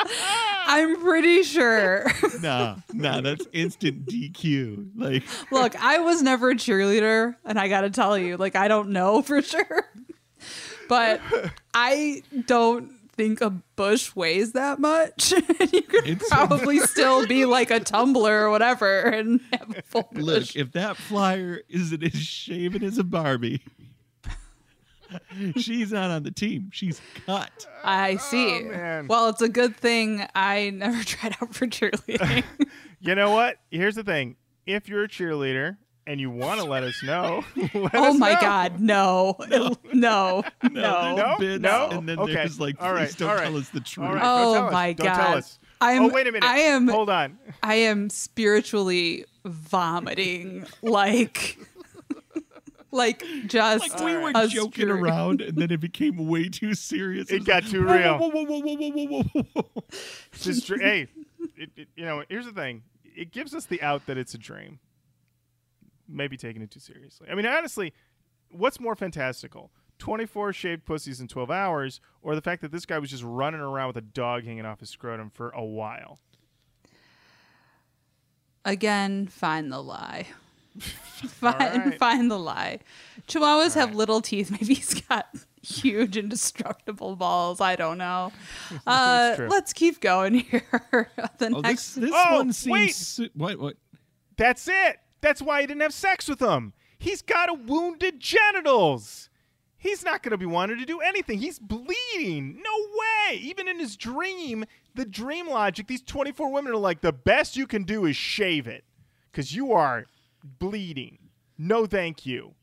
I'm 0.65 1.01
pretty 1.01 1.43
sure. 1.43 2.09
Nah, 2.41 2.77
nah, 2.93 3.19
that's 3.19 3.45
instant 3.51 4.05
DQ. 4.05 4.91
Like, 4.95 5.23
Look, 5.51 5.75
I 5.75 5.99
was 5.99 6.21
never 6.21 6.51
a 6.51 6.55
cheerleader, 6.55 7.35
and 7.43 7.59
I 7.59 7.67
gotta 7.67 7.89
tell 7.89 8.17
you, 8.17 8.37
like, 8.37 8.55
I 8.55 8.69
don't 8.69 8.91
know 8.91 9.21
for 9.21 9.41
sure. 9.41 9.89
But 10.87 11.19
I 11.73 12.23
don't 12.45 12.93
think 13.21 13.39
a 13.41 13.51
bush 13.75 14.15
weighs 14.15 14.53
that 14.53 14.79
much. 14.79 15.31
you 15.71 15.81
could 15.83 16.07
It's- 16.07 16.27
probably 16.27 16.79
still 16.87 17.27
be 17.27 17.45
like 17.45 17.69
a 17.69 17.79
tumbler 17.79 18.47
or 18.47 18.49
whatever 18.49 19.01
and 19.01 19.39
have 19.53 19.77
a 19.77 19.81
full 19.83 20.09
bush. 20.11 20.23
look, 20.23 20.55
if 20.55 20.71
that 20.71 20.97
flyer 20.97 21.61
isn't 21.69 22.01
as 22.03 22.15
shaven 22.15 22.83
as 22.83 22.97
a 22.97 23.03
Barbie, 23.03 23.61
she's 25.57 25.91
not 25.91 26.09
on 26.09 26.23
the 26.23 26.31
team. 26.31 26.69
She's 26.73 26.99
cut. 27.27 27.67
I 27.83 28.13
oh, 28.13 28.17
see. 28.17 28.63
man. 28.63 29.05
well, 29.07 29.29
it's 29.29 29.43
a 29.43 29.49
good 29.49 29.77
thing 29.77 30.25
I 30.33 30.71
never 30.71 31.03
tried 31.03 31.37
out 31.41 31.53
for 31.53 31.67
cheerleading. 31.67 32.43
You 33.01 33.13
know 33.13 33.29
what? 33.29 33.57
Here's 33.69 33.95
the 33.95 34.03
thing: 34.03 34.35
if 34.65 34.89
you're 34.89 35.03
a 35.03 35.07
cheerleader 35.07 35.77
and 36.07 36.19
you 36.19 36.29
want 36.29 36.59
to 36.59 36.65
let 36.65 36.83
us 36.83 37.01
know, 37.03 37.43
let 37.73 37.93
oh 37.95 38.09
us 38.09 38.17
my 38.17 38.33
know. 38.33 38.41
God, 38.41 38.79
no, 38.79 39.35
no, 39.49 39.75
no. 39.93 40.43
No, 40.71 41.15
No, 41.15 41.35
bits, 41.39 41.61
no. 41.61 41.89
and 41.91 42.07
then 42.09 42.19
Okay. 42.19 42.33
there's 42.33 42.59
like, 42.59 42.75
All 42.81 42.91
please 42.91 42.99
right, 42.99 43.17
don't 43.17 43.29
all 43.29 43.37
tell 43.37 43.57
us 43.57 43.69
the 43.69 43.79
truth. 43.81 44.07
All 44.07 44.13
right, 44.15 44.21
Oh 44.23 44.43
don't 44.43 44.53
tell 44.55 44.65
us. 44.67 44.73
my 44.73 44.93
Don't 44.93 45.07
tell 45.07 45.15
God. 45.17 45.37
us. 45.37 45.59
I'm- 45.79 46.03
oh 46.03 46.07
wait 46.09 46.27
a 46.27 46.31
minute. 46.31 46.47
I 46.47 46.57
am- 46.59 46.87
Hold 46.87 47.09
on. 47.09 47.37
I 47.63 47.75
am 47.75 48.09
spiritually 48.09 49.25
vomiting 49.45 50.65
like 50.83 51.57
like 52.91 53.23
just 53.47 53.89
Like 53.93 54.03
we 54.03 54.17
were 54.17 54.33
joking 54.47 54.71
spirit. 54.87 55.01
around, 55.01 55.39
and 55.41 55.57
then 55.57 55.71
it 55.71 55.79
became 55.79 56.27
way 56.27 56.49
too 56.49 56.73
serious. 56.75 57.31
It 57.31 57.39
was 57.39 57.47
got 57.47 57.63
like, 57.63 57.71
too 57.71 57.85
whoa, 57.85 57.93
real. 57.97 58.17
Whoa, 58.19 58.29
whoa, 58.29 58.43
whoa, 58.43 58.59
whoa, 58.59 58.75
whoa, 58.75 59.23
whoa, 59.23 59.23
whoa, 59.53 59.63
whoa. 59.73 59.83
Just 60.33 60.67
dr- 60.67 60.81
hey, 60.81 61.07
it, 61.55 61.69
it, 61.77 61.87
you 61.95 62.03
know, 62.05 62.23
here's 62.27 62.45
the 62.45 62.51
thing: 62.51 62.83
it 63.15 63.31
gives 63.31 63.55
us 63.55 63.65
the 63.65 63.81
out 63.81 64.05
that 64.07 64.17
it's 64.17 64.33
a 64.33 64.37
dream. 64.37 64.79
Maybe 66.11 66.37
taking 66.37 66.61
it 66.61 66.71
too 66.71 66.79
seriously. 66.79 67.27
I 67.31 67.35
mean, 67.35 67.45
honestly, 67.45 67.93
what's 68.49 68.79
more 68.79 68.95
fantastical? 68.95 69.71
24 69.99 70.51
shaved 70.53 70.85
pussies 70.85 71.21
in 71.21 71.27
12 71.27 71.51
hours, 71.51 72.01
or 72.23 72.33
the 72.35 72.41
fact 72.41 72.61
that 72.63 72.71
this 72.71 72.85
guy 72.87 72.97
was 72.99 73.09
just 73.11 73.23
running 73.23 73.61
around 73.61 73.87
with 73.87 73.97
a 73.97 74.01
dog 74.01 74.43
hanging 74.45 74.65
off 74.65 74.79
his 74.79 74.89
scrotum 74.89 75.29
for 75.29 75.49
a 75.51 75.63
while? 75.63 76.19
Again, 78.65 79.27
find 79.27 79.71
the 79.71 79.81
lie. 79.81 80.27
find, 80.79 81.59
right. 81.85 81.99
find 81.99 82.29
the 82.31 82.37
lie. 82.39 82.79
Chihuahuas 83.27 83.75
have 83.75 83.95
little 83.95 84.21
teeth. 84.21 84.51
Maybe 84.61 84.75
he's 84.75 84.93
got 85.01 85.27
huge 85.61 86.15
indestructible 86.17 87.15
balls. 87.15 87.59
I 87.61 87.75
don't 87.75 87.97
know. 87.97 88.31
Uh, 88.87 89.35
let's 89.49 89.73
keep 89.73 89.99
going 89.99 90.35
here. 90.35 90.63
the 91.37 91.51
Oh, 91.53 91.59
next 91.59 91.95
this, 91.95 92.05
this 92.09 92.11
Oh, 92.15 92.37
one 92.37 92.53
seems. 92.53 92.71
wait. 92.71 92.95
su- 92.95 93.29
What? 93.35 93.59
What? 93.59 93.75
That's 94.37 94.67
it. 94.67 94.97
That's 95.21 95.41
why 95.41 95.61
he 95.61 95.67
didn't 95.67 95.81
have 95.81 95.93
sex 95.93 96.27
with 96.27 96.41
him. 96.41 96.73
He's 96.97 97.21
got 97.21 97.49
a 97.49 97.53
wounded 97.53 98.19
genitals. 98.19 99.29
He's 99.77 100.03
not 100.03 100.21
going 100.21 100.31
to 100.31 100.37
be 100.37 100.45
wanting 100.45 100.77
to 100.77 100.85
do 100.85 100.99
anything. 100.99 101.39
He's 101.39 101.57
bleeding. 101.57 102.61
No 102.63 102.87
way. 102.99 103.37
Even 103.37 103.67
in 103.67 103.79
his 103.79 103.97
dream, 103.97 104.65
the 104.93 105.05
dream 105.05 105.49
logic, 105.49 105.87
these 105.87 106.03
24 106.03 106.51
women 106.51 106.73
are 106.73 106.77
like, 106.77 107.01
the 107.01 107.11
best 107.11 107.57
you 107.57 107.65
can 107.65 107.83
do 107.83 108.05
is 108.05 108.15
shave 108.15 108.67
it 108.67 108.83
because 109.31 109.55
you 109.55 109.71
are 109.73 110.05
bleeding. 110.43 111.17
No, 111.57 111.85
thank 111.87 112.25
you. 112.25 112.53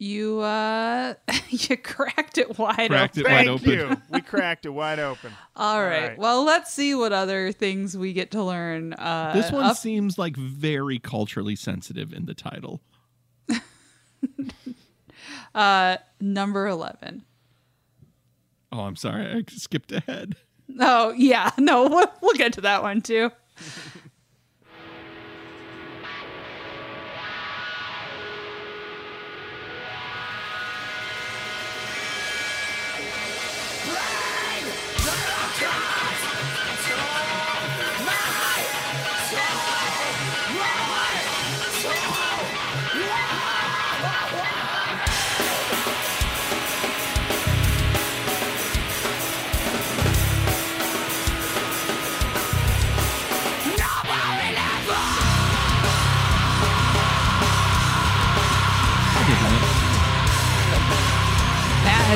You 0.00 0.40
uh 0.40 1.14
you 1.50 1.76
cracked 1.76 2.38
it 2.38 2.58
wide 2.58 2.88
Cracked 2.90 3.18
open. 3.18 3.30
it 3.30 3.34
wide 3.34 3.46
Thank 3.46 3.48
open. 3.60 3.70
you. 3.70 3.96
We 4.10 4.20
cracked 4.22 4.64
it 4.66 4.70
wide 4.70 4.98
open. 4.98 5.30
All 5.56 5.82
right. 5.82 6.08
right. 6.10 6.18
Well, 6.18 6.42
let's 6.44 6.72
see 6.72 6.94
what 6.94 7.12
other 7.12 7.52
things 7.52 7.96
we 7.98 8.12
get 8.14 8.30
to 8.32 8.42
learn. 8.42 8.94
Uh, 8.94 9.32
This 9.34 9.52
one 9.52 9.64
up 9.64 9.76
seems 9.76 10.18
like 10.18 10.36
very 10.36 10.98
culturally 10.98 11.54
sensitive 11.54 12.12
in 12.14 12.24
the 12.24 12.34
title. 12.34 12.80
uh, 15.54 15.96
number 16.20 16.66
11. 16.66 17.24
Oh, 18.72 18.80
I'm 18.80 18.96
sorry, 18.96 19.26
I 19.26 19.42
skipped 19.50 19.92
ahead. 19.92 20.36
Oh, 20.78 21.12
yeah. 21.16 21.50
No, 21.58 21.88
we'll, 21.88 22.10
we'll 22.22 22.34
get 22.36 22.52
to 22.54 22.60
that 22.62 22.82
one 22.82 23.00
too. 23.02 23.30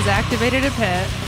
Has 0.07 0.25
activated 0.25 0.65
a 0.65 0.71
pit. 0.73 1.24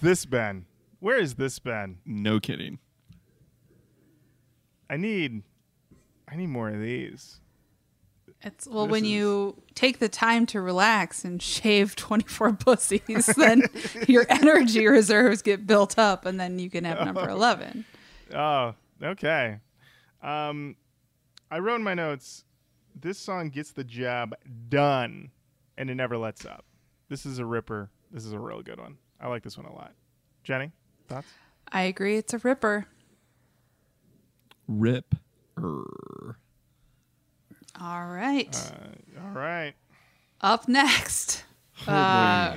This 0.00 0.24
been? 0.26 0.66
Where 0.98 1.18
has 1.20 1.34
this 1.34 1.58
been? 1.58 1.98
No 2.04 2.40
kidding. 2.40 2.78
I 4.88 4.96
need 4.96 5.42
I 6.30 6.36
need 6.36 6.48
more 6.48 6.68
of 6.68 6.80
these. 6.80 7.40
It's 8.42 8.66
well 8.66 8.86
This 8.86 8.92
when 8.92 9.04
is- 9.04 9.10
you 9.10 9.62
take 9.74 9.98
the 9.98 10.08
time 10.08 10.46
to 10.46 10.60
relax 10.60 11.24
and 11.24 11.40
shave 11.42 11.94
24 11.96 12.54
pussies, 12.54 13.26
then 13.36 13.62
your 14.08 14.26
energy 14.28 14.86
reserves 14.86 15.42
get 15.42 15.66
built 15.66 15.98
up 15.98 16.24
and 16.26 16.40
then 16.40 16.58
you 16.58 16.70
can 16.70 16.84
have 16.84 17.04
number 17.04 17.28
11. 17.28 17.84
Oh, 18.34 18.74
okay. 19.02 19.58
Um, 20.22 20.76
I 21.50 21.58
wrote 21.58 21.76
in 21.76 21.82
my 21.82 21.94
notes. 21.94 22.44
This 23.00 23.18
song 23.18 23.48
gets 23.50 23.72
the 23.72 23.84
job 23.84 24.34
done, 24.68 25.30
and 25.78 25.88
it 25.88 25.94
never 25.94 26.18
lets 26.18 26.44
up. 26.44 26.64
This 27.08 27.24
is 27.24 27.38
a 27.38 27.46
ripper. 27.46 27.88
This 28.10 28.24
is 28.26 28.32
a 28.32 28.38
real 28.38 28.62
good 28.62 28.78
one. 28.78 28.98
I 29.20 29.28
like 29.28 29.42
this 29.42 29.56
one 29.56 29.66
a 29.66 29.72
lot. 29.72 29.92
Jenny, 30.44 30.70
thoughts? 31.08 31.28
I 31.70 31.82
agree 31.82 32.16
it's 32.16 32.32
a 32.34 32.38
ripper. 32.38 32.86
Rip. 34.66 35.14
All 35.58 36.36
right. 37.80 38.54
Uh, 38.56 39.22
all 39.24 39.32
right. 39.32 39.74
Up 40.40 40.68
next, 40.68 41.44
Oh, 41.86 41.92
uh, 41.92 42.56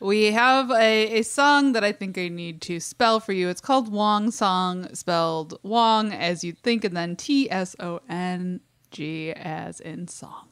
we 0.00 0.32
have 0.32 0.70
a, 0.70 1.18
a 1.18 1.22
song 1.22 1.72
that 1.72 1.84
I 1.84 1.92
think 1.92 2.18
I 2.18 2.28
need 2.28 2.60
to 2.62 2.80
spell 2.80 3.20
for 3.20 3.32
you. 3.32 3.48
It's 3.48 3.60
called 3.60 3.92
Wong 3.92 4.30
Song, 4.30 4.92
spelled 4.94 5.58
Wong 5.62 6.12
as 6.12 6.42
you'd 6.42 6.58
think, 6.58 6.84
and 6.84 6.96
then 6.96 7.16
T 7.16 7.50
S 7.50 7.76
O 7.78 8.00
N 8.08 8.60
G 8.90 9.32
as 9.32 9.80
in 9.80 10.08
song. 10.08 10.48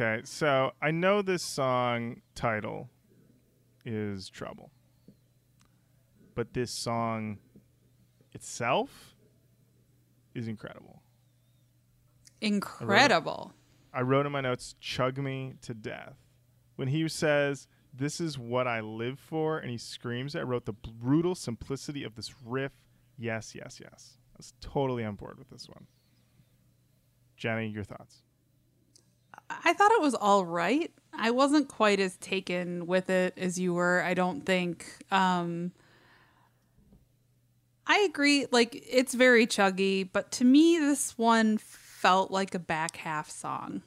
Okay, 0.00 0.22
so 0.24 0.72
I 0.80 0.92
know 0.92 1.20
this 1.20 1.42
song 1.42 2.22
title 2.34 2.88
is 3.84 4.30
Trouble. 4.30 4.70
But 6.34 6.54
this 6.54 6.70
song 6.70 7.36
itself 8.32 9.14
is 10.34 10.48
incredible. 10.48 11.02
Incredible. 12.40 13.52
I 13.92 14.00
wrote 14.00 14.24
in 14.24 14.32
my 14.32 14.40
notes, 14.40 14.74
chug 14.80 15.18
me 15.18 15.56
to 15.60 15.74
death. 15.74 16.16
When 16.76 16.88
he 16.88 17.06
says, 17.06 17.68
This 17.92 18.22
is 18.22 18.38
what 18.38 18.66
I 18.66 18.80
live 18.80 19.18
for, 19.18 19.58
and 19.58 19.70
he 19.70 19.76
screams 19.76 20.34
it, 20.34 20.38
I 20.38 20.44
wrote 20.44 20.64
the 20.64 20.72
brutal 20.72 21.34
simplicity 21.34 22.04
of 22.04 22.14
this 22.14 22.34
riff. 22.42 22.72
Yes, 23.18 23.54
yes, 23.54 23.78
yes. 23.78 24.16
I 24.32 24.36
was 24.38 24.54
totally 24.62 25.04
on 25.04 25.16
board 25.16 25.36
with 25.38 25.50
this 25.50 25.68
one. 25.68 25.88
Jenny, 27.36 27.66
your 27.66 27.84
thoughts? 27.84 28.22
I 29.64 29.72
thought 29.72 29.90
it 29.92 30.00
was 30.00 30.14
all 30.14 30.44
right. 30.44 30.90
I 31.12 31.30
wasn't 31.30 31.68
quite 31.68 32.00
as 32.00 32.16
taken 32.16 32.86
with 32.86 33.10
it 33.10 33.34
as 33.36 33.58
you 33.58 33.74
were. 33.74 34.02
I 34.02 34.14
don't 34.14 34.46
think. 34.46 34.86
Um, 35.10 35.72
I 37.86 38.06
agree. 38.08 38.46
Like 38.50 38.82
it's 38.88 39.14
very 39.14 39.46
chuggy, 39.46 40.08
but 40.10 40.30
to 40.32 40.44
me, 40.44 40.78
this 40.78 41.18
one 41.18 41.58
felt 41.58 42.30
like 42.30 42.54
a 42.54 42.58
back 42.60 42.96
half 42.96 43.28
song. 43.28 43.82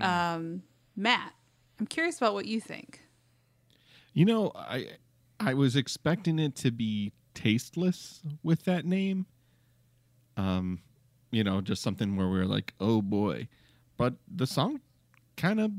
Um, 0.00 0.62
Matt, 0.96 1.32
I'm 1.78 1.86
curious 1.86 2.18
about 2.18 2.34
what 2.34 2.46
you 2.46 2.60
think. 2.60 3.00
You 4.12 4.24
know, 4.24 4.52
I 4.54 4.88
I 5.38 5.54
was 5.54 5.76
expecting 5.76 6.38
it 6.38 6.56
to 6.56 6.72
be 6.72 7.12
tasteless 7.34 8.20
with 8.42 8.64
that 8.64 8.84
name. 8.84 9.26
Um, 10.36 10.80
you 11.30 11.44
know, 11.44 11.60
just 11.60 11.82
something 11.82 12.16
where 12.16 12.28
we're 12.28 12.46
like, 12.46 12.74
oh 12.80 13.00
boy. 13.02 13.48
But 13.96 14.14
the 14.32 14.46
song 14.46 14.80
kind 15.36 15.60
of 15.60 15.70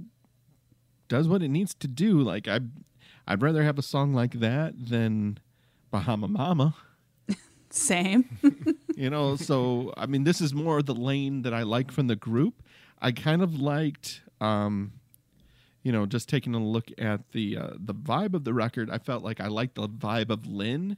does 1.08 1.28
what 1.28 1.44
it 1.44 1.50
needs 1.50 1.74
to 1.76 1.88
do. 1.88 2.22
Like 2.22 2.48
I 2.48 2.60
I'd 3.28 3.42
rather 3.42 3.64
have 3.64 3.78
a 3.78 3.84
song 3.84 4.14
like 4.14 4.40
that 4.40 4.74
than 4.78 5.40
Bahama 5.92 6.28
Mama. 6.28 6.76
Same. 7.70 8.26
you 8.96 9.10
know 9.10 9.36
so 9.36 9.94
i 9.98 10.06
mean 10.06 10.24
this 10.24 10.42
is 10.42 10.54
more 10.54 10.82
the 10.82 10.96
lane 10.96 11.42
that 11.42 11.54
i 11.54 11.64
like 11.64 11.92
from 11.92 12.08
the 12.08 12.16
group 12.16 12.64
i 13.02 13.12
kind 13.12 13.42
of 13.42 13.60
liked 13.60 14.22
um 14.42 14.94
you 15.84 15.92
know 15.92 16.06
just 16.06 16.30
taking 16.30 16.56
a 16.56 16.60
look 16.60 16.90
at 16.98 17.32
the 17.32 17.58
uh, 17.58 17.70
the 17.78 17.94
vibe 17.94 18.34
of 18.34 18.44
the 18.44 18.54
record 18.54 18.90
i 18.90 18.98
felt 18.98 19.24
like 19.24 19.40
i 19.40 19.48
liked 19.48 19.76
the 19.76 19.88
vibe 19.88 20.30
of 20.30 20.48
Lyn 20.48 20.98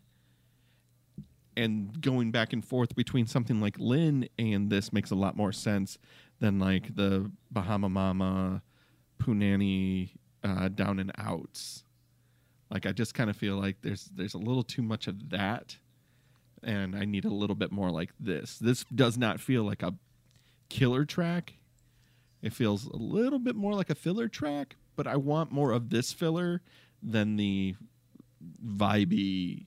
and 1.55 1.99
going 2.01 2.31
back 2.31 2.53
and 2.53 2.63
forth 2.63 2.95
between 2.95 3.25
something 3.25 3.59
like 3.59 3.79
Lyn 3.79 4.29
and 4.37 4.69
this 4.69 4.93
makes 4.93 5.09
a 5.09 5.15
lot 5.15 5.35
more 5.35 5.51
sense 5.51 5.97
than 6.39 6.59
like 6.59 6.95
the 6.95 7.29
bahama 7.51 7.89
mama 7.89 8.61
punani 9.19 10.09
uh, 10.43 10.67
down 10.67 10.99
and 10.99 11.11
outs 11.17 11.83
like 12.69 12.85
i 12.85 12.91
just 12.91 13.13
kind 13.13 13.29
of 13.29 13.35
feel 13.35 13.55
like 13.55 13.77
there's 13.81 14.05
there's 14.15 14.33
a 14.33 14.37
little 14.37 14.63
too 14.63 14.81
much 14.81 15.07
of 15.07 15.29
that 15.29 15.77
and 16.63 16.95
I 16.95 17.05
need 17.05 17.25
a 17.25 17.29
little 17.29 17.55
bit 17.55 17.71
more 17.71 17.91
like 17.91 18.11
this. 18.19 18.57
This 18.57 18.83
does 18.93 19.17
not 19.17 19.39
feel 19.39 19.63
like 19.63 19.83
a 19.83 19.93
killer 20.69 21.05
track. 21.05 21.53
It 22.41 22.53
feels 22.53 22.85
a 22.85 22.97
little 22.97 23.39
bit 23.39 23.55
more 23.55 23.73
like 23.73 23.89
a 23.89 23.95
filler 23.95 24.27
track, 24.27 24.75
but 24.95 25.07
I 25.07 25.15
want 25.15 25.51
more 25.51 25.71
of 25.71 25.89
this 25.89 26.13
filler 26.13 26.61
than 27.01 27.35
the 27.35 27.75
vibey 28.65 29.65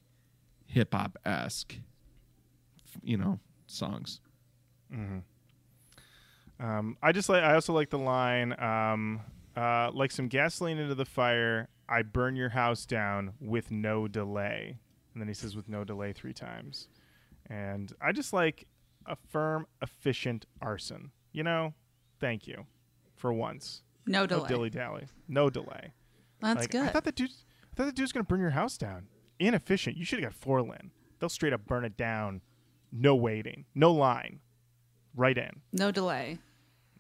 hip 0.67 0.95
hop 0.95 1.19
esque, 1.25 1.77
you 3.03 3.17
know, 3.17 3.39
songs. 3.67 4.21
Um, 6.61 6.97
I 7.03 7.13
just 7.13 7.29
like. 7.29 7.43
I 7.43 7.55
also 7.55 7.73
like 7.73 7.91
the 7.91 7.99
line, 7.99 8.55
um, 8.61 9.21
uh, 9.57 9.91
like 9.93 10.11
some 10.13 10.29
gasoline 10.29 10.79
into 10.79 10.95
the 10.95 11.05
fire. 11.07 11.69
I 11.89 12.03
burn 12.03 12.37
your 12.37 12.51
house 12.51 12.85
down 12.87 13.33
with 13.41 13.71
no 13.71 14.07
delay, 14.07 14.79
and 15.15 15.21
then 15.21 15.27
he 15.29 15.35
says 15.35 15.57
with 15.57 15.69
no 15.69 15.85
delay 15.85 16.13
three 16.13 16.35
times. 16.35 16.89
And 17.49 17.93
I 18.01 18.13
just 18.13 18.33
like 18.33 18.67
a 19.07 19.17
firm, 19.31 19.67
efficient 19.83 20.45
arson. 20.61 21.11
You 21.33 21.43
know, 21.45 21.75
thank 22.21 22.47
you 22.47 22.67
for 23.17 23.33
once. 23.33 23.83
No 24.07 24.27
delay. 24.27 24.43
No 24.43 24.49
dilly 24.49 24.71
dally. 24.71 25.07
No 25.29 25.51
delay. 25.51 25.93
That's 26.41 26.61
Like, 26.61 26.71
good. 26.71 26.83
I 26.87 26.89
thought 26.89 27.05
the 27.05 27.13
dude. 27.13 27.31
I 27.31 27.77
thought 27.77 27.87
the 27.87 27.93
dude's 27.93 28.13
gonna 28.13 28.25
burn 28.25 28.41
your 28.41 28.51
house 28.51 28.77
down. 28.77 29.07
Inefficient. 29.39 29.97
You 29.97 30.05
should 30.05 30.23
have 30.23 30.33
got 30.33 30.41
4Lyn. 30.41 30.91
They'll 31.19 31.29
straight 31.31 31.53
up 31.55 31.67
burn 31.67 31.85
it 31.87 31.97
down. 31.97 32.43
No 32.93 33.15
waiting. 33.15 33.65
No 33.75 33.93
line. 33.93 34.41
Right 35.15 35.37
in. 35.39 35.63
no 35.73 35.91
delay. 35.91 36.39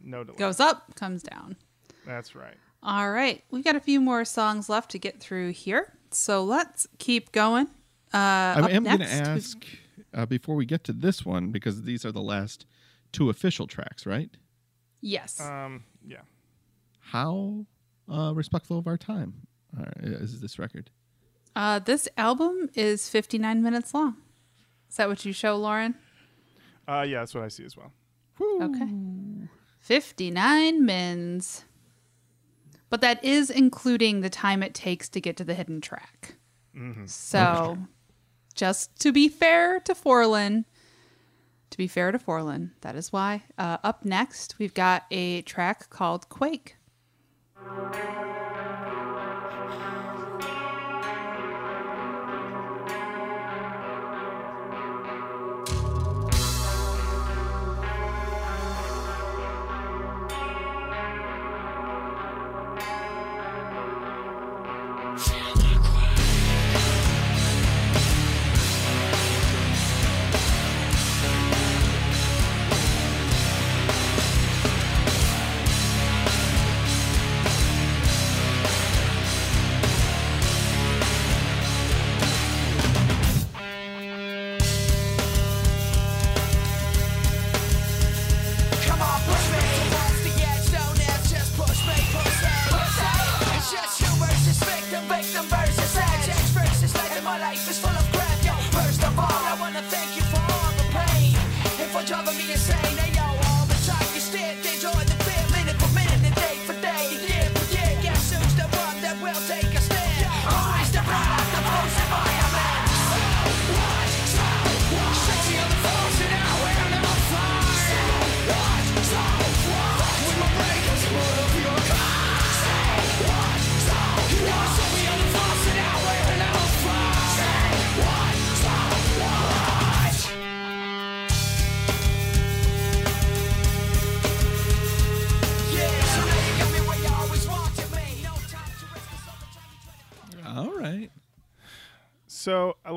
No 0.02 0.24
delay. 0.24 0.38
Goes 0.38 0.60
up, 0.60 0.94
comes 0.94 1.22
down. 1.22 1.56
That's 2.06 2.34
right. 2.34 2.56
All 2.82 3.10
right. 3.10 3.44
We've 3.50 3.64
got 3.64 3.76
a 3.76 3.80
few 3.80 4.00
more 4.00 4.24
songs 4.24 4.68
left 4.68 4.90
to 4.92 4.98
get 4.98 5.20
through 5.20 5.50
here. 5.50 5.92
So 6.10 6.42
let's 6.42 6.86
keep 6.98 7.32
going. 7.32 7.66
Uh, 8.12 8.16
I 8.16 8.60
up 8.62 8.70
am 8.70 8.84
going 8.84 8.98
to 9.00 9.04
ask 9.12 9.64
uh, 10.14 10.26
before 10.26 10.54
we 10.56 10.66
get 10.66 10.82
to 10.84 10.92
this 10.92 11.24
one, 11.24 11.50
because 11.50 11.82
these 11.82 12.04
are 12.04 12.12
the 12.12 12.22
last 12.22 12.66
two 13.12 13.30
official 13.30 13.66
tracks, 13.66 14.06
right? 14.06 14.30
Yes. 15.00 15.40
Um, 15.40 15.84
yeah. 16.06 16.22
How 17.00 17.66
uh, 18.10 18.32
respectful 18.34 18.78
of 18.78 18.86
our 18.86 18.96
time 18.96 19.46
uh, 19.78 19.84
is 19.98 20.40
this 20.40 20.58
record? 20.58 20.90
Uh, 21.54 21.78
this 21.78 22.08
album 22.16 22.70
is 22.74 23.08
59 23.08 23.62
minutes 23.62 23.92
long. 23.94 24.16
Is 24.88 24.96
that 24.96 25.08
what 25.08 25.24
you 25.24 25.32
show, 25.32 25.56
Lauren? 25.56 25.94
Uh, 26.88 27.04
yeah, 27.08 27.20
that's 27.20 27.34
what 27.34 27.44
I 27.44 27.48
see 27.48 27.64
as 27.64 27.76
well. 27.76 27.92
Okay. 28.40 28.88
59 29.80 30.84
mins. 30.84 31.64
But 32.88 33.00
that 33.02 33.24
is 33.24 33.50
including 33.50 34.20
the 34.20 34.30
time 34.30 34.62
it 34.62 34.74
takes 34.74 35.08
to 35.10 35.20
get 35.20 35.36
to 35.36 35.44
the 35.44 35.54
hidden 35.54 35.80
track. 35.80 36.34
So, 37.06 37.78
just 38.54 38.98
to 39.00 39.12
be 39.12 39.28
fair 39.28 39.80
to 39.80 39.94
4Lyn, 39.94 40.64
to 41.70 41.78
be 41.78 41.86
fair 41.86 42.10
to 42.12 42.18
4Lyn, 42.18 42.70
that 42.80 42.96
is 42.96 43.12
why. 43.12 43.44
Uh, 43.56 43.78
up 43.84 44.04
next, 44.04 44.58
we've 44.58 44.74
got 44.74 45.04
a 45.10 45.42
track 45.42 45.88
called 45.90 46.28
Quake. 46.28 46.76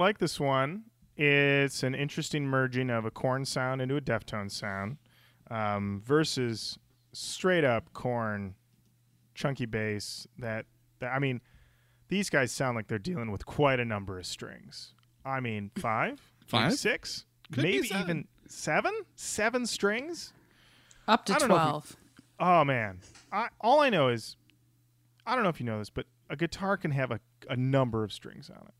Like 0.03 0.17
this 0.17 0.37
one. 0.37 0.83
It's 1.15 1.81
an 1.81 1.95
interesting 1.95 2.45
merging 2.45 2.89
of 2.89 3.05
a 3.05 3.09
Korn 3.09 3.45
sound 3.45 3.81
into 3.81 3.95
a 3.95 4.01
Deftone 4.01 4.51
sound 4.51 4.97
um, 5.49 6.01
versus 6.03 6.77
straight 7.13 7.63
up 7.63 7.93
Korn, 7.93 8.55
chunky 9.33 9.65
bass. 9.65 10.27
That, 10.37 10.65
that 10.99 11.13
I 11.13 11.19
mean, 11.19 11.39
these 12.09 12.29
guys 12.29 12.51
sound 12.51 12.75
like 12.75 12.89
they're 12.89 12.99
dealing 12.99 13.31
with 13.31 13.45
quite 13.45 13.79
a 13.79 13.85
number 13.85 14.19
of 14.19 14.25
strings. 14.25 14.93
I 15.23 15.39
mean, 15.39 15.71
five, 15.77 16.21
maybe 16.51 16.75
six, 16.75 17.23
Could 17.53 17.63
maybe 17.63 17.87
seven. 17.87 18.03
even 18.03 18.27
seven, 18.49 18.93
seven 19.15 19.65
strings. 19.65 20.33
Up 21.07 21.23
to 21.27 21.35
I 21.35 21.39
don't 21.39 21.47
know 21.47 21.55
if 21.55 21.61
12. 21.61 21.97
Oh 22.41 22.65
man, 22.65 22.99
I, 23.31 23.47
all 23.61 23.79
I 23.79 23.89
know 23.89 24.09
is, 24.09 24.35
I 25.25 25.33
don't 25.33 25.45
know 25.45 25.49
if 25.49 25.61
you 25.61 25.65
know 25.65 25.79
this, 25.79 25.89
but 25.89 26.07
a 26.29 26.35
guitar 26.35 26.75
can 26.75 26.91
have 26.91 27.09
a, 27.11 27.21
a 27.49 27.55
number 27.55 28.03
of 28.03 28.11
strings 28.11 28.49
on 28.49 28.63
it. 28.67 28.73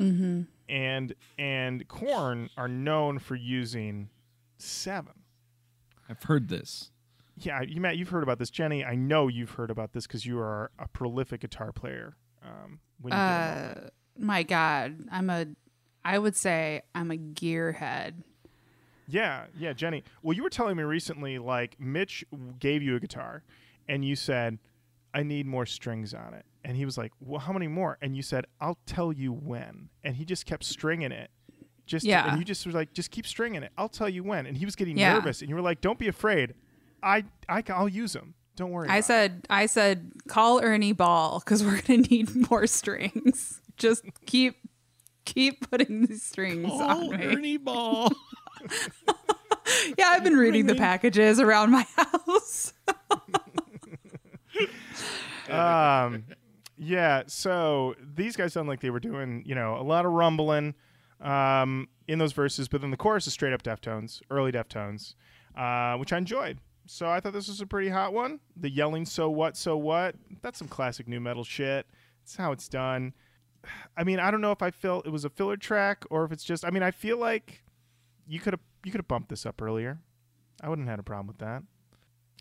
Mm-hmm. 0.00 0.42
And 0.68 1.14
and 1.38 1.86
Korn 1.88 2.50
are 2.56 2.68
known 2.68 3.18
for 3.18 3.34
using 3.34 4.08
seven. 4.58 5.12
I've 6.08 6.22
heard 6.22 6.48
this. 6.48 6.90
Yeah, 7.36 7.62
you 7.62 7.80
Matt, 7.80 7.96
you've 7.96 8.10
heard 8.10 8.22
about 8.22 8.38
this, 8.38 8.50
Jenny. 8.50 8.84
I 8.84 8.94
know 8.94 9.28
you've 9.28 9.52
heard 9.52 9.70
about 9.70 9.92
this 9.92 10.06
because 10.06 10.26
you 10.26 10.38
are 10.38 10.70
a 10.78 10.88
prolific 10.88 11.40
guitar 11.40 11.72
player. 11.72 12.16
Um, 12.42 12.80
when 13.00 13.12
you 13.12 13.18
get 13.18 13.24
a 13.24 13.58
moment. 13.64 13.78
Uh, 13.78 13.90
my 14.18 14.42
God. 14.42 14.98
I'm 15.10 15.30
a, 15.30 15.46
I 16.04 16.18
would 16.18 16.36
say 16.36 16.82
I'm 16.94 17.10
a 17.10 17.16
gearhead. 17.16 18.22
Yeah, 19.08 19.44
yeah, 19.58 19.72
Jenny. 19.72 20.04
Well, 20.22 20.36
you 20.36 20.42
were 20.42 20.50
telling 20.50 20.76
me 20.76 20.84
recently, 20.84 21.38
like 21.38 21.78
Mitch 21.80 22.24
gave 22.58 22.82
you 22.82 22.96
a 22.96 23.00
guitar, 23.00 23.42
and 23.88 24.04
you 24.04 24.16
said, 24.16 24.58
"I 25.12 25.22
need 25.22 25.46
more 25.46 25.66
strings 25.66 26.14
on 26.14 26.34
it," 26.34 26.46
and 26.64 26.76
he 26.76 26.84
was 26.84 26.96
like, 26.98 27.12
"Well, 27.20 27.40
how 27.40 27.52
many 27.52 27.68
more?" 27.68 27.98
And 28.00 28.16
you 28.16 28.22
said, 28.22 28.46
"I'll 28.60 28.78
tell 28.86 29.12
you 29.12 29.32
when," 29.32 29.88
and 30.04 30.16
he 30.16 30.24
just 30.24 30.46
kept 30.46 30.64
stringing 30.64 31.12
it. 31.12 31.30
Just 31.86 32.04
Yeah. 32.06 32.28
and 32.30 32.38
you 32.38 32.44
just 32.44 32.64
was 32.66 32.74
like, 32.74 32.92
"Just 32.92 33.10
keep 33.10 33.26
stringing 33.26 33.62
it. 33.62 33.72
I'll 33.76 33.88
tell 33.88 34.08
you 34.08 34.22
when." 34.22 34.46
And 34.46 34.56
he 34.56 34.64
was 34.64 34.76
getting 34.76 34.96
Yeah. 34.98 35.14
nervous, 35.14 35.40
and 35.40 35.48
you 35.48 35.54
were 35.56 35.60
like, 35.62 35.80
"Don't 35.80 35.98
be 35.98 36.08
afraid. 36.08 36.54
I, 37.02 37.24
I, 37.48 37.62
I'll 37.68 37.88
use 37.88 38.12
them. 38.12 38.34
Don't 38.56 38.70
worry." 38.70 38.88
I 38.88 38.92
about 38.96 38.98
it." 38.98 39.04
said, 39.04 39.46
I 39.50 39.66
said, 39.66 40.12
call 40.28 40.60
Ernie 40.62 40.92
Ball 40.92 41.40
because 41.40 41.64
we're 41.64 41.80
gonna 41.82 42.02
need 42.10 42.50
more 42.50 42.66
strings. 42.66 43.60
Just 43.76 44.04
keep, 44.26 44.56
keep 45.24 45.68
putting 45.70 46.06
these 46.06 46.22
strings 46.22 46.70
on 46.70 47.10
me. 47.10 47.24
Ernie 47.24 47.56
Ball. 47.58 48.10
Yeah, 49.96 50.08
I've 50.08 50.24
been 50.24 50.36
reading 50.36 50.66
the 50.66 50.74
packages 50.74 51.38
around 51.40 51.70
my 51.70 51.86
house. 51.96 52.72
um, 55.48 56.24
yeah. 56.82 57.22
So 57.26 57.94
these 58.00 58.36
guys 58.36 58.52
sound 58.52 58.68
like 58.68 58.80
they 58.80 58.90
were 58.90 59.00
doing, 59.00 59.44
you 59.46 59.54
know, 59.54 59.76
a 59.76 59.82
lot 59.82 60.04
of 60.04 60.12
rumbling 60.12 60.74
um, 61.20 61.88
in 62.08 62.18
those 62.18 62.32
verses, 62.32 62.68
but 62.68 62.80
then 62.80 62.90
the 62.90 62.96
chorus 62.96 63.26
is 63.26 63.32
straight 63.32 63.52
up 63.52 63.62
Deftones, 63.62 64.20
early 64.30 64.50
Deftones, 64.50 65.14
uh, 65.56 65.96
which 65.96 66.12
I 66.12 66.18
enjoyed. 66.18 66.58
So 66.86 67.08
I 67.08 67.20
thought 67.20 67.32
this 67.32 67.46
was 67.46 67.60
a 67.60 67.66
pretty 67.66 67.88
hot 67.88 68.12
one. 68.12 68.40
The 68.56 68.68
yelling, 68.68 69.06
so 69.06 69.30
what, 69.30 69.56
so 69.56 69.76
what? 69.76 70.16
That's 70.42 70.58
some 70.58 70.66
classic 70.66 71.06
nu 71.06 71.20
metal 71.20 71.44
shit. 71.44 71.86
That's 72.22 72.36
how 72.36 72.50
it's 72.50 72.68
done. 72.68 73.14
I 73.96 74.02
mean, 74.02 74.18
I 74.18 74.30
don't 74.30 74.40
know 74.40 74.52
if 74.52 74.62
I 74.62 74.72
felt 74.72 75.06
it 75.06 75.10
was 75.10 75.24
a 75.24 75.30
filler 75.30 75.56
track 75.56 76.04
or 76.10 76.24
if 76.24 76.32
it's 76.32 76.44
just. 76.44 76.64
I 76.64 76.70
mean, 76.70 76.82
I 76.82 76.90
feel 76.90 77.18
like 77.18 77.62
you 78.26 78.40
could 78.40 78.54
have 78.54 78.60
you 78.84 78.90
could 78.90 78.98
have 78.98 79.08
bumped 79.08 79.28
this 79.28 79.46
up 79.46 79.62
earlier. 79.62 80.00
I 80.60 80.68
wouldn't 80.68 80.88
have 80.88 80.94
had 80.94 81.00
a 81.00 81.04
problem 81.04 81.28
with 81.28 81.38
that. 81.38 81.62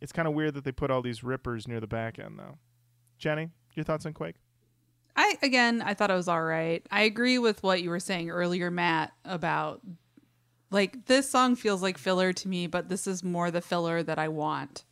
It's 0.01 0.11
kind 0.11 0.27
of 0.27 0.33
weird 0.33 0.55
that 0.55 0.63
they 0.63 0.71
put 0.71 0.89
all 0.89 1.03
these 1.03 1.23
rippers 1.23 1.67
near 1.67 1.79
the 1.79 1.87
back 1.87 2.17
end, 2.17 2.39
though. 2.39 2.57
Jenny, 3.19 3.51
your 3.75 3.83
thoughts 3.83 4.05
on 4.05 4.13
Quake? 4.13 4.35
I 5.15 5.37
again, 5.41 5.81
I 5.81 5.93
thought 5.93 6.11
it 6.11 6.15
was 6.15 6.27
all 6.27 6.43
right. 6.43 6.85
I 6.89 7.01
agree 7.01 7.37
with 7.37 7.63
what 7.63 7.81
you 7.81 7.89
were 7.89 7.99
saying 7.99 8.29
earlier, 8.29 8.71
Matt, 8.71 9.11
about 9.25 9.81
like 10.71 11.05
this 11.05 11.29
song 11.29 11.55
feels 11.55 11.81
like 11.81 11.97
filler 11.97 12.31
to 12.33 12.47
me, 12.47 12.67
but 12.67 12.89
this 12.89 13.07
is 13.07 13.23
more 13.23 13.51
the 13.51 13.61
filler 13.61 14.01
that 14.03 14.17
I 14.17 14.29
want. 14.29 14.85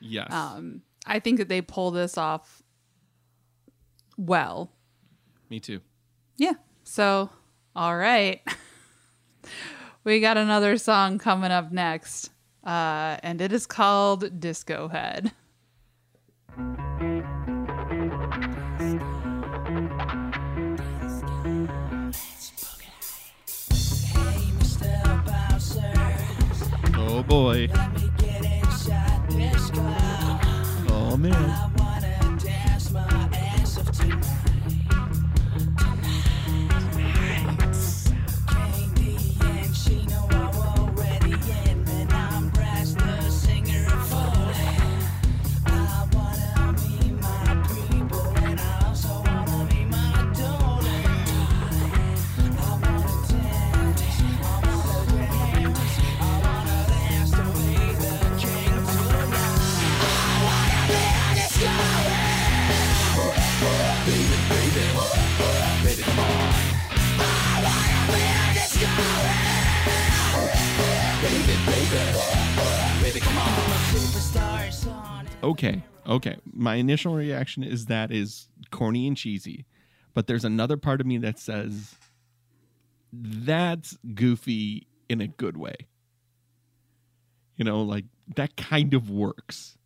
yes. 0.00 0.30
Um, 0.32 0.82
I 1.06 1.18
think 1.18 1.38
that 1.38 1.48
they 1.48 1.60
pull 1.60 1.90
this 1.90 2.16
off 2.16 2.62
well. 4.16 4.70
Me 5.50 5.60
too. 5.60 5.80
Yeah. 6.36 6.54
So, 6.84 7.30
all 7.76 7.96
right. 7.96 8.42
we 10.04 10.20
got 10.20 10.36
another 10.36 10.76
song 10.76 11.18
coming 11.18 11.50
up 11.50 11.72
next. 11.72 12.30
Uh, 12.64 13.18
and 13.22 13.40
it 13.40 13.52
is 13.52 13.66
called 13.66 14.40
Disco 14.40 14.88
Head. 14.88 15.32
Boy. 27.26 27.68
let 27.74 27.94
me 27.94 28.10
get 28.18 28.44
inside 28.44 29.30
this 29.30 29.70
club. 29.70 30.40
Oh 30.90 31.16
man. 31.16 31.73
Okay, 75.44 75.82
okay. 76.06 76.36
My 76.52 76.76
initial 76.76 77.14
reaction 77.14 77.62
is 77.62 77.86
that 77.86 78.10
is 78.10 78.48
corny 78.70 79.06
and 79.06 79.16
cheesy, 79.16 79.66
but 80.14 80.26
there's 80.26 80.44
another 80.44 80.76
part 80.76 81.00
of 81.00 81.06
me 81.06 81.18
that 81.18 81.38
says 81.38 81.94
that's 83.12 83.96
goofy 84.14 84.86
in 85.08 85.20
a 85.20 85.26
good 85.26 85.56
way. 85.56 85.76
You 87.56 87.64
know, 87.64 87.82
like 87.82 88.06
that 88.36 88.56
kind 88.56 88.94
of 88.94 89.10
works. 89.10 89.78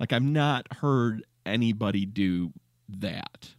Like 0.00 0.12
I've 0.12 0.22
not 0.22 0.66
heard 0.78 1.24
anybody 1.46 2.06
do 2.06 2.52
that. 2.88 3.50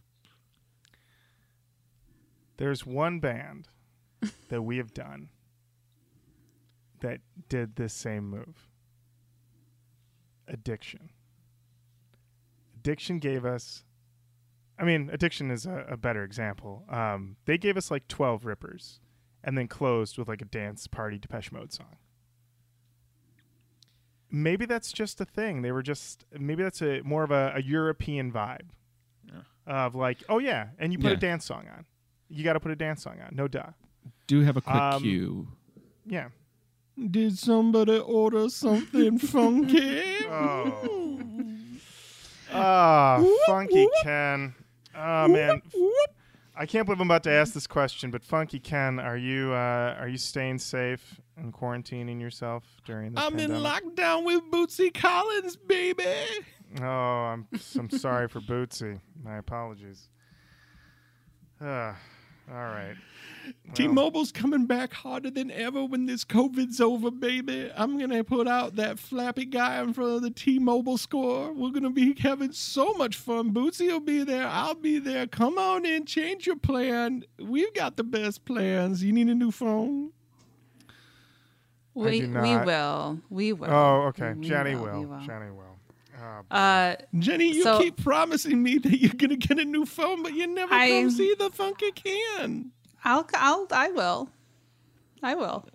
There's 2.56 2.84
one 2.86 3.20
band 3.20 3.68
that 4.48 4.62
we 4.62 4.76
have 4.76 4.92
done 4.92 5.30
that 7.00 7.20
did 7.48 7.76
this 7.76 7.92
same 7.92 8.28
move. 8.28 8.68
Addiction. 10.46 11.10
Addiction 12.84 13.18
gave 13.18 13.46
us. 13.46 13.82
I 14.78 14.84
mean, 14.84 15.08
Addiction 15.10 15.50
is 15.50 15.64
a, 15.64 15.86
a 15.88 15.96
better 15.96 16.22
example. 16.22 16.84
Um, 16.90 17.36
they 17.46 17.56
gave 17.56 17.78
us 17.78 17.90
like 17.90 18.06
12 18.08 18.44
rippers 18.44 19.00
and 19.42 19.56
then 19.56 19.68
closed 19.68 20.18
with 20.18 20.28
like 20.28 20.42
a 20.42 20.44
dance 20.44 20.86
party 20.86 21.18
Depeche 21.18 21.50
Mode 21.50 21.72
song. 21.72 21.96
Maybe 24.30 24.66
that's 24.66 24.92
just 24.92 25.18
a 25.20 25.24
thing. 25.24 25.62
They 25.62 25.72
were 25.72 25.82
just, 25.82 26.26
maybe 26.38 26.62
that's 26.62 26.82
a 26.82 27.00
more 27.04 27.22
of 27.24 27.30
a, 27.30 27.52
a 27.56 27.62
European 27.62 28.30
vibe 28.30 28.68
of 29.66 29.94
like, 29.94 30.18
oh 30.28 30.38
yeah, 30.38 30.66
and 30.78 30.92
you 30.92 30.98
put 30.98 31.12
a 31.12 31.16
dance 31.16 31.46
song 31.46 31.64
on. 31.74 31.86
You 32.28 32.44
got 32.44 32.52
to 32.54 32.60
put 32.60 32.70
a 32.70 32.76
dance 32.76 33.02
song 33.02 33.16
on. 33.24 33.34
No 33.34 33.48
duh. 33.48 33.70
Do 34.26 34.40
have 34.42 34.58
a 34.58 34.60
quick 34.60 34.76
Um, 34.76 35.02
cue. 35.02 35.48
Yeah. 36.04 36.28
Did 37.10 37.38
somebody 37.38 37.98
order 37.98 38.48
something 38.50 39.18
funky? 39.34 40.02
Oh. 40.26 41.03
Ah, 42.64 43.24
Funky 43.46 43.88
Ken. 44.02 44.54
Oh 44.96 45.28
man, 45.28 45.60
I 46.56 46.66
can't 46.66 46.86
believe 46.86 47.00
I'm 47.00 47.08
about 47.08 47.24
to 47.24 47.30
ask 47.30 47.52
this 47.52 47.66
question, 47.66 48.10
but 48.10 48.24
Funky 48.24 48.58
Ken, 48.58 48.98
are 48.98 49.16
you 49.16 49.52
uh, 49.52 49.96
are 49.98 50.08
you 50.08 50.18
staying 50.18 50.58
safe 50.58 51.20
and 51.36 51.52
quarantining 51.52 52.20
yourself 52.20 52.64
during 52.84 53.12
this 53.12 53.22
I'm 53.22 53.38
in 53.38 53.50
lockdown 53.50 54.24
with 54.24 54.42
Bootsy 54.50 54.94
Collins, 54.94 55.56
baby. 55.56 56.04
Oh, 56.80 56.84
I'm 56.84 57.48
I'm 57.78 57.90
sorry 57.90 58.28
for 58.28 58.40
Bootsy. 58.40 59.00
My 59.22 59.36
apologies. 59.38 60.08
Ah, 61.60 61.96
all 62.50 62.56
right. 62.56 62.94
Well, 63.66 63.74
T-Mobile's 63.74 64.32
coming 64.32 64.64
back 64.66 64.92
harder 64.92 65.30
than 65.30 65.50
ever 65.50 65.84
when 65.84 66.06
this 66.06 66.24
COVID's 66.24 66.80
over, 66.80 67.10
baby. 67.10 67.70
I'm 67.76 67.98
gonna 67.98 68.24
put 68.24 68.48
out 68.48 68.76
that 68.76 68.98
flappy 68.98 69.44
guy 69.44 69.82
in 69.82 69.92
front 69.92 70.12
of 70.16 70.22
the 70.22 70.30
T-Mobile 70.30 70.96
score. 70.96 71.52
We're 71.52 71.70
gonna 71.70 71.90
be 71.90 72.14
having 72.18 72.52
so 72.52 72.94
much 72.94 73.16
fun. 73.16 73.52
Bootsy 73.52 73.88
will 73.88 74.00
be 74.00 74.24
there. 74.24 74.46
I'll 74.46 74.74
be 74.74 74.98
there. 74.98 75.26
Come 75.26 75.58
on 75.58 75.84
in, 75.84 76.06
change 76.06 76.46
your 76.46 76.56
plan. 76.56 77.24
We've 77.38 77.72
got 77.74 77.96
the 77.96 78.04
best 78.04 78.44
plans. 78.44 79.02
You 79.04 79.12
need 79.12 79.28
a 79.28 79.34
new 79.34 79.50
phone? 79.50 80.12
We 81.94 82.26
we 82.26 82.56
will. 82.56 83.20
We 83.30 83.52
will. 83.52 83.70
Oh, 83.70 84.02
okay. 84.08 84.32
We 84.32 84.48
Jenny 84.48 84.74
will, 84.74 85.02
will. 85.02 85.18
we 85.18 85.26
Jenny 85.26 85.50
will. 85.50 85.63
Oh. 86.50 86.54
Uh, 86.56 86.96
Jenny, 87.18 87.52
you 87.54 87.62
So- 87.62 87.78
keep 87.80 88.02
promising 88.02 88.62
me 88.62 88.78
that 88.78 88.98
you're 89.00 89.12
gonna 89.14 89.36
get 89.36 89.58
a 89.58 89.64
new 89.64 89.84
phone, 89.86 90.22
but 90.22 90.34
you 90.34 90.46
never 90.46 90.72
I- 90.74 90.88
come 90.88 91.10
see 91.10 91.34
the 91.38 91.50
funky 91.50 91.92
can. 91.92 92.72
I'll 93.04 93.28
I'll 93.34 93.66
I 93.70 93.90
will. 93.90 94.30
I 95.22 95.34
will. 95.34 95.66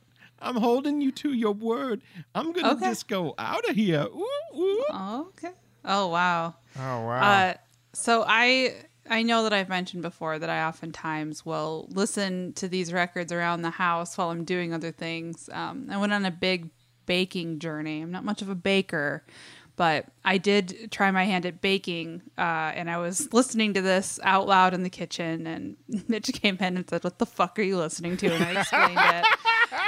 I'm 0.41 0.55
holding 0.55 1.01
you 1.01 1.11
to 1.13 1.33
your 1.33 1.51
word. 1.53 2.01
I'm 2.33 2.51
gonna 2.53 2.71
Okay. 2.73 2.85
just 2.85 3.07
go 3.07 3.35
out 3.37 3.67
of 3.69 3.75
here. 3.75 4.05
Ooh, 4.05 4.57
ooh. 4.57 4.85
Okay. 4.91 5.51
Oh 5.85 6.07
wow. 6.07 6.55
oh 6.77 7.05
wow. 7.05 7.21
Uh, 7.21 7.53
so 7.93 8.23
I 8.27 8.75
I 9.09 9.23
know 9.23 9.43
that 9.43 9.53
I've 9.53 9.69
mentioned 9.69 10.01
before 10.03 10.39
that 10.39 10.49
I 10.49 10.63
oftentimes 10.67 11.45
will 11.45 11.87
listen 11.91 12.53
to 12.53 12.67
these 12.67 12.93
records 12.93 13.31
around 13.31 13.63
the 13.63 13.71
house 13.71 14.17
while 14.17 14.29
I'm 14.29 14.43
doing 14.45 14.73
other 14.73 14.91
things. 14.91 15.49
Um, 15.51 15.87
I 15.89 15.97
went 15.97 16.13
on 16.13 16.25
a 16.25 16.31
big 16.31 16.69
baking 17.05 17.59
journey. 17.59 18.01
I'm 18.01 18.11
not 18.11 18.23
much 18.23 18.41
of 18.43 18.49
a 18.49 18.55
baker, 18.55 19.25
but 19.79 20.07
I 20.25 20.37
did 20.37 20.89
try 20.91 21.09
my 21.09 21.23
hand 21.23 21.45
at 21.45 21.61
baking, 21.61 22.21
uh, 22.37 22.41
and 22.75 22.91
I 22.91 22.97
was 22.97 23.31
listening 23.31 23.75
to 23.75 23.81
this 23.81 24.19
out 24.23 24.45
loud 24.45 24.73
in 24.73 24.83
the 24.83 24.89
kitchen. 24.89 25.47
And 25.47 25.77
Mitch 26.09 26.33
came 26.33 26.57
in 26.59 26.75
and 26.75 26.89
said, 26.89 27.01
"What 27.05 27.17
the 27.17 27.25
fuck 27.25 27.57
are 27.57 27.61
you 27.61 27.77
listening 27.77 28.17
to?" 28.17 28.27
And 28.27 28.43
I 28.43 28.59
explained 28.59 28.99
it. 28.99 29.25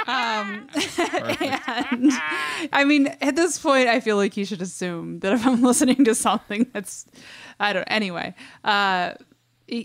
Um, 0.08 0.66
and 1.90 2.10
I 2.72 2.84
mean, 2.86 3.08
at 3.20 3.36
this 3.36 3.58
point, 3.58 3.86
I 3.86 4.00
feel 4.00 4.16
like 4.16 4.34
you 4.34 4.46
should 4.46 4.62
assume 4.62 5.20
that 5.20 5.34
if 5.34 5.46
I'm 5.46 5.62
listening 5.70 6.06
to 6.06 6.14
something 6.14 6.70
that's, 6.72 7.04
I 7.60 7.74
don't. 7.74 7.84
Anyway, 7.84 8.34
uh, 8.64 9.12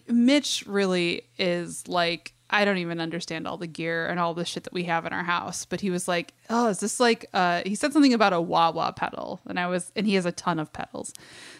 Mitch 0.08 0.64
really 0.68 1.24
is 1.38 1.86
like. 1.90 2.34
I 2.50 2.64
don't 2.64 2.78
even 2.78 3.02
understand 3.02 3.48
all 3.48 3.58
the 3.58 3.68
gear 3.68 4.08
and 4.08 4.20
all 4.20 4.34
the 4.34 4.46
shit 4.46 4.64
that 4.64 4.74
we 4.74 4.84
have 4.84 5.06
in 5.06 5.12
our 5.12 5.24
house. 5.24 5.66
But 5.66 5.82
he 5.82 5.90
was 5.90 6.08
like, 6.08 6.34
"Oh, 6.50 6.68
is 6.68 6.80
this 6.80 7.00
like?" 7.00 7.26
Uh, 7.34 7.62
he 7.66 7.76
said 7.76 7.92
something 7.94 8.14
about 8.14 8.34
a 8.34 8.40
wah 8.40 8.72
wah 8.72 8.92
pedal, 8.92 9.42
and 9.46 9.60
I 9.60 9.68
was, 9.68 9.92
and 9.96 10.08
he 10.08 10.16
has 10.16 10.26
a 10.26 10.32
ton 10.32 10.60
of 10.60 10.72
pedals. 10.72 11.14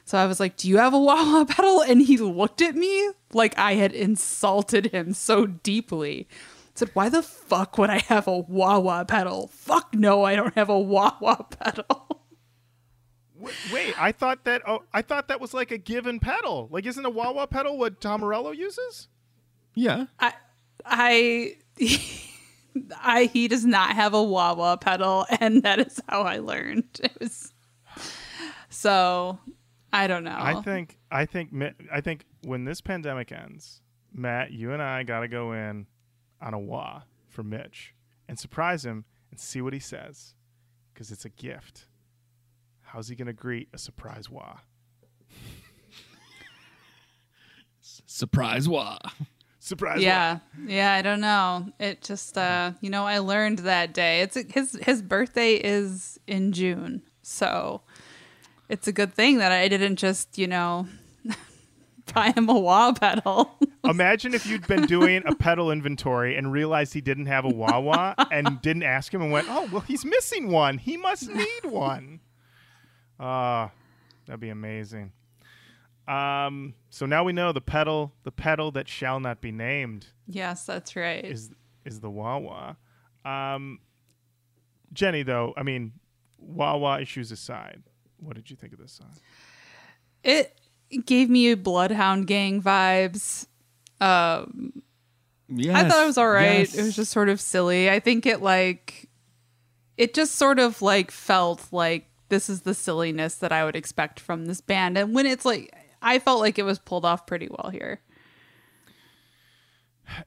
So 0.06 0.18
I 0.18 0.26
was 0.26 0.40
like, 0.40 0.56
"Do 0.56 0.70
you 0.70 0.78
have 0.78 0.94
a 0.94 1.00
wah 1.00 1.16
wah 1.16 1.46
pedal?" 1.50 1.82
And 1.82 2.02
he 2.02 2.18
looked 2.18 2.62
at 2.62 2.76
me 2.76 3.12
like 3.34 3.58
I 3.58 3.74
had 3.74 3.92
insulted 3.92 4.88
him 4.88 5.14
so 5.14 5.46
deeply. 5.46 6.28
He 6.30 6.76
said, 6.76 6.92
"Why 6.94 7.10
the 7.10 7.22
fuck 7.22 7.78
would 7.78 7.90
I 7.90 8.00
have 8.00 8.28
a 8.28 8.38
wah 8.38 8.80
wah 8.80 9.04
pedal? 9.04 9.48
Fuck 9.48 9.94
no, 9.94 10.24
I 10.24 10.36
don't 10.36 10.56
have 10.56 10.70
a 10.70 10.80
wah 10.80 11.18
wah 11.20 11.44
pedal." 11.44 12.24
Wait, 13.40 13.54
wait, 13.72 14.02
I 14.02 14.12
thought 14.12 14.46
that. 14.46 14.64
Oh, 14.68 14.84
I 14.92 15.04
thought 15.04 15.28
that 15.28 15.40
was 15.40 15.54
like 15.54 15.70
a 15.70 15.78
given 15.78 16.20
pedal. 16.20 16.70
Like, 16.72 16.88
isn't 16.88 17.06
a 17.06 17.10
wah 17.12 17.32
wah 17.32 17.46
pedal 17.46 17.78
what 17.78 18.02
Tom 18.02 18.22
Morello 18.22 18.50
uses? 18.50 19.10
Yeah. 19.76 20.08
I, 20.20 20.34
I, 20.90 21.56
I, 23.02 23.26
he 23.26 23.48
does 23.48 23.66
not 23.66 23.92
have 23.92 24.14
a 24.14 24.24
wah 24.24 24.54
wah 24.54 24.76
pedal, 24.78 25.26
and 25.40 25.64
that 25.64 25.80
is 25.80 26.02
how 26.08 26.22
I 26.22 26.40
learned. 26.40 27.00
It 27.04 27.14
was 27.20 27.54
so. 28.70 29.40
I 29.94 30.08
don't 30.08 30.24
know. 30.24 30.36
I 30.38 30.62
think. 30.62 30.98
I 31.12 31.26
think. 31.26 31.52
I 31.92 32.02
think 32.02 32.26
when 32.44 32.66
this 32.66 32.82
pandemic 32.82 33.32
ends, 33.32 33.82
Matt, 34.14 34.52
you 34.52 34.74
and 34.74 34.82
I 34.82 35.04
got 35.04 35.22
to 35.22 35.28
go 35.28 35.54
in 35.54 35.88
on 36.42 36.54
a 36.54 36.60
wah 36.60 37.02
for 37.30 37.44
Mitch 37.44 37.94
and 38.28 38.38
surprise 38.38 38.86
him 38.86 39.06
and 39.32 39.40
see 39.40 39.62
what 39.62 39.74
he 39.74 39.80
says, 39.80 40.36
because 40.94 41.12
it's 41.12 41.26
a 41.26 41.30
gift. 41.30 41.88
How's 42.82 43.10
he 43.10 43.16
gonna 43.16 43.34
greet 43.34 43.70
a 43.74 43.78
surprise 43.78 44.30
wah? 44.30 44.60
Surprise 47.82 48.68
wah. 48.68 48.98
Surprise! 49.68 50.02
yeah, 50.02 50.40
yeah. 50.66 50.94
I 50.94 51.02
don't 51.02 51.20
know. 51.20 51.68
It 51.78 52.02
just, 52.02 52.38
uh, 52.38 52.72
you 52.80 52.90
know, 52.90 53.06
I 53.06 53.20
learned 53.20 53.60
that 53.60 53.94
day. 53.94 54.22
It's 54.22 54.38
his 54.54 54.80
his 54.82 55.02
birthday 55.02 55.56
is 55.56 56.18
in 56.26 56.54
June, 56.54 57.02
so 57.22 57.82
it's 58.70 58.88
a 58.88 58.94
good 58.94 59.14
thing 59.14 59.40
that 59.40 59.52
I 59.52 59.68
didn't 59.68 59.98
just, 59.98 60.38
you 60.38 60.48
know, 60.48 60.88
buy 62.14 62.32
him 62.32 62.48
a 62.48 62.58
wah 62.58 62.94
pedal. 62.94 63.60
Imagine 63.84 64.34
if 64.34 64.46
you'd 64.46 64.66
been 64.68 64.86
doing 64.86 65.24
a 65.26 65.36
pedal 65.36 65.70
inventory 65.70 66.38
and 66.38 66.52
realized 66.52 66.94
he 66.94 67.02
didn't 67.02 67.26
have 67.26 67.44
a 67.44 67.50
wah 67.50 67.80
wah 67.80 68.16
and 68.32 68.62
didn't 68.62 68.84
ask 68.84 69.14
him 69.14 69.22
and 69.22 69.34
went, 69.34 69.48
"Oh, 69.50 69.68
well, 69.70 69.82
he's 69.82 70.06
missing 70.06 70.50
one. 70.50 70.78
He 70.78 70.96
must 70.96 71.30
need 71.30 71.66
one." 71.66 72.22
Ah, 73.20 73.72
that'd 74.26 74.40
be 74.40 74.50
amazing. 74.50 75.12
Um, 76.08 76.74
so 76.90 77.06
now 77.06 77.24
we 77.24 77.34
know 77.34 77.52
the 77.52 77.62
pedal, 77.62 78.14
the 78.24 78.32
pedal 78.32 78.72
that 78.72 78.88
shall 78.88 79.20
not 79.20 79.42
be 79.42 79.52
named 79.52 80.08
yes, 80.28 80.66
that's 80.66 80.96
right. 80.96 81.24
is 81.26 81.50
is 81.86 82.00
the 82.00 82.10
wah 82.10 82.38
wah. 82.38 82.76
Um, 83.26 83.80
Jenny, 84.94 85.24
though, 85.24 85.54
I 85.58 85.64
mean, 85.64 85.92
wah 86.38 86.78
wah 86.78 86.98
issues 86.98 87.32
aside, 87.32 87.84
what 88.18 88.36
did 88.36 88.50
you 88.50 88.56
think 88.56 88.74
of 88.74 88.80
this 88.80 88.94
song? 88.94 89.12
it 90.24 90.58
gave 91.06 91.30
me 91.30 91.54
Bloodhound 91.56 92.28
Gang 92.28 92.62
vibes. 92.62 93.48
Um, 94.00 94.82
Yes. 95.50 95.76
I 95.76 95.88
thought 95.88 96.04
it 96.04 96.08
was 96.08 96.18
all 96.18 96.30
right. 96.30 96.60
yes. 96.60 96.76
It 96.76 96.84
was 96.84 96.96
just 96.96 97.12
sort 97.12 97.30
of 97.30 97.40
silly. 97.40 97.90
I 97.90 98.00
think 98.02 98.26
it 98.26 98.42
like 98.42 99.08
it 99.96 100.14
just 100.14 100.36
sort 100.36 100.60
of 100.60 100.82
like 100.82 101.10
felt 101.10 101.68
like 101.72 102.10
this 102.30 102.50
is 102.50 102.62
the 102.62 102.74
silliness 102.74 103.36
that 103.36 103.54
I 103.54 103.64
would 103.64 103.76
expect 103.76 104.20
from 104.20 104.46
this 104.46 104.60
band. 104.60 104.98
And 104.98 105.16
when 105.16 105.26
it's 105.26 105.46
like 105.46 105.74
I 106.02 106.20
felt 106.20 106.40
like 106.40 106.60
it 106.60 106.64
was 106.64 106.80
pulled 106.80 107.06
off 107.06 107.26
pretty 107.26 107.48
well 107.50 107.70
here. 107.72 108.02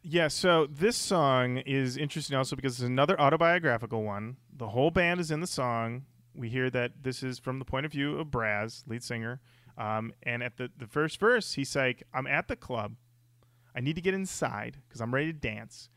Yeah, 0.03 0.29
so 0.29 0.67
this 0.67 0.97
song 0.97 1.59
is 1.59 1.97
interesting 1.97 2.37
also 2.37 2.55
because 2.55 2.75
it's 2.75 2.87
another 2.87 3.19
autobiographical 3.21 4.03
one. 4.03 4.37
The 4.55 4.69
whole 4.69 4.91
band 4.91 5.21
is 5.21 5.31
in 5.31 5.41
the 5.41 5.47
song. 5.47 6.05
We 6.35 6.49
hear 6.51 6.69
that 6.71 7.03
this 7.03 7.23
is 7.23 7.39
from 7.39 7.59
the 7.59 7.65
point 7.65 7.87
of 7.87 7.93
view 7.93 8.19
of 8.19 8.29
Braz, 8.29 8.83
lead 8.87 9.03
singer. 9.03 9.41
Um, 9.79 10.13
and 10.23 10.43
at 10.43 10.59
the, 10.59 10.71
the 10.77 10.87
first 10.87 11.19
verse, 11.19 11.55
he's 11.55 11.75
like, 11.75 12.03
I'm 12.13 12.27
at 12.27 12.49
the 12.49 12.57
club. 12.57 12.97
I 13.75 13.81
need 13.81 13.97
to 13.97 14.03
get 14.03 14.13
inside 14.15 14.77
because 14.87 15.01
I'm 15.01 15.15
ready 15.15 15.33
to 15.33 15.39
dance. 15.39 15.89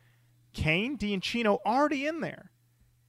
Kane, 0.54 0.96
D, 0.96 1.14
and 1.14 1.22
Chino 1.22 1.60
already 1.66 2.06
in 2.06 2.22
there. 2.22 2.52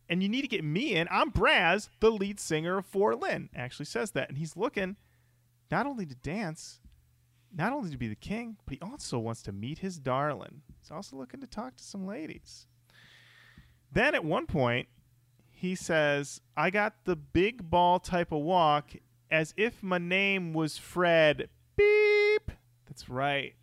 and 0.08 0.22
you 0.22 0.28
need 0.28 0.42
to 0.42 0.48
get 0.48 0.64
me 0.64 0.94
in. 0.96 1.06
I'm 1.10 1.30
Braz, 1.30 1.88
the 2.00 2.10
lead 2.10 2.40
singer 2.40 2.78
of 2.78 2.90
4Lyn. 2.90 3.48
Actually 3.54 3.86
says 3.86 4.10
that, 4.12 4.28
and 4.28 4.38
he's 4.38 4.56
looking 4.56 4.96
not 5.70 5.86
only 5.86 6.06
to 6.06 6.14
dance, 6.14 6.80
not 7.56 7.72
only 7.72 7.90
to 7.90 7.96
be 7.96 8.08
the 8.08 8.14
king, 8.14 8.56
but 8.64 8.74
he 8.74 8.80
also 8.80 9.18
wants 9.18 9.42
to 9.42 9.52
meet 9.52 9.78
his 9.78 9.98
darling. 9.98 10.62
He's 10.80 10.90
also 10.90 11.16
looking 11.16 11.40
to 11.40 11.46
talk 11.46 11.76
to 11.76 11.84
some 11.84 12.06
ladies. 12.06 12.66
Then 13.92 14.14
at 14.14 14.24
one 14.24 14.46
point, 14.46 14.88
he 15.52 15.74
says, 15.74 16.40
I 16.56 16.70
got 16.70 17.04
the 17.04 17.16
big 17.16 17.70
ball 17.70 18.00
type 18.00 18.32
of 18.32 18.42
walk 18.42 18.90
as 19.30 19.54
if 19.56 19.82
my 19.82 19.98
name 19.98 20.52
was 20.52 20.76
Fred. 20.76 21.48
Beep. 21.76 22.50
That's 22.86 23.08
right. 23.08 23.54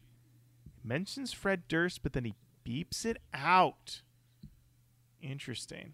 He 0.63 0.87
Mentions 0.87 1.33
Fred 1.33 1.67
Durst, 1.67 2.01
but 2.01 2.13
then 2.13 2.25
he 2.25 2.33
beeps 2.65 3.05
it 3.05 3.17
out. 3.33 4.01
Interesting. 5.21 5.93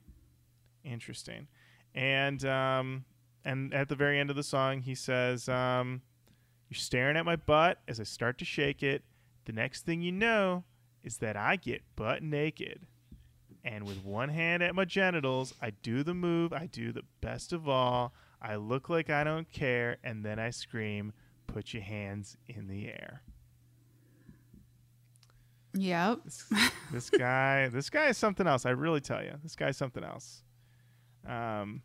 Interesting. 0.83 1.47
And 1.93 2.45
um 2.45 3.05
and 3.47 3.73
at 3.73 3.89
the 3.89 3.95
very 3.95 4.19
end 4.19 4.29
of 4.29 4.35
the 4.35 4.43
song 4.43 4.81
he 4.81 4.95
says, 4.95 5.47
um, 5.49 6.01
You're 6.69 6.77
staring 6.77 7.17
at 7.17 7.25
my 7.25 7.35
butt 7.35 7.79
as 7.87 7.99
I 7.99 8.03
start 8.03 8.37
to 8.39 8.45
shake 8.45 8.83
it. 8.83 9.03
The 9.45 9.53
next 9.53 9.85
thing 9.85 10.01
you 10.01 10.11
know 10.11 10.65
is 11.03 11.17
that 11.17 11.37
I 11.37 11.55
get 11.55 11.81
butt 11.95 12.21
naked 12.21 12.85
and 13.67 13.85
with 13.85 14.03
one 14.03 14.29
hand 14.29 14.63
at 14.63 14.75
my 14.75 14.85
genitals, 14.85 15.53
I 15.61 15.71
do 15.71 16.01
the 16.01 16.13
move. 16.13 16.53
I 16.53 16.67
do 16.67 16.93
the 16.93 17.03
best 17.19 17.51
of 17.51 17.67
all. 17.67 18.13
I 18.41 18.55
look 18.55 18.87
like 18.89 19.09
I 19.09 19.25
don't 19.25 19.51
care, 19.51 19.97
and 20.03 20.23
then 20.23 20.39
I 20.39 20.51
scream, 20.51 21.11
"Put 21.47 21.73
your 21.73 21.83
hands 21.83 22.37
in 22.47 22.67
the 22.67 22.87
air!" 22.87 23.23
Yep. 25.73 26.19
This, 26.23 26.45
this 26.91 27.09
guy, 27.09 27.67
this 27.67 27.89
guy 27.89 28.07
is 28.07 28.17
something 28.17 28.47
else. 28.47 28.65
I 28.65 28.69
really 28.69 29.01
tell 29.01 29.23
you, 29.23 29.33
this 29.43 29.55
guy's 29.55 29.75
something 29.75 30.03
else. 30.03 30.43
Um, 31.27 31.81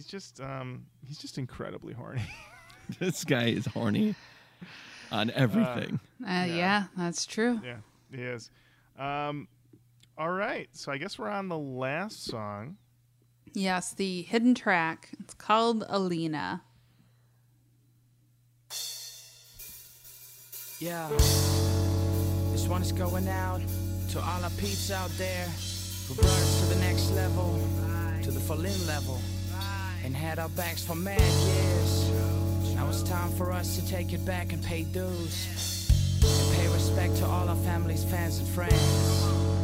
he's 0.00 0.06
just, 0.06 0.40
um, 0.40 0.86
he's 1.06 1.18
just 1.18 1.36
incredibly 1.36 1.92
horny. 1.92 2.22
this 2.98 3.22
guy 3.22 3.48
is 3.48 3.66
horny 3.66 4.14
on 5.12 5.30
everything. 5.32 6.00
Uh, 6.26 6.46
yeah. 6.48 6.84
that's 6.96 7.26
true. 7.26 7.60
yeah, 7.62 7.76
he 8.10 8.22
is. 8.22 8.50
Um, 8.98 9.46
all 10.16 10.30
right, 10.30 10.70
so 10.72 10.90
I 10.90 10.96
guess 10.96 11.18
we're 11.18 11.28
on 11.28 11.48
the 11.48 11.58
last 11.58 12.24
song. 12.24 12.78
Yes, 13.52 13.92
the 13.92 14.22
hidden 14.22 14.54
track. 14.54 15.10
It's 15.20 15.34
called 15.34 15.84
Alina. 15.88 16.62
Yeah. 20.78 21.08
This 22.52 22.66
one's 22.68 22.92
going 22.92 23.28
out 23.28 23.60
to 24.10 24.18
all 24.20 24.44
our 24.44 24.50
peeps 24.50 24.90
out 24.90 25.10
there 25.18 25.46
who 26.08 26.14
brought 26.14 26.26
us 26.26 26.60
to 26.60 26.74
the 26.74 26.80
next 26.80 27.10
level, 27.10 27.60
to 28.22 28.30
the 28.30 28.40
Fallen 28.40 28.86
level, 28.86 29.20
and 30.04 30.14
had 30.16 30.38
our 30.38 30.48
backs 30.50 30.84
for 30.84 30.94
mad 30.94 31.20
years. 31.20 32.10
Now 32.74 32.88
it's 32.88 33.02
time 33.02 33.30
for 33.32 33.52
us 33.52 33.76
to 33.76 33.86
take 33.86 34.12
it 34.12 34.24
back 34.24 34.52
and 34.52 34.62
pay 34.62 34.84
dues. 34.84 36.20
And 36.22 36.56
pay 36.56 36.68
respect 36.68 37.16
to 37.16 37.26
all 37.26 37.48
our 37.48 37.56
families, 37.56 38.04
fans, 38.04 38.38
and 38.38 38.48
friends. 38.48 39.59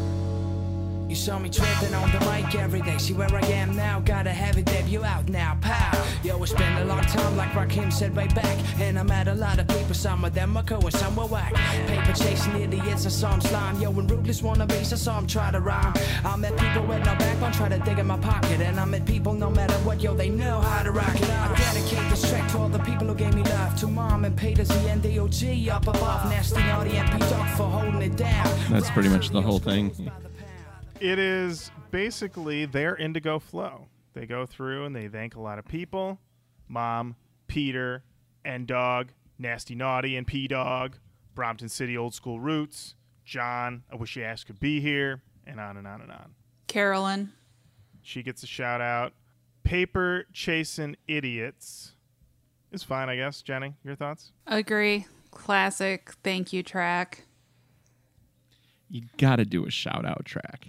You 1.09 1.15
saw 1.15 1.39
me 1.39 1.49
tripping 1.49 1.95
on 1.95 2.11
the 2.11 2.19
mic 2.31 2.55
every 2.57 2.81
day. 2.81 2.99
See 2.99 3.15
where 3.15 3.33
I 3.33 3.41
am 3.47 3.77
now, 3.77 4.01
gotta 4.01 4.33
have 4.33 4.59
it 4.59 4.65
debut 4.65 5.05
out 5.05 5.28
now, 5.28 5.57
pow. 5.61 6.05
Yo, 6.24 6.43
it's 6.43 6.53
been 6.53 6.77
a 6.78 6.85
long 6.85 7.03
time, 7.03 7.37
like 7.37 7.51
Rakim 7.53 7.93
said 7.93 8.15
way 8.16 8.27
back. 8.28 8.59
And 8.81 8.99
I 8.99 9.05
met 9.05 9.28
a 9.28 9.35
lot 9.35 9.61
of 9.61 9.69
people, 9.69 9.95
some 9.95 10.24
of 10.24 10.35
them 10.35 10.57
are 10.57 10.65
cool 10.65 10.85
and 10.85 10.93
some 10.93 11.15
were 11.15 11.27
whack. 11.27 11.55
Paper 11.87 12.12
chasing 12.12 12.61
idiots, 12.61 13.07
I 13.07 13.11
saw 13.11 13.33
'em 13.33 13.41
slime. 13.41 13.81
Yo, 13.81 13.91
and 13.91 14.11
ruthless 14.11 14.43
wannabes, 14.43 14.93
I 14.93 14.97
saw 14.97 15.19
'em 15.19 15.27
try 15.28 15.53
to 15.53 15.61
rhyme. 15.61 15.95
I 16.24 16.37
met 16.37 16.57
people 16.57 16.83
with 16.83 17.05
no 17.05 17.15
backbone, 17.15 17.53
try 17.53 17.69
to 17.69 17.78
dig 17.78 17.99
in 18.01 18.07
my 18.07 18.19
pocket. 18.19 18.61
And 18.61 18.81
I 18.81 18.85
met 18.85 19.07
people, 19.07 19.33
no 19.33 19.49
matter 19.49 19.74
what, 19.85 20.03
yo, 20.03 20.12
they 20.12 20.28
know 20.28 20.61
how 20.61 20.83
to 20.83 20.91
rock 20.91 21.15
it. 21.15 21.31
I 21.31 21.55
dedicate 21.55 22.11
this 22.11 22.28
track 22.28 22.51
to 22.51 22.59
all 22.59 22.69
the 22.69 22.81
people 22.81 23.07
who 23.07 23.15
gave 23.15 23.35
me 23.35 23.45
love. 23.45 23.77
To 23.77 23.87
mom 23.87 24.24
and 24.24 24.37
Peter, 24.37 24.65
the 24.65 24.91
NDOG 24.91 25.69
up 25.69 25.87
above. 25.87 26.28
Nasty, 26.31 26.62
naughty, 26.65 26.97
and 26.97 27.09
P 27.12 27.19
Dog 27.31 27.49
for 27.57 27.70
holding 27.70 28.03
it 28.03 28.16
down. 28.16 28.49
That's 28.70 28.91
pretty 28.91 29.09
much 29.09 29.31
the 29.31 29.41
whole 29.41 29.61
thing. 29.61 29.93
It 31.01 31.18
is 31.18 31.70
basically 31.90 32.64
their 32.64 32.97
indigo 32.97 33.39
flow. 33.39 33.86
They 34.14 34.24
go 34.24 34.47
through 34.47 34.86
and 34.86 34.97
they 34.97 35.09
thank 35.09 35.36
a 35.36 35.40
lot 35.40 35.59
of 35.59 35.66
people 35.66 36.18
Mom, 36.68 37.14
Peter, 37.48 38.02
and 38.44 38.66
Dog, 38.66 39.12
Nasty 39.39 39.74
Naughty 39.74 40.16
and 40.16 40.27
P 40.27 40.48
Dog, 40.48 40.97
Brompton 41.35 41.68
City 41.68 41.98
Old 41.98 42.14
School 42.14 42.40
Roots, 42.40 42.94
John, 43.24 43.82
I 43.93 43.97
Wish 43.97 44.16
You 44.16 44.24
Ass 44.24 44.43
Could 44.43 44.59
Be 44.59 44.81
Here, 44.81 45.23
and 45.47 45.60
on 45.60 45.77
and 45.77 45.86
on 45.86 46.01
and 46.01 46.10
on. 46.10 46.35
Carolyn. 46.66 47.32
She 48.02 48.23
gets 48.23 48.43
a 48.43 48.47
shout 48.47 48.81
out. 48.81 49.12
Paper 49.64 50.24
Chasing 50.32 50.97
Idiots 51.06 51.93
is 52.73 52.82
fine, 52.82 53.09
I 53.09 53.16
guess. 53.16 53.43
Jenny, 53.43 53.74
your 53.85 53.97
thoughts? 53.97 54.32
Agree. 54.47 55.06
Classic. 55.31 56.10
Thank 56.23 56.52
you 56.52 56.62
track. 56.62 57.24
You 58.89 59.02
got 59.18 59.36
to 59.36 59.44
do 59.44 59.66
a 59.66 59.70
shout 59.70 60.06
out 60.06 60.24
track. 60.24 60.68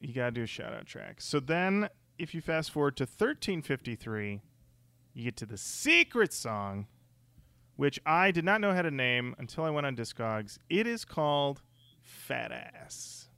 You 0.00 0.14
got 0.14 0.26
to 0.26 0.30
do 0.30 0.42
a 0.42 0.46
shout 0.46 0.72
out 0.72 0.86
track. 0.86 1.20
So 1.20 1.40
then, 1.40 1.88
if 2.18 2.34
you 2.34 2.40
fast 2.40 2.70
forward 2.70 2.96
to 2.96 3.04
1353, 3.04 4.40
you 5.12 5.24
get 5.24 5.36
to 5.36 5.46
the 5.46 5.58
secret 5.58 6.32
song, 6.32 6.86
which 7.76 8.00
I 8.06 8.30
did 8.30 8.44
not 8.44 8.60
know 8.60 8.72
how 8.72 8.82
to 8.82 8.90
name 8.90 9.34
until 9.38 9.64
I 9.64 9.70
went 9.70 9.86
on 9.86 9.96
Discogs. 9.96 10.58
It 10.68 10.86
is 10.86 11.04
called 11.04 11.60
Fat 12.00 12.52
Ass. 12.52 13.28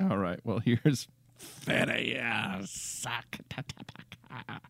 All 0.00 0.16
right. 0.16 0.40
Well, 0.44 0.58
here's 0.64 1.08
Fat 1.36 1.88
Ass. 1.90 3.06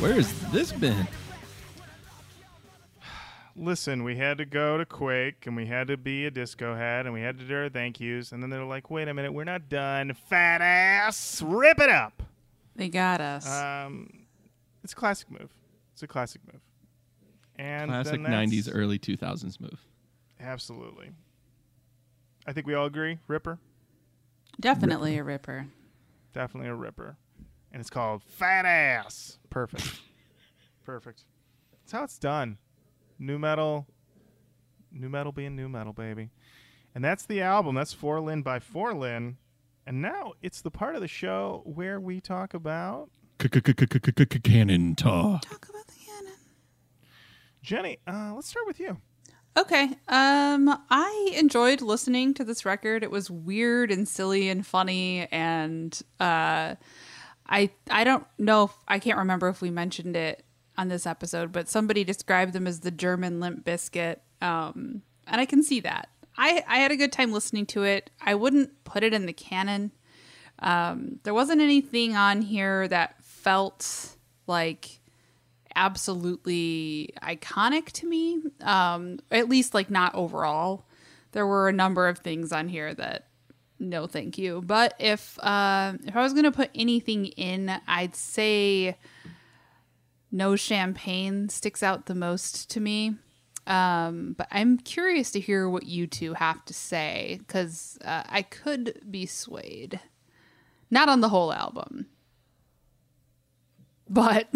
Where 0.00 0.12
has 0.12 0.32
this 0.50 0.72
been? 0.72 1.06
Listen, 3.56 4.04
we 4.04 4.14
had 4.16 4.38
to 4.38 4.44
go 4.44 4.78
to 4.78 4.86
Quake 4.86 5.44
and 5.46 5.56
we 5.56 5.66
had 5.66 5.88
to 5.88 5.96
be 5.96 6.26
a 6.26 6.30
disco 6.30 6.76
head 6.76 7.06
and 7.06 7.12
we 7.12 7.20
had 7.20 7.38
to 7.40 7.44
do 7.44 7.56
our 7.56 7.68
thank 7.68 7.98
yous. 7.98 8.30
And 8.30 8.40
then 8.40 8.50
they're 8.50 8.64
like, 8.64 8.88
wait 8.90 9.08
a 9.08 9.14
minute, 9.14 9.32
we're 9.34 9.42
not 9.42 9.68
done. 9.68 10.14
Fat 10.28 10.60
ass, 10.60 11.42
rip 11.44 11.80
it 11.80 11.90
up. 11.90 12.22
They 12.76 12.88
got 12.88 13.20
us. 13.20 13.50
Um, 13.50 14.26
it's 14.84 14.92
a 14.92 14.96
classic 14.96 15.28
move. 15.32 15.50
It's 15.92 16.02
a 16.04 16.06
classic 16.06 16.42
move. 16.46 16.60
And 17.56 17.90
Classic 17.90 18.22
then 18.22 18.30
90s, 18.48 18.70
early 18.72 19.00
2000s 19.00 19.58
move. 19.60 19.84
Absolutely. 20.38 21.10
I 22.46 22.52
think 22.52 22.68
we 22.68 22.74
all 22.74 22.86
agree. 22.86 23.18
Ripper, 23.26 23.58
Definitely 24.60 25.18
a 25.18 25.24
ripper. 25.24 25.66
definitely 26.32 26.68
a 26.70 26.74
ripper, 26.74 27.16
and 27.72 27.80
it's 27.80 27.90
called 27.90 28.22
Fat 28.22 28.64
Ass. 28.64 29.38
Perfect. 29.50 30.00
Perfect. 30.84 31.24
That's 31.82 31.92
how 31.92 32.04
it's 32.04 32.18
done. 32.18 32.58
Nu 33.18 33.38
metal. 33.38 33.86
Nu 34.92 35.08
metal 35.08 35.32
being 35.32 35.54
nu 35.56 35.68
metal, 35.68 35.92
baby. 35.92 36.30
And 36.94 37.04
that's 37.04 37.26
the 37.26 37.42
album. 37.42 37.74
That's 37.74 37.94
4Lyn 37.94 38.42
by 38.42 38.58
4Lyn. 38.58 39.36
And 39.86 40.02
now 40.02 40.32
it's 40.42 40.60
the 40.62 40.70
part 40.70 40.94
of 40.94 41.00
the 41.00 41.08
show 41.08 41.62
where 41.64 42.00
we 42.00 42.20
talk 42.20 42.54
about 42.54 43.10
Canon 43.38 44.94
talk. 44.96 45.42
Talk 45.42 45.68
about 45.68 45.86
the 45.86 45.94
canon. 46.04 46.32
Jenny. 47.62 47.98
Uh, 48.06 48.32
let's 48.34 48.48
start 48.48 48.66
with 48.66 48.80
you. 48.80 48.98
Okay. 49.56 49.84
Um 50.08 50.68
I 50.90 51.32
enjoyed 51.36 51.80
listening 51.80 52.34
to 52.34 52.44
this 52.44 52.64
record. 52.64 53.02
It 53.02 53.10
was 53.10 53.30
weird 53.30 53.90
and 53.90 54.06
silly 54.06 54.48
and 54.48 54.66
funny 54.66 55.26
and 55.32 56.00
uh 56.20 56.76
I 57.48 57.70
I 57.90 58.04
don't 58.04 58.26
know 58.38 58.64
if 58.64 58.72
I 58.86 58.98
can't 58.98 59.18
remember 59.18 59.48
if 59.48 59.60
we 59.60 59.70
mentioned 59.70 60.16
it 60.16 60.44
on 60.76 60.88
this 60.88 61.06
episode, 61.06 61.52
but 61.52 61.68
somebody 61.68 62.04
described 62.04 62.52
them 62.52 62.66
as 62.66 62.80
the 62.80 62.90
German 62.90 63.40
Limp 63.40 63.64
Bizkit. 63.64 64.18
Um 64.40 65.02
and 65.26 65.40
I 65.40 65.44
can 65.44 65.62
see 65.62 65.80
that. 65.80 66.08
I 66.36 66.62
I 66.66 66.78
had 66.78 66.90
a 66.90 66.96
good 66.96 67.12
time 67.12 67.32
listening 67.32 67.66
to 67.66 67.82
it. 67.84 68.10
I 68.20 68.34
wouldn't 68.34 68.84
put 68.84 69.02
it 69.02 69.12
in 69.12 69.26
the 69.26 69.32
canon. 69.32 69.92
Um, 70.60 71.20
there 71.22 71.34
wasn't 71.34 71.60
anything 71.60 72.16
on 72.16 72.42
here 72.42 72.88
that 72.88 73.22
felt 73.22 74.16
like 74.46 75.00
absolutely 75.76 77.14
iconic 77.22 77.92
to 77.92 78.08
me. 78.08 78.42
Um, 78.62 79.20
at 79.30 79.48
least 79.48 79.74
like 79.74 79.90
not 79.90 80.14
overall. 80.14 80.86
There 81.32 81.46
were 81.46 81.68
a 81.68 81.72
number 81.72 82.08
of 82.08 82.18
things 82.18 82.52
on 82.52 82.68
here 82.68 82.94
that 82.94 83.27
no 83.78 84.06
thank 84.06 84.38
you. 84.38 84.62
But 84.64 84.94
if 84.98 85.38
uh, 85.40 85.94
if 86.04 86.16
I 86.16 86.22
was 86.22 86.32
gonna 86.32 86.52
put 86.52 86.70
anything 86.74 87.26
in, 87.26 87.72
I'd 87.86 88.16
say 88.16 88.96
no 90.30 90.56
champagne 90.56 91.48
sticks 91.48 91.82
out 91.82 92.06
the 92.06 92.14
most 92.14 92.70
to 92.70 92.80
me. 92.80 93.16
Um, 93.66 94.34
but 94.36 94.48
I'm 94.50 94.78
curious 94.78 95.30
to 95.32 95.40
hear 95.40 95.68
what 95.68 95.84
you 95.84 96.06
two 96.06 96.34
have 96.34 96.64
to 96.66 96.74
say 96.74 97.36
because 97.46 97.98
uh, 98.04 98.22
I 98.26 98.42
could 98.42 99.00
be 99.10 99.26
swayed. 99.26 100.00
Not 100.90 101.10
on 101.10 101.20
the 101.20 101.28
whole 101.28 101.52
album, 101.52 102.06
but 104.08 104.48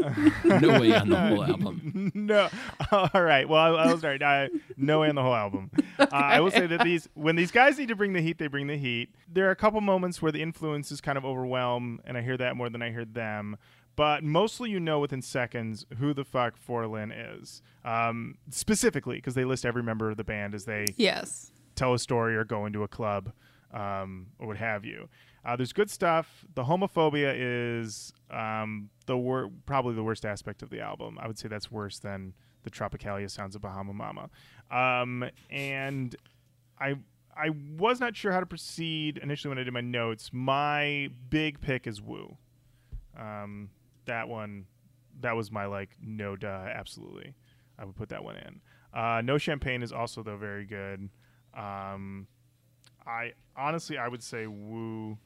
No 0.44 0.80
way 0.80 0.94
on 0.94 1.08
the 1.08 1.16
whole 1.16 1.44
album. 1.44 2.12
no. 2.14 2.48
All 2.92 3.22
right. 3.22 3.48
Well, 3.48 3.76
I, 3.76 3.84
I 3.84 3.92
was 3.92 4.02
right. 4.02 4.22
I, 4.22 4.48
no 4.76 5.00
way 5.00 5.08
on 5.08 5.14
the 5.14 5.22
whole 5.22 5.34
album. 5.34 5.70
Uh, 5.98 6.06
I 6.10 6.40
will 6.40 6.50
say 6.50 6.66
that 6.66 6.82
these 6.84 7.08
when 7.14 7.36
these 7.36 7.50
guys 7.50 7.78
need 7.78 7.88
to 7.88 7.96
bring 7.96 8.12
the 8.12 8.22
heat, 8.22 8.38
they 8.38 8.46
bring 8.46 8.66
the 8.66 8.76
heat. 8.76 9.14
There 9.28 9.46
are 9.48 9.50
a 9.50 9.56
couple 9.56 9.80
moments 9.80 10.22
where 10.22 10.32
the 10.32 10.42
influences 10.42 11.00
kind 11.00 11.18
of 11.18 11.24
overwhelm, 11.24 12.00
and 12.04 12.16
I 12.16 12.22
hear 12.22 12.36
that 12.38 12.56
more 12.56 12.70
than 12.70 12.82
I 12.82 12.90
hear 12.90 13.04
them. 13.04 13.56
But 13.96 14.24
mostly, 14.24 14.70
you 14.70 14.80
know, 14.80 15.00
within 15.00 15.20
seconds 15.20 15.84
who 15.98 16.14
the 16.14 16.24
fuck 16.24 16.54
4Lyn 16.58 17.12
is, 17.38 17.60
um, 17.84 18.36
specifically 18.48 19.16
because 19.16 19.34
they 19.34 19.44
list 19.44 19.66
every 19.66 19.82
member 19.82 20.10
of 20.10 20.16
the 20.16 20.24
band 20.24 20.54
as 20.54 20.64
they 20.64 20.86
yes, 20.96 21.50
tell 21.74 21.92
a 21.92 21.98
story 21.98 22.34
or 22.36 22.44
go 22.44 22.64
into 22.64 22.82
a 22.82 22.88
club 22.88 23.32
um, 23.74 24.28
or 24.38 24.46
what 24.46 24.56
have 24.56 24.84
you. 24.84 25.08
Uh, 25.44 25.56
there's 25.56 25.72
good 25.72 25.90
stuff. 25.90 26.44
The 26.54 26.64
homophobia 26.64 27.32
is 27.36 28.12
um, 28.30 28.90
the 29.06 29.16
wor- 29.16 29.50
probably 29.66 29.94
the 29.94 30.02
worst 30.02 30.26
aspect 30.26 30.62
of 30.62 30.70
the 30.70 30.80
album. 30.80 31.18
I 31.20 31.26
would 31.26 31.38
say 31.38 31.48
that's 31.48 31.70
worse 31.70 31.98
than 31.98 32.34
the 32.62 32.70
Tropicalia 32.70 33.30
sounds 33.30 33.54
of 33.56 33.62
Bahama 33.62 33.94
Mama. 33.94 34.28
Um, 34.70 35.24
and 35.48 36.14
I 36.78 36.96
I 37.34 37.50
was 37.78 38.00
not 38.00 38.16
sure 38.16 38.32
how 38.32 38.40
to 38.40 38.46
proceed 38.46 39.18
initially 39.18 39.48
when 39.48 39.58
I 39.58 39.62
did 39.62 39.72
my 39.72 39.80
notes. 39.80 40.30
My 40.32 41.10
big 41.30 41.60
pick 41.60 41.86
is 41.86 42.02
Woo. 42.02 42.36
Um, 43.18 43.70
that 44.04 44.28
one, 44.28 44.66
that 45.20 45.36
was 45.36 45.50
my 45.50 45.66
like 45.66 45.90
no 46.02 46.36
duh, 46.36 46.46
absolutely. 46.48 47.34
I 47.78 47.84
would 47.86 47.96
put 47.96 48.10
that 48.10 48.22
one 48.22 48.36
in. 48.36 48.60
Uh, 48.92 49.22
no 49.22 49.38
champagne 49.38 49.82
is 49.82 49.92
also 49.92 50.22
though 50.22 50.36
very 50.36 50.66
good. 50.66 51.08
Um, 51.56 52.26
I 53.06 53.32
honestly 53.56 53.96
I 53.96 54.08
would 54.08 54.22
say 54.22 54.46
Woo, 54.46 55.16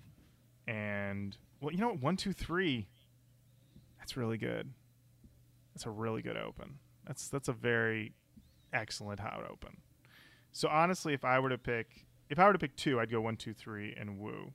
and 0.67 1.37
well 1.61 1.73
you 1.73 1.79
know 1.79 1.89
what 1.89 2.01
one 2.01 2.17
two 2.17 2.33
three, 2.33 2.89
that's 3.99 4.17
really 4.17 4.39
good. 4.39 4.73
That's 5.75 5.87
a 5.87 5.91
really 5.91 6.23
good 6.23 6.37
open. 6.37 6.79
That's 7.07 7.29
that's 7.29 7.49
a 7.49 7.53
very 7.53 8.13
excellent 8.73 9.21
hot 9.21 9.47
open. 9.51 9.79
So 10.53 10.69
honestly, 10.69 11.15
if 11.15 11.25
I 11.25 11.39
were 11.39 11.49
to 11.49 11.59
pick, 11.59 12.07
if 12.31 12.39
I 12.39 12.47
were 12.47 12.53
to 12.53 12.59
pick 12.59 12.77
two, 12.77 13.01
I'd 13.01 13.11
go 13.11 13.21
one 13.21 13.37
two 13.37 13.55
three 13.55 13.95
and 13.99 14.19
Woo. 14.19 14.53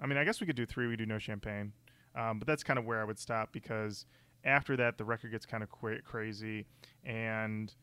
I 0.00 0.06
mean, 0.06 0.18
I 0.18 0.24
guess 0.24 0.40
we 0.40 0.46
could 0.46 0.56
do 0.56 0.66
three. 0.66 0.86
We 0.88 0.96
do 0.96 1.06
no 1.06 1.18
champagne, 1.18 1.72
um, 2.16 2.38
but 2.38 2.48
that's 2.48 2.64
kind 2.64 2.78
of 2.78 2.84
where 2.84 3.00
I 3.00 3.04
would 3.04 3.18
stop 3.18 3.52
because 3.52 4.06
after 4.44 4.76
that 4.76 4.98
the 4.98 5.04
record 5.04 5.30
gets 5.30 5.46
kind 5.46 5.62
of 5.62 5.70
qu- 5.70 6.00
crazy 6.04 6.66
and 7.04 7.74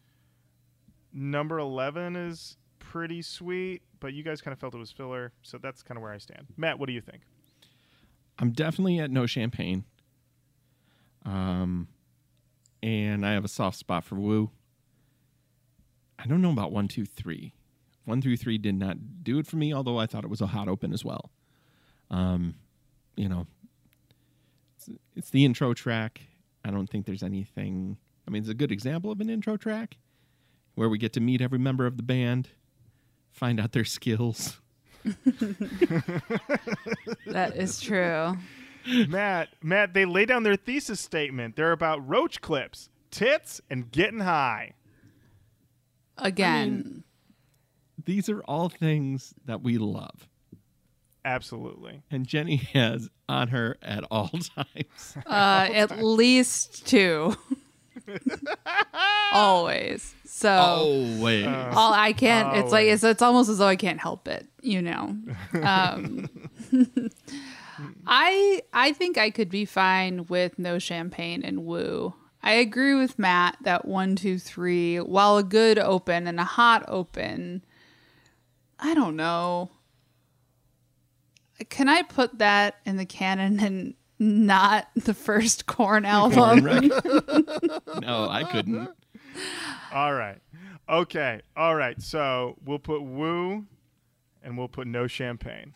number 1.14 1.60
11 1.60 2.16
is 2.16 2.58
pretty 2.80 3.22
sweet 3.22 3.82
but 4.00 4.14
you 4.14 4.24
guys 4.24 4.42
kind 4.42 4.54
of 4.54 4.60
felt 4.60 4.74
it 4.74 4.78
was 4.78 4.92
filler 4.92 5.32
so 5.42 5.58
that's 5.58 5.82
kind 5.82 5.98
of 5.98 6.02
where 6.02 6.12
i 6.12 6.18
stand 6.18 6.46
matt 6.58 6.78
what 6.78 6.88
do 6.88 6.94
you 6.94 7.02
think 7.02 7.22
I'm 8.40 8.52
definitely 8.52 9.00
at 9.00 9.12
no 9.12 9.26
champagne. 9.26 9.84
Um, 11.26 11.90
and 12.82 13.26
I 13.26 13.34
have 13.34 13.44
a 13.44 13.50
soft 13.50 13.78
spot 13.78 14.06
for 14.06 14.16
Woo. 14.16 14.50
I 16.18 16.26
don't 16.26 16.42
know 16.42 16.52
about 16.52 16.72
one, 16.72 16.88
two, 16.88 17.06
three. 17.06 17.54
One 18.06 18.22
through 18.22 18.38
three 18.38 18.58
did 18.58 18.76
not 18.76 19.24
do 19.24 19.38
it 19.40 19.46
for 19.46 19.58
me, 19.58 19.74
although 19.74 20.00
I 20.00 20.06
thought 20.06 20.24
it 20.24 20.30
was 20.30 20.42
a 20.42 20.48
hot 20.48 20.68
open 20.68 20.94
as 20.94 21.06
well. 21.06 21.30
Um, 22.10 22.56
you 23.16 23.30
know, 23.30 23.46
it's, 24.78 24.90
it's 25.16 25.30
the 25.30 25.46
intro 25.46 25.74
track. 25.74 26.22
I 26.64 26.72
don't 26.72 26.90
think 26.90 27.06
there's 27.06 27.24
anything. 27.24 27.98
I 28.28 28.32
mean, 28.32 28.42
it's 28.42 28.50
a 28.50 28.56
good 28.56 28.72
example 28.72 29.12
of 29.12 29.22
an 29.22 29.30
intro 29.30 29.58
track 29.58 29.98
where 30.76 30.90
we 30.90 30.98
get 30.98 31.14
to 31.14 31.20
meet 31.20 31.42
every 31.42 31.60
member 31.60 31.86
of 31.86 31.98
the 31.98 32.04
band, 32.04 32.50
find 33.30 33.60
out 33.60 33.74
their 33.74 33.86
skills. 33.86 34.60
that 37.28 37.54
is 37.56 37.80
true. 37.82 38.38
matt 39.08 39.50
matt 39.62 39.94
they 39.94 40.06
lay 40.06 40.26
down 40.26 40.44
their 40.44 40.56
thesis 40.56 41.00
statement 41.00 41.56
they're 41.56 41.72
about 41.72 42.08
roach 42.08 42.42
clips 42.42 42.90
tits 43.12 43.62
and 43.70 43.92
getting 43.92 44.20
high 44.22 44.74
Again, 46.22 47.06
These 48.04 48.28
are 48.28 48.42
all 48.42 48.68
things 48.68 49.34
that 49.46 49.62
we 49.62 49.78
love. 49.78 50.28
absolutely 51.24 52.02
and 52.12 52.28
Jenny 52.28 52.58
has 52.74 53.10
on 53.30 53.48
her 53.50 53.78
at 53.82 54.04
all 54.12 54.28
times. 54.56 55.16
uh, 55.26 55.70
at 55.74 56.04
least 56.04 56.86
two. 56.88 57.36
Always. 59.32 60.14
So 60.26 60.50
Always. 60.52 61.46
all 61.46 61.94
I 61.94 62.14
can't. 62.14 62.58
It's 62.58 62.72
like 62.72 62.88
it's 62.88 63.04
it's 63.04 63.22
almost 63.22 63.50
as 63.50 63.58
though 63.58 63.68
I 63.68 63.76
can't 63.76 64.00
help 64.00 64.28
it. 64.28 64.48
You 64.62 64.82
know. 64.82 65.18
Um, 65.62 66.30
I 68.08 68.62
I 68.74 68.94
think 68.94 69.18
I 69.18 69.30
could 69.30 69.50
be 69.50 69.66
fine 69.66 70.26
with 70.28 70.58
no 70.58 70.80
champagne 70.80 71.44
and 71.44 71.66
woo. 71.66 72.14
I 72.42 72.54
agree 72.54 72.96
with 72.96 73.20
Matt 73.20 73.58
that 73.64 73.86
one, 73.86 74.16
two, 74.16 74.40
three, 74.40 74.98
while 74.98 75.38
a 75.38 75.44
good 75.44 75.78
open 75.78 76.26
and 76.26 76.40
a 76.40 76.46
hot 76.46 76.86
open, 76.88 77.66
I 78.80 78.94
don't 78.94 79.18
know. 79.18 79.72
Can 81.68 81.90
I 81.90 82.04
put 82.04 82.40
that 82.40 82.78
in 82.86 82.96
the 82.96 83.06
canon 83.06 83.60
and 83.60 83.94
not 84.20 84.88
the 84.96 85.14
first 85.14 85.66
Korn 85.66 86.06
album? 86.06 86.64
no, 88.02 88.28
I 88.30 88.46
couldn't. 88.52 88.90
all 89.94 90.14
right 90.14 90.38
okay 90.90 91.40
all 91.56 91.76
right 91.76 92.02
so 92.02 92.58
we'll 92.66 92.80
put 92.80 93.02
woo 93.02 93.66
and 94.44 94.58
we'll 94.58 94.68
put 94.68 94.88
no 94.88 95.08
champagne 95.08 95.74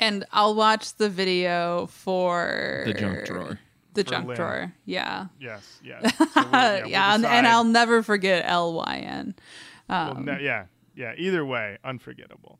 And 0.00 0.24
I'll 0.32 0.54
watch 0.54 0.94
the 0.96 1.08
video 1.08 1.86
for 1.86 2.82
The 2.86 2.94
junk 2.94 3.24
drawer. 3.26 3.58
The 3.94 4.04
For 4.04 4.10
junk 4.10 4.26
Lynn. 4.28 4.36
drawer. 4.36 4.72
Yeah. 4.84 5.26
yes 5.38 5.80
yes 5.84 6.14
So 6.18 6.24
we'll- 6.34 6.44
Yeah, 6.52 6.82
we'll 6.84 6.94
and, 7.16 7.26
and. 7.26 7.46
I'll 7.46 7.64
never 7.64 8.02
forget 8.02 8.44
L 8.46 8.72
Y 8.74 8.96
N. 9.06 9.34
Well, 9.88 10.14
no- 10.20 10.32
um, 10.34 10.40
yeah, 10.40 10.66
yeah. 10.94 11.14
Either 11.16 11.44
way, 11.44 11.78
unforgettable. 11.84 12.58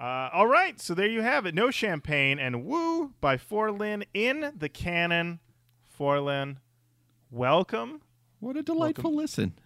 Uh, 0.00 0.30
all 0.32 0.46
right, 0.46 0.80
so 0.80 0.94
there 0.94 1.08
you 1.08 1.20
have 1.20 1.44
it. 1.44 1.54
No 1.54 1.70
champagne 1.70 2.38
and 2.38 2.64
woo 2.64 3.12
by 3.20 3.36
4Lyn 3.36 4.04
in 4.14 4.50
the 4.56 4.70
canon. 4.70 5.40
4Lyn, 5.98 6.56
welcome. 7.30 8.00
What 8.38 8.56
a 8.56 8.62
delightful 8.62 9.14
listen. 9.14 9.58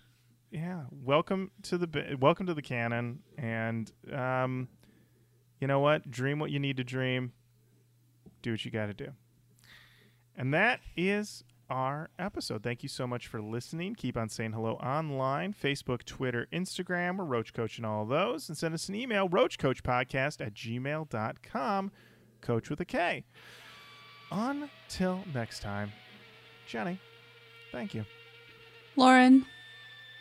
Yeah, 0.50 0.86
welcome 0.90 1.52
to 1.62 1.78
the 1.78 2.16
welcome 2.20 2.46
to 2.46 2.54
the 2.54 2.62
canon. 2.62 3.20
And 3.38 3.92
um, 4.12 4.66
you 5.60 5.68
know 5.68 5.78
what? 5.78 6.10
Dream 6.10 6.40
what 6.40 6.50
you 6.50 6.58
need 6.58 6.78
to 6.78 6.84
dream. 6.84 7.32
Do 8.42 8.50
what 8.50 8.64
you 8.64 8.72
got 8.72 8.86
to 8.86 8.94
do. 8.94 9.12
And 10.36 10.52
that 10.52 10.80
is 10.96 11.44
our 11.70 12.10
episode. 12.18 12.62
Thank 12.62 12.82
you 12.82 12.88
so 12.88 13.06
much 13.06 13.26
for 13.26 13.40
listening. 13.40 13.94
Keep 13.94 14.16
on 14.16 14.28
saying 14.28 14.52
hello 14.52 14.74
online 14.74 15.54
Facebook, 15.54 16.04
Twitter, 16.04 16.46
Instagram. 16.52 17.16
We're 17.18 17.24
Roach 17.24 17.52
Koach 17.52 17.76
and 17.76 17.86
all 17.86 18.04
those. 18.04 18.48
And 18.48 18.56
send 18.58 18.74
us 18.74 18.88
an 18.88 18.94
email, 18.94 19.28
RoachKoachPodcast 19.28 20.44
at 20.44 20.54
gmail.com. 20.54 21.90
Coach 22.40 22.70
with 22.70 22.80
a 22.80 22.84
K. 22.84 23.24
Until 24.30 25.20
next 25.32 25.60
time, 25.60 25.92
Jenny, 26.66 26.98
thank 27.72 27.94
you. 27.94 28.04
Lauren, 28.96 29.46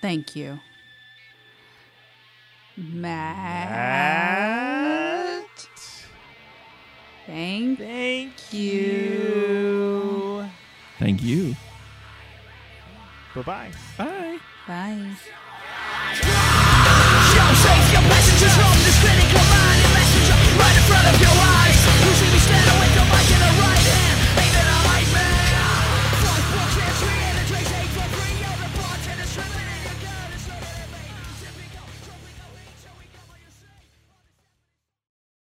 thank 0.01 0.35
you. 0.35 0.59
Matt, 2.75 4.13
thank 7.27 7.77
Thank 7.77 8.53
you. 8.53 9.92
Thank 11.03 11.21
you. 11.21 11.53
Bye-bye. 13.35 13.71
Bye. 13.97 14.37
Bye. 14.65 15.11
Your 17.35 17.51
from 17.91 18.79
this 18.87 19.03
mind. 19.51 19.83
Messenger 19.99 20.39
right 20.57 20.77
in 20.77 20.83
front 20.87 21.07
of 21.13 21.19
your 21.19 21.42